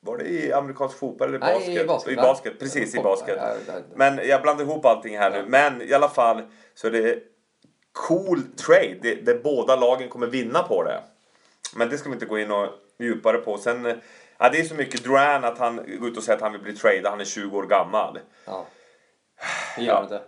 Var 0.01 0.17
det 0.17 0.23
i 0.23 0.53
amerikansk 0.53 0.97
fotboll 0.97 1.27
eller 1.27 1.39
Nej, 1.39 1.53
basket? 1.53 1.83
i 1.83 1.85
basket, 1.85 2.13
I 2.13 2.15
basket, 2.15 2.59
precis 2.59 2.95
i 2.95 2.99
basket. 2.99 3.39
Men 3.95 4.19
jag 4.27 4.41
blandar 4.41 4.63
ihop 4.63 4.85
allting 4.85 5.17
här 5.17 5.31
nu. 5.31 5.45
Men 5.47 5.81
i 5.81 5.93
alla 5.93 6.09
fall 6.09 6.41
så 6.73 6.87
är 6.87 6.91
det 6.91 7.19
cool 7.93 8.41
trade. 8.41 9.15
Det 9.23 9.43
båda 9.43 9.75
lagen 9.75 10.09
kommer 10.09 10.27
vinna 10.27 10.63
på 10.63 10.83
det. 10.83 11.03
Men 11.75 11.89
det 11.89 11.97
ska 11.97 12.09
vi 12.09 12.13
inte 12.13 12.25
gå 12.25 12.39
in 12.39 12.51
och 12.51 12.67
djupare 12.99 13.37
på. 13.37 13.57
Sen, 13.57 13.85
eh, 13.85 13.95
ja, 14.39 14.49
det 14.49 14.59
är 14.59 14.63
så 14.63 14.75
mycket 14.75 15.03
Duran 15.03 15.43
att 15.45 15.57
han 15.57 15.75
går 15.99 16.09
ut 16.09 16.17
och 16.17 16.23
säger 16.23 16.35
att 16.37 16.43
han 16.43 16.51
vill 16.51 16.61
bli 16.61 16.75
tradad. 16.75 17.05
Han 17.11 17.21
är 17.21 17.25
20 17.25 17.57
år 17.57 17.63
gammal. 17.65 18.19
Ja. 18.45 18.65
Det 19.77 19.81
gör 19.83 19.93
Ja. 19.93 20.03
inte. 20.03 20.21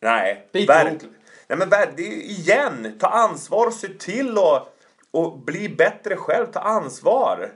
Nej, 0.00 0.48
Bit 0.52 0.70
ihop. 0.70 1.02
Nej 1.48 1.58
men 1.58 1.70
ver- 1.70 1.92
det 1.96 2.02
är, 2.02 2.12
igen, 2.12 2.98
ta 3.00 3.06
ansvar 3.06 3.66
och 3.66 3.72
se 3.72 3.88
till 3.88 4.38
och, 4.38 4.68
och 5.10 5.38
bli 5.38 5.68
bättre 5.68 6.16
själv. 6.16 6.46
Ta 6.46 6.60
ansvar. 6.60 7.52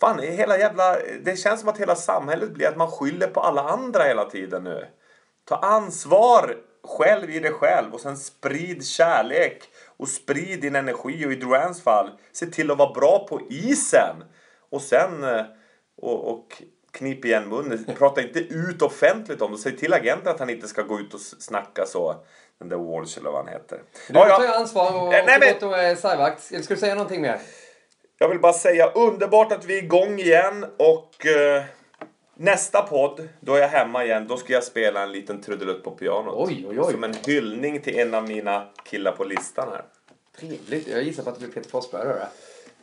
Fan, 0.00 0.18
hela 0.18 0.58
jävla, 0.58 0.96
det 1.22 1.36
känns 1.36 1.60
som 1.60 1.68
att 1.68 1.78
hela 1.80 1.94
samhället 1.94 2.50
blir 2.50 2.68
att 2.68 2.76
man 2.76 2.90
skyller 2.90 3.26
på 3.26 3.40
alla 3.40 3.62
andra 3.62 4.02
hela 4.02 4.24
tiden 4.24 4.64
nu. 4.64 4.86
Ta 5.44 5.56
ansvar 5.56 6.56
själv 6.84 7.30
i 7.30 7.38
dig 7.38 7.52
själv 7.52 7.94
och 7.94 8.00
sen 8.00 8.16
sprid 8.16 8.86
kärlek 8.86 9.62
och 9.96 10.08
sprid 10.08 10.60
din 10.60 10.76
energi 10.76 11.26
och 11.26 11.32
i 11.32 11.36
Durans 11.36 11.82
fall, 11.82 12.10
se 12.32 12.46
till 12.46 12.70
att 12.70 12.78
vara 12.78 12.92
bra 12.92 13.26
på 13.28 13.40
isen. 13.50 14.16
Och 14.70 14.82
sen, 14.82 15.24
eh, 15.24 15.44
och, 16.02 16.30
och 16.32 16.62
knip 16.90 17.24
igen 17.24 17.48
munnen. 17.48 17.84
Prata 17.98 18.22
inte 18.22 18.38
ut 18.38 18.82
offentligt 18.82 19.42
om 19.42 19.52
det. 19.52 19.58
Säg 19.58 19.76
till 19.76 19.92
agenten 19.94 20.28
att 20.32 20.38
han 20.38 20.50
inte 20.50 20.68
ska 20.68 20.82
gå 20.82 21.00
ut 21.00 21.14
och 21.14 21.20
snacka 21.20 21.86
så. 21.86 22.16
Den 22.58 22.68
där 22.68 22.76
Walsh 22.76 23.18
eller 23.18 23.30
vad 23.30 23.44
han 23.44 23.52
heter. 23.54 23.82
Du 24.08 24.14
Ja, 24.18 24.36
tar 24.36 24.44
jag 24.44 24.54
ansvar 24.56 25.02
och 25.02 25.14
Eh, 25.14 25.24
nej, 25.26 25.38
men- 25.60 25.68
och 25.68 25.78
är 25.78 25.94
sargvakt. 25.94 26.42
Ska 26.42 26.74
du 26.74 26.80
säga 26.80 26.94
någonting 26.94 27.20
mer? 27.22 27.40
Jag 28.18 28.28
vill 28.28 28.40
bara 28.40 28.52
säga 28.52 28.90
underbart 28.90 29.52
att 29.52 29.64
vi 29.64 29.78
är 29.78 29.82
igång 29.82 30.18
igen 30.18 30.64
och 30.78 31.26
eh, 31.26 31.62
nästa 32.36 32.82
podd, 32.82 33.28
då 33.40 33.54
är 33.54 33.60
jag 33.60 33.68
hemma 33.68 34.04
igen. 34.04 34.26
Då 34.28 34.36
ska 34.36 34.52
jag 34.52 34.64
spela 34.64 35.02
en 35.02 35.12
liten 35.12 35.42
trudelutt 35.42 35.84
på 35.84 35.90
pianot. 35.90 36.48
Oj, 36.48 36.66
oj, 36.68 36.80
oj. 36.80 36.92
Som 36.92 37.04
en 37.04 37.14
hyllning 37.26 37.80
till 37.80 37.98
en 37.98 38.14
av 38.14 38.28
mina 38.28 38.68
killar 38.84 39.12
på 39.12 39.24
listan 39.24 39.68
här. 39.72 39.84
Trevligt. 40.40 40.88
Jag 40.88 41.02
gissar 41.02 41.22
på 41.22 41.30
att 41.30 41.40
det 41.40 41.44
blir 41.46 41.54
Peter 41.54 41.70
Forsberg 41.70 42.08
då. 42.08 42.14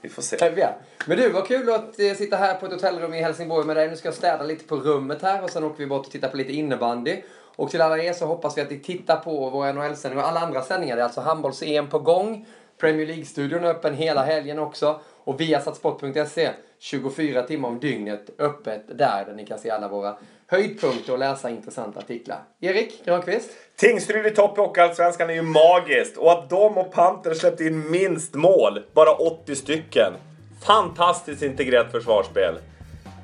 Vi 0.03 0.09
får 0.09 0.21
se. 0.21 0.53
Ja. 0.57 0.69
Men 1.05 1.17
du, 1.17 1.29
vad 1.29 1.47
kul 1.47 1.69
att 1.69 1.99
eh, 1.99 2.13
sitta 2.13 2.37
här 2.37 2.55
på 2.55 2.65
ett 2.65 2.71
hotellrum 2.71 3.13
i 3.13 3.21
Helsingborg 3.21 3.67
med 3.67 3.75
dig. 3.75 3.89
Nu 3.89 3.95
ska 3.95 4.07
jag 4.07 4.15
städa 4.15 4.43
lite 4.43 4.63
på 4.63 4.75
rummet 4.75 5.21
här 5.21 5.43
och 5.43 5.49
sen 5.49 5.63
åker 5.63 5.77
vi 5.77 5.85
bort 5.85 6.05
och 6.05 6.11
tittar 6.11 6.29
på 6.29 6.37
lite 6.37 6.53
innebandy. 6.53 7.21
Och 7.55 7.69
till 7.69 7.81
alla 7.81 7.97
er 7.97 8.13
så 8.13 8.25
hoppas 8.25 8.57
vi 8.57 8.61
att 8.61 8.69
ni 8.69 8.79
tittar 8.79 9.15
på 9.15 9.49
våra 9.49 9.73
NHL-sändningar 9.73 10.23
och 10.23 10.29
alla 10.29 10.39
andra 10.39 10.61
sändningar. 10.61 10.95
Det 10.95 11.01
är 11.01 11.03
alltså 11.03 11.21
handbolls-EM 11.21 11.89
på 11.89 11.99
gång. 11.99 12.47
Premier 12.83 13.05
League-studion 13.07 13.63
är 13.63 13.69
öppen 13.69 13.93
hela 13.93 14.23
helgen 14.23 14.59
också. 14.59 14.99
Och 15.23 15.41
viasatsport.se 15.41 16.49
24 16.79 17.43
timmar 17.43 17.69
om 17.69 17.79
dygnet 17.79 18.29
öppet 18.39 18.83
där, 18.87 19.25
där 19.25 19.33
ni 19.33 19.45
kan 19.45 19.59
se 19.59 19.69
alla 19.69 19.87
våra 19.87 20.15
höjdpunkter 20.47 21.13
och 21.13 21.19
läsa 21.19 21.49
intressanta 21.49 21.99
artiklar. 21.99 22.37
Erik 22.59 23.05
Granqvist? 23.05 23.49
Tingsryd 23.75 24.25
i 24.25 24.31
topp 24.31 24.57
i 24.57 24.61
Hockeyallsvenskan 24.61 25.29
är 25.29 25.33
ju 25.33 25.41
magiskt. 25.41 26.17
Och 26.17 26.31
att 26.31 26.49
de 26.49 26.77
och 26.77 26.91
Panter 26.91 27.33
släppte 27.33 27.63
in 27.63 27.91
minst 27.91 28.33
mål, 28.33 28.83
bara 28.93 29.11
80 29.11 29.55
stycken. 29.55 30.13
Fantastiskt 30.65 31.43
integrerat 31.43 31.91
försvarsspel. 31.91 32.55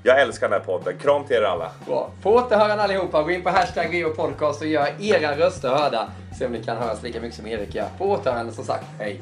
Jag 0.04 0.22
älskar 0.22 0.50
den 0.50 0.60
här 0.60 0.66
podden. 0.66 0.98
Kram 0.98 1.24
till 1.24 1.36
er 1.36 1.42
alla. 1.42 1.72
Bra. 1.88 2.12
På 2.24 2.34
återhörande 2.34 2.84
allihopa. 2.84 3.24
Gå 3.24 3.32
in 3.32 3.44
på 3.44 3.50
hashtag 3.50 3.92
Veo 3.92 4.10
Podcast 4.10 4.62
och 4.62 4.68
gör 4.68 4.88
era 5.00 5.38
röster 5.38 5.70
hörda. 5.70 6.12
Se 6.40 6.46
om 6.46 6.52
ni 6.52 6.64
kan 6.64 6.78
höras 6.78 7.04
lika 7.04 7.22
mycket 7.22 7.38
som 7.38 7.48
Erik 7.48 7.76
gör. 7.76 7.88
På 7.98 8.06
återhörande 8.06 8.54
som 8.54 8.64
sagt. 8.64 8.86
Hej! 9.00 9.22